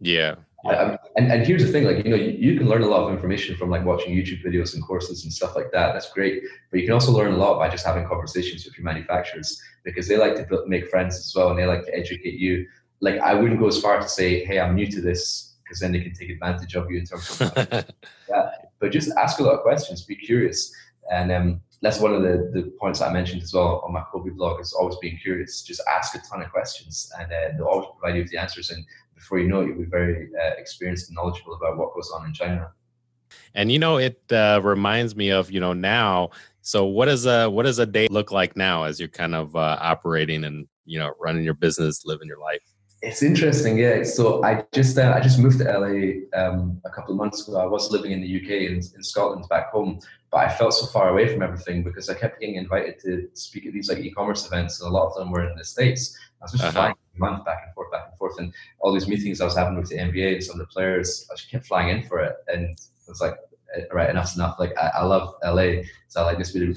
yeah, 0.00 0.34
yeah. 0.64 0.96
and, 1.16 1.30
and 1.30 1.46
here's 1.46 1.64
the 1.64 1.70
thing, 1.70 1.84
like, 1.84 2.04
you 2.04 2.10
know, 2.10 2.16
you, 2.16 2.30
you, 2.30 2.58
can 2.58 2.68
learn 2.68 2.82
a 2.82 2.86
lot 2.86 3.04
of 3.04 3.12
information 3.12 3.56
from 3.56 3.70
like 3.70 3.84
watching 3.84 4.14
YouTube 4.14 4.44
videos 4.44 4.74
and 4.74 4.84
courses 4.84 5.24
and 5.24 5.32
stuff 5.32 5.54
like 5.56 5.70
that. 5.72 5.92
That's 5.92 6.10
great. 6.12 6.42
But 6.70 6.80
you 6.80 6.86
can 6.86 6.94
also 6.94 7.12
learn 7.12 7.32
a 7.32 7.36
lot 7.36 7.58
by 7.58 7.68
just 7.68 7.86
having 7.86 8.06
conversations 8.06 8.64
with 8.64 8.76
your 8.76 8.84
manufacturers 8.84 9.60
because 9.84 10.08
they 10.08 10.16
like 10.16 10.36
to 10.36 10.44
build, 10.44 10.68
make 10.68 10.88
friends 10.88 11.16
as 11.16 11.32
well 11.34 11.50
and 11.50 11.58
they 11.58 11.66
like 11.66 11.84
to 11.86 11.94
educate 11.94 12.34
you. 12.34 12.66
Like, 13.00 13.18
I 13.20 13.34
wouldn't 13.34 13.60
go 13.60 13.66
as 13.66 13.80
far 13.80 14.00
to 14.00 14.08
say, 14.08 14.44
hey, 14.44 14.60
I'm 14.60 14.74
new 14.74 14.86
to 14.90 15.00
this 15.00 15.54
because 15.64 15.80
then 15.80 15.92
they 15.92 16.00
can 16.00 16.14
take 16.14 16.30
advantage 16.30 16.74
of 16.74 16.90
you 16.90 16.98
in 16.98 17.06
terms 17.06 17.40
of 17.40 17.52
yeah. 18.28 18.50
But 18.78 18.92
just 18.92 19.10
ask 19.16 19.38
a 19.38 19.42
lot 19.42 19.54
of 19.54 19.60
questions, 19.62 20.04
be 20.04 20.16
curious. 20.16 20.74
And 21.10 21.32
um, 21.32 21.60
that's 21.80 22.00
one 22.00 22.14
of 22.14 22.22
the, 22.22 22.50
the 22.52 22.72
points 22.80 23.00
I 23.00 23.12
mentioned 23.12 23.42
as 23.42 23.52
well 23.52 23.82
on 23.84 23.92
my 23.92 24.02
Kobe 24.10 24.30
blog 24.30 24.60
is 24.60 24.72
always 24.72 24.96
being 24.98 25.18
curious. 25.18 25.62
Just 25.62 25.82
ask 25.88 26.14
a 26.14 26.20
ton 26.30 26.42
of 26.42 26.50
questions 26.50 27.10
and 27.18 27.30
uh, 27.32 27.56
they'll 27.56 27.66
always 27.66 27.88
provide 27.98 28.16
you 28.16 28.22
with 28.22 28.30
the 28.30 28.38
answers. 28.38 28.70
And 28.70 28.84
before 29.14 29.38
you 29.38 29.48
know 29.48 29.60
it, 29.60 29.68
you'll 29.68 29.78
be 29.78 29.84
very 29.84 30.28
uh, 30.34 30.52
experienced 30.58 31.08
and 31.08 31.16
knowledgeable 31.16 31.54
about 31.54 31.76
what 31.76 31.94
goes 31.94 32.10
on 32.10 32.26
in 32.26 32.32
China. 32.32 32.70
And 33.54 33.70
you 33.70 33.78
know, 33.78 33.96
it 33.96 34.20
uh, 34.30 34.60
reminds 34.62 35.16
me 35.16 35.30
of 35.30 35.50
you 35.50 35.60
know 35.60 35.72
now. 35.72 36.30
So 36.62 36.84
what 36.84 37.06
does 37.06 37.26
a 37.26 37.48
what 37.48 37.64
does 37.64 37.78
a 37.78 37.86
day 37.86 38.06
look 38.10 38.30
like 38.32 38.56
now 38.56 38.84
as 38.84 38.98
you're 38.98 39.08
kind 39.08 39.34
of 39.34 39.56
uh, 39.56 39.78
operating 39.80 40.44
and 40.44 40.66
you 40.84 40.98
know 40.98 41.12
running 41.20 41.44
your 41.44 41.54
business, 41.54 42.04
living 42.04 42.28
your 42.28 42.38
life? 42.38 42.62
It's 43.04 43.22
interesting, 43.22 43.76
yeah. 43.76 44.02
So 44.02 44.42
I 44.42 44.64
just 44.72 44.96
uh, 44.96 45.12
I 45.14 45.20
just 45.20 45.38
moved 45.38 45.58
to 45.58 45.64
LA 45.64 46.40
um, 46.40 46.80
a 46.86 46.90
couple 46.90 47.12
of 47.12 47.18
months 47.18 47.46
ago. 47.46 47.58
I 47.58 47.66
was 47.66 47.90
living 47.90 48.12
in 48.12 48.22
the 48.22 48.36
UK 48.40 48.50
in, 48.70 48.76
in 48.76 49.02
Scotland 49.02 49.44
back 49.50 49.70
home, 49.72 50.00
but 50.30 50.38
I 50.38 50.48
felt 50.48 50.72
so 50.72 50.86
far 50.86 51.10
away 51.10 51.28
from 51.30 51.42
everything 51.42 51.82
because 51.82 52.08
I 52.08 52.14
kept 52.14 52.40
getting 52.40 52.54
invited 52.54 52.98
to 53.00 53.28
speak 53.34 53.66
at 53.66 53.74
these 53.74 53.90
like 53.90 53.98
e-commerce 53.98 54.46
events, 54.46 54.80
and 54.80 54.90
a 54.90 54.92
lot 54.92 55.08
of 55.08 55.14
them 55.16 55.30
were 55.30 55.46
in 55.46 55.54
the 55.56 55.64
states. 55.64 56.16
I 56.40 56.44
was 56.46 56.52
just 56.52 56.64
uh-huh. 56.64 56.72
flying 56.72 56.94
a 56.94 57.18
month 57.18 57.44
back 57.44 57.60
and 57.66 57.74
forth, 57.74 57.92
back 57.92 58.06
and 58.08 58.18
forth, 58.18 58.38
and 58.38 58.54
all 58.80 58.94
these 58.94 59.06
meetings 59.06 59.42
I 59.42 59.44
was 59.44 59.56
having 59.56 59.76
with 59.76 59.90
the 59.90 59.96
NBA 59.96 60.34
and 60.34 60.44
some 60.44 60.58
of 60.58 60.66
the 60.66 60.72
players, 60.72 61.28
I 61.30 61.34
just 61.34 61.50
kept 61.50 61.66
flying 61.66 61.90
in 61.90 62.08
for 62.08 62.20
it, 62.20 62.36
and 62.48 62.64
it 62.70 62.80
was 63.06 63.20
like, 63.20 63.34
eh, 63.76 63.82
right, 63.92 64.08
enough's 64.08 64.34
enough. 64.34 64.58
Like 64.58 64.72
I, 64.78 64.92
I 65.00 65.04
love 65.04 65.34
LA, 65.44 65.82
so 66.08 66.22
I 66.22 66.24
like 66.24 66.38
this 66.38 66.52
video. 66.52 66.72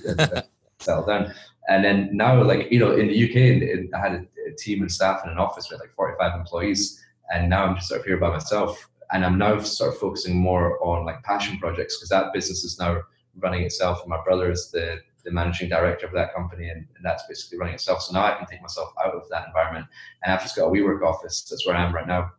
settle 0.80 1.06
down. 1.06 1.34
And 1.70 1.84
then 1.84 2.10
now, 2.12 2.42
like 2.44 2.72
you 2.72 2.80
know, 2.80 2.92
in 2.92 3.08
the 3.08 3.18
UK, 3.24 3.94
I 3.94 4.00
had 4.00 4.28
a, 4.48 4.56
team 4.56 4.82
and 4.82 4.92
staff 4.92 5.22
in 5.24 5.32
an 5.32 5.38
office 5.38 5.70
with 5.70 5.80
like 5.80 5.94
45 5.96 6.40
employees, 6.40 7.04
and 7.34 7.50
now 7.50 7.66
I'm 7.66 7.76
just 7.76 7.90
sort 7.90 8.02
of 8.02 8.06
here 8.06 8.18
by 8.18 8.30
myself, 8.30 8.90
and 9.12 9.26
I'm 9.26 9.38
now 9.38 9.60
sort 9.60 9.94
of 9.94 10.00
focusing 10.00 10.36
more 10.36 10.84
on 10.84 11.06
like 11.06 11.24
passion 11.24 11.58
projects 11.60 11.98
because 11.98 12.10
that 12.10 12.34
business 12.34 12.64
is 12.64 12.80
now 12.80 13.02
running 13.40 13.64
itself, 13.64 14.02
and 14.02 14.10
my 14.10 14.22
brother 14.24 14.52
is 14.52 14.72
the 14.72 15.00
the 15.28 15.34
managing 15.34 15.68
director 15.68 16.08
of 16.08 16.14
that 16.14 16.34
company, 16.34 16.70
and, 16.70 16.88
and, 16.96 17.04
that's 17.04 17.24
basically 17.28 17.58
running 17.58 17.74
itself. 17.74 18.02
So 18.02 18.14
now 18.14 18.24
I 18.24 18.38
can 18.38 18.48
take 18.48 18.62
myself 18.62 18.94
out 19.04 19.14
of 19.14 19.28
that 19.30 19.48
environment, 19.48 19.86
and 20.24 20.34
I've 20.34 20.42
just 20.42 20.56
got 20.56 20.68
a 20.68 20.70
WeWork 20.70 21.04
office. 21.04 21.46
That's 21.50 21.68
where 21.68 21.76
I 21.76 21.86
am 21.86 21.94
right 21.94 22.08
now. 22.08 22.32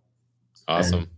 Awesome. 0.67 1.01
And 1.01 1.09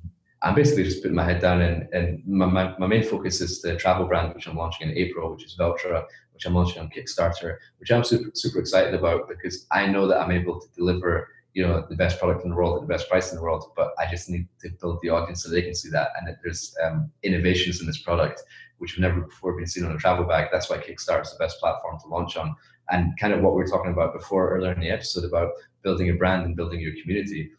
I'm 0.42 0.56
basically 0.56 0.82
just 0.82 1.00
putting 1.00 1.14
my 1.14 1.24
head 1.24 1.40
down, 1.40 1.60
and, 1.60 1.88
and 1.94 2.26
my, 2.26 2.46
my, 2.46 2.76
my 2.78 2.88
main 2.88 3.04
focus 3.04 3.40
is 3.40 3.62
the 3.62 3.76
travel 3.76 4.06
brand, 4.06 4.34
which 4.34 4.48
I'm 4.48 4.56
launching 4.56 4.88
in 4.88 4.98
April, 4.98 5.30
which 5.30 5.44
is 5.44 5.56
Veltra, 5.56 6.04
which 6.40 6.46
I'm 6.46 6.54
launching 6.54 6.80
on 6.80 6.88
Kickstarter, 6.88 7.58
which 7.78 7.92
I'm 7.92 8.02
super 8.02 8.30
super 8.34 8.60
excited 8.60 8.94
about 8.94 9.28
because 9.28 9.66
I 9.70 9.86
know 9.86 10.06
that 10.08 10.20
I'm 10.20 10.32
able 10.32 10.58
to 10.58 10.66
deliver 10.74 11.28
you 11.52 11.66
know 11.66 11.84
the 11.90 11.96
best 11.96 12.18
product 12.18 12.44
in 12.44 12.50
the 12.50 12.56
world 12.56 12.76
at 12.76 12.88
the 12.88 12.94
best 12.94 13.08
price 13.08 13.32
in 13.32 13.36
the 13.36 13.42
world 13.42 13.72
but 13.74 13.90
i 13.98 14.08
just 14.08 14.30
need 14.30 14.46
to 14.60 14.70
build 14.80 15.00
the 15.02 15.08
audience 15.08 15.42
so 15.42 15.50
they 15.50 15.62
can 15.62 15.74
see 15.74 15.90
that 15.90 16.10
and 16.16 16.28
that 16.28 16.36
there's 16.44 16.72
um, 16.84 17.10
innovations 17.24 17.80
in 17.80 17.88
this 17.88 18.00
product 18.02 18.44
which 18.80 18.92
have 18.92 19.00
never 19.00 19.20
before 19.20 19.56
been 19.56 19.66
seen 19.66 19.84
on 19.84 19.92
a 19.92 19.98
travel 19.98 20.24
bag. 20.24 20.48
That's 20.50 20.70
why 20.70 20.78
Kickstarter 20.78 21.22
is 21.22 21.32
the 21.32 21.38
best 21.38 21.60
platform 21.60 21.98
to 22.00 22.08
launch 22.08 22.36
on. 22.36 22.56
And 22.90 23.16
kind 23.18 23.32
of 23.32 23.42
what 23.42 23.54
we 23.54 23.62
were 23.62 23.68
talking 23.68 23.92
about 23.92 24.14
before 24.14 24.50
earlier 24.50 24.72
in 24.72 24.80
the 24.80 24.88
episode 24.88 25.24
about 25.24 25.52
building 25.82 26.08
a 26.08 26.14
brand 26.14 26.44
and 26.44 26.56
building 26.56 26.80
your 26.80 26.94
community. 27.00 27.50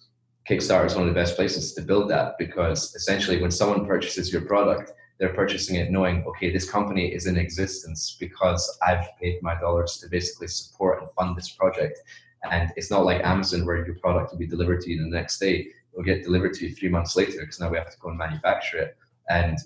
Kickstarter 0.50 0.88
is 0.88 0.96
one 0.96 1.08
of 1.08 1.14
the 1.14 1.20
best 1.20 1.36
places 1.36 1.74
to 1.74 1.82
build 1.84 2.10
that 2.10 2.34
because 2.40 2.96
essentially 2.96 3.40
when 3.40 3.52
someone 3.52 3.86
purchases 3.86 4.34
your 4.34 4.42
product, 4.42 4.94
they're 5.22 5.36
purchasing 5.36 5.76
it 5.76 5.92
knowing, 5.92 6.24
okay, 6.26 6.52
this 6.52 6.68
company 6.68 7.14
is 7.14 7.28
in 7.28 7.38
existence 7.38 8.18
because 8.20 8.80
I've 8.86 9.06
paid 9.22 9.38
my 9.44 9.54
dollars 9.60 9.98
to 9.98 10.10
basically 10.10 10.48
support 10.48 11.00
and 11.00 11.12
fund 11.12 11.38
this 11.38 11.50
project. 11.50 12.00
And 12.52 12.72
it's 12.76 12.90
not 12.90 13.06
like 13.06 13.24
Amazon 13.24 13.64
where 13.64 13.86
your 13.86 13.94
product 14.00 14.32
will 14.32 14.40
be 14.40 14.48
delivered 14.48 14.82
to 14.82 14.90
you 14.90 14.98
the 14.98 15.08
next 15.08 15.38
day. 15.38 15.68
It'll 15.94 16.04
get 16.04 16.24
delivered 16.24 16.56
to 16.56 16.68
you 16.68 16.74
three 16.74 16.90
months 16.90 17.16
later 17.16 17.42
because 17.42 17.60
now 17.60 17.70
we 17.70 17.78
have 17.78 17.92
to 17.92 18.00
go 18.00 18.10
and 18.10 18.18
manufacture 18.18 18.80
it. 18.80 18.98
And 19.30 19.60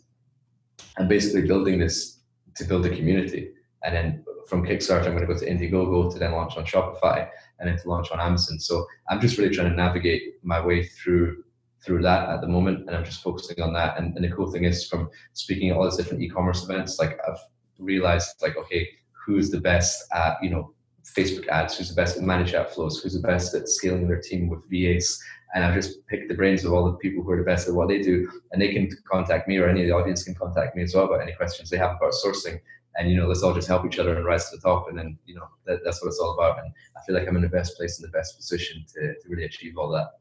and 0.97 1.07
basically 1.07 1.47
building 1.47 1.79
this 1.79 2.19
to 2.57 2.65
build 2.65 2.85
a 2.85 2.93
community. 2.93 3.51
And 3.83 3.95
then 3.95 4.25
from 4.47 4.65
Kickstarter, 4.65 5.05
I'm 5.05 5.15
going 5.15 5.25
to 5.25 5.33
go 5.33 5.39
to 5.39 5.49
Indiegogo 5.49 6.11
to 6.11 6.19
then 6.19 6.33
launch 6.33 6.57
on 6.57 6.65
Shopify 6.65 7.29
and 7.59 7.69
then 7.69 7.77
to 7.77 7.87
launch 7.87 8.11
on 8.11 8.19
Amazon. 8.19 8.59
So 8.59 8.85
I'm 9.09 9.21
just 9.21 9.37
really 9.37 9.55
trying 9.55 9.69
to 9.69 9.75
navigate 9.75 10.43
my 10.43 10.59
way 10.59 10.83
through 10.83 11.44
through 11.85 12.01
that 12.03 12.29
at 12.29 12.41
the 12.41 12.47
moment, 12.47 12.87
and 12.87 12.95
I'm 12.95 13.05
just 13.05 13.21
focusing 13.21 13.61
on 13.61 13.73
that. 13.73 13.97
And, 13.97 14.15
and 14.15 14.23
the 14.23 14.31
cool 14.31 14.51
thing 14.51 14.65
is, 14.65 14.87
from 14.87 15.09
speaking 15.33 15.69
at 15.69 15.77
all 15.77 15.85
these 15.85 15.97
different 15.97 16.23
e-commerce 16.23 16.63
events, 16.63 16.99
like 16.99 17.19
I've 17.27 17.39
realized, 17.79 18.41
like 18.41 18.57
okay, 18.57 18.89
who's 19.11 19.51
the 19.51 19.61
best 19.61 20.03
at 20.13 20.37
you 20.41 20.49
know 20.49 20.73
Facebook 21.03 21.47
ads? 21.47 21.77
Who's 21.77 21.89
the 21.89 21.95
best 21.95 22.17
at 22.17 22.23
managed 22.23 22.55
ad 22.55 22.71
flows? 22.71 23.01
Who's 23.01 23.13
the 23.13 23.27
best 23.27 23.53
at 23.53 23.69
scaling 23.69 24.07
their 24.07 24.21
team 24.21 24.49
with 24.49 24.69
VAs? 24.69 25.21
and 25.55 25.63
I've 25.63 25.73
just 25.73 26.05
picked 26.07 26.27
the 26.27 26.35
brains 26.35 26.65
of 26.65 26.73
all 26.73 26.85
the 26.85 26.97
people 26.97 27.23
who 27.23 27.31
are 27.31 27.37
the 27.37 27.43
best 27.43 27.67
at 27.67 27.73
what 27.73 27.87
they 27.87 28.01
do, 28.01 28.29
and 28.51 28.61
they 28.61 28.73
can 28.73 28.89
contact 29.09 29.47
me 29.47 29.57
or 29.57 29.69
any 29.69 29.81
of 29.81 29.87
the 29.87 29.93
audience 29.93 30.23
can 30.23 30.35
contact 30.35 30.75
me 30.75 30.83
as 30.83 30.93
well 30.93 31.05
about 31.05 31.21
any 31.21 31.31
questions 31.31 31.69
they 31.69 31.77
have 31.77 31.95
about 31.95 32.13
sourcing. 32.13 32.59
And 32.97 33.09
you 33.09 33.15
know, 33.15 33.25
let's 33.25 33.41
all 33.41 33.53
just 33.53 33.69
help 33.69 33.85
each 33.85 33.97
other 33.97 34.15
and 34.15 34.25
rise 34.25 34.49
to 34.49 34.57
the 34.57 34.61
top. 34.61 34.87
And 34.89 34.97
then 34.97 35.17
you 35.25 35.35
know, 35.35 35.47
that, 35.65 35.79
that's 35.85 36.01
what 36.01 36.09
it's 36.09 36.19
all 36.19 36.33
about. 36.33 36.59
And 36.59 36.73
I 36.97 37.01
feel 37.05 37.15
like 37.15 37.27
I'm 37.27 37.37
in 37.37 37.41
the 37.41 37.47
best 37.47 37.77
place 37.77 37.99
in 37.99 38.05
the 38.05 38.11
best 38.11 38.35
position 38.35 38.85
to, 38.95 39.13
to 39.13 39.29
really 39.29 39.45
achieve 39.45 39.77
all 39.77 39.89
that. 39.91 40.11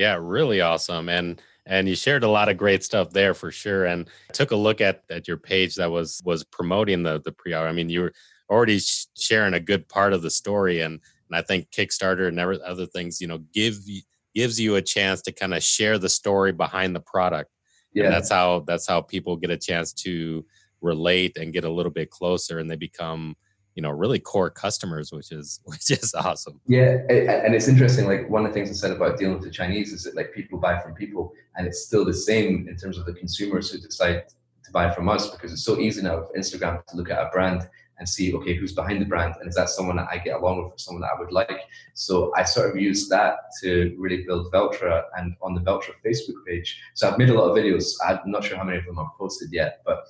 Yeah, 0.00 0.16
really 0.18 0.62
awesome. 0.62 1.10
And 1.10 1.42
and 1.66 1.86
you 1.86 1.94
shared 1.94 2.24
a 2.24 2.28
lot 2.30 2.48
of 2.48 2.56
great 2.56 2.82
stuff 2.82 3.10
there 3.10 3.34
for 3.34 3.52
sure. 3.52 3.84
And 3.84 4.08
I 4.30 4.32
took 4.32 4.50
a 4.50 4.56
look 4.56 4.80
at 4.80 5.02
at 5.10 5.28
your 5.28 5.36
page 5.36 5.74
that 5.74 5.90
was 5.90 6.22
was 6.24 6.42
promoting 6.42 7.02
the 7.02 7.20
the 7.20 7.32
pre-hour. 7.32 7.68
I 7.68 7.72
mean, 7.72 7.90
you 7.90 8.00
were 8.00 8.12
already 8.48 8.78
sh- 8.78 9.08
sharing 9.14 9.52
a 9.52 9.60
good 9.60 9.90
part 9.90 10.14
of 10.14 10.22
the 10.22 10.30
story, 10.30 10.80
and 10.80 11.00
and 11.28 11.36
I 11.36 11.42
think 11.42 11.70
Kickstarter 11.70 12.28
and 12.28 12.40
other 12.40 12.86
things, 12.86 13.20
you 13.20 13.26
know, 13.26 13.40
give 13.52 13.76
gives 14.34 14.58
you 14.58 14.76
a 14.76 14.82
chance 14.82 15.20
to 15.22 15.32
kind 15.32 15.52
of 15.52 15.62
share 15.62 15.98
the 15.98 16.08
story 16.08 16.52
behind 16.52 16.96
the 16.96 17.00
product. 17.00 17.50
Yeah, 17.92 18.04
and 18.04 18.12
that's 18.14 18.30
how 18.30 18.60
that's 18.60 18.88
how 18.88 19.02
people 19.02 19.36
get 19.36 19.50
a 19.50 19.58
chance 19.58 19.92
to 20.04 20.46
relate 20.80 21.36
and 21.36 21.52
get 21.52 21.64
a 21.64 21.70
little 21.70 21.92
bit 21.92 22.08
closer, 22.08 22.58
and 22.58 22.70
they 22.70 22.76
become 22.76 23.36
you 23.74 23.82
know 23.82 23.90
really 23.90 24.18
core 24.18 24.50
customers 24.50 25.12
which 25.12 25.32
is 25.32 25.60
which 25.64 25.90
is 25.90 26.14
awesome. 26.14 26.60
Yeah 26.66 26.98
and 27.08 27.54
it's 27.54 27.68
interesting 27.68 28.06
like 28.06 28.28
one 28.28 28.44
of 28.44 28.50
the 28.50 28.54
things 28.54 28.70
i 28.70 28.74
said 28.74 28.92
about 28.92 29.18
dealing 29.18 29.34
with 29.34 29.44
the 29.44 29.50
chinese 29.50 29.92
is 29.92 30.04
that 30.04 30.16
like 30.16 30.32
people 30.34 30.58
buy 30.58 30.78
from 30.80 30.94
people 30.94 31.32
and 31.56 31.66
it's 31.66 31.84
still 31.84 32.04
the 32.04 32.14
same 32.14 32.68
in 32.68 32.76
terms 32.76 32.98
of 32.98 33.06
the 33.06 33.12
consumers 33.12 33.70
who 33.70 33.78
decide 33.78 34.24
to 34.64 34.72
buy 34.72 34.90
from 34.90 35.08
us 35.08 35.30
because 35.30 35.52
it's 35.52 35.64
so 35.64 35.78
easy 35.78 36.02
now 36.02 36.20
with 36.20 36.32
instagram 36.34 36.84
to 36.86 36.96
look 36.96 37.10
at 37.10 37.18
a 37.18 37.30
brand 37.30 37.68
and 37.98 38.08
see 38.08 38.34
okay 38.34 38.54
who's 38.54 38.72
behind 38.72 39.00
the 39.00 39.04
brand 39.04 39.34
and 39.40 39.48
is 39.48 39.54
that 39.54 39.68
someone 39.68 39.96
that 39.96 40.08
i 40.10 40.18
get 40.18 40.40
along 40.40 40.64
with 40.64 40.72
or 40.72 40.78
someone 40.78 41.02
that 41.02 41.10
i 41.14 41.20
would 41.20 41.32
like? 41.32 41.60
So 41.94 42.32
i 42.34 42.42
sort 42.42 42.70
of 42.70 42.80
use 42.80 43.08
that 43.08 43.36
to 43.62 43.94
really 43.98 44.24
build 44.24 44.50
veltra 44.52 45.04
and 45.16 45.36
on 45.42 45.54
the 45.54 45.60
veltra 45.60 45.92
facebook 46.04 46.44
page 46.46 46.80
so 46.94 47.08
i've 47.08 47.18
made 47.18 47.28
a 47.28 47.34
lot 47.34 47.50
of 47.50 47.56
videos. 47.56 47.92
I'm 48.06 48.20
not 48.24 48.42
sure 48.42 48.56
how 48.56 48.64
many 48.64 48.78
of 48.78 48.86
them 48.86 48.98
i've 48.98 49.16
posted 49.18 49.52
yet 49.52 49.82
but 49.84 50.04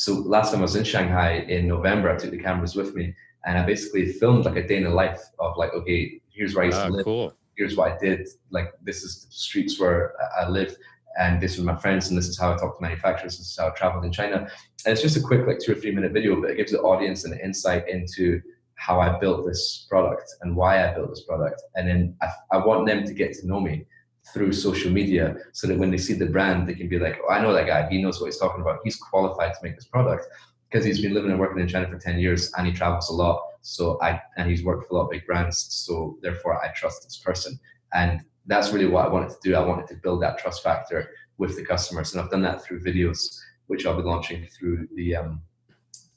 so 0.00 0.14
last 0.14 0.50
time 0.50 0.60
I 0.60 0.62
was 0.62 0.76
in 0.76 0.84
Shanghai 0.84 1.44
in 1.46 1.68
November, 1.68 2.08
I 2.08 2.16
took 2.16 2.30
the 2.30 2.38
cameras 2.38 2.74
with 2.74 2.94
me 2.94 3.14
and 3.44 3.58
I 3.58 3.66
basically 3.66 4.10
filmed 4.12 4.46
like 4.46 4.56
a 4.56 4.66
day 4.66 4.78
in 4.78 4.84
the 4.84 4.88
life 5.04 5.20
of 5.38 5.58
like, 5.58 5.74
okay, 5.74 6.22
here's 6.30 6.54
where 6.54 6.64
I 6.64 6.68
used 6.68 6.78
ah, 6.78 6.86
to 6.86 6.92
live. 6.92 7.04
Cool. 7.04 7.34
Here's 7.54 7.76
what 7.76 7.92
I 7.92 7.98
did. 7.98 8.26
Like 8.48 8.72
this 8.82 9.02
is 9.02 9.26
the 9.26 9.32
streets 9.32 9.78
where 9.78 10.14
I 10.40 10.48
lived 10.48 10.76
and 11.18 11.38
this 11.38 11.58
was 11.58 11.66
my 11.66 11.76
friends 11.76 12.08
and 12.08 12.16
this 12.16 12.28
is 12.28 12.38
how 12.38 12.50
I 12.50 12.56
talked 12.56 12.78
to 12.78 12.82
manufacturers. 12.82 13.36
This 13.36 13.48
is 13.48 13.58
how 13.58 13.68
I 13.68 13.72
traveled 13.72 14.06
in 14.06 14.10
China. 14.10 14.48
And 14.86 14.92
it's 14.92 15.02
just 15.02 15.18
a 15.18 15.20
quick 15.20 15.46
like 15.46 15.58
two 15.58 15.72
or 15.72 15.74
three 15.74 15.94
minute 15.94 16.12
video, 16.12 16.40
but 16.40 16.48
it 16.48 16.56
gives 16.56 16.72
the 16.72 16.80
audience 16.80 17.26
an 17.26 17.38
insight 17.38 17.86
into 17.86 18.40
how 18.76 19.00
I 19.00 19.18
built 19.18 19.44
this 19.44 19.86
product 19.90 20.34
and 20.40 20.56
why 20.56 20.82
I 20.82 20.94
built 20.94 21.10
this 21.10 21.24
product. 21.24 21.60
And 21.74 21.86
then 21.86 22.16
I, 22.22 22.28
I 22.52 22.56
want 22.64 22.86
them 22.86 23.04
to 23.04 23.12
get 23.12 23.34
to 23.34 23.46
know 23.46 23.60
me 23.60 23.84
through 24.32 24.52
social 24.52 24.90
media 24.90 25.36
so 25.52 25.66
that 25.66 25.78
when 25.78 25.90
they 25.90 25.98
see 25.98 26.14
the 26.14 26.26
brand, 26.26 26.68
they 26.68 26.74
can 26.74 26.88
be 26.88 26.98
like, 26.98 27.18
oh, 27.24 27.32
I 27.32 27.42
know 27.42 27.52
that 27.52 27.66
guy. 27.66 27.88
He 27.88 28.02
knows 28.02 28.20
what 28.20 28.26
he's 28.26 28.38
talking 28.38 28.60
about. 28.60 28.80
He's 28.84 28.96
qualified 28.96 29.54
to 29.54 29.60
make 29.62 29.74
this 29.74 29.86
product 29.86 30.26
because 30.70 30.84
he's 30.84 31.00
been 31.00 31.14
living 31.14 31.30
and 31.30 31.40
working 31.40 31.60
in 31.60 31.68
China 31.68 31.88
for 31.88 31.98
10 31.98 32.18
years 32.18 32.52
and 32.56 32.66
he 32.66 32.72
travels 32.72 33.08
a 33.10 33.12
lot. 33.12 33.42
So 33.60 34.00
I, 34.00 34.20
and 34.36 34.48
he's 34.48 34.64
worked 34.64 34.86
for 34.86 34.94
a 34.94 34.98
lot 34.98 35.04
of 35.04 35.10
big 35.10 35.26
brands. 35.26 35.66
So 35.70 36.18
therefore 36.22 36.62
I 36.62 36.68
trust 36.72 37.02
this 37.02 37.16
person. 37.18 37.58
And 37.92 38.20
that's 38.46 38.72
really 38.72 38.86
what 38.86 39.04
I 39.04 39.08
wanted 39.08 39.30
to 39.30 39.36
do. 39.42 39.54
I 39.54 39.64
wanted 39.64 39.88
to 39.88 39.96
build 39.96 40.22
that 40.22 40.38
trust 40.38 40.62
factor 40.62 41.10
with 41.38 41.56
the 41.56 41.64
customers. 41.64 42.12
And 42.12 42.22
I've 42.22 42.30
done 42.30 42.42
that 42.42 42.62
through 42.62 42.82
videos, 42.82 43.18
which 43.66 43.84
I'll 43.84 43.96
be 43.96 44.02
launching 44.02 44.46
through 44.46 44.88
the, 44.94 45.16
um, 45.16 45.42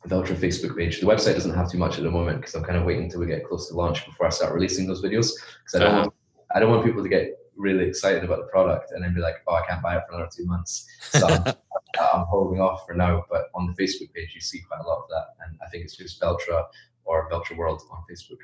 Veltra 0.08 0.36
Facebook 0.36 0.76
page. 0.76 1.00
The 1.00 1.06
website 1.06 1.36
doesn't 1.36 1.54
have 1.54 1.72
too 1.72 1.78
much 1.78 1.98
at 1.98 2.04
the 2.04 2.12
moment 2.12 2.42
because 2.42 2.56
I'm 2.56 2.64
kind 2.64 2.78
of 2.78 2.84
waiting 2.84 3.06
until 3.06 3.22
we 3.22 3.26
get 3.26 3.46
close 3.46 3.70
to 3.70 3.76
launch 3.76 4.06
before 4.06 4.28
I 4.28 4.30
start 4.32 4.54
releasing 4.54 4.86
those 4.86 5.02
videos 5.02 5.32
because 5.32 5.76
I 5.76 5.80
don't 5.80 5.88
uh-huh. 5.88 6.02
want 6.02 6.14
I 6.56 6.60
don't 6.60 6.70
want 6.70 6.86
people 6.86 7.02
to 7.02 7.10
get 7.10 7.38
really 7.56 7.86
excited 7.86 8.24
about 8.24 8.40
the 8.40 8.46
product 8.46 8.92
and 8.92 9.04
then 9.04 9.14
be 9.14 9.22
like, 9.22 9.36
oh, 9.48 9.56
I 9.56 9.66
can't 9.68 9.82
buy 9.82 9.98
it 9.98 10.04
for 10.08 10.16
another 10.16 10.30
two 10.36 10.46
months. 10.46 10.88
So 11.12 11.28
I'm, 11.28 11.44
I'm, 12.00 12.26
holding 12.26 12.60
off 12.60 12.86
for 12.86 12.94
now. 12.94 13.26
But 13.30 13.50
on 13.54 13.68
the 13.68 13.74
Facebook 13.74 14.14
page, 14.14 14.34
you 14.34 14.42
see 14.42 14.62
quite 14.62 14.82
a 14.82 14.88
lot 14.88 15.00
of 15.00 15.10
that. 15.10 15.28
And 15.46 15.58
I 15.66 15.70
think 15.70 15.86
it's 15.86 15.96
just 15.96 16.22
Veltra 16.22 16.66
or 17.06 17.30
Veltra 17.30 17.58
World 17.58 17.82
on 17.92 18.04
Facebook. 18.10 18.38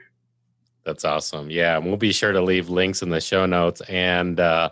That's 0.86 1.06
awesome. 1.06 1.50
Yeah. 1.50 1.78
And 1.78 1.86
we'll 1.86 1.98
be 1.98 2.12
sure 2.12 2.32
to 2.32 2.42
leave 2.42 2.70
links 2.70 3.02
in 3.02 3.10
the 3.10 3.22
show 3.22 3.46
notes. 3.46 3.82
And, 3.82 4.40
uh, 4.40 4.70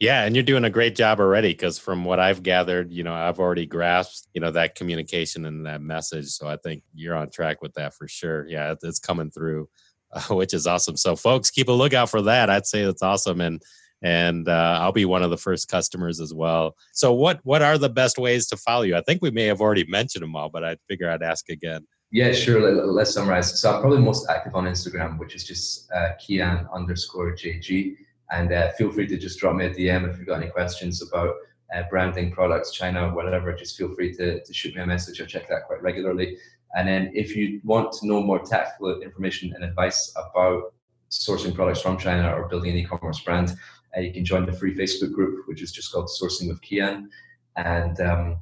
yeah, 0.00 0.24
and 0.24 0.36
you're 0.36 0.44
doing 0.44 0.64
a 0.64 0.70
great 0.70 0.94
job 0.94 1.18
already 1.18 1.48
because 1.48 1.78
from 1.78 2.04
what 2.04 2.20
I've 2.20 2.44
gathered, 2.44 2.92
you 2.92 3.02
know, 3.02 3.12
I've 3.12 3.40
already 3.40 3.66
grasped, 3.66 4.28
you 4.32 4.40
know, 4.40 4.52
that 4.52 4.76
communication 4.76 5.44
and 5.44 5.66
that 5.66 5.80
message. 5.80 6.26
So 6.26 6.46
I 6.46 6.56
think 6.56 6.84
you're 6.94 7.16
on 7.16 7.30
track 7.30 7.62
with 7.62 7.74
that 7.74 7.94
for 7.94 8.06
sure. 8.06 8.46
Yeah, 8.46 8.74
it's 8.80 9.00
coming 9.00 9.30
through. 9.30 9.68
which 10.30 10.54
is 10.54 10.66
awesome. 10.66 10.96
So, 10.96 11.16
folks, 11.16 11.50
keep 11.50 11.68
a 11.68 11.72
lookout 11.72 12.10
for 12.10 12.22
that. 12.22 12.50
I'd 12.50 12.66
say 12.66 12.84
that's 12.84 13.02
awesome, 13.02 13.40
and 13.40 13.62
and 14.00 14.48
uh, 14.48 14.78
I'll 14.80 14.92
be 14.92 15.04
one 15.04 15.22
of 15.22 15.30
the 15.30 15.36
first 15.36 15.68
customers 15.68 16.20
as 16.20 16.32
well. 16.32 16.76
So, 16.92 17.12
what 17.12 17.40
what 17.44 17.62
are 17.62 17.78
the 17.78 17.88
best 17.88 18.18
ways 18.18 18.46
to 18.48 18.56
follow 18.56 18.82
you? 18.82 18.96
I 18.96 19.02
think 19.02 19.22
we 19.22 19.30
may 19.30 19.44
have 19.44 19.60
already 19.60 19.84
mentioned 19.86 20.22
them 20.22 20.36
all, 20.36 20.48
but 20.48 20.64
I 20.64 20.76
figure 20.88 21.10
I'd 21.10 21.22
ask 21.22 21.48
again. 21.50 21.86
Yeah, 22.10 22.32
sure. 22.32 22.86
Let's 22.86 23.12
summarize. 23.12 23.60
So, 23.60 23.72
I'm 23.72 23.80
probably 23.80 24.00
most 24.00 24.28
active 24.30 24.54
on 24.54 24.64
Instagram, 24.64 25.18
which 25.18 25.34
is 25.34 25.44
just 25.44 25.90
uh, 25.92 26.10
Kian 26.20 26.72
underscore 26.72 27.32
JG. 27.32 27.96
And 28.30 28.52
uh, 28.52 28.72
feel 28.72 28.90
free 28.90 29.06
to 29.06 29.16
just 29.16 29.38
drop 29.38 29.56
me 29.56 29.66
a 29.66 29.70
DM 29.70 30.08
if 30.08 30.18
you've 30.18 30.26
got 30.26 30.42
any 30.42 30.50
questions 30.50 31.02
about 31.02 31.34
uh, 31.74 31.82
branding, 31.90 32.30
products, 32.30 32.72
China, 32.72 33.10
whatever. 33.10 33.52
Just 33.54 33.76
feel 33.76 33.94
free 33.94 34.14
to, 34.16 34.42
to 34.42 34.52
shoot 34.52 34.74
me 34.74 34.82
a 34.82 34.86
message. 34.86 35.20
I 35.20 35.24
check 35.24 35.48
that 35.48 35.64
quite 35.66 35.82
regularly. 35.82 36.36
And 36.74 36.86
then 36.88 37.10
if 37.14 37.34
you 37.34 37.60
want 37.64 37.92
to 37.92 38.06
know 38.06 38.22
more 38.22 38.38
tactical 38.38 39.00
information 39.00 39.52
and 39.54 39.64
advice 39.64 40.12
about 40.16 40.74
sourcing 41.10 41.54
products 41.54 41.80
from 41.80 41.98
China 41.98 42.30
or 42.32 42.48
building 42.48 42.72
an 42.72 42.76
e-commerce 42.76 43.20
brand, 43.20 43.56
uh, 43.96 44.00
you 44.00 44.12
can 44.12 44.24
join 44.24 44.44
the 44.44 44.52
free 44.52 44.74
Facebook 44.74 45.12
group, 45.12 45.48
which 45.48 45.62
is 45.62 45.72
just 45.72 45.92
called 45.92 46.08
Sourcing 46.08 46.48
with 46.48 46.60
Kian. 46.60 47.08
And 47.56 47.98
um, 48.00 48.38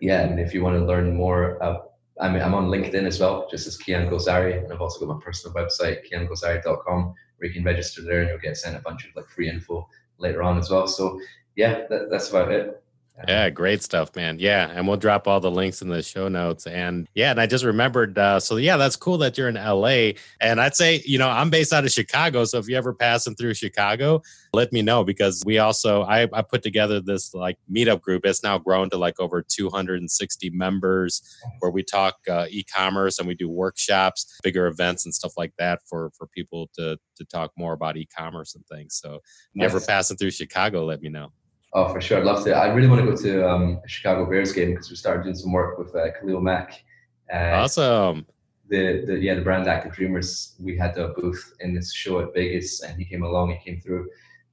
yeah, 0.00 0.20
and 0.20 0.38
if 0.38 0.52
you 0.52 0.62
want 0.62 0.76
to 0.76 0.84
learn 0.84 1.16
more, 1.16 1.62
uh, 1.62 1.78
I 2.20 2.30
mean, 2.30 2.42
I'm 2.42 2.54
on 2.54 2.68
LinkedIn 2.68 3.06
as 3.06 3.18
well, 3.18 3.48
just 3.50 3.66
as 3.66 3.78
Kian 3.78 4.10
Golzari, 4.10 4.62
and 4.62 4.72
I've 4.72 4.82
also 4.82 5.04
got 5.04 5.14
my 5.14 5.24
personal 5.24 5.54
website, 5.54 6.10
kiangolzari.com, 6.10 7.14
where 7.38 7.48
you 7.48 7.54
can 7.54 7.64
register 7.64 8.02
there 8.02 8.20
and 8.20 8.28
you'll 8.28 8.38
get 8.38 8.58
sent 8.58 8.76
a 8.76 8.80
bunch 8.80 9.06
of 9.06 9.16
like 9.16 9.28
free 9.28 9.48
info 9.48 9.88
later 10.18 10.42
on 10.42 10.58
as 10.58 10.70
well. 10.70 10.86
So 10.86 11.18
yeah, 11.56 11.86
that, 11.88 12.10
that's 12.10 12.28
about 12.28 12.52
it. 12.52 12.79
Yeah, 13.28 13.50
great 13.50 13.82
stuff, 13.82 14.14
man. 14.16 14.38
Yeah, 14.38 14.70
and 14.70 14.86
we'll 14.86 14.96
drop 14.96 15.26
all 15.28 15.40
the 15.40 15.50
links 15.50 15.82
in 15.82 15.88
the 15.88 16.02
show 16.02 16.28
notes. 16.28 16.66
And 16.66 17.08
yeah, 17.14 17.30
and 17.30 17.40
I 17.40 17.46
just 17.46 17.64
remembered. 17.64 18.18
Uh, 18.18 18.40
so 18.40 18.56
yeah, 18.56 18.76
that's 18.76 18.96
cool 18.96 19.18
that 19.18 19.36
you're 19.36 19.48
in 19.48 19.56
LA. 19.56 20.12
And 20.40 20.60
I'd 20.60 20.74
say, 20.74 21.02
you 21.04 21.18
know, 21.18 21.28
I'm 21.28 21.50
based 21.50 21.72
out 21.72 21.84
of 21.84 21.90
Chicago. 21.90 22.44
So 22.44 22.58
if 22.58 22.68
you 22.68 22.76
ever 22.76 22.94
passing 22.94 23.34
through 23.34 23.54
Chicago, 23.54 24.22
let 24.52 24.72
me 24.72 24.82
know 24.82 25.04
because 25.04 25.42
we 25.44 25.58
also 25.58 26.02
I, 26.02 26.28
I 26.32 26.42
put 26.42 26.62
together 26.62 27.00
this 27.00 27.34
like 27.34 27.58
meetup 27.70 28.00
group. 28.00 28.24
It's 28.24 28.42
now 28.42 28.58
grown 28.58 28.90
to 28.90 28.96
like 28.96 29.20
over 29.20 29.42
260 29.42 30.50
members, 30.50 31.22
where 31.60 31.70
we 31.70 31.82
talk 31.82 32.16
uh, 32.28 32.46
e-commerce 32.50 33.18
and 33.18 33.28
we 33.28 33.34
do 33.34 33.48
workshops, 33.48 34.38
bigger 34.42 34.66
events 34.66 35.04
and 35.04 35.14
stuff 35.14 35.32
like 35.36 35.52
that 35.58 35.80
for 35.86 36.10
for 36.16 36.26
people 36.28 36.70
to 36.76 36.98
to 37.16 37.24
talk 37.26 37.52
more 37.56 37.72
about 37.72 37.96
e-commerce 37.96 38.54
and 38.54 38.66
things. 38.66 38.98
So 39.00 39.20
never 39.54 39.78
nice. 39.78 39.86
passing 39.86 40.16
through 40.16 40.30
Chicago, 40.30 40.84
let 40.84 41.02
me 41.02 41.08
know. 41.08 41.32
Oh, 41.72 41.92
for 41.92 42.00
sure. 42.00 42.18
I'd 42.18 42.24
love 42.24 42.42
to. 42.44 42.52
I 42.52 42.72
really 42.72 42.88
want 42.88 43.00
to 43.04 43.10
go 43.10 43.16
to 43.16 43.48
um, 43.48 43.80
a 43.84 43.88
Chicago 43.88 44.28
Bears 44.28 44.52
game 44.52 44.70
because 44.70 44.90
we 44.90 44.96
started 44.96 45.22
doing 45.22 45.36
some 45.36 45.52
work 45.52 45.78
with 45.78 45.94
uh, 45.94 46.08
Khalil 46.18 46.40
Mack. 46.40 46.82
Uh, 47.32 47.62
awesome. 47.62 48.26
The, 48.68 49.04
the 49.06 49.18
yeah 49.18 49.34
the 49.34 49.40
brand 49.42 49.68
Active 49.68 49.92
Dreamers. 49.92 50.56
We 50.58 50.76
had 50.76 50.98
a 50.98 51.08
booth 51.08 51.54
in 51.60 51.74
this 51.74 51.92
show 51.92 52.20
at 52.20 52.34
Vegas, 52.34 52.82
and 52.82 52.98
he 52.98 53.04
came 53.04 53.22
along. 53.22 53.50
He 53.50 53.70
came 53.70 53.80
through, 53.80 54.08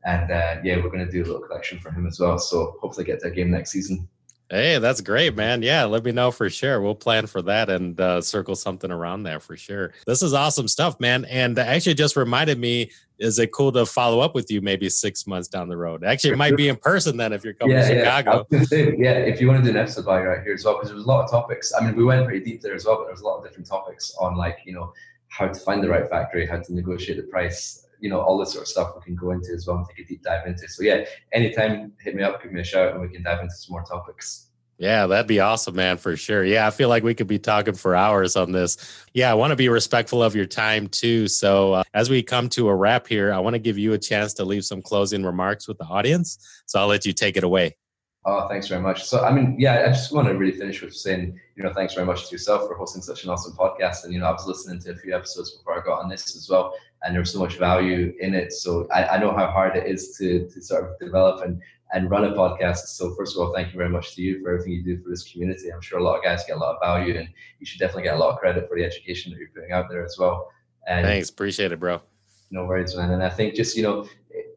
and 0.06 0.32
uh, 0.32 0.58
yeah, 0.64 0.78
we're 0.78 0.90
going 0.90 1.06
to 1.06 1.12
do 1.12 1.24
a 1.24 1.26
little 1.26 1.42
collection 1.42 1.80
for 1.80 1.92
him 1.92 2.06
as 2.06 2.20
well. 2.20 2.38
So 2.38 2.78
hopefully 2.82 3.06
get 3.06 3.20
to 3.22 3.28
a 3.28 3.32
game 3.32 3.50
next 3.50 3.72
season. 3.72 4.08
Hey, 4.50 4.80
that's 4.80 5.02
great, 5.02 5.36
man. 5.36 5.62
Yeah, 5.62 5.84
let 5.84 6.06
me 6.06 6.14
know 6.14 6.32
for 6.32 6.50
sure. 6.50 6.80
We'll 6.82 6.96
plan 6.96 7.28
for 7.28 7.42
that 7.42 7.70
and 7.70 8.00
uh, 8.00 8.22
circle 8.22 8.56
something 8.56 8.92
around 8.92 9.24
there 9.24 9.42
for 9.42 9.58
sure. 9.58 9.94
This 10.06 10.24
is 10.24 10.34
awesome 10.34 10.70
stuff, 10.70 11.00
man. 11.02 11.26
And 11.26 11.60
actually, 11.60 11.96
just 11.96 12.16
reminded 12.16 12.58
me 12.58 12.92
is 13.20 13.40
it 13.40 13.52
cool 13.52 13.72
to 13.72 13.86
follow 13.86 14.20
up 14.20 14.36
with 14.36 14.50
you 14.52 14.62
maybe 14.62 14.90
six 14.90 15.28
months 15.28 15.48
down 15.48 15.68
the 15.68 15.76
road? 15.76 16.04
Actually, 16.04 16.34
it 16.34 16.38
might 16.38 16.56
be 16.56 16.70
in 16.70 16.76
person 16.76 17.18
then 17.18 17.34
if 17.34 17.44
you're 17.44 17.54
coming 17.54 17.76
yeah, 17.76 17.88
to 17.88 18.00
Chicago. 18.00 18.48
Yeah. 18.50 18.64
Say, 18.64 18.96
yeah, 18.98 19.14
if 19.14 19.42
you 19.42 19.48
want 19.48 19.64
to 19.64 19.64
do 19.64 19.76
an 19.76 19.82
episode 19.82 20.06
while 20.06 20.22
you're 20.22 20.38
out 20.38 20.44
here 20.44 20.54
as 20.54 20.64
well, 20.64 20.76
because 20.76 20.92
there's 20.92 21.04
a 21.04 21.08
lot 21.08 21.24
of 21.24 21.32
topics. 21.32 21.74
I 21.78 21.84
mean, 21.84 21.96
we 21.96 22.06
went 22.06 22.26
pretty 22.26 22.46
deep 22.46 22.62
there 22.62 22.76
as 22.76 22.86
well, 22.86 22.98
but 22.98 23.08
there's 23.08 23.22
a 23.22 23.26
lot 23.26 23.38
of 23.40 23.44
different 23.44 23.68
topics 23.68 24.16
on 24.20 24.38
like, 24.38 24.60
you 24.66 24.74
know, 24.74 24.94
how 25.30 25.48
to 25.48 25.60
find 25.60 25.84
the 25.84 25.90
right 25.90 26.08
factory, 26.10 26.46
how 26.46 26.60
to 26.60 26.74
negotiate 26.74 27.18
the 27.18 27.24
price, 27.24 27.87
you 28.00 28.10
know, 28.10 28.22
all 28.22 28.38
this 28.38 28.52
sort 28.52 28.64
of 28.64 28.68
stuff 28.68 28.94
we 28.96 29.04
can 29.04 29.16
go 29.16 29.32
into 29.32 29.52
as 29.54 29.68
well 29.68 29.78
and 29.78 29.86
take 29.88 30.06
a 30.06 30.08
deep 30.08 30.24
dive 30.24 30.48
into. 30.48 30.68
So 30.68 30.84
yeah, 30.84 31.06
anytime 31.34 31.94
hit 32.00 32.16
me 32.16 32.24
up, 32.24 32.42
give 32.42 32.52
me 32.52 32.62
a 32.62 32.64
shout 32.64 32.94
and 32.94 33.02
we 33.02 33.10
can 33.10 33.24
dive 33.24 33.42
into 33.42 33.56
some 33.56 33.74
more 33.74 33.84
topics. 33.84 34.48
Yeah, 34.80 35.08
that'd 35.08 35.28
be 35.28 35.40
awesome, 35.40 35.76
man, 35.76 35.98
for 35.98 36.16
sure. 36.16 36.44
Yeah, 36.44 36.68
I 36.68 36.70
feel 36.70 36.88
like 36.88 37.04
we 37.04 37.16
could 37.16 37.28
be 37.28 37.40
talking 37.40 37.74
for 37.74 37.96
hours 37.96 38.36
on 38.36 38.52
this. 38.52 38.78
Yeah, 39.12 39.32
I 39.32 39.34
want 39.34 39.50
to 39.50 39.56
be 39.56 39.70
respectful 39.70 40.22
of 40.22 40.36
your 40.36 40.46
time 40.46 40.88
too. 40.88 41.28
So, 41.28 41.74
uh, 41.74 41.84
as 41.96 42.12
we 42.12 42.22
come 42.22 42.48
to 42.50 42.70
a 42.70 42.76
wrap 42.76 43.08
here, 43.08 43.34
I 43.34 43.40
want 43.40 43.56
to 43.56 43.60
give 43.60 43.80
you 43.80 43.94
a 43.94 43.98
chance 43.98 44.36
to 44.36 44.46
leave 44.46 44.66
some 44.66 44.84
closing 44.84 45.24
remarks 45.24 45.68
with 45.68 45.80
the 45.80 45.86
audience. 45.86 46.38
So, 46.68 46.80
I'll 46.80 46.88
let 46.88 47.08
you 47.08 47.14
take 47.14 47.38
it 47.38 47.44
away. 47.44 47.76
Oh, 48.24 48.46
thanks 48.50 48.68
very 48.68 48.82
much. 48.82 49.06
So, 49.06 49.24
I 49.24 49.32
mean, 49.32 49.56
yeah, 49.58 49.86
I 49.86 49.88
just 49.88 50.14
want 50.14 50.28
to 50.28 50.36
really 50.36 50.52
finish 50.52 50.82
with 50.82 50.94
saying, 50.94 51.40
you 51.56 51.64
know, 51.64 51.72
thanks 51.74 51.94
very 51.94 52.06
much 52.06 52.28
to 52.28 52.32
yourself 52.34 52.68
for 52.68 52.76
hosting 52.76 53.02
such 53.02 53.24
an 53.24 53.30
awesome 53.30 53.54
podcast. 53.54 54.04
And, 54.04 54.14
you 54.14 54.20
know, 54.20 54.26
I 54.26 54.32
was 54.32 54.46
listening 54.46 54.82
to 54.82 54.92
a 54.92 54.96
few 54.98 55.16
episodes 55.16 55.52
before 55.52 55.82
I 55.82 55.86
got 55.86 56.04
on 56.04 56.10
this 56.10 56.36
as 56.36 56.50
well, 56.50 56.74
and 57.04 57.16
there's 57.16 57.32
so 57.32 57.40
much 57.40 57.58
value 57.58 58.14
in 58.20 58.34
it. 58.34 58.54
So 58.54 58.88
I, 58.94 59.06
I 59.06 59.18
know 59.20 59.32
how 59.32 59.48
hard 59.48 59.76
it 59.76 59.88
is 59.88 60.18
to, 60.18 60.48
to 60.50 60.62
sort 60.62 60.84
of 60.84 61.00
develop 61.00 61.46
and, 61.46 61.62
and 61.94 62.10
run 62.10 62.26
a 62.26 62.32
podcast. 62.32 62.88
So 62.88 63.14
first 63.16 63.36
of 63.36 63.42
all, 63.42 63.54
thank 63.54 63.72
you 63.72 63.78
very 63.78 63.90
much 63.90 64.16
to 64.16 64.22
you 64.22 64.42
for 64.42 64.52
everything 64.52 64.74
you 64.74 64.84
do 64.84 65.02
for 65.02 65.10
this 65.10 65.30
community. 65.32 65.72
I'm 65.72 65.82
sure 65.82 66.00
a 66.00 66.04
lot 66.04 66.18
of 66.18 66.24
guys 66.24 66.44
get 66.46 66.58
a 66.58 66.60
lot 66.60 66.76
of 66.76 66.82
value 66.82 67.18
and 67.18 67.30
you 67.60 67.66
should 67.66 67.80
definitely 67.80 68.04
get 68.04 68.16
a 68.16 68.20
lot 68.20 68.34
of 68.34 68.40
credit 68.40 68.68
for 68.68 68.78
the 68.78 68.84
education 68.84 69.32
that 69.32 69.40
you're 69.40 69.50
putting 69.50 69.72
out 69.72 69.90
there 69.90 70.04
as 70.04 70.18
well. 70.18 70.52
And 70.88 71.06
Thanks. 71.06 71.30
Appreciate 71.30 71.72
it, 71.72 71.80
bro. 71.80 72.02
No 72.50 72.66
worries, 72.66 72.96
man. 72.96 73.12
And 73.12 73.24
I 73.24 73.30
think 73.30 73.56
just, 73.56 73.76
you 73.76 73.84
know, 73.84 74.08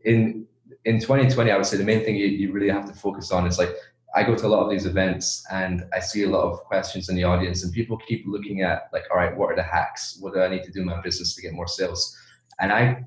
in 0.05 0.47
in 0.85 0.99
2020, 0.99 1.51
I 1.51 1.57
would 1.57 1.67
say 1.67 1.77
the 1.77 1.85
main 1.85 2.05
thing 2.05 2.17
you, 2.17 2.27
you 2.27 2.53
really 2.53 2.71
have 2.71 2.87
to 2.87 2.95
focus 2.95 3.31
on 3.33 3.47
is 3.47 3.59
like 3.59 3.71
I 4.15 4.23
go 4.25 4.35
to 4.35 4.47
a 4.47 4.49
lot 4.49 4.65
of 4.65 4.71
these 4.71 4.87
events 4.87 5.45
and 5.51 5.85
I 5.93 6.01
see 6.01 6.25
a 6.25 6.29
lot 6.29 6.51
of 6.51 6.61
questions 6.65 7.09
in 7.09 7.17
the 7.17 7.25
audience, 7.25 7.63
and 7.63 7.73
people 7.73 7.97
keep 7.97 8.25
looking 8.27 8.63
at 8.63 8.89
like, 8.93 9.05
all 9.11 9.19
right, 9.19 9.37
what 9.37 9.53
are 9.53 9.57
the 9.57 9.63
hacks? 9.63 10.19
What 10.21 10.35
do 10.35 10.41
I 10.41 10.49
need 10.49 10.65
to 10.65 10.73
do 10.73 10.81
in 10.81 10.87
my 10.87 11.01
business 11.01 11.35
to 11.35 11.43
get 11.43 11.53
more 11.53 11.69
sales? 11.69 12.17
And 12.61 12.73
I, 12.73 13.05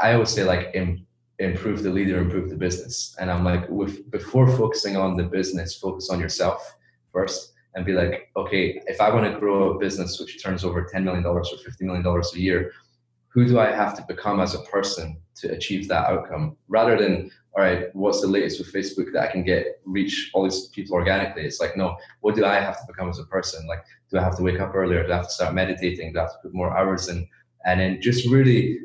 I 0.00 0.12
always 0.14 0.30
say 0.30 0.44
like, 0.44 0.70
Im- 0.74 1.06
improve 1.38 1.82
the 1.82 1.90
leader, 1.90 2.18
improve 2.18 2.50
the 2.50 2.56
business. 2.56 3.14
And 3.20 3.30
I'm 3.30 3.44
like, 3.44 3.68
with 3.68 4.10
before 4.10 4.48
focusing 4.56 4.96
on 4.96 5.16
the 5.16 5.24
business, 5.24 5.76
focus 5.76 6.10
on 6.10 6.20
yourself 6.20 6.76
first, 7.12 7.52
and 7.74 7.84
be 7.84 7.92
like, 7.92 8.30
okay, 8.36 8.80
if 8.86 9.00
I 9.00 9.12
want 9.12 9.30
to 9.30 9.38
grow 9.38 9.72
a 9.72 9.78
business 9.78 10.18
which 10.18 10.42
turns 10.42 10.64
over 10.64 10.84
ten 10.84 11.04
million 11.04 11.22
dollars 11.22 11.50
or 11.52 11.58
fifty 11.58 11.84
million 11.84 12.02
dollars 12.02 12.32
a 12.34 12.40
year, 12.40 12.72
who 13.28 13.46
do 13.46 13.58
I 13.58 13.70
have 13.70 13.94
to 13.96 14.04
become 14.08 14.40
as 14.40 14.54
a 14.54 14.60
person 14.60 15.20
to 15.36 15.52
achieve 15.52 15.88
that 15.88 16.08
outcome? 16.08 16.56
Rather 16.68 16.96
than 16.96 17.30
all 17.54 17.62
right, 17.62 17.94
what's 17.94 18.20
the 18.20 18.26
latest 18.26 18.58
with 18.58 18.72
Facebook 18.72 19.12
that 19.14 19.28
I 19.28 19.32
can 19.32 19.42
get 19.42 19.80
reach 19.86 20.30
all 20.34 20.44
these 20.44 20.68
people 20.68 20.94
organically? 20.94 21.42
It's 21.42 21.60
like, 21.60 21.74
no, 21.76 21.96
what 22.20 22.34
do 22.34 22.44
I 22.44 22.56
have 22.56 22.78
to 22.80 22.86
become 22.86 23.08
as 23.08 23.18
a 23.18 23.24
person? 23.24 23.66
Like, 23.66 23.82
do 24.10 24.18
I 24.18 24.22
have 24.22 24.36
to 24.36 24.42
wake 24.42 24.60
up 24.60 24.74
earlier? 24.74 25.06
Do 25.06 25.12
I 25.12 25.16
have 25.16 25.26
to 25.26 25.32
start 25.32 25.54
meditating? 25.54 26.12
Do 26.12 26.18
I 26.18 26.22
have 26.22 26.32
to 26.32 26.38
put 26.42 26.54
more 26.54 26.76
hours 26.76 27.08
in? 27.08 27.26
And 27.66 27.80
then 27.80 28.00
just 28.00 28.28
really 28.30 28.78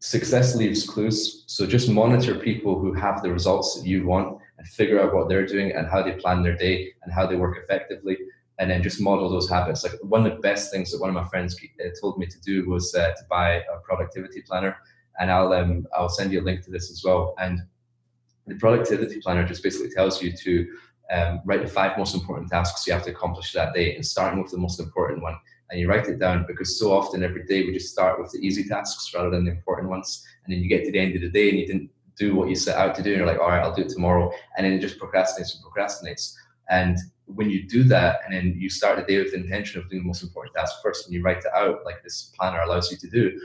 success 0.00 0.54
leaves 0.54 0.88
clues. 0.88 1.44
So 1.46 1.66
just 1.66 1.90
monitor 1.90 2.34
people 2.34 2.78
who 2.78 2.92
have 2.92 3.22
the 3.22 3.32
results 3.32 3.74
that 3.80 3.86
you 3.86 4.06
want 4.06 4.38
and 4.58 4.66
figure 4.66 5.00
out 5.00 5.14
what 5.14 5.28
they're 5.28 5.46
doing 5.46 5.72
and 5.72 5.88
how 5.88 6.02
they 6.02 6.12
plan 6.12 6.42
their 6.42 6.56
day 6.56 6.92
and 7.02 7.12
how 7.12 7.26
they 7.26 7.36
work 7.36 7.58
effectively. 7.62 8.16
And 8.60 8.70
then 8.70 8.82
just 8.82 9.00
model 9.00 9.30
those 9.30 9.48
habits. 9.48 9.84
Like 9.84 9.94
one 10.02 10.26
of 10.26 10.32
the 10.32 10.40
best 10.40 10.70
things 10.70 10.90
that 10.90 11.00
one 11.00 11.10
of 11.10 11.14
my 11.14 11.28
friends 11.28 11.56
uh, 11.80 11.88
told 12.00 12.18
me 12.18 12.26
to 12.26 12.40
do 12.40 12.68
was 12.68 12.94
uh, 12.94 13.12
to 13.12 13.22
buy 13.30 13.62
a 13.72 13.78
productivity 13.84 14.42
planner. 14.42 14.76
And 15.20 15.30
I'll 15.30 15.52
um, 15.52 15.86
I'll 15.96 16.08
send 16.08 16.32
you 16.32 16.40
a 16.40 16.42
link 16.42 16.64
to 16.64 16.70
this 16.70 16.90
as 16.90 17.02
well. 17.04 17.34
And 17.38 17.62
the 18.46 18.56
productivity 18.56 19.20
planner 19.20 19.46
just 19.46 19.62
basically 19.62 19.90
tells 19.90 20.22
you 20.22 20.32
to 20.32 20.68
um, 21.12 21.40
write 21.44 21.62
the 21.62 21.68
five 21.68 21.96
most 21.96 22.14
important 22.14 22.50
tasks 22.50 22.86
you 22.86 22.92
have 22.92 23.04
to 23.04 23.10
accomplish 23.10 23.52
that 23.52 23.74
day 23.74 23.94
and 23.94 24.04
starting 24.04 24.42
with 24.42 24.50
the 24.50 24.58
most 24.58 24.80
important 24.80 25.22
one 25.22 25.36
and 25.70 25.80
you 25.80 25.88
write 25.88 26.08
it 26.08 26.18
down 26.18 26.44
because 26.46 26.78
so 26.78 26.92
often 26.92 27.22
every 27.22 27.44
day 27.44 27.64
we 27.64 27.72
just 27.72 27.92
start 27.92 28.20
with 28.20 28.30
the 28.32 28.38
easy 28.38 28.64
tasks 28.64 29.12
rather 29.14 29.30
than 29.30 29.44
the 29.44 29.50
important 29.50 29.88
ones 29.88 30.24
and 30.44 30.52
then 30.52 30.62
you 30.62 30.68
get 30.68 30.84
to 30.84 30.92
the 30.92 30.98
end 30.98 31.14
of 31.14 31.22
the 31.22 31.28
day 31.28 31.48
and 31.50 31.58
you 31.58 31.66
didn't 31.66 31.90
do 32.16 32.34
what 32.34 32.48
you 32.48 32.54
set 32.54 32.76
out 32.76 32.94
to 32.94 33.02
do 33.02 33.10
and 33.10 33.18
you're 33.18 33.26
like 33.26 33.38
all 33.38 33.48
right 33.48 33.62
i'll 33.62 33.74
do 33.74 33.82
it 33.82 33.88
tomorrow 33.88 34.30
and 34.56 34.64
then 34.64 34.72
it 34.72 34.80
just 34.80 34.98
procrastinates 34.98 35.54
and 35.54 35.64
procrastinates 35.64 36.34
and 36.70 36.98
when 37.26 37.50
you 37.50 37.68
do 37.68 37.84
that 37.84 38.20
and 38.24 38.34
then 38.34 38.54
you 38.58 38.70
start 38.70 38.96
the 38.96 39.04
day 39.04 39.22
with 39.22 39.32
the 39.32 39.38
intention 39.38 39.80
of 39.80 39.88
doing 39.88 40.02
the 40.02 40.06
most 40.06 40.22
important 40.22 40.54
task 40.54 40.76
first 40.82 41.06
and 41.06 41.14
you 41.14 41.22
write 41.22 41.38
it 41.38 41.52
out 41.54 41.84
like 41.84 42.02
this 42.02 42.32
planner 42.36 42.60
allows 42.62 42.90
you 42.90 42.96
to 42.96 43.08
do 43.08 43.38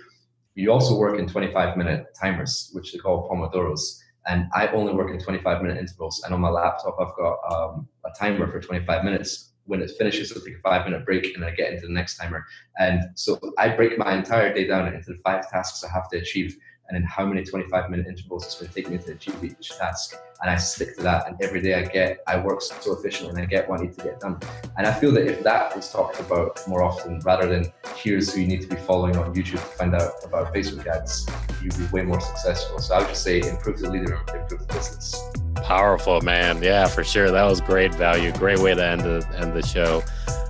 you 0.56 0.72
also 0.72 0.98
work 0.98 1.20
in 1.20 1.28
25 1.28 1.78
minute 1.78 2.06
timers 2.20 2.70
which 2.74 2.94
they 2.94 3.00
call 3.00 3.30
pomodoros 3.30 4.00
and 4.26 4.48
I 4.54 4.68
only 4.68 4.94
work 4.94 5.12
in 5.12 5.20
25 5.20 5.62
minute 5.62 5.78
intervals. 5.78 6.22
And 6.24 6.34
on 6.34 6.42
my 6.42 6.50
laptop, 6.50 6.98
I've 7.00 7.16
got 7.16 7.40
um, 7.52 7.88
a 8.06 8.10
timer 8.18 8.50
for 8.50 8.60
25 8.60 9.04
minutes. 9.04 9.52
When 9.66 9.82
it 9.82 9.92
finishes, 9.98 10.32
I'll 10.32 10.42
take 10.42 10.58
a 10.58 10.62
five 10.62 10.86
minute 10.86 11.06
break 11.06 11.36
and 11.36 11.46
I 11.46 11.52
get 11.52 11.74
into 11.74 11.88
the 11.88 11.94
next 11.94 12.18
timer. 12.18 12.46
And 12.80 13.10
so 13.16 13.40
I 13.58 13.70
break 13.70 13.98
my 13.98 14.16
entire 14.16 14.54
day 14.54 14.68
down 14.68 14.94
into 14.94 15.14
the 15.14 15.20
five 15.24 15.50
tasks 15.50 15.84
I 15.84 15.92
have 15.92 16.10
to 16.10 16.18
achieve 16.18 16.58
and 16.90 16.96
then 16.96 17.04
how 17.04 17.26
many 17.26 17.44
25 17.44 17.90
minute 17.90 18.08
intervals 18.08 18.46
it's 18.46 18.56
going 18.56 18.70
to 18.70 18.76
take 18.76 18.90
me 18.90 18.98
to 18.98 19.14
achieve 19.14 19.44
each 19.44 19.70
task. 19.78 20.16
And 20.42 20.50
I 20.52 20.58
stick 20.58 20.96
to 20.98 21.04
that. 21.04 21.28
And 21.28 21.42
every 21.42 21.62
day 21.62 21.76
I 21.76 21.84
get, 21.86 22.22
I 22.28 22.38
work 22.38 22.62
so 22.62 22.98
efficiently 22.98 23.30
and 23.30 23.40
I 23.40 23.46
get 23.46 23.70
what 23.70 23.80
I 23.80 23.84
need 23.84 23.98
to 23.98 24.04
get 24.04 24.20
done. 24.20 24.40
And 24.78 24.86
I 24.86 24.94
feel 24.94 25.12
that 25.14 25.26
if 25.26 25.44
that 25.44 25.76
was 25.76 25.90
talked 25.92 26.20
about 26.20 26.62
more 26.68 26.84
often, 26.84 27.20
rather 27.20 27.48
than 27.48 27.72
here's 27.96 28.34
who 28.34 28.42
you 28.42 28.48
need 28.48 28.62
to 28.62 28.68
be 28.68 28.76
following 28.76 29.16
on 29.16 29.34
YouTube 29.34 29.52
to 29.52 29.58
find 29.58 29.96
out 29.96 30.12
about 30.24 30.54
Facebook 30.54 30.86
ads, 30.88 31.26
you'd 31.62 31.78
be 31.78 31.86
way 31.94 32.02
more 32.04 32.20
successful. 32.20 32.80
So 32.80 32.96
I 32.96 33.00
would 33.00 33.08
just 33.08 33.24
say 33.24 33.40
improve 33.40 33.80
the 33.80 33.90
leader, 33.90 34.20
improve 34.34 34.68
the 34.68 34.74
business. 34.74 35.43
Powerful, 35.64 36.22
man. 36.22 36.62
Yeah, 36.62 36.88
for 36.88 37.04
sure. 37.04 37.32
That 37.32 37.44
was 37.46 37.62
great 37.62 37.96
value. 37.96 38.32
Great 38.34 38.60
way 38.60 38.76
to 38.76 38.86
end 38.86 39.02
the, 39.02 39.28
end 39.38 39.54
the 39.54 39.66
show. 39.66 40.04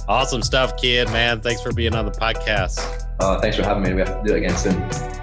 Awesome 0.08 0.42
stuff, 0.42 0.76
kid, 0.78 1.08
man. 1.10 1.40
Thanks 1.40 1.62
for 1.62 1.72
being 1.72 1.96
on 1.96 2.06
the 2.06 2.12
podcast. 2.12 3.06
Uh, 3.20 3.40
thanks 3.40 3.56
for 3.56 3.64
having 3.64 3.84
me. 3.84 3.94
We 3.94 4.00
have 4.00 4.22
to 4.22 4.28
do 4.28 4.36
it 4.36 4.38
again 4.40 4.58
soon. 4.58 5.23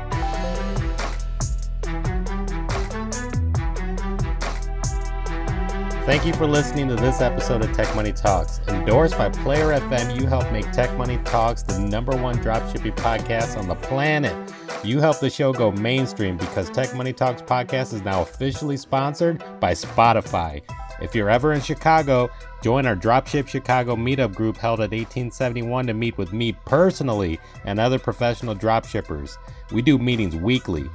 Thank 6.11 6.27
you 6.27 6.33
for 6.33 6.49
listening 6.49 6.89
to 6.89 6.97
this 6.97 7.21
episode 7.21 7.63
of 7.63 7.73
Tech 7.73 7.95
Money 7.95 8.13
Talks. 8.13 8.59
Endorsed 8.67 9.17
by 9.17 9.29
Player 9.29 9.79
FM, 9.79 10.21
you 10.21 10.27
help 10.27 10.51
make 10.51 10.69
Tech 10.73 10.93
Money 10.99 11.19
Talks 11.19 11.63
the 11.63 11.79
number 11.79 12.17
one 12.17 12.35
dropshipping 12.39 12.97
podcast 12.97 13.57
on 13.57 13.69
the 13.69 13.77
planet. 13.77 14.53
You 14.83 14.99
help 14.99 15.21
the 15.21 15.31
show 15.31 15.53
go 15.53 15.71
mainstream 15.71 16.37
because 16.37 16.69
Tech 16.69 16.97
Money 16.97 17.13
Talks 17.13 17.43
podcast 17.43 17.95
is 17.95 18.03
now 18.03 18.23
officially 18.23 18.77
sponsored 18.77 19.45
by 19.61 19.71
Spotify. 19.71 20.63
If 21.01 21.15
you're 21.15 21.31
ever 21.31 21.53
in 21.53 21.61
Chicago, 21.61 22.29
join 22.61 22.87
our 22.87 22.97
Dropship 22.97 23.47
Chicago 23.47 23.95
meetup 23.95 24.35
group 24.35 24.57
held 24.57 24.81
at 24.81 24.91
1871 24.91 25.87
to 25.87 25.95
meet 25.95 26.19
with 26.19 26.33
me 26.33 26.55
personally 26.67 27.39
and 27.65 27.79
other 27.79 28.01
professional 28.01 28.57
dropshippers. 28.57 29.39
We 29.71 29.81
do 29.81 29.97
meetings 29.97 30.35
weekly. 30.35 30.91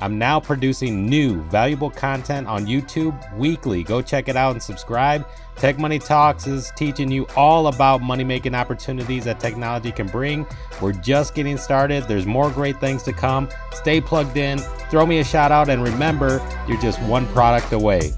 I'm 0.00 0.18
now 0.18 0.40
producing 0.40 1.06
new, 1.06 1.42
valuable 1.42 1.90
content 1.90 2.46
on 2.46 2.66
YouTube 2.66 3.36
weekly. 3.36 3.82
Go 3.82 4.00
check 4.00 4.28
it 4.28 4.36
out 4.36 4.52
and 4.52 4.62
subscribe. 4.62 5.26
Tech 5.56 5.78
Money 5.78 5.98
Talks 5.98 6.46
is 6.46 6.72
teaching 6.74 7.10
you 7.10 7.26
all 7.36 7.66
about 7.66 8.00
money 8.00 8.24
making 8.24 8.54
opportunities 8.54 9.24
that 9.24 9.38
technology 9.40 9.92
can 9.92 10.06
bring. 10.06 10.46
We're 10.80 10.92
just 10.92 11.34
getting 11.34 11.58
started. 11.58 12.04
There's 12.04 12.24
more 12.24 12.50
great 12.50 12.80
things 12.80 13.02
to 13.02 13.12
come. 13.12 13.50
Stay 13.72 14.00
plugged 14.00 14.38
in, 14.38 14.58
throw 14.90 15.04
me 15.04 15.18
a 15.18 15.24
shout 15.24 15.52
out, 15.52 15.68
and 15.68 15.82
remember, 15.82 16.40
you're 16.66 16.80
just 16.80 17.00
one 17.02 17.26
product 17.26 17.72
away. 17.72 18.14